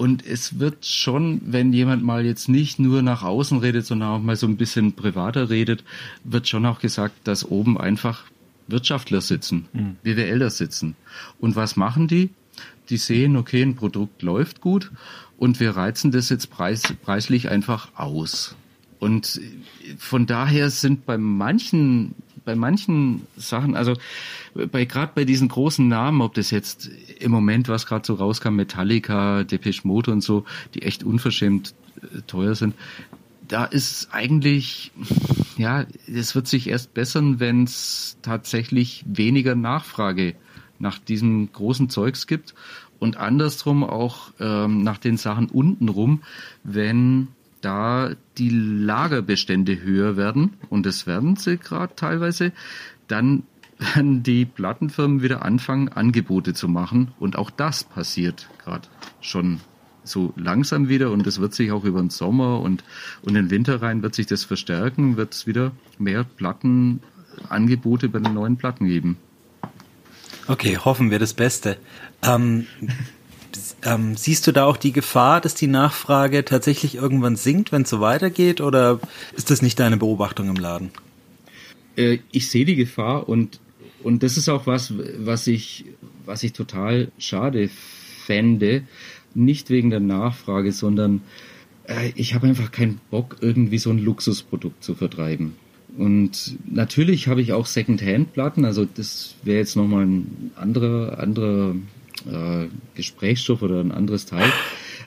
und 0.00 0.26
es 0.26 0.58
wird 0.58 0.86
schon, 0.86 1.42
wenn 1.44 1.74
jemand 1.74 2.02
mal 2.02 2.24
jetzt 2.24 2.48
nicht 2.48 2.78
nur 2.78 3.02
nach 3.02 3.22
außen 3.22 3.58
redet, 3.58 3.84
sondern 3.84 4.08
auch 4.08 4.18
mal 4.18 4.34
so 4.34 4.46
ein 4.46 4.56
bisschen 4.56 4.94
privater 4.94 5.50
redet, 5.50 5.84
wird 6.24 6.48
schon 6.48 6.64
auch 6.64 6.80
gesagt, 6.80 7.12
dass 7.24 7.44
oben 7.44 7.76
einfach 7.76 8.22
Wirtschaftler 8.66 9.20
sitzen, 9.20 9.66
mhm. 9.74 9.96
BWLer 10.02 10.48
sitzen. 10.48 10.96
Und 11.38 11.54
was 11.54 11.76
machen 11.76 12.08
die? 12.08 12.30
Die 12.88 12.96
sehen, 12.96 13.36
okay, 13.36 13.60
ein 13.60 13.76
Produkt 13.76 14.22
läuft 14.22 14.62
gut 14.62 14.90
und 15.36 15.60
wir 15.60 15.76
reizen 15.76 16.12
das 16.12 16.30
jetzt 16.30 16.48
preis, 16.48 16.82
preislich 17.02 17.50
einfach 17.50 17.90
aus. 17.94 18.56
Und 19.00 19.40
von 19.98 20.26
daher 20.26 20.70
sind 20.70 21.06
bei 21.06 21.18
manchen 21.18 22.14
bei 22.44 22.54
manchen 22.54 23.26
Sachen, 23.36 23.76
also 23.76 23.94
bei 24.54 24.84
gerade 24.84 25.12
bei 25.14 25.24
diesen 25.24 25.48
großen 25.48 25.86
Namen, 25.86 26.20
ob 26.22 26.34
das 26.34 26.50
jetzt 26.50 26.90
im 27.18 27.30
Moment, 27.30 27.68
was 27.68 27.86
gerade 27.86 28.06
so 28.06 28.14
rauskam, 28.14 28.56
Metallica, 28.56 29.44
Depeche 29.44 29.86
Mode 29.86 30.10
und 30.10 30.22
so, 30.22 30.44
die 30.74 30.82
echt 30.82 31.04
unverschämt 31.04 31.74
äh, 32.02 32.22
teuer 32.26 32.54
sind, 32.54 32.74
da 33.46 33.64
ist 33.64 34.08
eigentlich, 34.12 34.92
ja, 35.56 35.84
es 36.06 36.34
wird 36.34 36.46
sich 36.46 36.68
erst 36.68 36.94
bessern, 36.94 37.40
wenn 37.40 37.64
es 37.64 38.16
tatsächlich 38.22 39.04
weniger 39.06 39.54
Nachfrage 39.54 40.34
nach 40.78 40.98
diesem 40.98 41.52
großen 41.52 41.90
Zeugs 41.90 42.26
gibt. 42.26 42.54
Und 43.00 43.16
andersrum 43.16 43.82
auch 43.82 44.30
ähm, 44.40 44.82
nach 44.82 44.98
den 44.98 45.16
Sachen 45.16 45.46
untenrum, 45.48 46.22
wenn 46.64 47.28
da 47.60 48.12
die 48.38 48.50
Lagerbestände 48.50 49.80
höher 49.80 50.16
werden, 50.16 50.54
und 50.68 50.86
das 50.86 51.06
werden 51.06 51.36
sie 51.36 51.58
gerade 51.58 51.94
teilweise, 51.94 52.52
dann 53.08 53.44
werden 53.78 54.22
die 54.22 54.44
Plattenfirmen 54.44 55.22
wieder 55.22 55.44
anfangen, 55.44 55.88
Angebote 55.88 56.54
zu 56.54 56.68
machen. 56.68 57.12
Und 57.18 57.36
auch 57.36 57.50
das 57.50 57.84
passiert 57.84 58.48
gerade 58.62 58.88
schon 59.20 59.60
so 60.04 60.32
langsam 60.36 60.88
wieder 60.88 61.10
und 61.10 61.26
das 61.26 61.40
wird 61.40 61.54
sich 61.54 61.72
auch 61.72 61.84
über 61.84 62.00
den 62.00 62.10
Sommer 62.10 62.60
und, 62.60 62.84
und 63.22 63.34
den 63.34 63.50
Winter 63.50 63.82
rein 63.82 64.02
wird 64.02 64.14
sich 64.14 64.26
das 64.26 64.44
verstärken, 64.44 65.16
wird 65.16 65.34
es 65.34 65.46
wieder 65.46 65.72
mehr 65.98 66.24
Plattenangebote 66.24 68.08
bei 68.08 68.18
den 68.18 68.34
neuen 68.34 68.56
Platten 68.56 68.86
geben. 68.86 69.18
Okay, 70.46 70.78
hoffen 70.78 71.10
wir 71.10 71.18
das 71.18 71.34
Beste. 71.34 71.76
Ähm, 72.22 72.66
ähm, 73.84 74.16
siehst 74.16 74.46
du 74.46 74.52
da 74.52 74.64
auch 74.64 74.76
die 74.76 74.92
Gefahr, 74.92 75.40
dass 75.40 75.54
die 75.54 75.66
Nachfrage 75.66 76.44
tatsächlich 76.44 76.96
irgendwann 76.96 77.36
sinkt, 77.36 77.72
wenn 77.72 77.82
es 77.82 77.90
so 77.90 78.00
weitergeht, 78.00 78.60
oder 78.60 79.00
ist 79.36 79.50
das 79.50 79.62
nicht 79.62 79.78
deine 79.78 79.96
Beobachtung 79.96 80.48
im 80.48 80.56
Laden? 80.56 80.90
Äh, 81.96 82.18
ich 82.32 82.50
sehe 82.50 82.64
die 82.64 82.76
Gefahr 82.76 83.28
und, 83.28 83.60
und 84.02 84.22
das 84.22 84.36
ist 84.36 84.48
auch 84.48 84.66
was, 84.66 84.92
was 85.18 85.46
ich, 85.46 85.84
was 86.24 86.42
ich 86.42 86.52
total 86.52 87.10
schade 87.18 87.70
fände. 88.24 88.82
Nicht 89.34 89.70
wegen 89.70 89.90
der 89.90 90.00
Nachfrage, 90.00 90.72
sondern 90.72 91.22
äh, 91.84 92.12
ich 92.14 92.34
habe 92.34 92.46
einfach 92.46 92.72
keinen 92.72 93.00
Bock, 93.10 93.36
irgendwie 93.40 93.78
so 93.78 93.90
ein 93.90 93.98
Luxusprodukt 93.98 94.82
zu 94.82 94.94
vertreiben. 94.94 95.56
Und 95.96 96.56
natürlich 96.70 97.28
habe 97.28 97.42
ich 97.42 97.52
auch 97.52 97.66
Second-Hand-Platten, 97.66 98.64
also 98.64 98.84
das 98.84 99.34
wäre 99.42 99.58
jetzt 99.58 99.76
nochmal 99.76 100.06
ein 100.06 100.52
anderer, 100.54 101.18
anderer 101.18 101.74
äh, 102.26 102.66
Gesprächsstoff 102.94 103.62
oder 103.62 103.80
ein 103.80 103.92
anderes 103.92 104.26
Teil. 104.26 104.50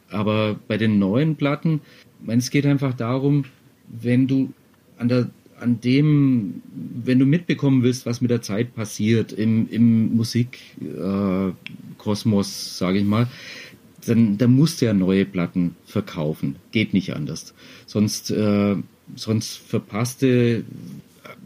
Aber 0.10 0.56
bei 0.68 0.78
den 0.78 1.00
neuen 1.00 1.36
Platten, 1.36 1.82
meine, 2.22 2.40
es 2.40 2.50
geht 2.50 2.66
einfach 2.66 2.94
darum, 2.94 3.46
wenn 3.88 4.28
du 4.28 4.54
an 4.98 5.10
der 5.10 5.30
an 5.60 5.80
dem, 5.80 6.62
wenn 6.74 7.20
du 7.20 7.26
mitbekommen 7.26 7.84
willst, 7.84 8.06
was 8.06 8.20
mit 8.20 8.30
der 8.30 8.42
Zeit 8.42 8.76
passiert 8.76 9.32
im, 9.32 9.70
im 9.70 10.14
Musikkosmos, 10.14 11.56
äh, 12.48 12.78
sage 12.78 12.98
ich 12.98 13.06
mal, 13.06 13.28
dann, 14.06 14.38
dann 14.38 14.52
musst 14.52 14.82
du 14.82 14.88
ja 14.88 14.94
neue 14.94 15.24
Platten 15.24 15.78
verkaufen. 15.86 16.58
Geht 16.72 16.94
nicht 16.94 17.16
anders. 17.16 17.54
Sonst, 17.86 18.30
äh, 18.32 18.76
sonst 19.16 19.56
verpasste 19.56 20.66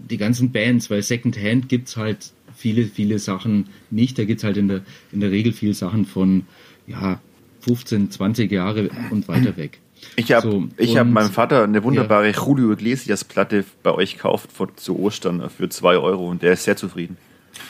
die 0.09 0.17
ganzen 0.17 0.51
Bands, 0.51 0.89
weil 0.89 1.03
Secondhand 1.03 1.69
gibt's 1.69 1.95
halt 1.95 2.31
viele, 2.57 2.85
viele 2.85 3.19
Sachen 3.19 3.67
nicht. 3.89 4.17
Da 4.17 4.25
gibt 4.25 4.39
es 4.39 4.43
halt 4.43 4.57
in 4.57 4.67
der, 4.67 4.81
in 5.11 5.21
der 5.21 5.31
Regel 5.31 5.53
viele 5.53 5.73
Sachen 5.73 6.05
von 6.05 6.45
ja, 6.87 7.21
15, 7.61 8.11
20 8.11 8.51
Jahre 8.51 8.89
und 9.11 9.27
weiter 9.27 9.55
weg. 9.57 9.79
Ich 10.15 10.31
habe 10.31 10.51
so, 10.51 10.67
ich 10.77 10.97
hab 10.97 11.07
meinem 11.07 11.31
Vater 11.31 11.63
eine 11.63 11.83
wunderbare 11.83 12.29
ja. 12.29 12.45
Julio 12.45 12.71
Iglesias 12.71 13.23
Platte 13.23 13.65
bei 13.83 13.91
euch 13.91 14.13
gekauft 14.13 14.51
vor, 14.51 14.75
zu 14.75 14.99
Ostern 14.99 15.49
für 15.49 15.69
2 15.69 15.97
Euro 15.97 16.29
und 16.29 16.43
der 16.43 16.53
ist 16.53 16.63
sehr 16.63 16.77
zufrieden. 16.77 17.17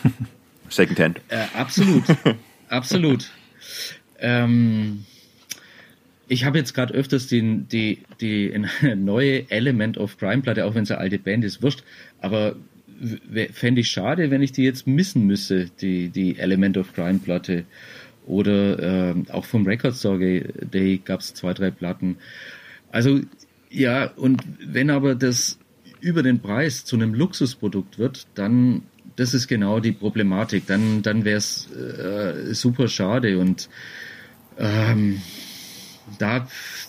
Secondhand. 0.69 1.21
Äh, 1.29 1.45
absolut, 1.53 2.03
absolut. 2.69 3.31
Ähm, 4.19 5.05
ich 6.27 6.43
habe 6.43 6.57
jetzt 6.57 6.73
gerade 6.73 6.93
öfters 6.93 7.27
den, 7.27 7.67
die, 7.69 7.99
die 8.19 8.53
neue 8.95 9.49
Element 9.49 9.97
of 9.97 10.17
Crime 10.17 10.41
Platte, 10.41 10.65
auch 10.65 10.75
wenn 10.75 10.83
es 10.83 10.91
eine 10.91 10.99
alte 10.99 11.19
Band 11.19 11.45
ist, 11.45 11.61
wurscht, 11.61 11.83
aber 12.21 12.55
fände 13.51 13.81
ich 13.81 13.89
schade, 13.89 14.31
wenn 14.31 14.41
ich 14.41 14.51
die 14.51 14.63
jetzt 14.63 14.87
missen 14.87 15.25
müsse, 15.25 15.67
die, 15.81 16.09
die 16.09 16.37
Element 16.37 16.77
of 16.77 16.93
Crime 16.93 17.19
Platte. 17.19 17.65
Oder 18.25 19.11
äh, 19.11 19.15
auch 19.31 19.45
vom 19.45 19.65
Record 19.65 19.95
Store 19.95 20.19
Day 20.19 21.01
gab 21.03 21.21
es 21.21 21.33
zwei, 21.33 21.53
drei 21.53 21.71
Platten. 21.71 22.17
Also 22.91 23.21
Ja, 23.69 24.11
und 24.15 24.43
wenn 24.59 24.89
aber 24.89 25.15
das 25.15 25.59
über 26.01 26.23
den 26.23 26.39
Preis 26.39 26.85
zu 26.85 26.95
einem 26.95 27.13
Luxusprodukt 27.13 27.99
wird, 27.99 28.27
dann 28.35 28.83
das 29.15 29.33
ist 29.33 29.47
genau 29.47 29.79
die 29.79 29.91
Problematik. 29.91 30.67
Dann, 30.67 31.01
dann 31.01 31.25
wäre 31.25 31.37
es 31.37 31.69
äh, 31.71 32.53
super 32.53 32.87
schade 32.87 33.39
und 33.39 33.67
ähm, 34.57 35.21
da, 36.19 36.47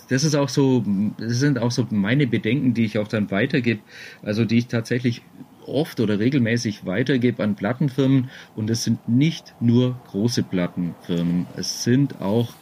das 0.09 0.23
ist 0.23 0.35
auch 0.35 0.49
so, 0.49 0.85
das 1.17 1.39
sind 1.39 1.59
auch 1.59 1.71
so 1.71 1.85
meine 1.89 2.27
Bedenken, 2.27 2.73
die 2.73 2.85
ich 2.85 2.97
auch 2.97 3.07
dann 3.07 3.29
weitergebe, 3.31 3.81
also 4.21 4.45
die 4.45 4.59
ich 4.59 4.67
tatsächlich 4.67 5.21
oft 5.69 5.99
oder 5.99 6.19
regelmäßig 6.19 6.85
weitergebe 6.85 7.43
an 7.43 7.55
Plattenfirmen 7.55 8.29
und 8.55 8.69
es 8.69 8.83
sind 8.83 9.07
nicht 9.07 9.53
nur 9.59 9.99
große 10.07 10.43
Plattenfirmen, 10.43 11.47
es 11.55 11.83
sind 11.83 12.21
auch 12.21 12.53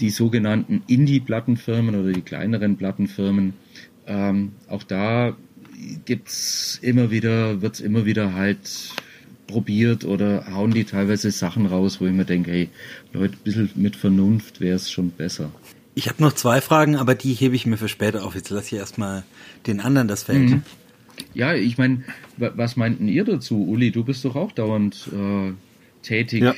die 0.00 0.10
sogenannten 0.10 0.82
Indie-Plattenfirmen 0.86 1.94
oder 1.94 2.12
die 2.12 2.22
kleineren 2.22 2.76
Plattenfirmen. 2.76 3.54
Ähm, 4.06 4.52
auch 4.68 4.82
da 4.82 5.36
gibt's 6.04 6.78
immer 6.82 7.10
wieder, 7.10 7.62
wird's 7.62 7.80
immer 7.80 8.04
wieder 8.04 8.34
halt 8.34 8.94
probiert 9.46 10.04
oder 10.04 10.46
hauen 10.52 10.72
die 10.72 10.84
teilweise 10.84 11.30
Sachen 11.30 11.66
raus, 11.66 12.00
wo 12.00 12.06
ich 12.06 12.12
mir 12.12 12.24
denke, 12.24 12.50
hey, 12.50 12.68
Leute, 13.12 13.34
ein 13.34 13.44
bisschen 13.44 13.70
mit 13.74 13.96
Vernunft 13.96 14.60
wäre 14.60 14.76
es 14.76 14.90
schon 14.90 15.10
besser. 15.10 15.50
Ich 15.94 16.08
habe 16.08 16.22
noch 16.22 16.32
zwei 16.32 16.60
Fragen, 16.60 16.96
aber 16.96 17.14
die 17.14 17.34
hebe 17.34 17.54
ich 17.54 17.66
mir 17.66 17.76
für 17.76 17.88
später 17.88 18.24
auf. 18.24 18.34
Jetzt 18.34 18.50
lasse 18.50 18.74
ich 18.74 18.80
erstmal 18.80 19.24
den 19.66 19.80
anderen 19.80 20.08
das 20.08 20.22
Feld. 20.22 20.50
Mhm. 20.50 20.62
Ja, 21.34 21.54
ich 21.54 21.76
meine, 21.76 22.02
was 22.36 22.76
meinten 22.76 23.08
ihr 23.08 23.24
dazu, 23.24 23.66
Uli? 23.66 23.90
Du 23.90 24.04
bist 24.04 24.24
doch 24.24 24.36
auch 24.36 24.52
dauernd 24.52 25.08
äh, 25.12 25.52
tätig. 26.02 26.42
Ja. 26.42 26.54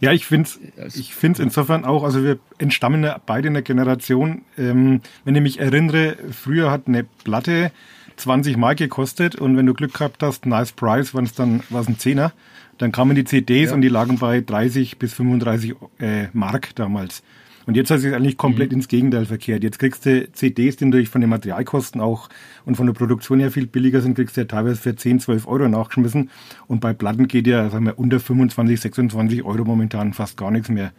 Ja, 0.00 0.12
ich 0.12 0.26
finde 0.26 0.48
es 0.76 0.96
ich 0.96 1.14
find's 1.14 1.40
insofern 1.40 1.84
auch, 1.84 2.04
also 2.04 2.22
wir 2.22 2.38
entstammen 2.58 3.02
ja 3.02 3.20
beide 3.24 3.48
in 3.48 3.54
der 3.54 3.62
Generation. 3.62 4.42
Ähm, 4.56 5.00
wenn 5.24 5.34
ich 5.34 5.42
mich 5.42 5.60
erinnere, 5.60 6.16
früher 6.30 6.70
hat 6.70 6.86
eine 6.86 7.04
Platte 7.24 7.72
20 8.16 8.56
Mark 8.56 8.78
gekostet 8.78 9.36
und 9.36 9.56
wenn 9.56 9.66
du 9.66 9.74
Glück 9.74 9.94
gehabt 9.94 10.22
hast, 10.22 10.46
nice 10.46 10.72
price, 10.72 11.14
waren 11.14 11.24
es 11.24 11.34
dann 11.34 11.62
was 11.70 11.88
ein 11.88 11.98
Zehner. 11.98 12.32
Dann 12.78 12.92
kamen 12.92 13.16
die 13.16 13.24
CDs 13.24 13.70
ja. 13.70 13.74
und 13.74 13.80
die 13.80 13.88
lagen 13.88 14.18
bei 14.18 14.40
30 14.40 14.98
bis 14.98 15.14
35 15.14 15.74
äh, 15.98 16.28
Mark 16.32 16.74
damals. 16.76 17.22
Und 17.68 17.76
jetzt 17.76 17.90
hat 17.90 18.00
sich 18.00 18.14
eigentlich 18.14 18.38
komplett 18.38 18.70
mhm. 18.70 18.78
ins 18.78 18.88
Gegenteil 18.88 19.26
verkehrt. 19.26 19.62
Jetzt 19.62 19.78
kriegst 19.78 20.06
du 20.06 20.32
CDs, 20.32 20.76
die 20.76 20.86
natürlich 20.86 21.10
von 21.10 21.20
den 21.20 21.28
Materialkosten 21.28 22.00
auch 22.00 22.30
und 22.64 22.76
von 22.76 22.86
der 22.86 22.94
Produktion 22.94 23.40
her 23.40 23.50
viel 23.50 23.66
billiger 23.66 24.00
sind, 24.00 24.14
kriegst 24.14 24.38
du 24.38 24.40
ja 24.40 24.46
teilweise 24.46 24.80
für 24.80 24.96
10, 24.96 25.20
12 25.20 25.46
Euro 25.46 25.68
nachgeschmissen. 25.68 26.30
Und 26.66 26.80
bei 26.80 26.94
Platten 26.94 27.28
geht 27.28 27.46
ja, 27.46 27.68
sagen 27.68 27.84
wir, 27.84 27.98
unter 27.98 28.20
25, 28.20 28.80
26 28.80 29.42
Euro 29.42 29.64
momentan 29.64 30.14
fast 30.14 30.38
gar 30.38 30.50
nichts 30.50 30.70
mehr. 30.70 30.92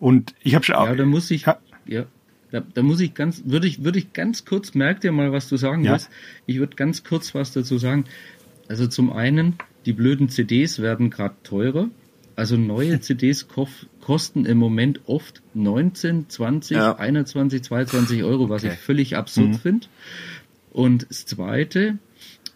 Und 0.00 0.34
ich 0.42 0.56
habe 0.56 0.64
schon 0.64 0.74
auch. 0.74 0.86
Ja, 0.86 0.96
da 0.96 1.06
muss 1.06 1.30
ich. 1.30 1.46
Ja, 1.46 1.58
ja 1.86 2.06
da, 2.50 2.64
da 2.74 2.82
muss 2.82 2.98
ich 2.98 3.14
ganz, 3.14 3.44
würde 3.46 3.68
ich, 3.68 3.84
würde 3.84 4.00
ich 4.00 4.12
ganz 4.12 4.44
kurz, 4.44 4.74
merk 4.74 5.00
dir 5.00 5.12
mal, 5.12 5.30
was 5.30 5.48
du 5.48 5.56
sagen 5.56 5.84
ja. 5.84 5.92
willst. 5.92 6.10
Ich 6.46 6.58
würde 6.58 6.74
ganz 6.74 7.04
kurz 7.04 7.36
was 7.36 7.52
dazu 7.52 7.78
sagen. 7.78 8.06
Also 8.66 8.88
zum 8.88 9.12
einen, 9.12 9.54
die 9.86 9.92
blöden 9.92 10.28
CDs 10.28 10.82
werden 10.82 11.10
gerade 11.10 11.36
teurer. 11.44 11.88
Also 12.36 12.56
neue 12.56 13.00
CDs 13.00 13.46
kosten 14.00 14.44
im 14.44 14.58
Moment 14.58 15.00
oft 15.06 15.42
19, 15.54 16.28
20, 16.28 16.76
ja. 16.76 16.96
21, 16.96 17.62
22 17.62 18.24
Euro, 18.24 18.48
was 18.48 18.64
okay. 18.64 18.74
ich 18.74 18.80
völlig 18.80 19.16
absurd 19.16 19.48
mhm. 19.48 19.58
finde. 19.58 19.86
Und 20.72 21.06
das 21.08 21.26
Zweite, 21.26 21.98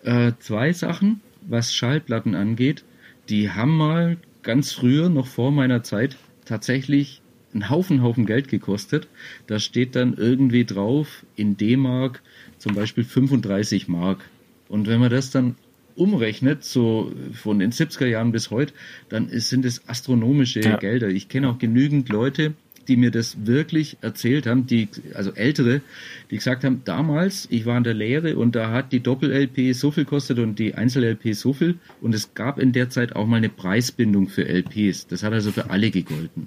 äh, 0.02 0.32
zwei 0.40 0.72
Sachen, 0.72 1.20
was 1.42 1.72
Schallplatten 1.72 2.34
angeht, 2.34 2.84
die 3.28 3.50
haben 3.50 3.76
mal 3.76 4.16
ganz 4.42 4.72
früher, 4.72 5.08
noch 5.08 5.26
vor 5.26 5.52
meiner 5.52 5.82
Zeit, 5.82 6.16
tatsächlich 6.44 7.22
einen 7.52 7.70
Haufen, 7.70 8.02
Haufen 8.02 8.26
Geld 8.26 8.48
gekostet. 8.48 9.08
Da 9.46 9.58
steht 9.58 9.94
dann 9.94 10.14
irgendwie 10.14 10.64
drauf, 10.64 11.24
in 11.36 11.56
D-Mark 11.56 12.22
zum 12.58 12.74
Beispiel 12.74 13.04
35 13.04 13.88
Mark. 13.88 14.28
Und 14.68 14.86
wenn 14.86 15.00
man 15.00 15.10
das 15.10 15.30
dann 15.30 15.56
umrechnet, 15.98 16.64
so 16.64 17.12
von 17.32 17.58
den 17.58 17.72
70er 17.72 18.06
Jahren 18.06 18.32
bis 18.32 18.50
heute, 18.50 18.72
dann 19.08 19.28
ist, 19.28 19.48
sind 19.48 19.64
es 19.64 19.88
astronomische 19.88 20.60
ja. 20.60 20.76
Gelder. 20.76 21.08
Ich 21.08 21.28
kenne 21.28 21.48
auch 21.48 21.58
genügend 21.58 22.08
Leute, 22.08 22.54
die 22.88 22.96
mir 22.96 23.10
das 23.10 23.46
wirklich 23.46 23.98
erzählt 24.00 24.46
haben, 24.46 24.66
die, 24.66 24.88
also 25.14 25.32
ältere, 25.32 25.82
die 26.30 26.36
gesagt 26.36 26.64
haben, 26.64 26.82
damals, 26.84 27.46
ich 27.50 27.66
war 27.66 27.76
in 27.76 27.84
der 27.84 27.94
Lehre 27.94 28.36
und 28.36 28.56
da 28.56 28.70
hat 28.70 28.92
die 28.92 29.00
Doppel-LP 29.00 29.74
so 29.74 29.90
viel 29.90 30.06
kostet 30.06 30.38
und 30.38 30.58
die 30.58 30.74
Einzel-LP 30.74 31.34
so 31.34 31.52
viel 31.52 31.74
und 32.00 32.14
es 32.14 32.34
gab 32.34 32.58
in 32.58 32.72
der 32.72 32.88
Zeit 32.88 33.14
auch 33.14 33.26
mal 33.26 33.36
eine 33.36 33.50
Preisbindung 33.50 34.28
für 34.28 34.48
LPs. 34.48 35.06
Das 35.06 35.22
hat 35.22 35.34
also 35.34 35.52
für 35.52 35.70
alle 35.70 35.90
gegolten. 35.90 36.46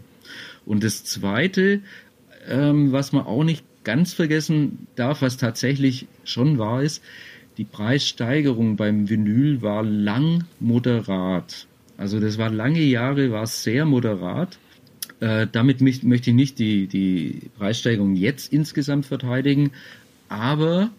Und 0.65 0.83
das 0.83 1.03
zweite, 1.03 1.81
ähm, 2.47 2.91
was 2.91 3.11
man 3.11 3.25
auch 3.25 3.43
nicht 3.43 3.63
ganz 3.83 4.13
vergessen 4.13 4.87
darf, 4.95 5.21
was 5.21 5.37
tatsächlich 5.37 6.07
schon 6.23 6.57
wahr 6.57 6.83
ist, 6.83 7.03
die 7.57 7.65
Preissteigerung 7.65 8.75
beim 8.75 9.09
Vinyl 9.09 9.61
war 9.61 9.83
lang 9.83 10.45
moderat. 10.59 11.67
Also 11.97 12.19
das 12.19 12.37
war 12.37 12.49
lange 12.49 12.81
Jahre, 12.81 13.31
war 13.31 13.45
sehr 13.47 13.85
moderat. 13.85 14.57
Äh, 15.19 15.47
damit 15.51 15.81
mich, 15.81 16.01
möchte 16.01 16.31
ich 16.31 16.35
nicht 16.35 16.57
die, 16.57 16.87
die 16.87 17.51
Preissteigerung 17.57 18.15
jetzt 18.15 18.51
insgesamt 18.51 19.05
verteidigen, 19.05 19.71
aber 20.29 20.89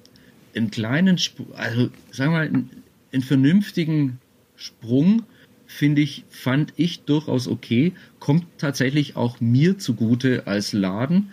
einen 0.54 0.70
kleinen, 0.70 1.18
also 1.54 1.90
sagen 2.12 2.32
wir 2.32 2.38
mal, 2.38 2.46
einen, 2.46 2.70
einen 3.12 3.22
vernünftigen 3.22 4.18
Sprung 4.54 5.24
finde 5.66 6.02
ich, 6.02 6.24
fand 6.28 6.72
ich 6.76 7.00
durchaus 7.00 7.48
okay, 7.48 7.92
kommt 8.20 8.44
tatsächlich 8.58 9.16
auch 9.16 9.40
mir 9.40 9.78
zugute 9.78 10.46
als 10.46 10.72
Laden 10.72 11.30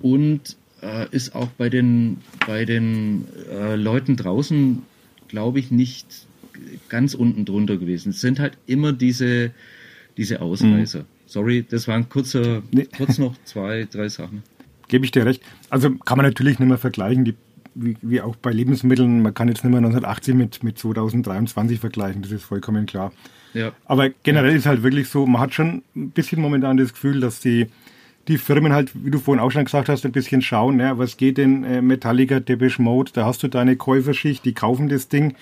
und 0.00 0.56
äh, 0.82 1.06
ist 1.10 1.34
auch 1.34 1.48
bei 1.48 1.68
den, 1.68 2.18
bei 2.46 2.64
den 2.64 3.26
äh, 3.50 3.76
Leuten 3.76 4.16
draußen, 4.16 4.82
glaube 5.28 5.58
ich, 5.58 5.70
nicht 5.70 6.26
ganz 6.88 7.14
unten 7.14 7.44
drunter 7.44 7.76
gewesen. 7.76 8.10
Es 8.10 8.20
sind 8.20 8.38
halt 8.38 8.58
immer 8.66 8.92
diese, 8.92 9.52
diese 10.16 10.40
Ausreißer. 10.40 11.00
Mhm. 11.00 11.06
Sorry, 11.26 11.64
das 11.68 11.88
waren 11.88 12.08
kurzer, 12.08 12.62
nee. 12.70 12.88
kurz 12.96 13.18
noch 13.18 13.36
zwei, 13.44 13.86
drei 13.90 14.08
Sachen. 14.08 14.42
Gebe 14.88 15.04
ich 15.04 15.10
dir 15.10 15.26
recht. 15.26 15.42
Also 15.68 15.90
kann 15.90 16.16
man 16.16 16.26
natürlich 16.26 16.58
nicht 16.58 16.68
mehr 16.68 16.78
vergleichen, 16.78 17.24
die, 17.24 17.34
wie, 17.74 17.96
wie 18.00 18.20
auch 18.22 18.36
bei 18.36 18.50
Lebensmitteln. 18.50 19.22
Man 19.22 19.34
kann 19.34 19.48
jetzt 19.48 19.62
nicht 19.62 19.70
mehr 19.70 19.78
1980 19.78 20.34
mit, 20.34 20.62
mit 20.62 20.78
2023 20.78 21.78
vergleichen, 21.78 22.22
das 22.22 22.32
ist 22.32 22.44
vollkommen 22.44 22.86
klar. 22.86 23.12
Ja. 23.52 23.72
Aber 23.84 24.08
generell 24.22 24.52
ja. 24.52 24.56
ist 24.56 24.66
halt 24.66 24.82
wirklich 24.82 25.08
so, 25.08 25.26
man 25.26 25.40
hat 25.42 25.54
schon 25.54 25.82
ein 25.94 26.10
bisschen 26.10 26.40
momentan 26.40 26.76
das 26.76 26.92
Gefühl, 26.92 27.20
dass 27.20 27.40
die, 27.40 27.66
die 28.28 28.38
Firmen 28.38 28.72
halt, 28.72 28.92
wie 28.94 29.10
du 29.10 29.18
vorhin 29.18 29.42
auch 29.42 29.50
schon 29.50 29.64
gesagt 29.64 29.88
hast, 29.88 30.04
ein 30.04 30.12
bisschen 30.12 30.42
schauen, 30.42 30.78
ja, 30.78 30.98
was 30.98 31.16
geht 31.16 31.38
denn 31.38 31.64
äh, 31.64 31.80
Metallica, 31.80 32.40
Depeche 32.40 32.82
Mode, 32.82 33.10
da 33.14 33.24
hast 33.24 33.42
du 33.42 33.48
deine 33.48 33.76
Käuferschicht, 33.76 34.44
die 34.44 34.52
kaufen 34.52 34.88
das 34.88 35.08
Ding 35.08 35.34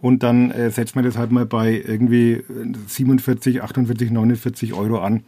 und 0.00 0.22
dann 0.22 0.50
äh, 0.52 0.70
setzt 0.70 0.94
man 0.94 1.04
das 1.04 1.18
halt 1.18 1.32
mal 1.32 1.46
bei 1.46 1.82
irgendwie 1.86 2.44
47, 2.86 3.62
48, 3.62 4.10
49 4.10 4.72
Euro 4.72 5.00
an, 5.00 5.24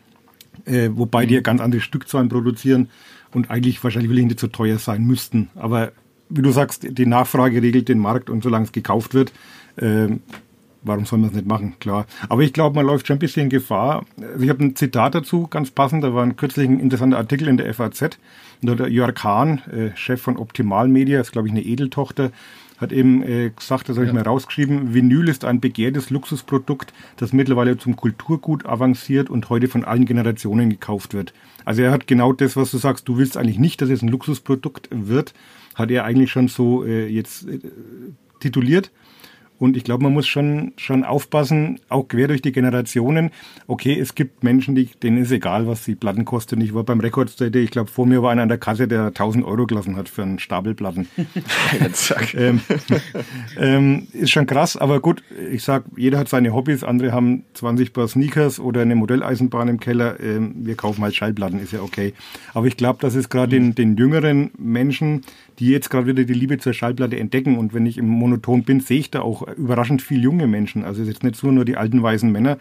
äh, 0.64 0.90
wobei 0.92 1.24
mhm. 1.24 1.28
die 1.28 1.34
ja 1.34 1.40
ganz 1.40 1.60
andere 1.60 1.80
Stückzahlen 1.80 2.28
produzieren 2.28 2.88
und 3.32 3.50
eigentlich 3.50 3.82
wahrscheinlich 3.82 4.10
wirklich 4.10 4.26
nicht 4.26 4.40
so 4.40 4.46
teuer 4.46 4.78
sein 4.78 5.04
müssten. 5.04 5.50
Aber 5.56 5.92
wie 6.28 6.42
du 6.42 6.52
sagst, 6.52 6.86
die 6.88 7.06
Nachfrage 7.06 7.60
regelt 7.60 7.88
den 7.88 7.98
Markt 7.98 8.30
und 8.30 8.42
solange 8.44 8.66
es 8.66 8.72
gekauft 8.72 9.14
wird, 9.14 9.32
äh, 9.76 10.08
warum 10.82 11.04
soll 11.06 11.18
man 11.18 11.30
es 11.30 11.36
nicht 11.36 11.46
machen? 11.46 11.74
Klar. 11.80 12.06
Aber 12.28 12.42
ich 12.42 12.52
glaube, 12.52 12.76
man 12.76 12.86
läuft 12.86 13.06
schon 13.06 13.16
ein 13.16 13.20
bisschen 13.20 13.48
Gefahr. 13.48 14.04
Also 14.20 14.44
ich 14.44 14.50
habe 14.50 14.64
ein 14.64 14.76
Zitat 14.76 15.14
dazu, 15.14 15.46
ganz 15.46 15.70
passend. 15.70 16.04
Da 16.04 16.14
war 16.14 16.22
ein 16.22 16.36
kürzlich 16.36 16.68
ein 16.68 16.80
interessanter 16.80 17.18
Artikel 17.18 17.48
in 17.48 17.56
der 17.56 17.72
FAZ. 17.72 18.18
Und 18.62 18.78
der 18.78 18.88
Jörg 18.88 19.22
Hahn, 19.22 19.62
äh, 19.70 19.96
Chef 19.96 20.20
von 20.20 20.36
Optimal 20.36 20.88
Media, 20.88 21.20
ist 21.20 21.32
glaube 21.32 21.48
ich 21.48 21.52
eine 21.52 21.62
Edeltochter, 21.62 22.30
hat 22.80 22.92
eben 22.92 23.22
äh, 23.22 23.50
gesagt, 23.50 23.88
das 23.88 23.96
habe 23.96 24.06
ich 24.06 24.12
ja. 24.12 24.14
mal 24.14 24.22
rausgeschrieben, 24.22 24.94
Vinyl 24.94 25.28
ist 25.28 25.44
ein 25.44 25.60
begehrtes 25.60 26.10
Luxusprodukt, 26.10 26.92
das 27.16 27.32
mittlerweile 27.32 27.76
zum 27.76 27.96
Kulturgut 27.96 28.66
avanciert 28.66 29.28
und 29.28 29.50
heute 29.50 29.68
von 29.68 29.84
allen 29.84 30.06
Generationen 30.06 30.70
gekauft 30.70 31.12
wird. 31.12 31.34
Also 31.64 31.82
er 31.82 31.90
hat 31.90 32.06
genau 32.06 32.32
das, 32.32 32.56
was 32.56 32.70
du 32.70 32.78
sagst, 32.78 33.06
du 33.06 33.18
willst 33.18 33.36
eigentlich 33.36 33.58
nicht, 33.58 33.82
dass 33.82 33.90
es 33.90 34.02
ein 34.02 34.08
Luxusprodukt 34.08 34.88
wird, 34.90 35.34
hat 35.74 35.90
er 35.90 36.04
eigentlich 36.04 36.30
schon 36.30 36.48
so 36.48 36.84
äh, 36.84 37.06
jetzt 37.06 37.46
äh, 37.48 37.60
tituliert. 38.40 38.90
Und 39.60 39.76
ich 39.76 39.84
glaube, 39.84 40.04
man 40.04 40.14
muss 40.14 40.26
schon, 40.26 40.72
schon 40.76 41.04
aufpassen, 41.04 41.80
auch 41.90 42.08
quer 42.08 42.28
durch 42.28 42.40
die 42.40 42.50
Generationen. 42.50 43.30
Okay, 43.66 43.96
es 44.00 44.14
gibt 44.14 44.42
Menschen, 44.42 44.74
die, 44.74 44.86
denen 44.86 45.18
ist 45.18 45.30
egal, 45.30 45.66
was 45.66 45.84
die 45.84 45.94
Platten 45.94 46.24
kosten. 46.24 46.62
Ich 46.62 46.72
war 46.72 46.82
beim 46.82 46.98
Rekordstätte, 46.98 47.58
ich 47.58 47.70
glaube, 47.70 47.90
vor 47.90 48.06
mir 48.06 48.22
war 48.22 48.32
einer 48.32 48.42
an 48.42 48.48
der 48.48 48.56
Kasse, 48.56 48.88
der 48.88 49.08
1000 49.08 49.44
Euro 49.44 49.66
gelassen 49.66 49.96
hat 49.96 50.08
für 50.08 50.22
einen 50.22 50.38
Stapel 50.38 50.74
Platten. 50.74 51.08
ähm, 52.34 52.60
ähm, 53.58 54.08
ist 54.14 54.30
schon 54.30 54.46
krass, 54.46 54.78
aber 54.78 55.00
gut, 55.00 55.22
ich 55.52 55.62
sag, 55.62 55.84
jeder 55.94 56.18
hat 56.18 56.30
seine 56.30 56.54
Hobbys. 56.54 56.82
Andere 56.82 57.12
haben 57.12 57.44
20 57.52 57.92
Paar 57.92 58.08
Sneakers 58.08 58.60
oder 58.60 58.80
eine 58.80 58.94
Modelleisenbahn 58.94 59.68
im 59.68 59.78
Keller. 59.78 60.18
Ähm, 60.20 60.54
wir 60.56 60.74
kaufen 60.74 61.04
halt 61.04 61.14
Schallplatten, 61.14 61.60
ist 61.60 61.74
ja 61.74 61.82
okay. 61.82 62.14
Aber 62.54 62.66
ich 62.66 62.78
glaube, 62.78 62.98
dass 63.02 63.14
es 63.14 63.28
gerade 63.28 63.50
den, 63.50 63.74
den 63.74 63.98
jüngeren 63.98 64.52
Menschen, 64.56 65.20
die 65.58 65.68
jetzt 65.68 65.90
gerade 65.90 66.06
wieder 66.06 66.24
die 66.24 66.32
Liebe 66.32 66.56
zur 66.56 66.72
Schallplatte 66.72 67.18
entdecken. 67.18 67.58
Und 67.58 67.74
wenn 67.74 67.84
ich 67.84 67.98
im 67.98 68.08
Monoton 68.08 68.62
bin, 68.62 68.80
sehe 68.80 69.00
ich 69.00 69.10
da 69.10 69.20
auch 69.20 69.46
überraschend 69.56 70.02
viel 70.02 70.22
junge 70.22 70.46
Menschen. 70.46 70.84
Also 70.84 71.02
es 71.02 71.08
ist 71.08 71.14
jetzt 71.14 71.22
nicht 71.24 71.36
so 71.36 71.50
nur 71.50 71.64
die 71.64 71.76
alten 71.76 72.02
weißen 72.02 72.30
Männer, 72.30 72.58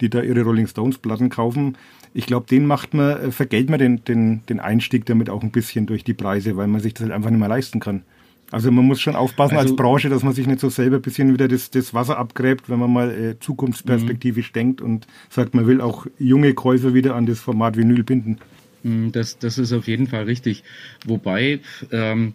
die 0.00 0.08
da 0.10 0.22
ihre 0.22 0.42
Rolling 0.42 0.66
Stones 0.66 0.98
Platten 0.98 1.28
kaufen. 1.30 1.76
Ich 2.14 2.26
glaube, 2.26 2.46
den 2.50 2.66
macht 2.66 2.92
man, 2.94 3.16
äh, 3.18 3.30
vergelt 3.30 3.70
man 3.70 3.78
den, 3.78 4.04
den, 4.04 4.42
den 4.48 4.60
Einstieg 4.60 5.06
damit 5.06 5.30
auch 5.30 5.42
ein 5.42 5.50
bisschen 5.50 5.86
durch 5.86 6.04
die 6.04 6.14
Preise, 6.14 6.56
weil 6.56 6.66
man 6.66 6.80
sich 6.80 6.94
das 6.94 7.02
halt 7.04 7.12
einfach 7.12 7.30
nicht 7.30 7.40
mehr 7.40 7.48
leisten 7.48 7.80
kann. 7.80 8.02
Also 8.50 8.70
man 8.70 8.84
muss 8.84 9.00
schon 9.00 9.16
aufpassen 9.16 9.56
Also- 9.56 9.70
als 9.70 9.76
Branche, 9.76 10.10
dass 10.10 10.22
man 10.22 10.34
sich 10.34 10.46
nicht 10.46 10.60
so 10.60 10.68
selber 10.68 10.96
ein 10.96 11.02
bisschen 11.02 11.32
wieder 11.32 11.48
das, 11.48 11.70
das 11.70 11.94
Wasser 11.94 12.18
abgräbt, 12.18 12.68
wenn 12.68 12.78
man 12.78 12.92
mal 12.92 13.10
äh, 13.10 13.38
zukunftsperspektivisch 13.40 14.50
Mhm. 14.50 14.54
denkt 14.54 14.80
und 14.82 15.06
sagt, 15.30 15.54
man 15.54 15.66
will 15.66 15.80
auch 15.80 16.06
junge 16.18 16.52
Käufer 16.52 16.92
wieder 16.92 17.14
an 17.14 17.24
das 17.24 17.40
Format 17.40 17.78
Vinyl 17.78 18.02
binden. 18.02 18.36
Mm, 18.82 19.08
Das, 19.12 19.38
das 19.38 19.56
ist 19.56 19.72
auf 19.72 19.86
jeden 19.88 20.06
Fall 20.06 20.24
richtig. 20.24 20.64
Wobei, 21.06 21.60
ähm, 21.92 22.34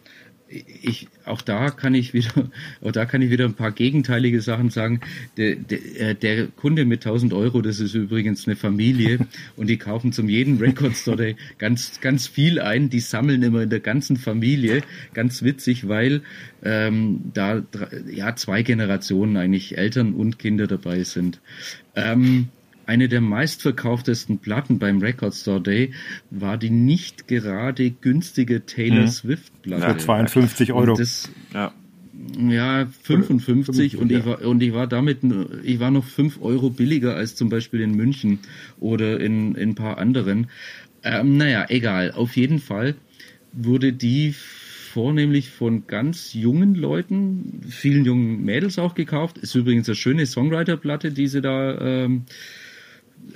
ich, 0.49 1.07
auch 1.25 1.41
da 1.41 1.69
kann 1.69 1.93
ich 1.93 2.13
wieder, 2.13 2.49
auch 2.81 2.91
da 2.91 3.05
kann 3.05 3.21
ich 3.21 3.29
wieder 3.29 3.45
ein 3.45 3.53
paar 3.53 3.71
gegenteilige 3.71 4.41
Sachen 4.41 4.69
sagen. 4.69 5.01
Der, 5.37 5.55
der, 5.55 5.99
äh, 5.99 6.15
der 6.15 6.47
Kunde 6.47 6.85
mit 6.85 7.05
1000 7.05 7.33
Euro, 7.33 7.61
das 7.61 7.79
ist 7.79 7.93
übrigens 7.93 8.47
eine 8.47 8.55
Familie 8.55 9.19
und 9.55 9.67
die 9.67 9.77
kaufen 9.77 10.11
zum 10.13 10.29
jeden 10.29 10.57
Record 10.57 10.95
Store 10.95 11.17
Day 11.17 11.35
ganz, 11.57 11.99
ganz 12.01 12.27
viel 12.27 12.59
ein. 12.59 12.89
Die 12.89 12.99
sammeln 12.99 13.43
immer 13.43 13.63
in 13.63 13.69
der 13.69 13.81
ganzen 13.81 14.17
Familie. 14.17 14.81
Ganz 15.13 15.43
witzig, 15.43 15.87
weil 15.87 16.21
ähm, 16.63 17.31
da 17.33 17.63
ja 18.09 18.35
zwei 18.35 18.63
Generationen 18.63 19.37
eigentlich 19.37 19.77
Eltern 19.77 20.13
und 20.13 20.39
Kinder 20.39 20.67
dabei 20.67 21.03
sind. 21.03 21.39
Ähm, 21.95 22.49
eine 22.87 23.07
der 23.07 23.21
meistverkauftesten 23.21 24.39
Platten 24.39 24.79
beim 24.79 24.99
Record 24.99 25.35
Store 25.35 25.61
Day 25.61 25.91
war 26.31 26.57
die 26.57 26.69
nicht 26.69 27.27
gerade 27.27 27.91
günstige 27.91 28.65
Taylor 28.65 29.03
Mhm. 29.03 29.07
Swift 29.07 29.61
Platte. 29.61 29.91
Für 29.93 29.97
52 29.97 30.73
Euro. 30.73 30.95
Das, 30.95 31.29
Ja. 31.53 31.73
ja, 32.39 32.87
55 33.03 33.97
und 33.97 34.11
ich 34.11 34.25
war 34.25 34.41
und 34.41 34.63
ich 34.63 34.73
war 34.73 34.87
damit 34.87 35.19
ich 35.63 35.79
war 35.79 35.91
noch 35.91 36.05
5 36.05 36.41
Euro 36.41 36.69
billiger 36.69 37.15
als 37.15 37.35
zum 37.35 37.49
Beispiel 37.49 37.81
in 37.81 37.91
München 37.95 38.39
oder 38.79 39.19
in, 39.19 39.55
in 39.55 39.69
ein 39.69 39.75
paar 39.75 39.97
anderen. 39.97 40.47
Ähm, 41.03 41.37
naja, 41.37 41.65
egal. 41.69 42.11
Auf 42.11 42.35
jeden 42.35 42.59
Fall 42.59 42.95
wurde 43.53 43.93
die 43.93 44.33
vornehmlich 44.33 45.49
von 45.49 45.85
ganz 45.87 46.33
jungen 46.33 46.73
Leuten, 46.73 47.61
vielen 47.69 48.03
jungen 48.05 48.43
Mädels 48.43 48.79
auch 48.79 48.95
gekauft. 48.95 49.37
Ist 49.37 49.53
übrigens 49.55 49.87
eine 49.87 49.95
schöne 49.95 50.25
Songwriter-Platte, 50.25 51.11
die 51.11 51.27
sie 51.27 51.41
da, 51.41 51.77
ähm, 51.79 52.23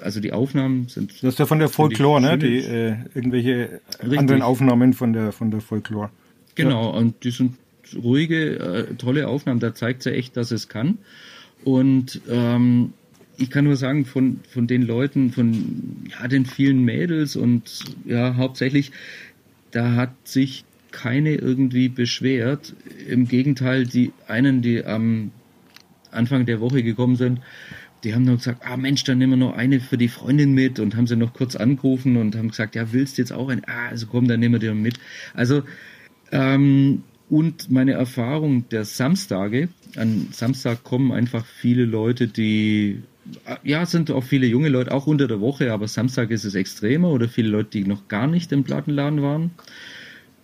also 0.02 0.20
die 0.20 0.34
Aufnahmen 0.34 0.88
sind 0.88 1.12
Das 1.24 1.34
ist 1.34 1.40
ja 1.40 1.46
von 1.46 1.60
der 1.60 1.70
Folklore, 1.70 2.22
ne? 2.22 2.38
Die 2.38 2.58
äh, 2.60 2.96
irgendwelche 3.14 3.82
Richtig. 4.02 4.20
anderen 4.20 4.42
Aufnahmen 4.42 4.94
von 4.94 5.14
der 5.14 5.32
von 5.32 5.52
der 5.52 5.62
Folklore. 5.62 6.10
Genau, 6.56 6.90
und 6.96 7.24
die 7.24 7.32
sind 7.32 7.56
ruhige, 7.96 8.60
äh, 8.60 8.96
tolle 8.96 9.28
Aufnahmen. 9.28 9.60
Da 9.60 9.74
zeigt 9.74 10.04
sie 10.04 10.12
echt, 10.14 10.38
dass 10.38 10.52
es 10.52 10.68
kann. 10.70 10.98
Und 11.64 12.22
ähm, 12.30 12.94
ich 13.38 13.50
kann 13.50 13.66
nur 13.66 13.76
sagen, 13.76 14.06
von, 14.06 14.40
von 14.50 14.68
den 14.68 14.84
Leuten, 14.84 15.32
von 15.32 16.06
ja, 16.10 16.28
den 16.28 16.46
vielen 16.46 16.84
Mädels 16.84 17.36
und 17.36 17.80
ja, 18.06 18.36
hauptsächlich, 18.36 18.92
da 19.72 19.96
hat 19.96 20.12
sich 20.26 20.64
keine 20.92 21.36
irgendwie 21.36 21.90
beschwert. 21.90 22.74
Im 23.08 23.28
Gegenteil, 23.28 23.86
die 23.86 24.12
einen, 24.28 24.62
die 24.62 24.84
am 24.84 25.32
Anfang 26.12 26.46
der 26.46 26.60
Woche 26.60 26.84
gekommen 26.84 27.16
sind, 27.16 27.40
die 28.04 28.16
haben 28.16 28.26
dann 28.26 28.38
gesagt, 28.38 28.66
ah 28.66 28.78
Mensch, 28.78 29.04
dann 29.04 29.18
nehmen 29.18 29.34
wir 29.40 29.48
noch 29.48 29.56
eine 29.56 29.80
für 29.80 29.98
die 29.98 30.08
Freundin 30.08 30.54
mit 30.54 30.80
und 30.80 30.96
haben 30.96 31.08
sie 31.08 31.16
noch 31.16 31.34
kurz 31.34 31.56
angerufen 31.56 32.18
und 32.18 32.36
haben 32.36 32.50
gesagt, 32.50 32.76
ja, 32.76 32.92
willst 32.94 33.18
du 33.18 33.22
jetzt 33.22 33.32
auch 33.32 33.50
eine? 33.50 33.68
Ah, 33.68 33.90
also 33.90 34.08
komm, 34.08 34.28
dann 34.28 34.40
nehmen 34.40 34.60
wir 34.60 34.60
die 34.60 34.74
mit. 34.74 35.00
Also, 35.34 35.64
ähm, 36.32 37.04
und 37.30 37.72
meine 37.72 37.94
Erfahrung 37.94 38.68
der 38.70 38.84
Samstage, 38.84 39.70
an 39.96 40.28
Samstag 40.32 40.84
kommen 40.84 41.12
einfach 41.12 41.46
viele 41.46 41.86
Leute, 41.86 42.28
die, 42.28 43.04
ja, 43.64 43.86
sind 43.86 44.12
auch 44.12 44.24
viele 44.24 44.48
junge 44.48 44.70
Leute, 44.70 44.92
auch 44.92 45.08
unter 45.08 45.28
der 45.28 45.40
Woche, 45.40 45.72
aber 45.72 45.88
Samstag 45.88 46.32
ist 46.32 46.44
es 46.44 46.56
extremer 46.56 47.10
oder 47.10 47.30
viele 47.30 47.50
Leute, 47.50 47.70
die 47.72 47.86
noch 47.86 48.08
gar 48.08 48.28
nicht 48.28 48.52
im 48.52 48.64
Plattenladen 48.64 49.22
waren. 49.22 49.52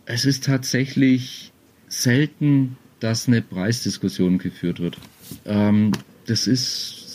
Es 0.05 0.23
ist 0.23 0.45
tatsächlich 0.45 1.51
selten, 1.89 2.77
dass 2.99 3.27
eine 3.27 3.41
Preisdiskussion 3.41 4.37
geführt 4.37 4.79
wird. 4.79 4.97
Ähm, 5.45 5.91
das 6.25 6.47
ist 6.47 7.06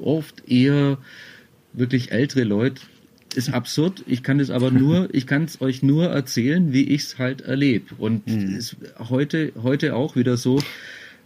oft 0.00 0.48
eher 0.48 0.98
wirklich 1.72 2.12
ältere 2.12 2.44
Leute. 2.44 2.82
Ist 3.34 3.52
absurd. 3.52 4.04
Ich 4.06 4.22
kann 4.22 4.38
es 4.38 4.50
aber 4.50 4.70
nur, 4.70 5.08
ich 5.12 5.26
kann 5.26 5.44
es 5.44 5.60
euch 5.60 5.82
nur 5.82 6.06
erzählen, 6.06 6.72
wie 6.72 6.84
ich 6.84 7.02
es 7.02 7.18
halt 7.18 7.40
erlebe. 7.40 7.94
Und 7.98 8.28
ist 8.28 8.76
heute, 9.10 9.52
heute 9.60 9.96
auch 9.96 10.14
wieder 10.14 10.36
so. 10.36 10.60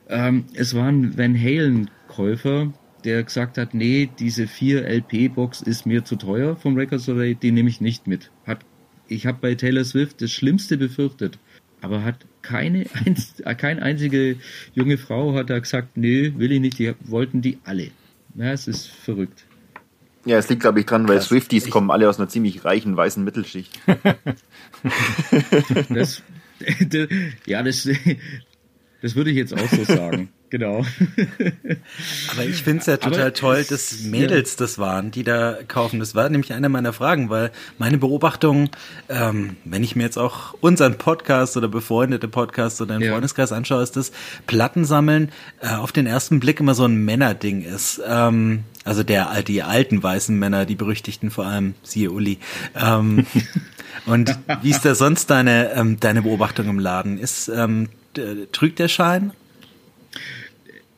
Ähm, 0.09 0.45
es 0.55 0.75
war 0.75 0.89
ein 0.89 1.19
Van 1.19 1.39
Halen 1.39 1.91
Käufer, 2.09 2.73
der 3.05 3.23
gesagt 3.23 3.59
hat, 3.59 3.75
nee, 3.75 4.09
diese 4.19 4.47
4 4.47 4.87
LP 4.87 5.35
Box 5.35 5.61
ist 5.61 5.87
mir 5.87 6.05
zu 6.05 6.17
teuer 6.17 6.57
vom 6.57 6.77
Record 6.77 7.03
Store, 7.03 7.19
Day, 7.19 7.35
die 7.35 7.53
nehme 7.53 7.69
ich 7.69 7.81
nicht 7.81 8.07
mit. 8.07 8.31
Hat, 8.47 8.61
ich 9.07 9.27
habe 9.27 9.39
bei 9.41 9.55
Taylor 9.55 9.85
Swift 9.85 10.21
das 10.23 10.33
Schlimmste 10.33 10.77
befürchtet, 10.79 11.39
aber 11.81 12.03
hat 12.03 12.27
keine, 12.43 12.87
einz, 13.05 13.43
keine 13.59 13.83
einzige 13.83 14.37
junge 14.75 14.99
Frau 14.99 15.35
hat 15.35 15.51
da 15.51 15.59
gesagt, 15.59 15.97
nee, 15.97 16.33
will 16.37 16.53
ich 16.53 16.61
nicht, 16.61 16.79
die 16.79 16.95
wollten 17.05 17.43
die 17.43 17.59
alle. 17.65 17.91
Ja, 18.35 18.53
es 18.53 18.69
ist 18.69 18.89
verrückt. 18.89 19.45
Ja, 20.25 20.37
es 20.37 20.49
liegt, 20.49 20.61
glaube 20.61 20.81
ich, 20.81 20.87
dran, 20.87 21.09
weil 21.09 21.21
Swifties 21.21 21.71
kommen 21.71 21.91
alle 21.91 22.09
aus 22.09 22.19
einer 22.19 22.29
ziemlich 22.29 22.65
reichen 22.65 22.97
weißen 22.97 23.23
Mittelschicht. 23.25 23.79
Das, 25.89 26.23
ja, 27.47 27.63
das, 27.63 27.89
das 29.03 29.15
würde 29.15 29.31
ich 29.31 29.37
jetzt 29.37 29.55
auch 29.55 29.69
so 29.69 29.85
sagen. 29.85 30.31
Genau. 30.51 30.85
Aber 32.33 32.45
ich 32.45 32.63
finde 32.63 32.81
es 32.81 32.87
ja 32.87 32.97
total 32.97 33.21
Aber 33.21 33.33
toll, 33.35 33.65
dass 33.69 34.01
Mädels 34.01 34.57
das 34.57 34.79
waren, 34.79 35.11
die 35.11 35.23
da 35.23 35.59
kaufen. 35.67 36.01
Das 36.01 36.15
war 36.15 36.29
nämlich 36.29 36.53
eine 36.53 36.69
meiner 36.69 36.93
Fragen, 36.93 37.29
weil 37.29 37.51
meine 37.77 37.99
Beobachtung, 37.99 38.71
ähm, 39.09 39.57
wenn 39.65 39.85
ich 39.85 39.95
mir 39.95 40.05
jetzt 40.05 40.17
auch 40.19 40.55
unseren 40.61 40.97
Podcast 40.97 41.57
oder 41.57 41.69
befreundete 41.69 42.29
Podcast 42.29 42.81
oder 42.81 42.95
einen 42.95 43.05
Ja. 43.05 43.13
Freundeskreis 43.13 43.53
anschaue, 43.53 43.83
ist 43.83 43.97
das 43.97 44.13
Plattensammeln 44.47 45.31
äh, 45.61 45.75
auf 45.75 45.93
den 45.93 46.07
ersten 46.07 46.41
Blick 46.41 46.61
immer 46.61 46.75
so 46.75 46.85
ein 46.85 47.05
Männerding 47.05 47.63
ist. 47.63 48.01
Ähm, 48.07 48.65
also 48.85 49.03
der 49.03 49.43
die 49.43 49.63
alten 49.63 50.03
weißen 50.03 50.39
Männer, 50.39 50.65
die 50.65 50.77
berüchtigten 50.77 51.31
vor 51.31 51.45
allem, 51.45 51.75
siehe 51.83 52.11
Uli. 52.11 52.39
Ähm, 52.75 53.27
und 54.07 54.39
wie 54.63 54.71
ist 54.71 54.87
da 54.87 54.95
sonst 54.95 55.29
deine 55.29 55.73
ähm, 55.73 56.01
deine 56.01 56.23
Beobachtung 56.23 56.69
im 56.69 56.79
Laden? 56.79 57.19
Ist 57.19 57.49
ähm, 57.49 57.91
trügt 58.53 58.79
der 58.79 58.89
Schein? 58.89 59.33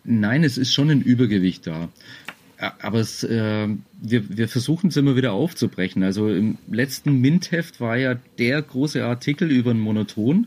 Nein, 0.05 0.45
es 0.45 0.59
ist 0.59 0.73
schon 0.73 0.91
ein 0.91 1.03
Übergewicht 1.03 1.67
da. 1.67 1.89
Aber 2.59 3.01
es, 3.01 3.25
äh, 3.25 3.69
wir, 4.03 4.37
wir 4.37 4.49
versuchen 4.49 4.89
es 4.89 4.97
immer 4.97 5.17
wieder 5.17 5.33
aufzubrechen. 5.33 6.03
Also 6.03 6.29
im 6.29 6.59
letzten 6.71 7.21
Mint-Heft 7.21 7.81
war 7.81 7.97
ja 7.97 8.17
der 8.39 8.61
große 8.61 9.03
Artikel 9.03 9.51
über 9.51 9.73
den 9.73 9.81
Monoton. 9.81 10.47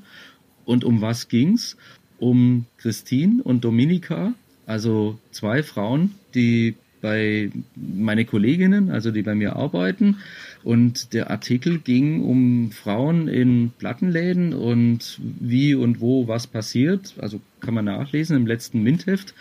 Und 0.66 0.84
um 0.84 1.02
was 1.02 1.28
ging's? 1.28 1.76
Um 2.20 2.66
Christine 2.78 3.42
und 3.44 3.66
Dominika, 3.66 4.34
also 4.66 5.20
zwei 5.32 5.64
Frauen, 5.64 6.12
die 6.36 6.76
bei 7.02 7.52
meine 7.76 8.24
Kolleginnen, 8.24 8.90
also 8.90 9.12
die 9.12 9.24
bei 9.24 9.36
mir 9.36 9.56
arbeiten. 9.58 10.18
Und 10.64 11.14
der 11.14 11.30
Artikel 11.30 11.80
ging 11.80 12.24
um 12.24 12.72
Frauen 12.72 13.28
in 13.28 13.72
Plattenläden 13.78 14.54
und 14.54 15.20
wie 15.22 15.76
und 15.76 16.00
wo 16.00 16.28
was 16.28 16.48
passiert. 16.48 17.14
Also 17.20 17.42
kann 17.60 17.74
man 17.74 17.86
nachlesen 17.86 18.38
im 18.38 18.48
letzten 18.48 18.82
Mintheft. 18.82 19.34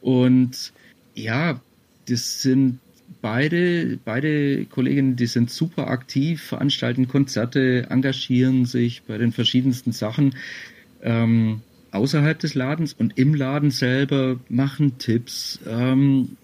Und 0.00 0.72
ja, 1.14 1.60
das 2.08 2.42
sind 2.42 2.80
beide, 3.22 3.98
beide 4.04 4.64
Kolleginnen, 4.66 5.16
die 5.16 5.26
sind 5.26 5.50
super 5.50 5.88
aktiv, 5.88 6.42
veranstalten 6.42 7.08
Konzerte, 7.08 7.86
engagieren 7.90 8.66
sich 8.66 9.02
bei 9.02 9.18
den 9.18 9.32
verschiedensten 9.32 9.92
Sachen. 9.92 10.34
Ähm, 11.02 11.60
außerhalb 11.92 12.38
des 12.38 12.54
Ladens 12.54 12.92
und 12.92 13.18
im 13.18 13.34
Laden 13.34 13.70
selber 13.70 14.38
machen 14.48 14.98
Tipps, 14.98 15.60
ähm, 15.66 16.36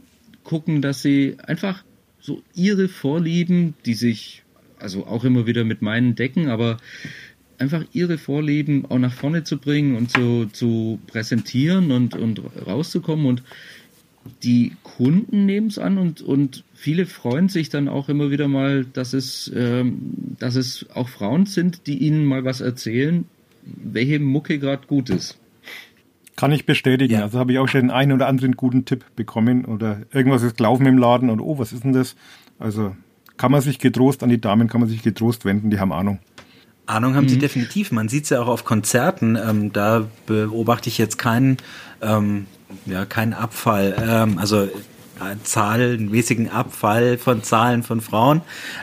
gucken, 0.45 0.83
dass 0.83 1.03
sie 1.03 1.37
einfach 1.45 1.85
so 2.23 2.43
ihre 2.55 2.89
Vorlieben, 2.89 3.75
die 3.85 3.95
sich 3.95 4.43
also 4.79 5.07
auch 5.07 5.25
immer 5.25 5.47
wieder 5.47 5.65
mit 5.65 5.83
meinen 5.83 6.15
decken, 6.15 6.49
aber 6.49 6.79
einfach 7.59 7.85
ihre 7.93 8.19
Vorlieben 8.19 8.87
auch 8.87 8.99
nach 8.99 9.13
vorne 9.13 9.45
zu 9.45 9.59
bringen 9.59 9.97
und 9.97 10.11
zu, 10.11 10.47
zu 10.47 10.99
präsentieren 11.07 11.93
und, 11.93 12.17
und 12.17 12.41
rauszukommen 12.67 13.27
und 13.27 13.43
die 14.45 14.73
Kunden 14.83 15.47
nehmen 15.47 15.67
es 15.67 15.79
an 15.79 15.99
und, 15.99 16.23
und 16.23 16.65
viele 16.75 17.07
freuen 17.07 17.49
sich 17.49 17.71
dann 17.71 17.89
auch 17.89 18.09
immer 18.09 18.31
wieder 18.31 18.47
mal, 18.49 18.85
dass 18.85 19.15
es, 19.15 19.51
ähm, 19.55 19.99
dass 20.39 20.55
es 20.55 20.87
auch 20.95 21.09
Frauen 21.09 21.47
sind, 21.47 21.87
die 21.87 21.99
ihnen 21.99 22.25
mal 22.25 22.45
was 22.45 22.61
erzählen, 22.61 23.25
welche 23.65 24.21
Mucke 24.21 24.59
gerade 24.59 24.87
gut 24.87 25.11
ist. 25.11 25.39
Kann 26.43 26.51
ich 26.51 26.67
bestätigen. 26.67 27.15
Ja. 27.15 27.23
Also 27.23 27.39
habe 27.39 27.53
ich 27.53 27.61
auch 27.61 27.69
schon 27.69 27.83
den 27.83 27.91
einen 27.93 28.11
oder 28.11 28.27
anderen 28.27 28.57
guten 28.57 28.85
Tipp 28.85 29.05
bekommen 29.15 29.65
oder 29.65 30.01
irgendwas 30.11 30.43
ist 30.43 30.57
gelaufen 30.57 30.85
im 30.87 30.99
Laden 30.99 31.31
und 31.31 31.41
oh, 31.41 31.57
was 31.61 31.73
ist 31.73 31.85
denn 31.85 31.93
das? 31.93 32.17
Also 32.59 32.97
kann 33.37 33.53
man 33.53 33.61
sich 33.61 33.79
getrost 33.79 34.25
an 34.25 34.29
die 34.29 34.41
Damen, 34.41 34.67
kann 34.67 34.81
man 34.81 34.91
sich 34.91 35.05
getrost 35.05 35.45
wenden, 35.45 35.71
die 35.71 35.79
haben 35.79 35.93
Ahnung. 35.93 36.19
Ahnung 36.87 37.15
haben 37.15 37.29
sie 37.29 37.39
definitiv. 37.39 37.93
Man 37.93 38.09
sieht 38.09 38.25
es 38.25 38.31
ja 38.31 38.43
auch 38.43 38.49
auf 38.49 38.65
Konzerten. 38.65 39.37
Ähm, 39.37 39.73
da 39.73 40.09
beobachte 40.27 40.89
ich 40.89 40.99
jetzt 40.99 41.17
keinen, 41.17 41.59
ähm, 42.01 42.47
ja, 42.87 43.05
keinen 43.05 43.35
Abfall, 43.35 43.95
ähm, 44.05 44.39
also 44.39 44.65
äh, 44.65 44.69
zahlenmäßigen 45.45 46.51
Abfall 46.51 47.19
von 47.19 47.45
Zahlen 47.45 47.85
von 47.85 48.01
Frauen, 48.01 48.41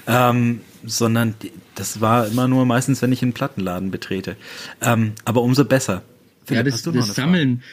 ähm, 0.07 0.61
sondern 0.85 1.35
die, 1.43 1.51
das 1.75 1.99
war 1.99 2.25
immer 2.25 2.47
nur 2.47 2.65
meistens, 2.65 3.01
wenn 3.01 3.11
ich 3.11 3.21
einen 3.21 3.33
Plattenladen 3.33 3.91
betrete. 3.91 4.37
Ähm, 4.81 5.11
aber 5.25 5.41
umso 5.41 5.65
besser. 5.65 6.03
Ja, 6.49 6.63
das, 6.63 6.83
das 6.83 7.15
Sammeln, 7.15 7.63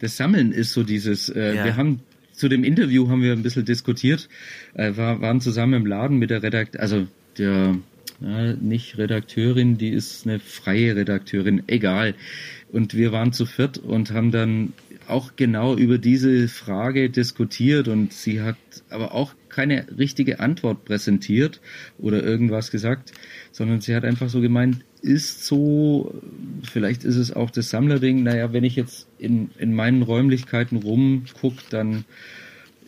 das 0.00 0.16
Sammeln 0.16 0.52
ist 0.52 0.72
so 0.72 0.82
dieses, 0.82 1.28
äh, 1.28 1.54
ja. 1.54 1.64
wir 1.64 1.76
haben 1.76 2.00
zu 2.32 2.48
dem 2.48 2.64
Interview 2.64 3.08
haben 3.08 3.22
wir 3.22 3.32
ein 3.32 3.42
bisschen 3.42 3.64
diskutiert, 3.64 4.28
äh, 4.74 4.96
war, 4.96 5.20
waren 5.20 5.40
zusammen 5.40 5.74
im 5.74 5.86
Laden 5.86 6.18
mit 6.18 6.30
der 6.30 6.42
Redakt, 6.42 6.78
also 6.78 7.06
der 7.38 7.76
ja, 8.20 8.52
nicht 8.54 8.98
Redakteurin, 8.98 9.78
die 9.78 9.90
ist 9.90 10.26
eine 10.26 10.38
freie 10.38 10.96
Redakteurin, 10.96 11.62
egal. 11.66 12.14
Und 12.72 12.94
wir 12.94 13.12
waren 13.12 13.32
zu 13.32 13.46
viert 13.46 13.78
und 13.78 14.10
haben 14.12 14.30
dann 14.30 14.72
auch 15.08 15.36
genau 15.36 15.76
über 15.76 15.98
diese 15.98 16.48
Frage 16.48 17.10
diskutiert 17.10 17.88
und 17.88 18.12
sie 18.12 18.42
hat 18.42 18.56
aber 18.90 19.14
auch 19.14 19.34
keine 19.48 19.86
richtige 19.96 20.40
Antwort 20.40 20.84
präsentiert 20.84 21.60
oder 21.98 22.22
irgendwas 22.22 22.70
gesagt, 22.70 23.12
sondern 23.52 23.80
sie 23.80 23.94
hat 23.94 24.04
einfach 24.04 24.28
so 24.28 24.40
gemeint, 24.40 24.84
ist 25.06 25.46
so, 25.46 26.12
vielleicht 26.70 27.04
ist 27.04 27.16
es 27.16 27.32
auch 27.32 27.50
das 27.50 27.70
Sammlerding, 27.70 28.24
naja, 28.24 28.52
wenn 28.52 28.64
ich 28.64 28.76
jetzt 28.76 29.06
in, 29.18 29.50
in 29.58 29.72
meinen 29.72 30.02
Räumlichkeiten 30.02 30.76
rumgucke, 30.78 31.62
dann 31.70 32.04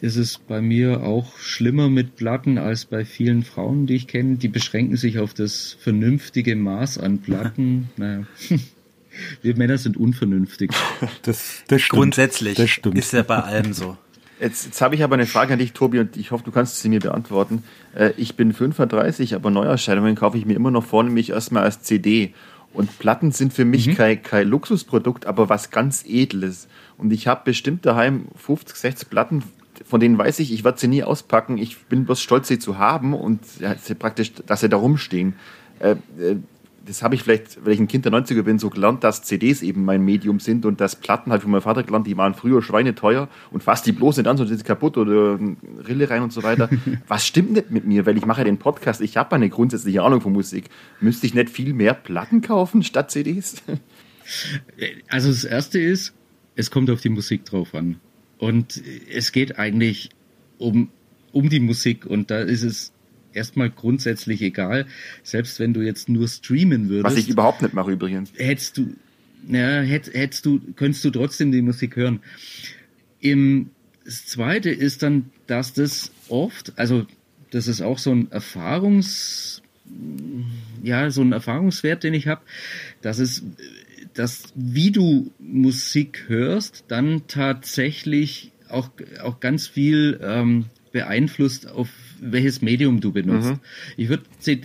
ist 0.00 0.16
es 0.16 0.38
bei 0.38 0.60
mir 0.60 1.02
auch 1.02 1.38
schlimmer 1.38 1.88
mit 1.88 2.16
Platten 2.16 2.58
als 2.58 2.84
bei 2.84 3.04
vielen 3.04 3.42
Frauen, 3.42 3.86
die 3.86 3.94
ich 3.96 4.06
kenne. 4.06 4.36
Die 4.36 4.48
beschränken 4.48 4.96
sich 4.96 5.18
auf 5.18 5.34
das 5.34 5.76
vernünftige 5.80 6.54
Maß 6.56 6.98
an 6.98 7.18
Platten. 7.18 7.90
naja. 7.96 8.26
Wir 9.42 9.56
Männer 9.56 9.78
sind 9.78 9.96
unvernünftig. 9.96 10.70
Das, 11.22 11.64
das 11.66 11.82
stimmt. 11.82 11.98
Grundsätzlich 11.98 12.56
das 12.56 12.70
stimmt. 12.70 12.96
ist 12.96 13.12
ja 13.12 13.22
bei 13.22 13.38
allem 13.38 13.72
so. 13.72 13.96
Jetzt, 14.40 14.66
jetzt 14.66 14.81
habe 14.81 14.94
ich 14.94 15.02
aber 15.02 15.15
eine 15.15 15.27
Frage 15.27 15.52
an 15.52 15.59
dich, 15.59 15.73
Tobi, 15.73 15.98
und 15.98 16.16
ich 16.16 16.31
hoffe, 16.31 16.44
du 16.44 16.52
kannst 16.52 16.81
sie 16.81 16.89
mir 16.89 17.01
beantworten. 17.01 17.65
Äh, 17.94 18.12
ich 18.16 18.36
bin 18.36 18.52
35, 18.52 19.35
aber 19.35 19.51
Neuerscheinungen 19.51 20.15
kaufe 20.15 20.39
ich 20.39 20.47
mir 20.47 20.55
immer 20.55 20.70
noch 20.70 20.85
vornehmlich 20.85 21.31
erstmal 21.31 21.65
als 21.65 21.82
CD. 21.82 22.35
Und 22.73 22.98
Platten 22.98 23.32
sind 23.32 23.52
für 23.52 23.65
mich 23.65 23.89
mhm. 23.89 23.94
kein, 23.97 24.23
kein 24.23 24.47
Luxusprodukt, 24.48 25.27
aber 25.27 25.48
was 25.48 25.70
ganz 25.70 26.05
Edles. 26.06 26.69
Und 26.97 27.12
ich 27.12 27.27
habe 27.27 27.43
bestimmt 27.44 27.86
daheim 27.86 28.27
50, 28.36 28.77
60 28.77 29.10
Platten, 29.10 29.43
von 29.85 30.01
denen 30.01 30.19
weiß 30.19 30.39
ich, 30.40 30.52
ich 30.52 30.65
werde 30.65 30.78
sie 30.78 30.89
nie 30.89 31.02
auspacken. 31.02 31.59
Ich 31.59 31.78
bin 31.85 32.05
bloß 32.05 32.20
stolz, 32.20 32.48
sie 32.48 32.59
zu 32.59 32.78
haben 32.78 33.15
und 33.15 33.40
ja, 33.60 33.74
praktisch, 33.98 34.32
dass 34.47 34.60
sie 34.60 34.69
da 34.69 34.77
rumstehen. 34.77 35.35
Äh, 35.81 35.93
äh, 36.20 36.36
das 36.89 37.02
habe 37.02 37.15
ich 37.15 37.23
vielleicht, 37.23 37.65
weil 37.65 37.74
ich 37.74 37.81
ein 37.81 37.86
Kind 37.86 38.06
der 38.06 38.12
90er 38.12 38.43
bin, 38.43 38.59
so 38.59 38.70
gelernt, 38.70 39.05
dass 39.05 39.23
CDs 39.23 39.60
eben 39.62 39.85
mein 39.85 40.02
Medium 40.02 40.40
sind 40.40 40.65
und 40.65 40.81
dass 40.81 40.97
Platten 40.97 41.31
halt 41.31 41.43
von 41.43 41.51
meinem 41.51 41.60
Vater 41.60 41.82
gelernt, 41.82 42.06
die 42.06 42.16
waren 42.16 42.35
früher 42.35 42.62
schweineteuer 42.62 43.28
und 43.51 43.62
fast 43.62 43.86
die 43.86 43.93
bloß 43.93 44.16
nicht 44.16 44.27
an, 44.27 44.39
so 44.39 44.44
sind 44.47 44.65
kaputt 44.65 44.97
oder 44.97 45.39
Rille 45.86 46.09
rein 46.09 46.23
und 46.23 46.32
so 46.32 46.43
weiter. 46.43 46.70
Was 47.09 47.27
stimmt 47.27 47.52
nicht 47.52 47.70
mit 47.70 47.85
mir? 47.85 48.06
Weil 48.06 48.16
ich 48.16 48.24
mache 48.24 48.40
ja 48.40 48.44
den 48.44 48.59
Podcast, 48.59 49.02
ich 49.02 49.16
habe 49.19 49.36
eine 49.36 49.51
grundsätzliche 49.51 50.02
Ahnung 50.02 50.23
von 50.23 50.32
Musik. 50.32 50.70
Müsste 51.01 51.27
ich 51.27 51.35
nicht 51.35 51.51
viel 51.51 51.74
mehr 51.74 51.93
Platten 51.94 52.40
kaufen 52.40 52.82
statt 52.82 53.10
CDs? 53.10 53.62
Also 55.09 55.28
das 55.28 55.44
erste 55.44 55.78
ist, 55.78 56.15
es 56.55 56.70
kommt 56.70 56.90
auf 56.90 57.01
die 57.01 57.09
Musik 57.09 57.44
drauf 57.44 57.74
an. 57.74 57.97
Und 58.39 58.82
es 59.12 59.32
geht 59.32 59.59
eigentlich 59.59 60.10
um, 60.59 60.90
um 61.32 61.48
die 61.48 61.60
Musik 61.60 62.06
und 62.06 62.31
da 62.31 62.40
ist 62.40 62.62
es 62.62 62.93
erstmal 63.39 63.70
grundsätzlich 63.70 64.43
egal, 64.43 64.86
selbst 65.23 65.59
wenn 65.60 65.73
du 65.73 65.81
jetzt 65.81 66.09
nur 66.09 66.28
streamen 66.28 66.89
würdest. 66.89 67.16
Was 67.16 67.16
ich 67.16 67.28
überhaupt 67.28 67.62
nicht 67.62 67.73
mache 67.73 67.93
übrigens. 67.93 68.32
Hättest 68.36 68.77
du, 68.77 68.94
ja, 69.48 69.81
hätt, 69.81 70.12
hättest 70.12 70.44
du, 70.44 70.60
könntest 70.77 71.05
du 71.05 71.10
trotzdem 71.10 71.52
die 71.52 71.62
Musik 71.62 71.97
hören. 71.97 72.20
Im, 73.20 73.70
das 74.05 74.27
zweite 74.27 74.70
ist 74.70 75.02
dann, 75.02 75.31
dass 75.47 75.73
das 75.73 76.12
oft, 76.28 76.73
also 76.77 77.06
das 77.51 77.69
ist 77.69 77.81
auch 77.81 77.98
so 77.98 78.12
ein 78.12 78.31
Erfahrungs, 78.31 79.62
ja, 80.82 81.10
so 81.10 81.23
ein 81.23 81.32
Erfahrungswert, 81.32 82.05
den 82.05 82.15
ich 82.15 82.27
habe, 82.27 82.43
dass 83.01 83.19
es, 83.19 83.43
dass 84.15 84.52
wie 84.55 84.90
du 84.90 85.32
Musik 85.39 86.24
hörst, 86.28 86.85
dann 86.89 87.23
tatsächlich 87.27 88.52
auch, 88.69 88.90
auch 89.23 89.40
ganz 89.40 89.66
viel 89.66 90.20
ähm, 90.23 90.66
beeinflusst 90.93 91.69
auf 91.69 91.89
welches 92.20 92.62
Medium 92.62 93.00
du 93.00 93.12
benutzt. 93.12 93.50
Mhm. 93.50 93.60
Ich 93.96 94.08
würde 94.08 94.24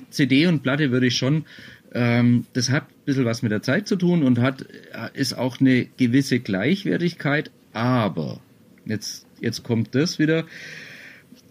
CD 0.09 0.47
und 0.47 0.63
Platte 0.63 0.91
würde 0.91 1.07
ich 1.07 1.17
schon, 1.17 1.45
ähm, 1.93 2.45
das 2.53 2.69
hat 2.69 2.89
ein 2.89 3.05
bisschen 3.05 3.25
was 3.25 3.41
mit 3.41 3.51
der 3.51 3.61
Zeit 3.61 3.87
zu 3.87 3.95
tun 3.95 4.23
und 4.23 4.39
hat, 4.39 4.65
ist 5.13 5.37
auch 5.37 5.59
eine 5.59 5.85
gewisse 5.97 6.39
Gleichwertigkeit, 6.39 7.51
aber 7.73 8.39
jetzt, 8.85 9.25
jetzt 9.39 9.63
kommt 9.63 9.95
das 9.95 10.19
wieder. 10.19 10.45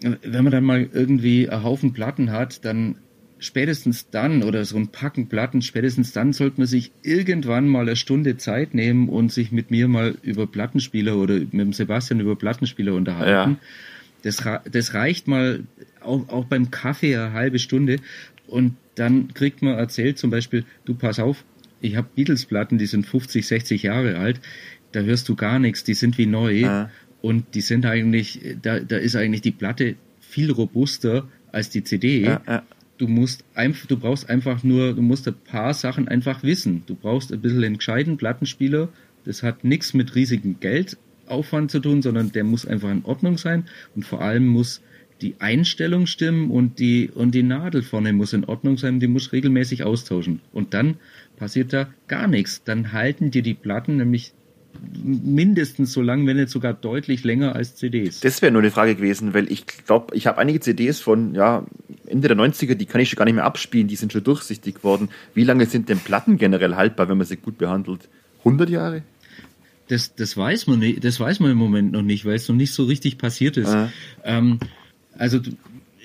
Wenn 0.01 0.43
man 0.43 0.51
dann 0.51 0.65
mal 0.65 0.89
irgendwie 0.91 1.49
einen 1.49 1.63
Haufen 1.63 1.93
Platten 1.93 2.31
hat, 2.31 2.65
dann 2.65 2.97
spätestens 3.43 4.09
dann 4.09 4.43
oder 4.43 4.65
so 4.65 4.77
ein 4.77 4.87
Packen 4.87 5.27
Platten, 5.27 5.61
spätestens 5.61 6.13
dann 6.13 6.33
sollte 6.33 6.59
man 6.61 6.67
sich 6.67 6.91
irgendwann 7.03 7.67
mal 7.67 7.81
eine 7.81 7.95
Stunde 7.95 8.37
Zeit 8.37 8.73
nehmen 8.73 9.09
und 9.09 9.31
sich 9.31 9.51
mit 9.51 9.69
mir 9.69 9.87
mal 9.87 10.15
über 10.21 10.47
Plattenspieler 10.47 11.17
oder 11.17 11.35
mit 11.35 11.53
dem 11.53 11.73
Sebastian 11.73 12.21
über 12.21 12.35
Plattenspieler 12.35 12.93
unterhalten. 12.93 13.51
Ja. 13.51 13.59
Das, 14.23 14.41
das 14.71 14.93
reicht 14.93 15.27
mal 15.27 15.63
auch, 16.05 16.29
auch 16.29 16.45
beim 16.45 16.71
Kaffee 16.71 17.15
eine 17.15 17.33
halbe 17.33 17.59
Stunde 17.59 17.97
und 18.47 18.75
dann 18.95 19.33
kriegt 19.33 19.61
man 19.61 19.77
erzählt 19.77 20.17
zum 20.17 20.29
Beispiel, 20.29 20.65
du 20.85 20.93
pass 20.93 21.19
auf, 21.19 21.43
ich 21.81 21.95
habe 21.95 22.07
Beatles-Platten, 22.15 22.77
die 22.77 22.85
sind 22.85 23.05
50, 23.05 23.45
60 23.45 23.83
Jahre 23.83 24.17
alt, 24.17 24.39
da 24.91 25.01
hörst 25.01 25.27
du 25.27 25.35
gar 25.35 25.59
nichts, 25.59 25.83
die 25.83 25.95
sind 25.95 26.17
wie 26.17 26.25
neu 26.25 26.59
ja. 26.59 26.89
und 27.21 27.55
die 27.55 27.61
sind 27.61 27.85
eigentlich, 27.85 28.57
da, 28.61 28.79
da 28.79 28.97
ist 28.97 29.15
eigentlich 29.15 29.41
die 29.41 29.51
Platte 29.51 29.95
viel 30.19 30.51
robuster 30.51 31.27
als 31.51 31.69
die 31.69 31.83
CD. 31.83 32.23
Ja, 32.23 32.41
ja. 32.47 32.63
Du 32.97 33.07
musst 33.07 33.43
einfach, 33.53 33.87
du 33.87 33.97
brauchst 33.97 34.29
einfach 34.29 34.63
nur, 34.63 34.93
du 34.93 35.01
musst 35.01 35.27
ein 35.27 35.35
paar 35.45 35.73
Sachen 35.73 36.07
einfach 36.07 36.43
wissen. 36.43 36.83
Du 36.85 36.95
brauchst 36.95 37.33
ein 37.33 37.41
bisschen 37.41 37.63
einen 37.63 37.77
gescheiten 37.77 38.17
Plattenspieler. 38.17 38.89
Das 39.25 39.43
hat 39.43 39.63
nichts 39.63 39.93
mit 39.93 40.15
riesigem 40.15 40.59
Geldaufwand 40.59 41.71
zu 41.71 41.79
tun, 41.79 42.01
sondern 42.01 42.31
der 42.31 42.43
muss 42.43 42.65
einfach 42.65 42.91
in 42.91 43.03
Ordnung 43.03 43.37
sein 43.37 43.65
und 43.95 44.05
vor 44.05 44.21
allem 44.21 44.45
muss 44.45 44.81
die 45.23 45.35
Einstellung 45.39 46.05
stimmen 46.05 46.51
und 46.51 46.79
die, 46.79 47.09
und 47.09 47.33
die 47.33 47.43
Nadel 47.43 47.81
vorne 47.81 48.13
muss 48.13 48.33
in 48.33 48.43
Ordnung 48.43 48.77
sein, 48.77 48.99
die 48.99 49.07
muss 49.07 49.31
regelmäßig 49.31 49.83
austauschen. 49.83 50.41
Und 50.51 50.73
dann 50.73 50.97
passiert 51.37 51.73
da 51.73 51.87
gar 52.07 52.27
nichts. 52.27 52.63
Dann 52.63 52.91
halten 52.91 53.31
dir 53.31 53.41
die 53.41 53.53
Platten 53.53 53.97
nämlich 53.97 54.33
mindestens 55.03 55.93
so 55.93 56.01
lang, 56.01 56.27
wenn 56.27 56.37
nicht 56.37 56.49
sogar 56.49 56.73
deutlich 56.73 57.23
länger 57.23 57.55
als 57.55 57.75
CDs. 57.75 58.19
Das 58.19 58.41
wäre 58.41 58.51
nur 58.51 58.61
eine 58.61 58.71
Frage 58.71 58.95
gewesen, 58.95 59.33
weil 59.33 59.51
ich 59.51 59.65
glaube, 59.65 60.15
ich 60.15 60.27
habe 60.27 60.39
einige 60.39 60.59
CDs 60.59 60.99
von 60.99 61.35
ja, 61.35 61.65
Ende 62.07 62.27
der 62.27 62.37
90er, 62.37 62.75
die 62.75 62.85
kann 62.85 62.99
ich 62.99 63.09
schon 63.09 63.17
gar 63.17 63.25
nicht 63.25 63.35
mehr 63.35 63.45
abspielen, 63.45 63.87
die 63.87 63.95
sind 63.95 64.11
schon 64.11 64.23
durchsichtig 64.23 64.75
geworden. 64.75 65.09
Wie 65.33 65.43
lange 65.43 65.67
sind 65.67 65.89
denn 65.89 65.99
Platten 65.99 66.37
generell 66.37 66.75
haltbar, 66.75 67.07
wenn 67.07 67.17
man 67.17 67.27
sie 67.27 67.37
gut 67.37 67.57
behandelt? 67.57 68.09
100 68.39 68.69
Jahre? 68.69 69.03
Das, 69.87 70.15
das 70.15 70.35
weiß 70.35 70.67
man 70.67 70.79
nicht, 70.79 71.03
das 71.03 71.19
weiß 71.19 71.39
man 71.39 71.51
im 71.51 71.57
Moment 71.57 71.91
noch 71.91 72.01
nicht, 72.01 72.25
weil 72.25 72.35
es 72.35 72.47
noch 72.49 72.55
nicht 72.55 72.73
so 72.73 72.85
richtig 72.85 73.17
passiert 73.17 73.57
ist. 73.57 73.69
Ah. 73.69 73.89
Ähm, 74.23 74.59
also 75.17 75.39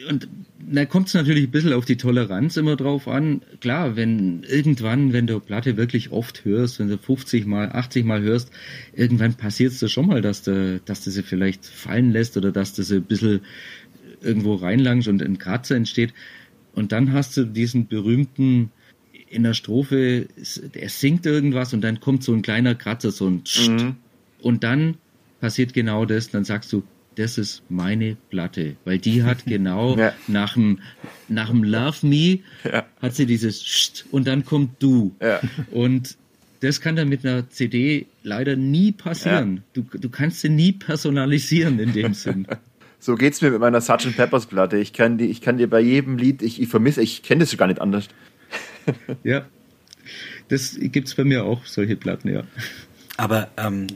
und 0.09 0.29
da 0.71 0.85
kommt 0.85 1.09
es 1.09 1.15
natürlich 1.15 1.45
ein 1.45 1.51
bisschen 1.51 1.73
auf 1.73 1.85
die 1.85 1.97
Toleranz 1.97 2.57
immer 2.57 2.77
drauf 2.77 3.09
an. 3.09 3.43
Klar, 3.61 3.97
wenn 3.97 4.43
irgendwann, 4.45 5.13
wenn 5.13 5.27
du 5.27 5.41
Platte 5.41 5.77
wirklich 5.77 6.13
oft 6.13 6.45
hörst, 6.45 6.79
wenn 6.79 6.89
du 6.89 6.99
50 6.99 7.47
mal, 7.47 7.71
80 7.73 8.05
mal 8.05 8.21
hörst, 8.21 8.51
irgendwann 8.95 9.35
passiert 9.35 9.73
es 9.73 9.81
da 9.81 9.89
schon 9.89 10.07
mal, 10.07 10.21
dass 10.21 10.43
du, 10.43 10.81
dass 10.85 11.03
du 11.03 11.11
sie 11.11 11.23
vielleicht 11.23 11.67
fallen 11.67 12.13
lässt 12.13 12.37
oder 12.37 12.53
dass 12.53 12.75
du 12.75 12.83
sie 12.83 12.97
ein 12.97 13.05
bisschen 13.05 13.41
irgendwo 14.21 14.55
reinlangst 14.55 15.09
und 15.09 15.23
ein 15.23 15.39
Kratzer 15.39 15.77
entsteht. 15.77 16.13
Und 16.75 16.93
dann 16.93 17.13
hast 17.13 17.37
du 17.37 17.45
diesen 17.45 17.89
berühmten 17.89 18.71
in 19.31 19.43
der 19.43 19.55
Strophe, 19.55 20.29
er 20.73 20.89
singt 20.89 21.27
irgendwas 21.27 21.73
und 21.75 21.83
dann 21.83 22.01
kommt 22.01 22.25
so 22.25 22.33
ein 22.33 22.43
kleiner 22.43 22.75
Kratzer, 22.75 23.11
so 23.11 23.29
ein 23.29 23.43
mhm. 23.67 23.97
und 24.41 24.65
dann 24.65 24.97
passiert 25.41 25.75
genau 25.75 26.05
das, 26.07 26.31
dann 26.31 26.45
sagst 26.45 26.73
du, 26.73 26.83
das 27.19 27.37
ist 27.37 27.63
meine 27.69 28.17
Platte, 28.31 28.77
weil 28.85 28.99
die 28.99 29.25
hat 29.25 29.45
genau 29.47 29.97
ja. 29.97 30.13
nach 30.27 30.55
dem 30.55 30.79
nach 31.29 31.51
dem 31.51 31.65
Love 31.65 32.07
Me 32.07 32.39
ja. 32.65 32.85
hat 33.03 33.15
sie 33.15 33.27
dieses 33.27 33.65
Scht 33.65 34.07
und 34.11 34.27
dann 34.27 34.45
kommt 34.45 34.83
du 34.83 35.15
ja. 35.21 35.41
und 35.71 36.17
das 36.61 36.81
kann 36.81 36.97
dann 36.97 37.09
mit 37.09 37.25
einer 37.25 37.49
CD 37.51 38.07
leider 38.23 38.57
nie 38.57 38.93
passieren. 38.93 39.63
Du, 39.75 39.83
du 39.83 40.09
kannst 40.09 40.41
sie 40.41 40.49
nie 40.49 40.73
personalisieren 40.73 41.79
in 41.79 41.93
dem 41.93 42.15
Sinn. 42.15 42.47
So 42.99 43.15
geht's 43.15 43.41
mir 43.43 43.51
mit 43.51 43.61
meiner 43.61 43.81
Sgt. 43.81 44.17
Peppers 44.17 44.47
Platte. 44.47 44.77
Ich 44.77 44.93
kann 44.93 45.19
die, 45.19 45.27
ich 45.27 45.41
kann 45.41 45.59
dir 45.59 45.71
bei 45.71 45.81
jedem 45.81 46.19
Lied, 46.19 46.43
ich, 46.43 46.61
ich 46.61 46.69
vermisse, 46.69 47.01
ich 47.01 47.23
kenne 47.23 47.41
das 47.41 47.57
gar 47.57 47.69
nicht 47.69 47.81
anders. 47.81 48.09
ja, 49.23 49.47
das 50.49 50.77
gibt's 50.81 51.15
bei 51.15 51.25
mir 51.25 51.45
auch 51.45 51.65
solche 51.65 51.95
Platten, 51.95 52.29
ja. 52.33 52.43
Aber 53.17 53.49
ähm, 53.57 53.87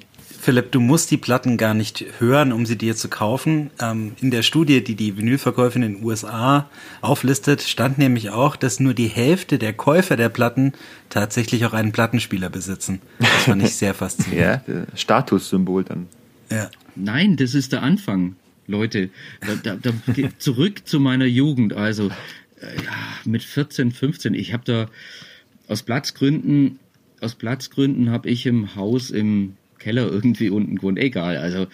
Philipp, 0.43 0.73
du 0.73 0.81
musst 0.81 1.13
die 1.13 1.19
Platten 1.19 1.57
gar 1.57 1.73
nicht 1.73 2.05
hören, 2.19 2.51
um 2.53 2.67
sie 2.67 2.77
dir 2.77 2.97
zu 2.97 3.09
kaufen. 3.09 3.71
Ähm, 3.81 4.17
in 4.21 4.33
der 4.33 4.43
Studie, 4.43 4.83
die 4.83 4.97
die 4.97 5.17
Vinylverkäufe 5.17 5.77
in 5.77 5.83
den 5.83 6.03
USA 6.03 6.69
auflistet, 7.01 7.63
stand 7.63 7.97
nämlich 7.99 8.31
auch, 8.31 8.57
dass 8.57 8.81
nur 8.81 8.93
die 8.93 9.07
Hälfte 9.07 9.57
der 9.61 9.73
Käufer 9.73 10.17
der 10.17 10.31
Platten 10.31 10.73
tatsächlich 11.11 11.65
auch 11.65 11.75
einen 11.75 11.93
Plattenspieler 11.93 12.51
besitzen. 12.51 13.01
Das 13.21 13.45
fand 13.45 13.63
ich 13.63 13.77
sehr 13.77 13.95
faszinierend. 13.95 14.63
ja, 14.67 14.85
Statussymbol 14.97 15.85
dann. 15.85 16.09
Ja. 16.51 16.69
Nein, 16.97 17.37
das 17.37 17.55
ist 17.55 17.71
der 17.71 17.85
Anfang, 17.85 18.35
Leute. 18.67 19.11
Da, 19.63 19.77
da, 19.77 19.77
da, 19.77 19.93
zurück 20.39 20.89
zu 20.89 20.99
meiner 20.99 21.27
Jugend. 21.27 21.73
Also 21.73 22.09
äh, 22.61 22.83
ja, 22.85 22.93
mit 23.25 23.45
14, 23.45 23.93
15, 23.93 24.35
ich 24.35 24.53
habe 24.53 24.65
da 24.65 24.89
aus 25.69 25.85
Platzgründen 25.85 26.81
aus 27.21 27.37
Platzgründen 27.37 28.11
habe 28.11 28.29
ich 28.29 28.47
im 28.47 28.75
Haus 28.75 29.11
im 29.11 29.57
Keller 29.83 30.11
irgendwie 30.11 30.51
unten 30.51 30.77
gewohnt. 30.77 30.99
Egal, 30.99 31.37
also 31.37 31.67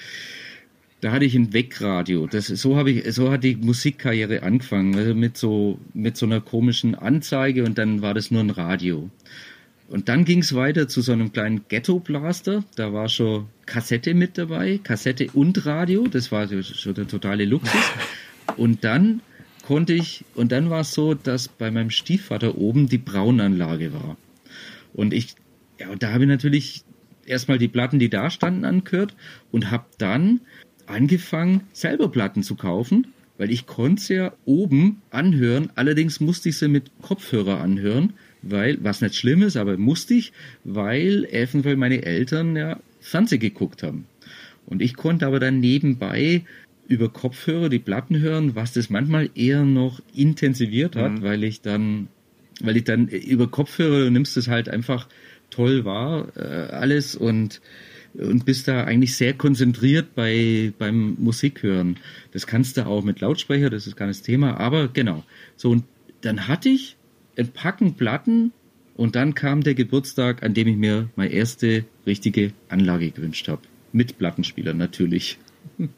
da 1.01 1.13
hatte 1.13 1.25
ich 1.25 1.35
ein 1.35 1.53
Wegradio. 1.53 2.27
Das, 2.27 2.47
so 2.47 2.77
habe 2.77 2.91
ich, 2.91 3.15
so 3.15 3.31
hat 3.31 3.45
die 3.45 3.57
Musikkarriere 3.57 4.43
angefangen. 4.43 4.97
Also 4.97 5.15
mit 5.15 5.37
so, 5.37 5.79
mit 5.95 6.17
so 6.17 6.27
einer 6.27 6.41
komischen 6.41 6.95
Anzeige 6.95 7.65
und 7.65 7.79
dann 7.79 8.03
war 8.03 8.15
das 8.15 8.31
nur 8.31 8.41
ein 8.41 8.51
Radio. 8.51 9.11
Und 9.89 10.09
dann 10.09 10.25
ging 10.25 10.41
es 10.41 10.55
weiter 10.55 10.87
zu 10.89 11.01
so 11.01 11.13
einem 11.13 11.33
kleinen 11.33 11.63
Ghetto-Blaster. 11.69 12.65
Da 12.77 12.93
war 12.93 13.09
schon 13.09 13.47
Kassette 13.65 14.13
mit 14.15 14.37
dabei, 14.37 14.81
Kassette 14.83 15.29
und 15.33 15.65
Radio. 15.65 16.07
Das 16.09 16.31
war 16.31 16.47
schon 16.63 16.95
der 16.95 17.09
totale 17.09 17.45
Luxus. 17.45 17.73
Und 18.57 18.83
dann 18.83 19.21
konnte 19.63 19.93
ich, 19.93 20.25
und 20.35 20.51
dann 20.51 20.71
war 20.71 20.81
es 20.81 20.95
so, 20.95 21.13
dass 21.13 21.49
bei 21.49 21.71
meinem 21.71 21.91
Stiefvater 21.91 22.57
oben 22.57 22.89
die 22.89 22.97
Braunanlage 22.97 23.93
war. 23.93 24.17
Und 24.95 25.13
ich, 25.13 25.35
ja, 25.79 25.91
und 25.91 26.03
da 26.03 26.15
habe 26.15 26.25
ich 26.25 26.29
natürlich 26.31 26.85
erstmal 27.29 27.59
die 27.59 27.69
Platten, 27.69 27.99
die 27.99 28.09
da 28.09 28.31
standen, 28.31 28.65
angehört 28.65 29.15
und 29.51 29.71
habe 29.71 29.87
dann 29.99 30.41
angefangen, 30.87 31.63
selber 31.73 32.11
Platten 32.11 32.43
zu 32.43 32.55
kaufen, 32.55 33.09
weil 33.37 33.51
ich 33.51 33.67
konnte 33.67 34.03
es 34.03 34.09
ja 34.09 34.33
oben 34.45 35.03
anhören. 35.11 35.71
Allerdings 35.75 36.21
musste 36.21 36.49
ich 36.49 36.57
sie 36.57 36.69
mit 36.69 36.91
Kopfhörer 37.03 37.61
anhören, 37.61 38.15
weil, 38.43 38.79
was 38.83 39.01
nicht 39.01 39.15
schlimm 39.15 39.43
ist, 39.43 39.57
aber 39.57 39.77
musste 39.77 40.15
ich, 40.15 40.33
weil 40.65 41.25
eventuell 41.27 41.77
meine 41.77 42.03
Eltern 42.03 42.57
ja 42.57 42.81
Fernsehen 43.01 43.41
geguckt 43.41 43.83
haben. 43.83 44.07
Und 44.67 44.83
ich 44.83 44.95
konnte 44.95 45.27
aber 45.27 45.41
dann 45.41 45.61
nebenbei 45.61 46.45
über 46.89 47.11
Kopfhörer 47.11 47.69
die 47.69 47.79
Platten 47.79 48.19
hören, 48.19 48.55
was 48.55 48.73
das 48.73 48.91
manchmal 48.91 49.31
eher 49.35 49.65
noch 49.65 50.01
intensiviert 50.15 50.97
hat, 50.97 51.13
mhm. 51.13 51.23
weil 51.23 51.45
ich 51.45 51.61
dann, 51.61 52.09
weil 52.61 52.77
ich 52.77 52.85
dann 52.85 53.09
über 53.09 53.49
Kopfhörer 53.49 54.05
du 54.05 54.11
nimmst 54.11 54.37
es 54.37 54.49
halt 54.49 54.69
einfach 54.69 55.09
toll 55.59 55.85
wahr, 55.85 56.29
äh, 56.37 56.73
alles 56.73 57.17
und 57.17 57.61
und 58.15 58.45
bist 58.45 58.69
da 58.69 58.85
eigentlich 58.85 59.17
sehr 59.17 59.35
konzentriert 59.35 60.15
bei 60.15 60.73
beim 60.79 61.17
Musikhören. 61.19 61.97
Das 62.33 62.47
kannst 62.47 62.77
du 62.77 62.87
auch 62.87 63.03
mit 63.03 63.21
Lautsprecher, 63.21 63.69
das 63.69 63.89
ist 63.89 63.97
gar 63.97 64.07
nicht 64.07 64.21
das 64.21 64.27
Thema, 64.27 64.59
aber 64.59 64.87
genau. 64.89 65.25
So 65.57 65.71
und 65.71 65.85
dann 66.21 66.47
hatte 66.47 66.69
ich 66.69 66.97
ein 67.37 67.49
Packen 67.49 67.95
Platten 67.95 68.53
und 68.95 69.17
dann 69.17 69.35
kam 69.35 69.63
der 69.63 69.75
Geburtstag, 69.75 70.45
an 70.45 70.55
dem 70.55 70.69
ich 70.69 70.77
mir 70.77 71.11
meine 71.17 71.33
erste 71.33 71.85
richtige 72.07 72.53
Anlage 72.69 73.11
gewünscht 73.11 73.49
habe. 73.49 73.63
Mit 73.93 74.17
Plattenspieler 74.19 74.75
natürlich. 74.75 75.39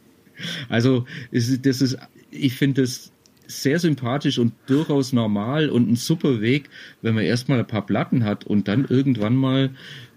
Also 0.71 1.05
das 1.33 1.83
ist, 1.83 1.99
ich 2.31 2.55
finde 2.55 2.81
es 2.81 3.13
sehr 3.51 3.79
sympathisch 3.79 4.39
und 4.39 4.53
durchaus 4.67 5.13
normal 5.13 5.69
und 5.71 5.91
ein 5.91 5.97
super 5.97 6.41
Weg, 6.41 6.71
wenn 7.03 7.15
man 7.15 7.25
erstmal 7.25 7.59
ein 7.59 7.67
paar 7.67 7.85
Platten 7.85 8.25
hat 8.25 8.45
und 8.45 8.69
dann 8.69 8.85
irgendwann 8.85 9.37
mal 9.37 9.71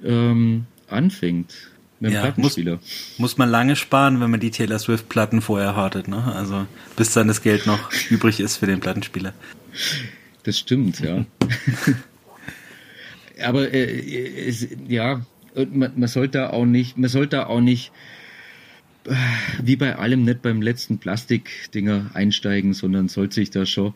ähm, 0.04 0.66
anfängt 0.88 1.54
mit 2.00 2.12
ja. 2.12 2.34
Muss, 2.36 2.60
muss 3.18 3.38
man 3.38 3.50
lange 3.50 3.78
sparen, 3.78 4.20
wenn 4.20 4.30
man 4.30 4.42
die 4.42 4.52
Taylor 4.52 4.78
Swift 4.78 5.08
Platten 5.08 5.42
vorher 5.42 5.76
hartet, 5.76 6.10
ne? 6.10 6.22
Also 6.36 6.68
bis 6.98 7.14
dann 7.14 7.30
das 7.30 7.42
Geld 7.42 7.66
noch 7.66 7.92
übrig 8.10 8.42
ist 8.42 8.58
für 8.58 8.68
den 8.68 8.82
Plattenspieler. 8.82 9.34
Das 10.44 10.60
stimmt, 10.60 11.00
ja. 11.00 11.26
Aber 13.44 13.74
äh, 13.74 14.48
es, 14.48 14.68
ja, 14.88 15.26
man, 15.56 15.94
man 15.96 16.10
sollte 16.10 16.52
auch 16.52 16.66
nicht, 16.66 16.98
man 16.98 17.10
sollte 17.10 17.48
auch 17.48 17.62
nicht 17.62 17.88
äh, 17.88 18.23
wie 19.62 19.76
bei 19.76 19.96
allem 19.96 20.24
nicht 20.24 20.42
beim 20.42 20.62
letzten 20.62 20.98
Plastikdinger 20.98 22.12
einsteigen, 22.14 22.74
sondern 22.74 23.08
sollte 23.08 23.36
sich 23.36 23.50
da 23.50 23.66
schon, 23.66 23.94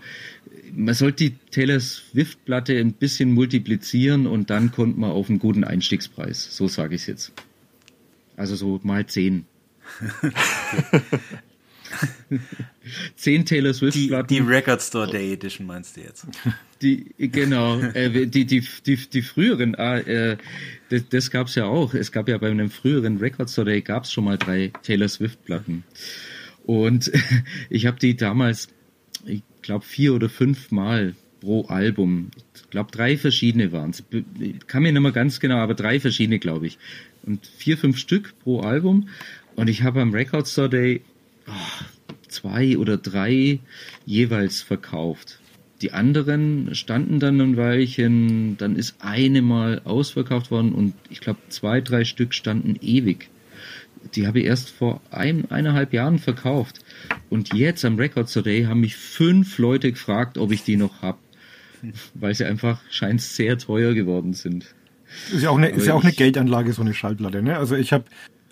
man 0.73 0.93
sollte 0.93 1.25
die 1.25 1.35
Taylor 1.51 1.79
Swift 1.79 2.43
Platte 2.45 2.77
ein 2.77 2.93
bisschen 2.93 3.33
multiplizieren 3.33 4.27
und 4.27 4.49
dann 4.49 4.71
kommt 4.71 4.97
man 4.97 5.11
auf 5.11 5.29
einen 5.29 5.39
guten 5.39 5.63
Einstiegspreis. 5.63 6.55
So 6.55 6.67
sage 6.67 6.95
ich 6.95 7.01
es 7.01 7.07
jetzt. 7.07 7.33
Also 8.35 8.55
so 8.55 8.79
mal 8.83 9.05
zehn. 9.05 9.45
Zehn 13.15 13.45
Taylor 13.45 13.73
Swift 13.73 14.07
Platten. 14.07 14.27
Die, 14.27 14.41
die 14.41 14.47
Record 14.47 14.81
Store 14.81 15.09
Day 15.09 15.33
Edition 15.33 15.67
meinst 15.67 15.97
du 15.97 16.01
jetzt? 16.01 16.27
Die, 16.81 17.11
genau, 17.17 17.79
äh, 17.79 18.27
die, 18.27 18.45
die, 18.45 18.63
die, 18.85 18.97
die 18.97 19.21
früheren, 19.23 19.73
ah, 19.73 19.97
äh, 19.97 20.37
das, 20.89 21.09
das 21.09 21.31
gab's 21.31 21.55
ja 21.55 21.65
auch. 21.65 21.95
Es 21.95 22.11
gab 22.11 22.29
ja 22.29 22.37
bei 22.37 22.51
einem 22.51 22.69
früheren 22.69 23.17
Record 23.17 23.49
Store 23.49 23.65
Day 23.65 23.81
gab's 23.81 24.11
schon 24.11 24.25
mal 24.25 24.37
drei 24.37 24.71
Taylor 24.83 25.09
Swift 25.09 25.43
Platten. 25.43 25.83
Und 26.67 27.11
ich 27.71 27.87
habe 27.87 27.97
die 27.97 28.15
damals, 28.15 28.67
ich 29.25 29.41
glaube, 29.63 29.85
vier 29.85 30.13
oder 30.13 30.29
fünf 30.29 30.69
Mal 30.69 31.15
pro 31.39 31.65
Album. 31.65 32.29
Ich 32.55 32.69
glaube, 32.69 32.91
drei 32.91 33.17
verschiedene 33.17 33.71
waren 33.71 33.91
es. 33.91 34.03
Kann 34.67 34.83
mir 34.83 34.91
nicht 34.91 35.01
mehr 35.01 35.11
ganz 35.11 35.39
genau, 35.39 35.57
aber 35.57 35.73
drei 35.73 35.99
verschiedene, 35.99 36.39
glaube 36.39 36.67
ich. 36.67 36.77
Und 37.23 37.45
vier, 37.57 37.77
fünf 37.77 37.97
Stück 37.97 38.33
pro 38.43 38.61
Album. 38.61 39.09
Und 39.55 39.69
ich 39.69 39.83
habe 39.83 40.01
am 40.01 40.13
Record 40.13 40.47
Store 40.47 40.69
Day 40.69 41.01
oh, 41.47 41.51
zwei 42.27 42.77
oder 42.77 42.97
drei 42.97 43.59
jeweils 44.05 44.61
verkauft. 44.61 45.39
Die 45.81 45.91
anderen 45.91 46.73
standen 46.73 47.19
dann 47.19 47.39
ein 47.39 47.57
Weilchen, 47.57 48.57
dann 48.57 48.75
ist 48.75 48.95
eine 48.99 49.41
mal 49.41 49.81
ausverkauft 49.83 50.49
worden 50.49 50.71
und 50.71 50.93
ich 51.09 51.21
glaube 51.21 51.39
zwei, 51.49 51.81
drei 51.81 52.03
Stück 52.03 52.33
standen 52.33 52.77
ewig. 52.81 53.29
Die 54.15 54.25
habe 54.25 54.39
ich 54.39 54.45
erst 54.45 54.69
vor 54.69 55.01
ein, 55.11 55.51
eineinhalb 55.51 55.93
Jahren 55.93 56.17
verkauft. 56.19 56.79
Und 57.29 57.53
jetzt 57.53 57.83
am 57.83 57.97
Record 57.97 58.31
Today 58.31 58.63
haben 58.63 58.79
mich 58.79 58.95
fünf 58.95 59.57
Leute 59.57 59.91
gefragt, 59.91 60.37
ob 60.37 60.51
ich 60.51 60.63
die 60.63 60.77
noch 60.77 61.01
habe. 61.01 61.17
Weil 62.13 62.33
sie 62.33 62.45
einfach 62.45 62.79
scheint 62.89 63.21
sehr 63.21 63.57
teuer 63.57 63.93
geworden 63.93 64.33
sind. 64.33 64.73
Ist 65.33 65.43
ja 65.43 65.49
auch 65.49 65.57
eine, 65.57 65.69
ist 65.69 65.85
ja 65.85 65.93
auch 65.93 66.03
eine 66.03 66.13
Geldanlage, 66.13 66.73
so 66.73 66.81
eine 66.81 66.93
Schallplatte. 66.93 67.41
Ne? 67.41 67.57
Also 67.57 67.75
ich 67.75 67.93
habe 67.93 68.05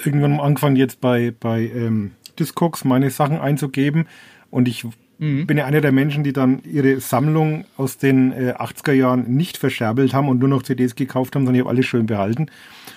irgendwann 0.03 0.39
angefangen 0.39 0.76
jetzt 0.76 1.02
bei, 1.02 1.34
bei 1.39 1.64
ähm, 1.64 2.11
Discogs 2.40 2.86
meine 2.86 3.10
Sachen 3.10 3.40
einzugeben 3.40 4.06
und 4.52 4.68
ich 4.68 4.86
mhm. 5.18 5.48
bin 5.48 5.57
ja 5.57 5.66
einer 5.66 5.82
der 5.82 5.91
Menschen, 5.91 6.24
die 6.24 6.34
dann 6.34 6.62
ihre 6.64 6.99
Sammlung 6.99 7.66
aus 7.78 7.98
den 7.98 8.32
äh, 8.32 8.53
80er 8.57 8.94
Jahren 8.94 9.36
nicht 9.36 9.57
verscherbelt 9.57 10.14
haben 10.14 10.30
und 10.30 10.40
nur 10.40 10.49
noch 10.49 10.64
CDs 10.64 10.95
gekauft 10.95 11.36
haben, 11.36 11.45
sondern 11.45 11.56
ich 11.56 11.62
habe 11.62 11.70
alles 11.70 11.86
schön 11.86 12.06
behalten. 12.06 12.48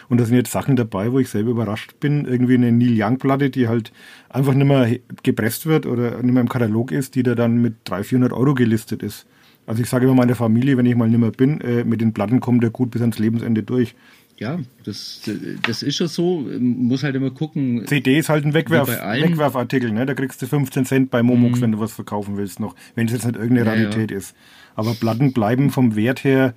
Und 0.08 0.20
da 0.20 0.24
sind 0.24 0.36
jetzt 0.36 0.52
Sachen 0.52 0.76
dabei, 0.76 1.12
wo 1.12 1.18
ich 1.18 1.28
selber 1.28 1.50
überrascht 1.50 2.00
bin. 2.00 2.24
Irgendwie 2.24 2.54
eine 2.54 2.72
Neil 2.72 2.96
Young 2.96 3.18
Platte, 3.18 3.50
die 3.50 3.68
halt 3.68 3.92
einfach 4.28 4.54
nicht 4.54 4.66
mehr 4.66 4.98
gepresst 5.22 5.66
wird 5.66 5.86
oder 5.86 6.22
nicht 6.22 6.32
mehr 6.32 6.42
im 6.42 6.48
Katalog 6.48 6.92
ist, 6.92 7.14
die 7.14 7.22
da 7.22 7.34
dann 7.34 7.60
mit 7.60 7.74
300, 7.84 8.06
400 8.06 8.32
Euro 8.32 8.54
gelistet 8.54 9.02
ist. 9.02 9.26
Also 9.66 9.82
ich 9.82 9.88
sage 9.90 10.06
immer 10.06 10.14
meiner 10.14 10.34
Familie, 10.34 10.78
wenn 10.78 10.86
ich 10.86 10.96
mal 10.96 11.10
nicht 11.10 11.20
mehr 11.20 11.30
bin, 11.30 11.60
äh, 11.60 11.84
mit 11.84 12.00
den 12.00 12.14
Platten 12.14 12.40
kommt 12.40 12.62
der 12.62 12.70
gut 12.70 12.90
bis 12.90 13.02
ans 13.02 13.18
Lebensende 13.18 13.62
durch 13.62 13.94
ja, 14.38 14.58
das, 14.84 15.22
das 15.66 15.82
ist 15.82 15.96
schon 15.96 16.08
so. 16.08 16.46
Muss 16.58 17.02
halt 17.02 17.16
immer 17.16 17.30
gucken. 17.30 17.84
CD 17.86 18.18
ist 18.18 18.28
halt 18.28 18.44
ein 18.44 18.54
Wegwerf, 18.54 18.88
Wegwerfartikel, 18.88 19.90
ne? 19.90 20.06
Da 20.06 20.14
kriegst 20.14 20.40
du 20.40 20.46
15 20.46 20.84
Cent 20.84 21.10
bei 21.10 21.22
Momox, 21.22 21.58
mhm. 21.58 21.62
wenn 21.62 21.72
du 21.72 21.80
was 21.80 21.92
verkaufen 21.92 22.36
willst 22.36 22.60
noch. 22.60 22.76
Wenn 22.94 23.06
es 23.06 23.12
jetzt 23.12 23.26
nicht 23.26 23.36
irgendeine 23.36 23.68
ja, 23.68 23.72
Rarität 23.72 24.10
ja. 24.10 24.16
ist. 24.16 24.34
Aber 24.76 24.94
Platten 24.94 25.32
bleiben 25.32 25.70
vom 25.70 25.96
Wert 25.96 26.22
her 26.22 26.54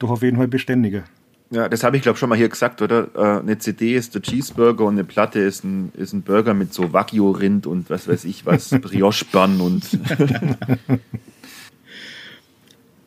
doch 0.00 0.10
auf 0.10 0.22
jeden 0.22 0.36
Fall 0.36 0.48
beständiger. 0.48 1.04
Ja, 1.52 1.68
das 1.68 1.82
habe 1.82 1.96
ich 1.96 2.02
glaube 2.02 2.18
schon 2.18 2.28
mal 2.28 2.38
hier 2.38 2.48
gesagt, 2.48 2.80
oder? 2.80 3.08
Äh, 3.14 3.40
eine 3.40 3.58
CD 3.58 3.96
ist 3.96 4.14
der 4.14 4.22
Cheeseburger 4.22 4.84
und 4.84 4.94
eine 4.94 5.04
Platte 5.04 5.40
ist 5.40 5.64
ein, 5.64 5.92
ist 5.96 6.12
ein 6.12 6.22
Burger 6.22 6.54
mit 6.54 6.72
so 6.72 6.92
Wagyu-Rind 6.92 7.66
und 7.66 7.90
was 7.90 8.06
weiß 8.06 8.24
ich 8.24 8.46
was, 8.46 8.70
Brioche-Bann 8.80 9.60
und 9.60 9.84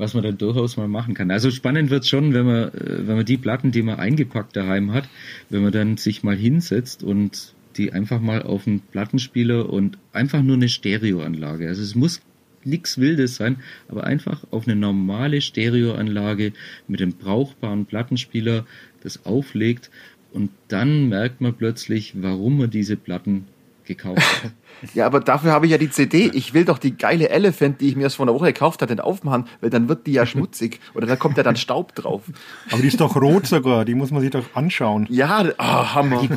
was 0.03 0.13
man 0.13 0.23
dann 0.23 0.37
durchaus 0.37 0.77
mal 0.77 0.87
machen 0.87 1.13
kann. 1.13 1.31
Also 1.31 1.49
spannend 1.49 1.89
wird 1.89 2.05
schon, 2.05 2.33
wenn 2.33 2.45
man, 2.45 2.69
äh, 2.73 3.07
wenn 3.07 3.15
man 3.15 3.25
die 3.25 3.37
Platten, 3.37 3.71
die 3.71 3.81
man 3.81 3.99
eingepackt 3.99 4.55
daheim 4.55 4.93
hat, 4.93 5.07
wenn 5.49 5.63
man 5.63 5.71
dann 5.71 5.97
sich 5.97 6.23
mal 6.23 6.35
hinsetzt 6.35 7.03
und 7.03 7.53
die 7.77 7.93
einfach 7.93 8.19
mal 8.19 8.43
auf 8.43 8.67
einen 8.67 8.81
Plattenspieler 8.81 9.69
und 9.69 9.97
einfach 10.11 10.43
nur 10.43 10.57
eine 10.57 10.69
Stereoanlage. 10.69 11.67
Also 11.67 11.81
es 11.81 11.95
muss 11.95 12.21
nichts 12.65 12.97
Wildes 12.97 13.35
sein, 13.35 13.57
aber 13.87 14.03
einfach 14.03 14.43
auf 14.51 14.67
eine 14.67 14.75
normale 14.75 15.41
Stereoanlage 15.41 16.53
mit 16.87 17.01
einem 17.01 17.13
brauchbaren 17.13 17.85
Plattenspieler 17.85 18.65
das 19.01 19.25
auflegt 19.25 19.89
und 20.33 20.49
dann 20.67 21.09
merkt 21.09 21.41
man 21.41 21.53
plötzlich, 21.53 22.13
warum 22.21 22.57
man 22.57 22.69
diese 22.69 22.97
Platten 22.97 23.45
gekauft. 23.85 24.21
Ja, 24.93 25.05
aber 25.05 25.21
dafür 25.21 25.51
habe 25.51 25.65
ich 25.65 25.71
ja 25.71 25.77
die 25.77 25.89
CD. 25.89 26.29
Ich 26.33 26.53
will 26.53 26.65
doch 26.65 26.77
die 26.77 26.97
geile 26.97 27.29
Elephant, 27.29 27.79
die 27.79 27.87
ich 27.87 27.95
mir 27.95 28.03
erst 28.03 28.17
vor 28.17 28.25
einer 28.25 28.33
Woche 28.33 28.47
gekauft 28.47 28.81
hatte, 28.81 28.93
nicht 28.93 29.01
aufmachen, 29.01 29.45
weil 29.61 29.69
dann 29.69 29.87
wird 29.87 30.07
die 30.07 30.11
ja 30.11 30.25
schmutzig. 30.25 30.81
Oder 30.93 31.07
da 31.07 31.15
kommt 31.15 31.37
ja 31.37 31.43
dann 31.43 31.55
Staub 31.55 31.95
drauf. 31.95 32.23
Aber 32.69 32.81
die 32.81 32.89
ist 32.89 32.99
doch 32.99 33.15
rot 33.15 33.47
sogar, 33.47 33.85
die 33.85 33.95
muss 33.95 34.11
man 34.11 34.19
sich 34.19 34.31
doch 34.31 34.43
anschauen. 34.55 35.07
Ja, 35.09 35.45
oh, 35.57 35.63
Hammer. 35.63 36.27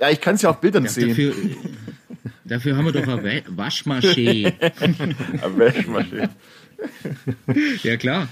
Ja, 0.00 0.10
ich 0.10 0.20
kann 0.20 0.34
es 0.34 0.42
ja 0.42 0.50
auf 0.50 0.60
Bildern 0.60 0.84
ja, 0.84 0.90
sehen. 0.90 1.10
Dafür, 1.10 1.34
dafür, 2.44 2.76
haben 2.76 2.84
wir 2.86 2.92
doch 2.92 3.06
eine 3.06 3.42
Waschmaschine. 3.46 4.54
eine 4.80 5.14
Waschmaschine. 5.56 6.30
Ja, 7.84 7.96
klar. 7.96 8.28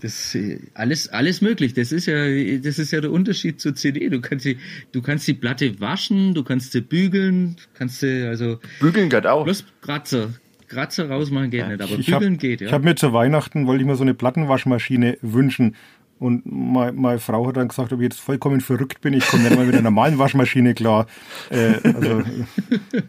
Das 0.00 0.36
alles 0.74 1.08
alles 1.08 1.40
möglich. 1.40 1.74
Das 1.74 1.92
ist 1.92 2.06
ja 2.06 2.14
das 2.58 2.78
ist 2.78 2.90
ja 2.90 3.00
der 3.00 3.10
Unterschied 3.10 3.60
zur 3.60 3.74
CD. 3.74 4.08
Du 4.08 4.20
kannst 4.20 4.44
sie 4.44 4.58
du 4.92 5.02
kannst 5.02 5.26
die 5.28 5.34
Platte 5.34 5.80
waschen, 5.80 6.34
du 6.34 6.42
kannst 6.42 6.72
sie 6.72 6.80
bügeln, 6.80 7.56
kannst 7.74 8.00
sie 8.00 8.26
also 8.26 8.58
bügeln 8.80 9.10
geht 9.10 9.26
auch. 9.26 9.44
Plus 9.44 9.64
Kratzer. 9.80 10.30
Kratzer 10.68 11.08
rausmachen 11.08 11.50
geht 11.50 11.60
ja. 11.60 11.68
nicht, 11.68 11.82
aber 11.82 11.96
bügeln 11.96 12.34
hab, 12.34 12.40
geht, 12.40 12.60
ja. 12.60 12.68
Ich 12.68 12.72
habe 12.72 12.84
mir 12.84 12.94
zu 12.94 13.12
Weihnachten 13.12 13.66
wollte 13.66 13.82
ich 13.82 13.86
mir 13.88 13.96
so 13.96 14.02
eine 14.02 14.14
Plattenwaschmaschine 14.14 15.18
wünschen 15.20 15.74
Und 16.20 16.42
meine, 16.44 16.92
meine 16.92 17.18
Frau 17.18 17.46
hat 17.48 17.56
dann 17.56 17.68
gesagt, 17.68 17.92
ob 17.92 18.00
ich 18.00 18.04
jetzt 18.04 18.20
vollkommen 18.20 18.60
verrückt 18.60 19.00
bin, 19.00 19.14
ich 19.14 19.26
komme 19.26 19.42
nicht 19.42 19.56
mal 19.56 19.64
mit 19.64 19.74
einer 19.74 19.84
normalen 19.84 20.18
Waschmaschine 20.18 20.74
klar. 20.74 21.06
Äh, 21.48 21.76
also 21.82 22.22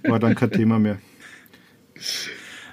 war 0.03 0.18
dann 0.18 0.34
kein 0.34 0.51
Thema 0.51 0.80
mehr. 0.80 0.97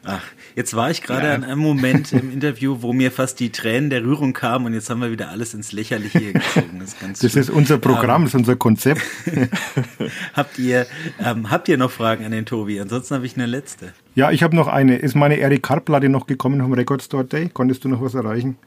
Ach, 0.04 0.22
jetzt 0.58 0.74
war 0.74 0.90
ich 0.90 1.02
gerade 1.02 1.28
ja. 1.28 1.34
an 1.34 1.44
einem 1.44 1.60
Moment 1.60 2.12
im 2.12 2.32
Interview, 2.32 2.78
wo 2.80 2.92
mir 2.92 3.12
fast 3.12 3.38
die 3.38 3.50
Tränen 3.50 3.90
der 3.90 4.02
Rührung 4.02 4.32
kamen 4.32 4.66
und 4.66 4.74
jetzt 4.74 4.90
haben 4.90 5.00
wir 5.00 5.12
wieder 5.12 5.30
alles 5.30 5.54
ins 5.54 5.70
Lächerliche 5.70 6.32
gezogen. 6.32 6.80
Das 6.80 6.88
ist, 6.88 7.00
ganz 7.00 7.20
das 7.20 7.36
ist 7.36 7.48
unser 7.48 7.78
Programm, 7.78 8.22
um, 8.22 8.24
das 8.24 8.34
ist 8.34 8.40
unser 8.40 8.56
Konzept. 8.56 9.00
habt 10.34 10.58
ihr 10.58 10.86
ähm, 11.24 11.48
habt 11.48 11.68
ihr 11.68 11.78
noch 11.78 11.92
Fragen 11.92 12.24
an 12.24 12.32
den 12.32 12.44
Tobi? 12.44 12.80
Ansonsten 12.80 13.14
habe 13.14 13.24
ich 13.24 13.36
eine 13.36 13.46
letzte. 13.46 13.92
Ja, 14.16 14.32
ich 14.32 14.42
habe 14.42 14.56
noch 14.56 14.66
eine. 14.66 14.96
Ist 14.96 15.14
meine 15.14 15.38
Eric 15.38 15.62
Carr-Platte 15.62 16.08
noch 16.08 16.26
gekommen 16.26 16.60
vom 16.60 16.72
Record 16.72 17.02
Store 17.02 17.24
Day? 17.24 17.48
Konntest 17.54 17.84
du 17.84 17.88
noch 17.88 18.02
was 18.02 18.14
erreichen? 18.14 18.58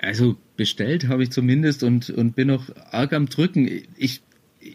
Also 0.00 0.36
bestellt 0.56 1.06
habe 1.06 1.22
ich 1.22 1.30
zumindest 1.30 1.84
und, 1.84 2.10
und 2.10 2.34
bin 2.34 2.48
noch 2.48 2.64
arg 2.90 3.12
am 3.12 3.28
Drücken. 3.28 3.68
Ich, 3.96 4.20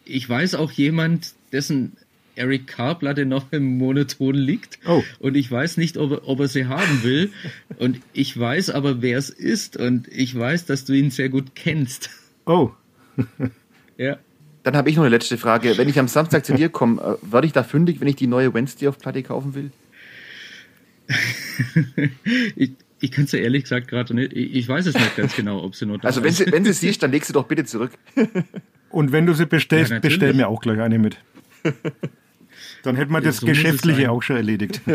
ich 0.06 0.30
weiß 0.30 0.56
auch 0.56 0.72
jemand, 0.72 1.34
dessen 1.52 1.98
Eric 2.38 2.68
Carr-Platte 2.68 3.26
noch 3.26 3.52
im 3.52 3.78
Monoton 3.78 4.36
liegt. 4.36 4.80
Oh. 4.86 5.04
Und 5.20 5.36
ich 5.36 5.52
weiß 5.52 5.78
nicht, 5.78 5.98
ob, 5.98 6.22
ob 6.26 6.40
er 6.40 6.48
sie 6.48 6.66
haben 6.66 7.04
will. 7.04 7.32
und 7.78 8.00
ich 8.14 8.38
weiß 8.38 8.70
aber, 8.70 9.02
wer 9.02 9.18
es 9.18 9.30
ist. 9.30 9.78
Und 9.78 10.08
ich 10.10 10.38
weiß, 10.38 10.66
dass 10.66 10.86
du 10.86 10.94
ihn 10.94 11.12
sehr 11.12 11.30
gut 11.30 11.56
kennst. 11.56 12.10
Oh. 12.46 12.72
ja. 13.98 14.18
Dann 14.64 14.76
habe 14.76 14.90
ich 14.90 14.96
noch 14.96 15.04
eine 15.04 15.16
letzte 15.16 15.38
Frage. 15.38 15.78
Wenn 15.78 15.90
ich 15.90 16.00
am 16.00 16.08
Samstag 16.08 16.46
zu 16.46 16.54
dir 16.54 16.70
komme, 16.70 17.02
äh, 17.02 17.32
werde 17.32 17.48
ich 17.48 17.54
da 17.54 17.64
fündig, 17.64 18.02
wenn 18.02 18.08
ich 18.08 18.18
die 18.18 18.28
neue 18.28 18.54
Wednesday 18.54 18.88
auf 18.88 18.98
Platte 19.00 19.24
kaufen 19.24 19.56
will? 19.56 19.72
ich 22.56 22.72
ich 23.00 23.12
kann 23.12 23.26
es 23.26 23.32
ja 23.32 23.40
ehrlich 23.40 23.64
gesagt 23.64 23.88
gerade 23.88 24.14
nicht. 24.14 24.34
Ich 24.34 24.68
weiß 24.68 24.88
es 24.88 24.96
nicht 24.96 25.16
ganz 25.16 25.36
genau, 25.36 25.64
ob 25.64 25.76
sie 25.76 25.86
noch 25.86 25.98
da 25.98 26.08
Also 26.08 26.24
wenn 26.24 26.34
sie, 26.34 26.52
wenn 26.52 26.66
sie 26.66 26.74
siehst, 26.74 27.04
dann 27.04 27.12
leg 27.12 27.24
sie 27.26 27.34
doch 27.34 27.46
bitte 27.46 27.64
zurück. 27.64 27.92
Und 28.90 29.12
wenn 29.12 29.26
du 29.26 29.34
sie 29.34 29.46
bestellst, 29.46 29.92
ja, 29.92 30.00
bestell 30.00 30.34
mir 30.34 30.48
auch 30.48 30.62
gleich 30.62 30.80
eine 30.80 30.98
mit. 30.98 31.18
Dann 32.88 32.96
hätten 32.96 33.12
wir 33.12 33.20
das 33.20 33.38
so 33.38 33.46
Geschäftliche 33.46 34.10
auch 34.10 34.24
schon 34.24 34.38
erledigt. 34.38 34.80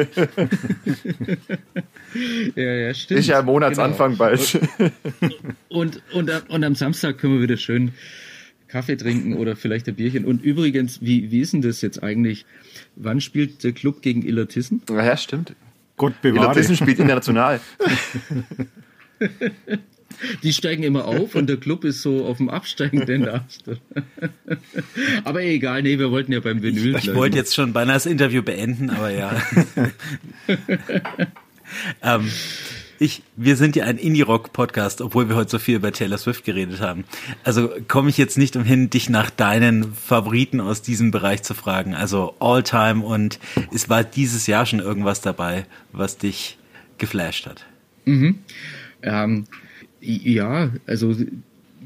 ja, 2.55 2.63
ja, 2.63 2.95
stimmt. 2.95 3.21
Ist 3.21 3.27
ja 3.27 3.43
Monatsanfang 3.43 4.13
genau. 4.13 4.19
bald. 4.19 4.59
Und, 5.69 6.01
und, 6.15 6.31
und, 6.31 6.49
und, 6.49 6.65
am 6.65 6.75
Samstag 6.75 7.19
können 7.19 7.35
wir 7.35 7.43
wieder 7.43 7.59
schön 7.59 7.93
Kaffee 8.67 8.97
trinken 8.97 9.35
oder 9.35 9.57
vielleicht 9.57 9.89
ein 9.89 9.95
Bierchen. 9.95 10.25
Und 10.25 10.43
übrigens, 10.43 11.03
wie, 11.03 11.31
wie 11.31 11.41
ist 11.41 11.53
denn 11.53 11.61
das 11.61 11.83
jetzt 11.83 12.03
eigentlich? 12.03 12.47
Wann 12.97 13.21
spielt 13.21 13.63
der 13.63 13.73
Club 13.73 14.01
gegen 14.01 14.23
Illertissen? 14.23 14.81
Ja, 14.89 15.05
ja 15.05 15.19
stimmt. 15.19 15.55
Gott 15.99 16.19
bewahre. 16.23 16.47
Illertissen 16.47 16.77
spielt 16.77 16.99
international. 16.99 17.61
Die 20.43 20.53
steigen 20.53 20.83
immer 20.83 21.07
auf 21.07 21.35
und 21.35 21.49
der 21.49 21.57
Club 21.57 21.85
ist 21.85 22.03
so 22.03 22.25
auf 22.25 22.39
dem 22.39 22.49
absteigenden 22.49 23.29
Ast. 23.29 23.65
aber 25.25 25.43
egal, 25.43 25.83
nee, 25.83 25.99
wir 25.99 26.11
wollten 26.11 26.33
ja 26.33 26.41
beim 26.41 26.63
Vinyl. 26.63 26.97
Ich, 26.97 27.09
ich 27.09 27.15
wollte 27.15 27.37
jetzt 27.37 27.55
schon 27.55 27.73
beinahe 27.73 27.95
das 27.95 28.07
Interview 28.07 28.43
beenden, 28.43 28.91
aber 28.91 29.11
ja. 29.11 29.41
ähm, 32.03 32.31
ich, 33.03 33.23
wir 33.37 33.57
sind 33.57 33.75
ja 33.75 33.85
ein 33.85 33.99
Indie-Rock-Podcast, 33.99 35.01
obwohl 35.01 35.29
wir 35.29 35.35
heute 35.35 35.51
so 35.51 35.59
viel 35.59 35.77
über 35.77 35.93
Taylor 35.93 36.19
Swift 36.19 36.45
geredet 36.45 36.81
haben. 36.81 37.05
Also 37.43 37.69
komme 37.89 38.11
ich 38.11 38.17
jetzt 38.17 38.39
nicht 38.39 38.55
umhin, 38.55 38.91
dich 38.91 39.11
nach 39.11 39.29
deinen 39.31 39.93
Favoriten 39.93 40.61
aus 40.61 40.83
diesem 40.83 41.11
Bereich 41.11 41.43
zu 41.43 41.55
fragen. 41.55 41.95
Also 41.95 42.37
All-Time 42.39 43.05
und 43.05 43.41
es 43.73 43.89
war 43.89 44.05
dieses 44.05 44.47
Jahr 44.47 44.67
schon 44.67 44.79
irgendwas 44.79 45.21
dabei, 45.21 45.67
was 45.91 46.17
dich 46.17 46.59
geflasht 46.99 47.47
hat. 47.47 47.67
Mhm. 48.05 48.39
Ähm, 49.03 49.47
ja, 50.03 50.73
also 50.87 51.15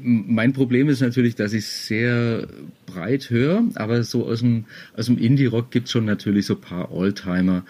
mein 0.01 0.53
Problem 0.53 0.89
ist 0.89 1.01
natürlich, 1.01 1.35
dass 1.35 1.53
ich 1.53 1.65
sehr 1.65 2.47
breit 2.85 3.29
höre, 3.29 3.63
aber 3.75 4.03
so 4.03 4.25
aus 4.27 4.39
dem, 4.39 4.65
aus 4.95 5.07
dem 5.07 5.17
Indie-Rock 5.17 5.71
gibt 5.71 5.87
es 5.87 5.91
schon 5.91 6.05
natürlich 6.05 6.45
so 6.45 6.55
ein 6.55 6.61
paar 6.61 6.91
Alltimer. 6.91 7.63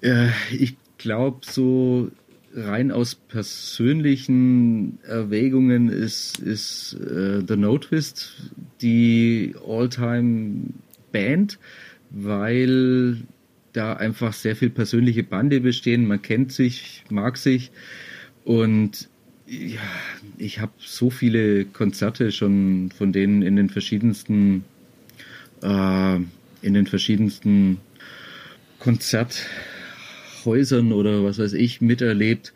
Äh, 0.00 0.28
ich 0.52 0.76
glaube, 0.98 1.38
so 1.42 2.10
rein 2.54 2.92
aus 2.92 3.14
persönlichen 3.14 4.98
Erwägungen 5.04 5.88
ist, 5.88 6.38
ist 6.38 6.94
äh, 6.94 7.42
The 7.46 7.56
No 7.56 7.78
Twist 7.78 8.52
die 8.82 9.54
All-Time-Band, 9.66 11.58
weil 12.10 13.16
da 13.72 13.94
einfach 13.94 14.34
sehr 14.34 14.54
viel 14.54 14.70
persönliche 14.70 15.22
Bande 15.22 15.60
bestehen. 15.60 16.06
Man 16.06 16.20
kennt 16.20 16.52
sich, 16.52 17.04
mag 17.08 17.38
sich 17.38 17.70
und 18.44 19.08
ja, 19.52 19.80
ich 20.38 20.60
habe 20.60 20.72
so 20.78 21.10
viele 21.10 21.66
Konzerte 21.66 22.32
schon 22.32 22.90
von 22.96 23.12
denen 23.12 23.42
in 23.42 23.56
den 23.56 23.68
verschiedensten 23.68 24.64
äh, 25.62 26.16
in 26.62 26.74
den 26.74 26.86
verschiedensten 26.86 27.78
Konzerthäusern 28.78 30.92
oder 30.92 31.24
was 31.24 31.38
weiß 31.38 31.52
ich 31.52 31.80
miterlebt. 31.80 32.52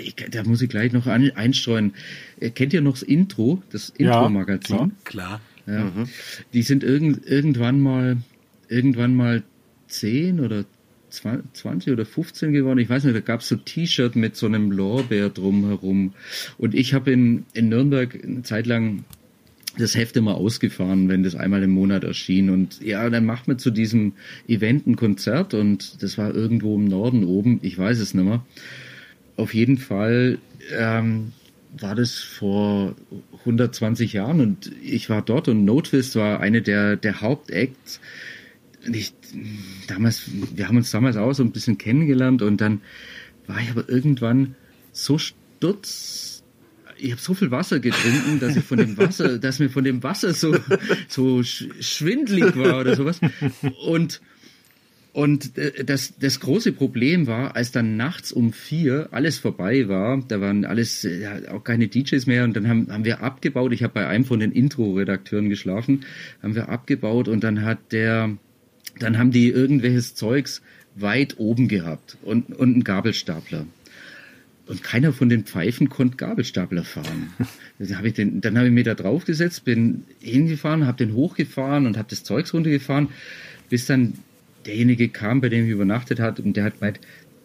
Ich, 0.00 0.14
da 0.14 0.42
muss 0.44 0.62
ich 0.62 0.70
gleich 0.70 0.92
noch 0.92 1.06
an, 1.06 1.30
einstreuen. 1.34 1.92
Äh, 2.40 2.50
kennt 2.50 2.72
ihr 2.72 2.80
noch 2.80 2.94
das 2.94 3.02
Intro, 3.02 3.62
das 3.70 3.90
Intro-Magazin? 3.90 4.76
Ja, 4.76 4.90
klar. 5.04 5.40
Ja. 5.66 5.84
Mhm. 5.84 6.08
Die 6.54 6.62
sind 6.62 6.82
irgend, 6.82 7.26
irgendwann 7.26 7.80
mal 7.80 8.16
irgendwann 8.68 9.14
mal 9.14 9.42
zehn 9.88 10.40
oder 10.40 10.64
20 11.16 11.92
oder 11.92 12.04
15 12.04 12.52
geworden, 12.52 12.78
ich 12.78 12.88
weiß 12.88 13.04
nicht, 13.04 13.16
da 13.16 13.20
gab 13.20 13.40
es 13.40 13.48
so 13.48 13.56
T-Shirt 13.56 14.16
mit 14.16 14.36
so 14.36 14.46
einem 14.46 14.70
Lorbeer 14.70 15.30
drumherum. 15.30 16.14
Und 16.58 16.74
ich 16.74 16.94
habe 16.94 17.12
in, 17.12 17.44
in 17.52 17.68
Nürnberg 17.68 18.18
eine 18.22 18.42
Zeit 18.42 18.66
lang 18.66 19.04
das 19.78 19.94
Heft 19.94 20.16
immer 20.16 20.36
ausgefahren, 20.36 21.08
wenn 21.08 21.22
das 21.22 21.34
einmal 21.34 21.62
im 21.62 21.70
Monat 21.70 22.04
erschien. 22.04 22.50
Und 22.50 22.80
ja, 22.82 23.08
dann 23.10 23.24
macht 23.24 23.48
man 23.48 23.58
zu 23.58 23.70
diesem 23.70 24.12
Event 24.48 24.86
ein 24.86 24.96
Konzert 24.96 25.54
und 25.54 26.02
das 26.02 26.18
war 26.18 26.34
irgendwo 26.34 26.76
im 26.76 26.86
Norden 26.86 27.24
oben, 27.24 27.58
ich 27.62 27.76
weiß 27.76 27.98
es 27.98 28.14
nicht 28.14 28.24
mehr. 28.24 28.44
Auf 29.36 29.52
jeden 29.52 29.76
Fall 29.76 30.38
ähm, 30.76 31.32
war 31.78 31.94
das 31.94 32.14
vor 32.18 32.94
120 33.40 34.14
Jahren 34.14 34.40
und 34.40 34.72
ich 34.82 35.10
war 35.10 35.22
dort 35.22 35.48
und 35.48 35.64
No 35.64 35.80
Twist 35.82 36.16
war 36.16 36.40
eine 36.40 36.62
der, 36.62 36.96
der 36.96 37.20
Hauptacts 37.20 38.00
ich, 38.94 39.12
damals, 39.86 40.22
wir 40.54 40.68
haben 40.68 40.76
uns 40.76 40.90
damals 40.90 41.16
auch 41.16 41.32
so 41.32 41.42
ein 41.42 41.52
bisschen 41.52 41.78
kennengelernt 41.78 42.42
und 42.42 42.60
dann 42.60 42.80
war 43.46 43.60
ich 43.60 43.70
aber 43.70 43.88
irgendwann 43.88 44.54
so 44.92 45.18
stutz. 45.18 46.42
Ich 46.98 47.12
habe 47.12 47.20
so 47.20 47.34
viel 47.34 47.50
Wasser 47.50 47.78
getrunken, 47.78 48.40
dass 48.40 48.56
ich 48.56 48.64
von 48.64 48.78
dem 48.78 48.96
Wasser, 48.96 49.38
dass 49.40 49.58
mir 49.58 49.68
von 49.68 49.84
dem 49.84 50.02
Wasser 50.02 50.32
so, 50.32 50.56
so 51.08 51.42
schwindlig 51.42 52.56
war 52.56 52.80
oder 52.80 52.96
sowas. 52.96 53.20
Und, 53.86 54.22
und 55.12 55.58
äh, 55.58 55.84
das, 55.84 56.14
das 56.18 56.40
große 56.40 56.72
Problem 56.72 57.26
war, 57.26 57.54
als 57.54 57.70
dann 57.70 57.98
nachts 57.98 58.32
um 58.32 58.52
vier 58.52 59.08
alles 59.10 59.38
vorbei 59.38 59.88
war, 59.88 60.22
da 60.26 60.40
waren 60.40 60.64
alles, 60.64 61.02
ja, 61.02 61.52
auch 61.52 61.64
keine 61.64 61.88
DJs 61.88 62.26
mehr 62.26 62.44
und 62.44 62.56
dann 62.56 62.66
haben, 62.66 62.90
haben 62.90 63.04
wir 63.04 63.20
abgebaut. 63.20 63.72
Ich 63.72 63.82
habe 63.82 63.92
bei 63.92 64.06
einem 64.06 64.24
von 64.24 64.40
den 64.40 64.52
Intro-Redakteuren 64.52 65.50
geschlafen, 65.50 66.06
haben 66.42 66.54
wir 66.54 66.70
abgebaut 66.70 67.28
und 67.28 67.44
dann 67.44 67.62
hat 67.62 67.92
der, 67.92 68.38
dann 68.98 69.18
haben 69.18 69.30
die 69.30 69.48
irgendwelches 69.48 70.14
Zeugs 70.14 70.62
weit 70.94 71.38
oben 71.38 71.68
gehabt 71.68 72.16
und, 72.22 72.50
und 72.54 72.74
einen 72.74 72.84
Gabelstapler. 72.84 73.66
Und 74.66 74.82
keiner 74.82 75.12
von 75.12 75.28
den 75.28 75.44
Pfeifen 75.44 75.88
konnte 75.88 76.16
Gabelstapler 76.16 76.82
fahren. 76.82 77.32
Dann 77.78 77.98
habe 77.98 78.08
ich, 78.08 78.14
den, 78.14 78.40
dann 78.40 78.56
hab 78.58 78.64
ich 78.64 78.72
mir 78.72 78.84
da 78.84 78.94
draufgesetzt, 78.94 79.66
bin 79.66 80.04
hingefahren, 80.18 80.86
habe 80.86 80.96
den 80.96 81.12
hochgefahren 81.12 81.86
und 81.86 81.98
habe 81.98 82.08
das 82.08 82.24
Zeugs 82.24 82.54
runtergefahren, 82.54 83.10
bis 83.68 83.84
dann 83.84 84.14
derjenige 84.64 85.10
kam, 85.10 85.42
bei 85.42 85.50
dem 85.50 85.66
ich 85.66 85.70
übernachtet 85.70 86.18
hat, 86.18 86.40
und 86.40 86.56
der 86.56 86.64
hat 86.64 86.80
meint, 86.80 87.00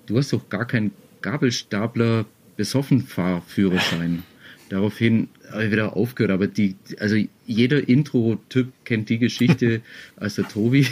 du 0.06 0.18
hast 0.18 0.32
doch 0.32 0.48
gar 0.48 0.66
keinen 0.66 0.92
Gabelstapler 1.22 2.26
besoffen 2.56 3.02
Fahrführerschein. 3.02 4.24
Daraufhin 4.72 5.28
habe 5.52 5.66
ich 5.66 5.72
wieder 5.74 5.98
aufgehört, 5.98 6.32
aber 6.32 6.48
die, 6.48 6.78
also 6.98 7.18
jeder 7.46 7.90
Intro-Typ 7.90 8.72
kennt 8.86 9.10
die 9.10 9.18
Geschichte, 9.18 9.82
als 10.16 10.36
der 10.36 10.48
Tobi 10.48 10.88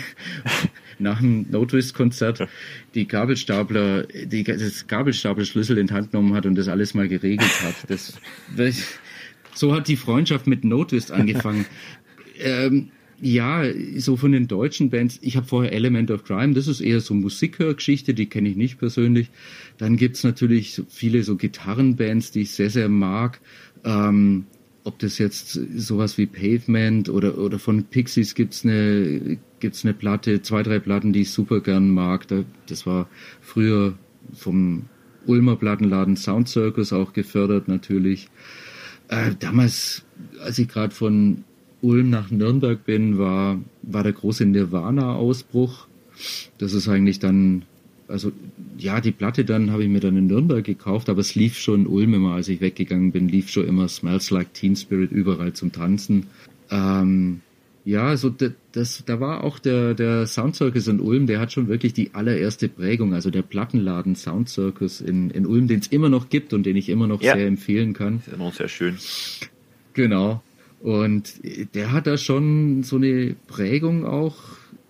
nach 1.00 1.22
dem 1.22 1.46
No 1.50 1.66
Konzert 1.94 2.46
die 2.94 3.08
Gabelstapler, 3.08 4.04
die, 4.04 4.44
das 4.44 4.86
Gabelstaplerschlüssel 4.88 5.78
in 5.78 5.88
die 5.88 5.94
Hand 5.94 6.12
genommen 6.12 6.34
hat 6.34 6.46
und 6.46 6.56
das 6.56 6.68
alles 6.68 6.94
mal 6.94 7.08
geregelt 7.08 7.64
hat. 7.64 7.90
Das, 7.90 8.20
das 8.58 8.84
so 9.56 9.74
hat 9.74 9.88
die 9.88 9.96
Freundschaft 9.96 10.46
mit 10.46 10.66
No 10.66 10.84
Twist 10.84 11.14
angefangen. 11.14 11.66
ähm, 12.40 12.92
ja, 13.22 13.64
so 13.98 14.16
von 14.16 14.32
den 14.32 14.48
deutschen 14.48 14.90
Bands, 14.90 15.20
ich 15.22 15.36
habe 15.36 15.46
vorher 15.46 15.74
Element 15.74 16.10
of 16.12 16.24
Crime, 16.24 16.54
das 16.54 16.68
ist 16.68 16.80
eher 16.80 17.02
so 17.02 17.14
Musikhörgeschichte, 17.14 18.14
die 18.14 18.28
kenne 18.28 18.50
ich 18.50 18.56
nicht 18.56 18.80
persönlich. 18.80 19.30
Dann 19.78 19.98
gibt's 19.98 20.24
natürlich 20.24 20.82
viele 20.90 21.24
so 21.24 21.36
Gitarrenbands, 21.36 22.32
die 22.32 22.42
ich 22.42 22.52
sehr, 22.52 22.70
sehr 22.70 22.88
mag. 22.88 23.42
Ähm, 23.84 24.46
ob 24.84 24.98
das 25.00 25.18
jetzt 25.18 25.60
sowas 25.76 26.18
wie 26.18 26.26
Pavement 26.26 27.10
oder, 27.10 27.38
oder 27.38 27.60
von 27.60 27.84
Pixies 27.84 28.34
gibt's 28.34 28.64
eine, 28.64 29.38
gibt's 29.60 29.84
eine 29.84 29.94
Platte, 29.94 30.42
zwei, 30.42 30.64
drei 30.64 30.80
Platten, 30.80 31.14
die 31.14 31.22
ich 31.22 31.32
super 31.32 31.60
gern 31.60 31.92
mag. 31.92 32.26
das 32.68 32.86
war 32.86 33.08
früher 33.42 33.94
vom 34.34 34.84
Ulmer 35.26 35.58
Plattenladen 35.58 36.16
Sound 36.16 36.50
Circus 36.50 36.94
auch 36.94 37.14
gefördert 37.14 37.68
natürlich. 37.68 38.30
Äh, 39.10 39.32
damals, 39.40 40.06
als 40.42 40.60
ich 40.60 40.68
gerade 40.68 40.94
von 40.94 41.44
Ulm 41.82 42.10
nach 42.10 42.32
Nürnberg 42.32 42.84
bin, 42.84 43.18
war, 43.18 43.60
war 43.82 44.04
der 44.04 44.14
große 44.14 44.46
Nirvana-Ausbruch. 44.46 45.88
Das 46.58 46.74
ist 46.74 46.88
eigentlich 46.88 47.20
dann, 47.20 47.64
also 48.10 48.32
ja, 48.78 49.00
die 49.02 49.12
Platte 49.12 49.46
dann 49.46 49.72
habe 49.72 49.84
ich 49.84 49.90
mir 49.90 50.00
dann 50.00 50.18
in 50.18 50.28
Nürnberg 50.28 50.64
gekauft, 50.64 51.10
aber 51.10 51.22
es 51.22 51.36
lief 51.36 51.58
schon 51.58 51.82
in 51.82 51.88
Ulm 51.88 52.14
immer, 52.14 52.34
als 52.34 52.48
ich 52.48 52.60
weggegangen 52.62 53.12
bin, 53.12 53.28
lief 53.30 53.50
schon 53.50 53.68
immer 53.68 53.88
Smells 53.88 54.32
Like 54.32 54.54
Teen 54.54 54.76
Spirit 54.76 55.12
überall 55.12 55.54
zum 55.54 55.72
Tanzen. 55.72 56.26
Ähm, 56.72 57.42
ja, 57.86 58.04
also 58.08 58.30
das, 58.30 58.52
das, 58.74 59.04
da 59.06 59.20
war 59.20 59.44
auch 59.44 59.58
der, 59.58 59.94
der 59.94 60.28
Sound 60.28 60.56
Circus 60.56 60.88
in 60.88 61.00
Ulm, 61.00 61.28
der 61.28 61.40
hat 61.40 61.52
schon 61.54 61.68
wirklich 61.68 61.94
die 61.94 62.14
allererste 62.14 62.68
Prägung, 62.68 63.14
also 63.14 63.30
der 63.32 63.42
Plattenladen 63.42 64.16
Sound 64.16 64.50
Circus 64.50 65.02
in, 65.02 65.30
in 65.30 65.46
Ulm, 65.46 65.68
den 65.68 65.80
es 65.80 65.88
immer 65.88 66.10
noch 66.10 66.30
gibt 66.30 66.54
und 66.54 66.66
den 66.66 66.76
ich 66.76 66.90
immer 66.90 67.08
noch 67.08 67.22
Ja. 67.22 67.36
sehr 67.36 67.48
empfehlen 67.48 67.94
kann. 67.94 68.22
Ist 68.26 68.34
immer 68.34 68.52
sehr 68.52 68.68
schön. 68.68 68.98
Genau. 69.94 70.44
Und 70.82 71.34
der 71.74 71.92
hat 71.92 72.08
da 72.08 72.18
schon 72.18 72.84
so 72.84 72.96
eine 72.98 73.36
Prägung 73.48 74.06
auch 74.06 74.36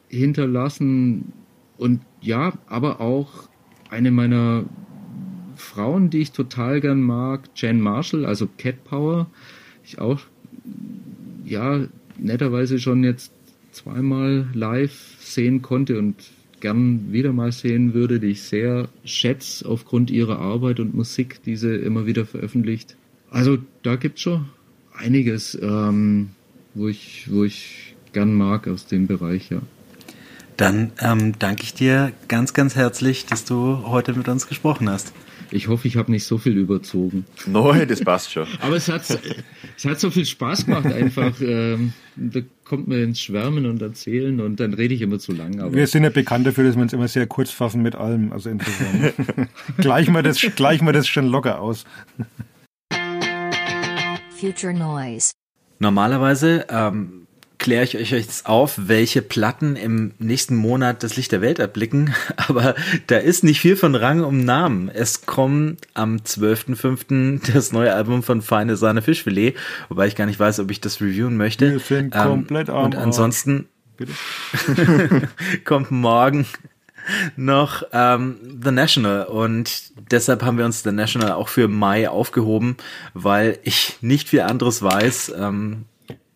hinterlassen. 0.10 1.34
Und 1.80 2.02
ja, 2.20 2.52
aber 2.68 3.00
auch 3.00 3.48
eine 3.90 4.12
meiner 4.12 4.66
Frauen, 5.56 6.10
die 6.10 6.20
ich 6.20 6.34
total 6.34 6.82
gern 6.82 7.02
mag, 7.02 7.50
Jan 7.56 7.80
Marshall, 7.80 8.26
also 8.26 8.50
Cat 8.58 8.84
Power. 8.84 9.28
Ich 9.86 9.98
auch, 9.98 10.20
ja, 11.46 11.88
netterweise 12.18 12.80
schon 12.80 13.06
jetzt 13.06 13.32
zweimal 13.72 14.48
live 14.54 15.16
sehen 15.20 15.62
konnte 15.62 15.98
und 15.98 16.16
gern 16.60 17.14
wieder 17.14 17.32
mal 17.32 17.54
sehen 17.54 17.94
würde, 17.94 18.20
die 18.20 18.32
ich 18.32 18.42
sehr 18.42 18.90
schätze 19.06 19.66
aufgrund 19.66 20.12
ihrer 20.12 20.38
Arbeit 20.38 20.82
und 20.82 20.94
Musik, 20.94 21.42
die 21.44 21.56
sie 21.56 21.76
immer 21.76 22.06
wieder 22.06 22.26
veröffentlicht. 22.26 22.98
Also 23.30 23.58
da 23.84 23.96
gibt's 23.96 24.22
schon 24.24 24.50
einiges, 24.94 25.58
ähm, 25.62 26.32
wo 26.74 26.90
ich, 26.90 27.32
wo 27.32 27.46
ich 27.46 27.96
gern 28.12 28.34
mag 28.34 28.68
aus 28.68 28.86
dem 28.86 29.08
Bereich, 29.08 29.50
ja. 29.50 29.62
Dann 30.60 30.92
ähm, 31.00 31.40
danke 31.40 31.64
ich 31.64 31.74
dir 31.74 32.12
ganz, 32.28 32.54
ganz 32.54 32.76
herzlich, 32.76 33.26
dass 33.26 33.46
du 33.46 33.84
heute 33.86 34.12
mit 34.12 34.28
uns 34.28 34.46
gesprochen 34.46 34.90
hast. 34.90 35.14
Ich 35.52 35.70
hoffe, 35.70 35.88
ich 35.88 35.96
habe 35.96 36.12
nicht 36.12 36.26
so 36.26 36.38
viel 36.38 36.58
überzogen. 36.58 37.26
Neu, 37.48 37.86
das 37.86 38.02
passt 38.02 38.34
schon. 38.34 38.46
Aber 38.60 38.76
es 38.76 38.90
hat, 38.90 39.04
es 39.78 39.86
hat 39.86 40.02
so 40.02 40.12
viel 40.12 40.26
Spaß 40.26 40.66
gemacht 40.66 40.88
einfach. 40.88 41.40
Ähm, 41.40 41.94
da 42.18 42.42
kommt 42.66 42.90
man 42.90 43.02
ins 43.02 43.22
Schwärmen 43.22 43.68
und 43.68 43.82
Erzählen 43.82 44.42
und 44.42 44.60
dann 44.60 44.74
rede 44.74 44.94
ich 44.94 45.02
immer 45.02 45.18
zu 45.18 45.32
lang. 45.32 45.62
Aber 45.62 45.74
Wir 45.74 45.88
sind 45.88 46.04
ja 46.04 46.10
bekannt 46.10 46.46
dafür, 46.46 46.66
dass 46.66 46.76
wir 46.76 46.82
uns 46.82 46.92
immer 46.92 47.08
sehr 47.08 47.26
kurz 47.26 47.52
fassen 47.52 47.82
mit 47.82 47.96
allem. 47.96 48.34
Also 48.34 48.50
insofern 48.50 49.14
gleichen 49.78 50.14
wir 50.14 50.24
das, 50.24 50.42
gleichen 50.58 50.86
wir 50.86 50.92
das 50.92 51.08
schon 51.08 51.28
locker 51.28 51.62
aus. 51.62 51.86
Future 54.38 54.74
Noise. 54.74 55.32
Normalerweise 55.80 56.66
ähm, 56.70 57.28
kläre 57.60 57.84
ich 57.84 57.98
euch 57.98 58.12
jetzt 58.12 58.48
auf, 58.48 58.76
welche 58.78 59.22
Platten 59.22 59.76
im 59.76 60.14
nächsten 60.18 60.56
Monat 60.56 61.04
das 61.04 61.18
Licht 61.18 61.32
der 61.32 61.42
Welt 61.42 61.60
erblicken, 61.60 62.16
aber 62.38 62.74
da 63.08 63.18
ist 63.18 63.44
nicht 63.44 63.60
viel 63.60 63.76
von 63.76 63.96
Rang 63.96 64.24
um 64.24 64.44
Namen. 64.44 64.90
Es 64.90 65.26
kommt 65.26 65.80
am 65.94 66.18
12.05. 66.18 67.54
das 67.54 67.72
neue 67.72 67.94
Album 67.94 68.24
von 68.24 68.42
Feine 68.42 68.78
Sahne 68.78 69.02
Fischfilet, 69.02 69.56
wobei 69.90 70.08
ich 70.08 70.16
gar 70.16 70.26
nicht 70.26 70.40
weiß, 70.40 70.60
ob 70.62 70.72
ich 70.72 70.82
das 70.82 71.02
reviewen 71.02 71.38
möchte. 71.38 71.66
Ähm, 71.66 71.74
Wir 71.74 71.80
sind 71.80 72.14
komplett 72.14 72.70
am 72.70 72.86
Und 72.86 72.96
ansonsten 72.96 73.68
kommt 75.66 75.92
morgen 75.92 76.48
noch 77.36 77.84
ähm, 77.92 78.38
The 78.64 78.72
National 78.72 79.26
und 79.26 79.92
deshalb 80.12 80.44
haben 80.44 80.58
wir 80.58 80.66
uns 80.66 80.84
The 80.84 80.92
National 80.92 81.34
auch 81.34 81.50
für 81.50 81.68
Mai 81.68 82.10
aufgehoben, 82.10 82.78
weil 83.14 83.60
ich 83.64 83.98
nicht 84.02 84.30
viel 84.30 84.42
anderes 84.42 84.82
weiß 84.82 85.34
ähm, 85.38 85.86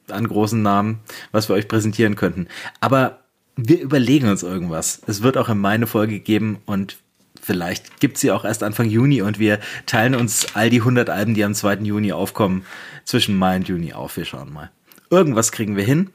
an 0.09 0.27
großen 0.27 0.61
Namen, 0.61 0.99
was 1.31 1.49
wir 1.49 1.55
euch 1.55 1.67
präsentieren 1.67 2.15
könnten. 2.15 2.47
Aber 2.79 3.19
wir 3.55 3.79
überlegen 3.81 4.29
uns 4.29 4.43
irgendwas. 4.43 5.01
Es 5.07 5.21
wird 5.21 5.37
auch 5.37 5.49
in 5.49 5.59
Mai 5.59 5.73
eine 5.73 5.87
Folge 5.87 6.19
geben 6.19 6.59
und 6.65 6.97
vielleicht 7.41 7.99
gibt's 7.99 8.21
sie 8.21 8.31
auch 8.31 8.45
erst 8.45 8.63
Anfang 8.63 8.89
Juni 8.89 9.21
und 9.21 9.37
wir 9.39 9.59
teilen 9.85 10.15
uns 10.15 10.55
all 10.55 10.69
die 10.69 10.79
100 10.79 11.09
Alben, 11.09 11.33
die 11.33 11.43
am 11.43 11.53
2. 11.53 11.75
Juni 11.83 12.11
aufkommen, 12.13 12.65
zwischen 13.05 13.37
Mai 13.37 13.57
und 13.57 13.67
Juni 13.67 13.93
auf. 13.93 14.17
Wir 14.17 14.25
schauen 14.25 14.53
mal. 14.53 14.71
Irgendwas 15.09 15.51
kriegen 15.51 15.75
wir 15.75 15.83
hin. 15.83 16.09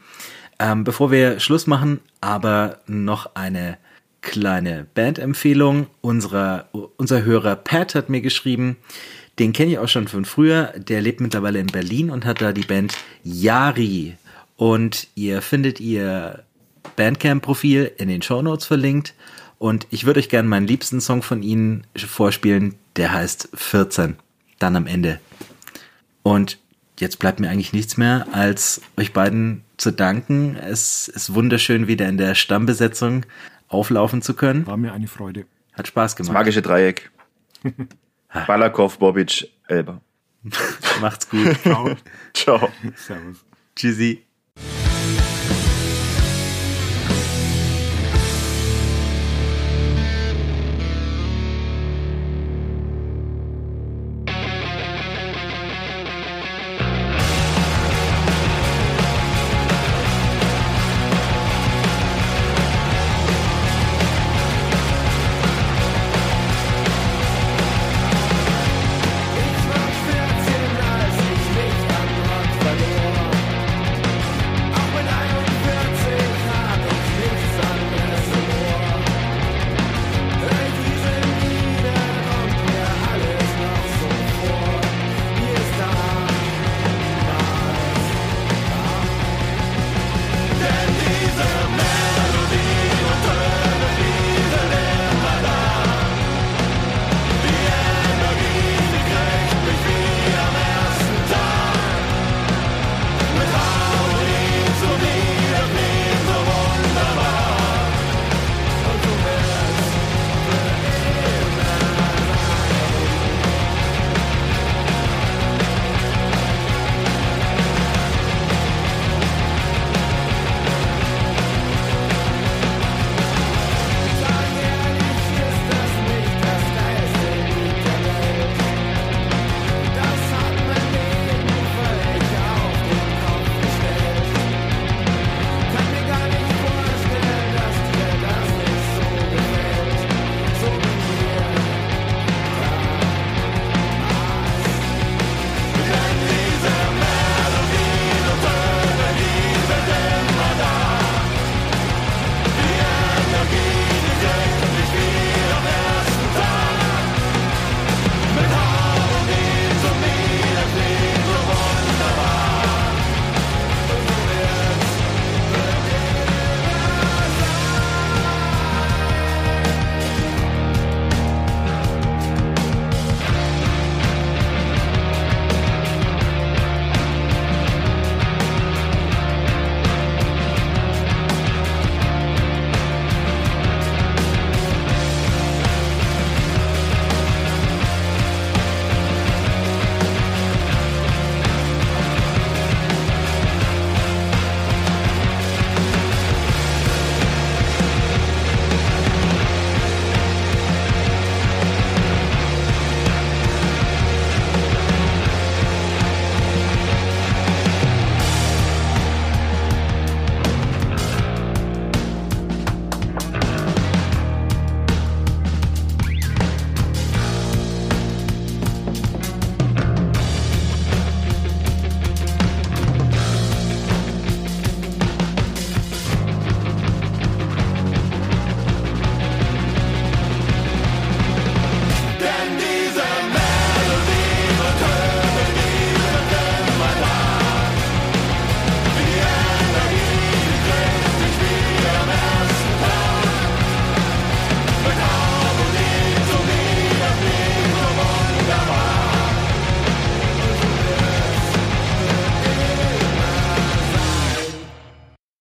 Ähm, 0.58 0.82
bevor 0.82 1.12
wir 1.12 1.38
Schluss 1.38 1.66
machen, 1.66 2.00
aber 2.20 2.78
noch 2.86 3.36
eine 3.36 3.78
kleine 4.22 4.86
Bandempfehlung. 4.94 5.86
Unserer, 6.00 6.68
unser 6.96 7.24
Hörer 7.24 7.54
Pat 7.54 7.94
hat 7.94 8.08
mir 8.08 8.20
geschrieben, 8.20 8.76
den 9.38 9.52
kenne 9.52 9.72
ich 9.72 9.78
auch 9.78 9.88
schon 9.88 10.08
von 10.08 10.24
früher. 10.24 10.72
Der 10.76 11.00
lebt 11.00 11.20
mittlerweile 11.20 11.58
in 11.58 11.68
Berlin 11.68 12.10
und 12.10 12.24
hat 12.24 12.40
da 12.40 12.52
die 12.52 12.62
Band 12.66 12.96
Yari. 13.22 14.16
Und 14.56 15.08
ihr 15.14 15.42
findet 15.42 15.80
ihr 15.80 16.44
Bandcamp-Profil 16.96 17.92
in 17.96 18.08
den 18.08 18.22
Shownotes 18.22 18.66
verlinkt. 18.66 19.14
Und 19.58 19.86
ich 19.90 20.04
würde 20.06 20.20
euch 20.20 20.28
gerne 20.28 20.48
meinen 20.48 20.66
liebsten 20.66 21.00
Song 21.00 21.22
von 21.22 21.42
ihnen 21.42 21.86
vorspielen. 21.96 22.74
Der 22.96 23.12
heißt 23.12 23.50
14. 23.54 24.16
Dann 24.58 24.76
am 24.76 24.86
Ende. 24.86 25.20
Und 26.22 26.58
jetzt 26.98 27.18
bleibt 27.18 27.38
mir 27.40 27.48
eigentlich 27.48 27.72
nichts 27.72 27.96
mehr, 27.96 28.26
als 28.32 28.80
euch 28.96 29.12
beiden 29.12 29.62
zu 29.76 29.92
danken. 29.92 30.56
Es 30.56 31.06
ist 31.08 31.34
wunderschön, 31.34 31.86
wieder 31.86 32.08
in 32.08 32.18
der 32.18 32.34
Stammbesetzung 32.34 33.24
auflaufen 33.68 34.22
zu 34.22 34.34
können. 34.34 34.66
War 34.66 34.76
mir 34.76 34.92
eine 34.92 35.06
Freude. 35.06 35.46
Hat 35.72 35.86
Spaß 35.86 36.16
Das 36.16 36.26
gemacht. 36.26 36.34
magische 36.34 36.62
Dreieck. 36.62 37.10
Balakov, 38.46 38.98
Bobic, 38.98 39.48
Elber. 39.68 40.00
Macht's 41.00 41.28
gut. 41.28 41.56
Ciao. 41.62 41.96
Ciao. 42.34 42.68
Servus. 42.96 43.44
Tschüssi. 43.74 44.27